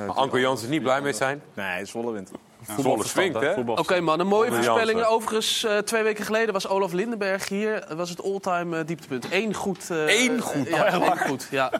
Anko 0.07 0.39
Jans 0.39 0.61
is 0.63 0.67
niet 0.69 0.81
blij 0.81 1.01
mee 1.01 1.13
zijn. 1.13 1.41
Nee, 1.53 1.85
Zwolle 1.85 2.11
wint. 2.11 2.31
Zwolle 2.79 3.03
swingt, 3.03 3.39
hè? 3.39 3.61
Oké 3.61 3.99
man, 3.99 4.19
een 4.19 4.27
mooie 4.27 4.51
voorspelling. 4.51 5.03
Overigens, 5.03 5.63
uh, 5.63 5.77
twee 5.77 6.03
weken 6.03 6.25
geleden 6.25 6.53
was 6.53 6.67
Olaf 6.67 6.91
Lindenberg 6.91 7.49
hier. 7.49 7.85
Dat 7.87 7.97
was 7.97 8.09
het 8.09 8.23
all-time 8.23 8.77
uh, 8.79 8.85
dieptepunt. 8.85 9.27
Eén 9.31 9.53
goed. 9.53 9.87
Uh, 9.91 10.23
Eén 10.23 10.39
goed? 10.41 10.67
ja, 10.67 10.97
Oh, 10.97 11.03
één 11.03 11.17
goed, 11.17 11.47
ja. 11.51 11.71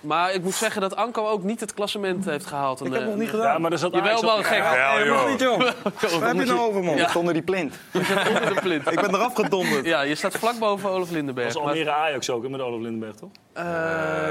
Maar 0.00 0.32
ik 0.32 0.42
moet 0.42 0.54
zeggen 0.54 0.80
dat 0.80 0.96
Anko 0.96 1.26
ook 1.28 1.42
niet 1.42 1.60
het 1.60 1.74
klassement 1.74 2.24
heeft 2.24 2.46
gehaald. 2.46 2.84
Ik 2.84 2.92
heb 2.92 3.04
nog 3.04 3.16
niet 3.16 3.28
gedaan. 3.28 3.46
Ja, 3.52 3.58
maar 3.58 3.72
er 3.72 3.78
zat 3.78 3.92
Jawel, 3.92 4.08
Ajax 4.08 4.22
man, 4.22 4.38
op- 4.38 4.44
gek. 4.44 4.58
Ja, 4.58 5.28
niet, 5.28 5.40
joh. 5.40 5.58
Waar 6.20 6.28
heb 6.28 6.36
je 6.36 6.44
nou 6.44 6.58
over, 6.58 6.82
man? 6.82 6.96
Ja. 6.96 7.10
Onder 7.14 7.32
die 7.34 7.42
plint. 7.42 7.74
Onder 8.28 8.54
de 8.54 8.60
plint. 8.62 8.90
Ik 8.92 9.00
ben 9.00 9.14
eraf 9.14 9.34
gedonderd. 9.34 9.84
Ja, 9.84 10.00
je 10.00 10.14
staat 10.14 10.34
vlak 10.38 10.58
boven 10.58 10.90
Olaf 10.90 11.10
Lindenberg. 11.10 11.52
Dat 11.52 11.62
was 11.62 11.72
Almere 11.72 11.90
Ajax 11.90 12.30
ook, 12.30 12.42
hè, 12.42 12.48
met 12.48 12.60
Olaf 12.60 12.80
Lindenberg, 12.80 13.14
toch? 13.14 13.30
Uh, 13.56 13.64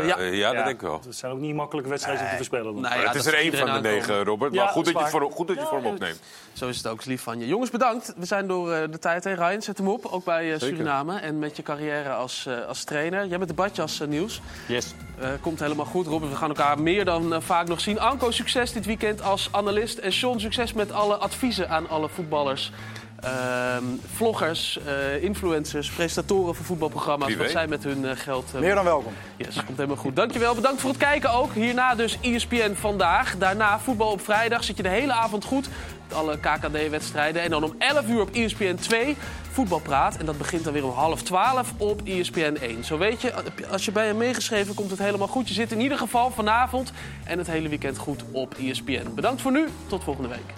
ja. 0.07 0.19
Ja, 0.19 0.53
dat 0.53 0.63
denk 0.63 0.75
ik 0.75 0.81
wel. 0.81 1.01
Dat 1.03 1.15
zijn 1.15 1.31
ook 1.31 1.39
niet 1.39 1.55
makkelijke 1.55 1.89
wedstrijden 1.89 2.23
om 2.23 2.29
te 2.29 2.35
voorspellen. 2.35 2.73
dan. 2.81 2.85
Het 2.85 3.15
is 3.15 3.25
er 3.25 3.33
één 3.33 3.53
van 3.57 3.73
de 3.73 3.81
negen, 3.89 4.23
Robert. 4.23 4.53
Ja, 4.53 4.63
Maar 4.63 4.71
goed 4.71 4.85
dat 4.93 4.99
je, 4.99 5.07
voor, 5.07 5.31
goed 5.31 5.47
dat 5.47 5.57
je 5.59 5.65
voor 5.65 5.77
hem 5.77 5.85
opneemt. 5.85 6.21
Zo 6.53 6.67
is 6.67 6.77
het 6.77 6.87
ook, 6.87 6.99
is 6.99 7.05
lief 7.05 7.21
van 7.21 7.39
je. 7.39 7.47
Jongens, 7.47 7.69
bedankt. 7.69 8.13
We 8.17 8.25
zijn 8.25 8.47
door 8.47 8.69
de 8.91 8.99
tijd 8.99 9.23
heen. 9.23 9.35
Ryan, 9.35 9.61
zet 9.61 9.77
hem 9.77 9.87
op. 9.87 10.05
Ook 10.05 10.23
bij 10.23 10.59
Suriname. 10.59 11.19
En 11.19 11.39
met 11.39 11.55
je 11.55 11.63
carrière 11.63 12.09
als, 12.09 12.47
als 12.67 12.83
trainer. 12.83 13.25
Jij 13.25 13.37
bent 13.37 13.49
de 13.49 13.55
badjas, 13.55 13.99
Niels. 14.07 14.41
Yes. 14.67 14.93
komt 15.41 15.61
helemaal 15.67 15.91
goed, 15.91 16.07
Robert. 16.07 16.31
We 16.31 16.37
gaan 16.37 16.49
elkaar 16.49 16.81
meer 16.81 17.05
dan 17.05 17.41
vaak 17.41 17.67
nog 17.67 17.79
zien. 17.79 17.99
Anko, 17.99 18.31
succes 18.31 18.71
dit 18.71 18.85
weekend 18.85 19.21
als 19.21 19.49
analist. 19.51 19.97
En 19.97 20.13
Sean, 20.13 20.39
succes 20.39 20.73
met 20.73 20.91
alle 20.91 21.15
adviezen 21.15 21.69
aan 21.69 21.89
alle 21.89 22.09
voetballers. 22.09 22.71
Ehm, 23.19 23.83
vloggers, 24.15 24.79
uh, 24.87 25.23
influencers, 25.23 25.89
presentatoren 25.89 26.55
voor 26.55 26.65
voetbalprogramma's. 26.65 27.35
Wat 27.35 27.49
zij 27.49 27.67
met 27.67 27.83
hun 27.83 28.03
uh, 28.03 28.11
geld... 28.15 28.51
Uh, 28.55 28.61
Meer 28.61 28.75
dan 28.75 28.83
welkom. 28.83 29.13
Yes, 29.35 29.55
komt 29.65 29.77
helemaal 29.77 29.97
goed. 29.97 30.15
Dankjewel, 30.15 30.55
bedankt 30.55 30.81
voor 30.81 30.89
het 30.89 30.99
kijken 30.99 31.31
ook. 31.31 31.53
Hierna 31.53 31.95
dus 31.95 32.17
ESPN 32.21 32.73
vandaag. 32.73 33.37
Daarna 33.37 33.79
voetbal 33.79 34.11
op 34.11 34.21
vrijdag. 34.21 34.63
Zit 34.63 34.77
je 34.77 34.83
de 34.83 34.89
hele 34.89 35.13
avond 35.13 35.43
goed. 35.43 35.69
Alle 36.13 36.39
KKD-wedstrijden. 36.39 37.41
En 37.41 37.49
dan 37.49 37.63
om 37.63 37.75
11 37.77 38.07
uur 38.07 38.21
op 38.21 38.29
ESPN 38.31 38.75
2 38.75 39.17
voetbalpraat. 39.51 40.17
En 40.17 40.25
dat 40.25 40.37
begint 40.37 40.63
dan 40.63 40.73
weer 40.73 40.85
om 40.85 40.91
half 40.91 41.21
12 41.21 41.73
op 41.77 42.01
ESPN 42.03 42.57
1. 42.61 42.83
Zo 42.83 42.97
weet 42.97 43.21
je, 43.21 43.33
als 43.71 43.85
je 43.85 43.91
bij 43.91 44.05
hem 44.05 44.17
meegeschreven 44.17 44.73
komt 44.73 44.89
het 44.89 44.99
helemaal 44.99 45.27
goed. 45.27 45.47
Je 45.47 45.53
zit 45.53 45.71
in 45.71 45.81
ieder 45.81 45.97
geval 45.97 46.31
vanavond 46.31 46.91
en 47.23 47.37
het 47.37 47.47
hele 47.47 47.69
weekend 47.69 47.97
goed 47.97 48.23
op 48.31 48.53
ESPN. 48.53 49.13
Bedankt 49.15 49.41
voor 49.41 49.51
nu. 49.51 49.67
Tot 49.87 50.03
volgende 50.03 50.29
week. 50.29 50.53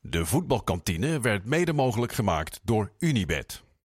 De 0.00 0.26
voetbalkantine 0.26 1.20
werd 1.20 1.44
mede 1.44 1.72
mogelijk 1.72 2.12
gemaakt 2.12 2.60
door 2.62 2.92
Unibed. 2.98 3.65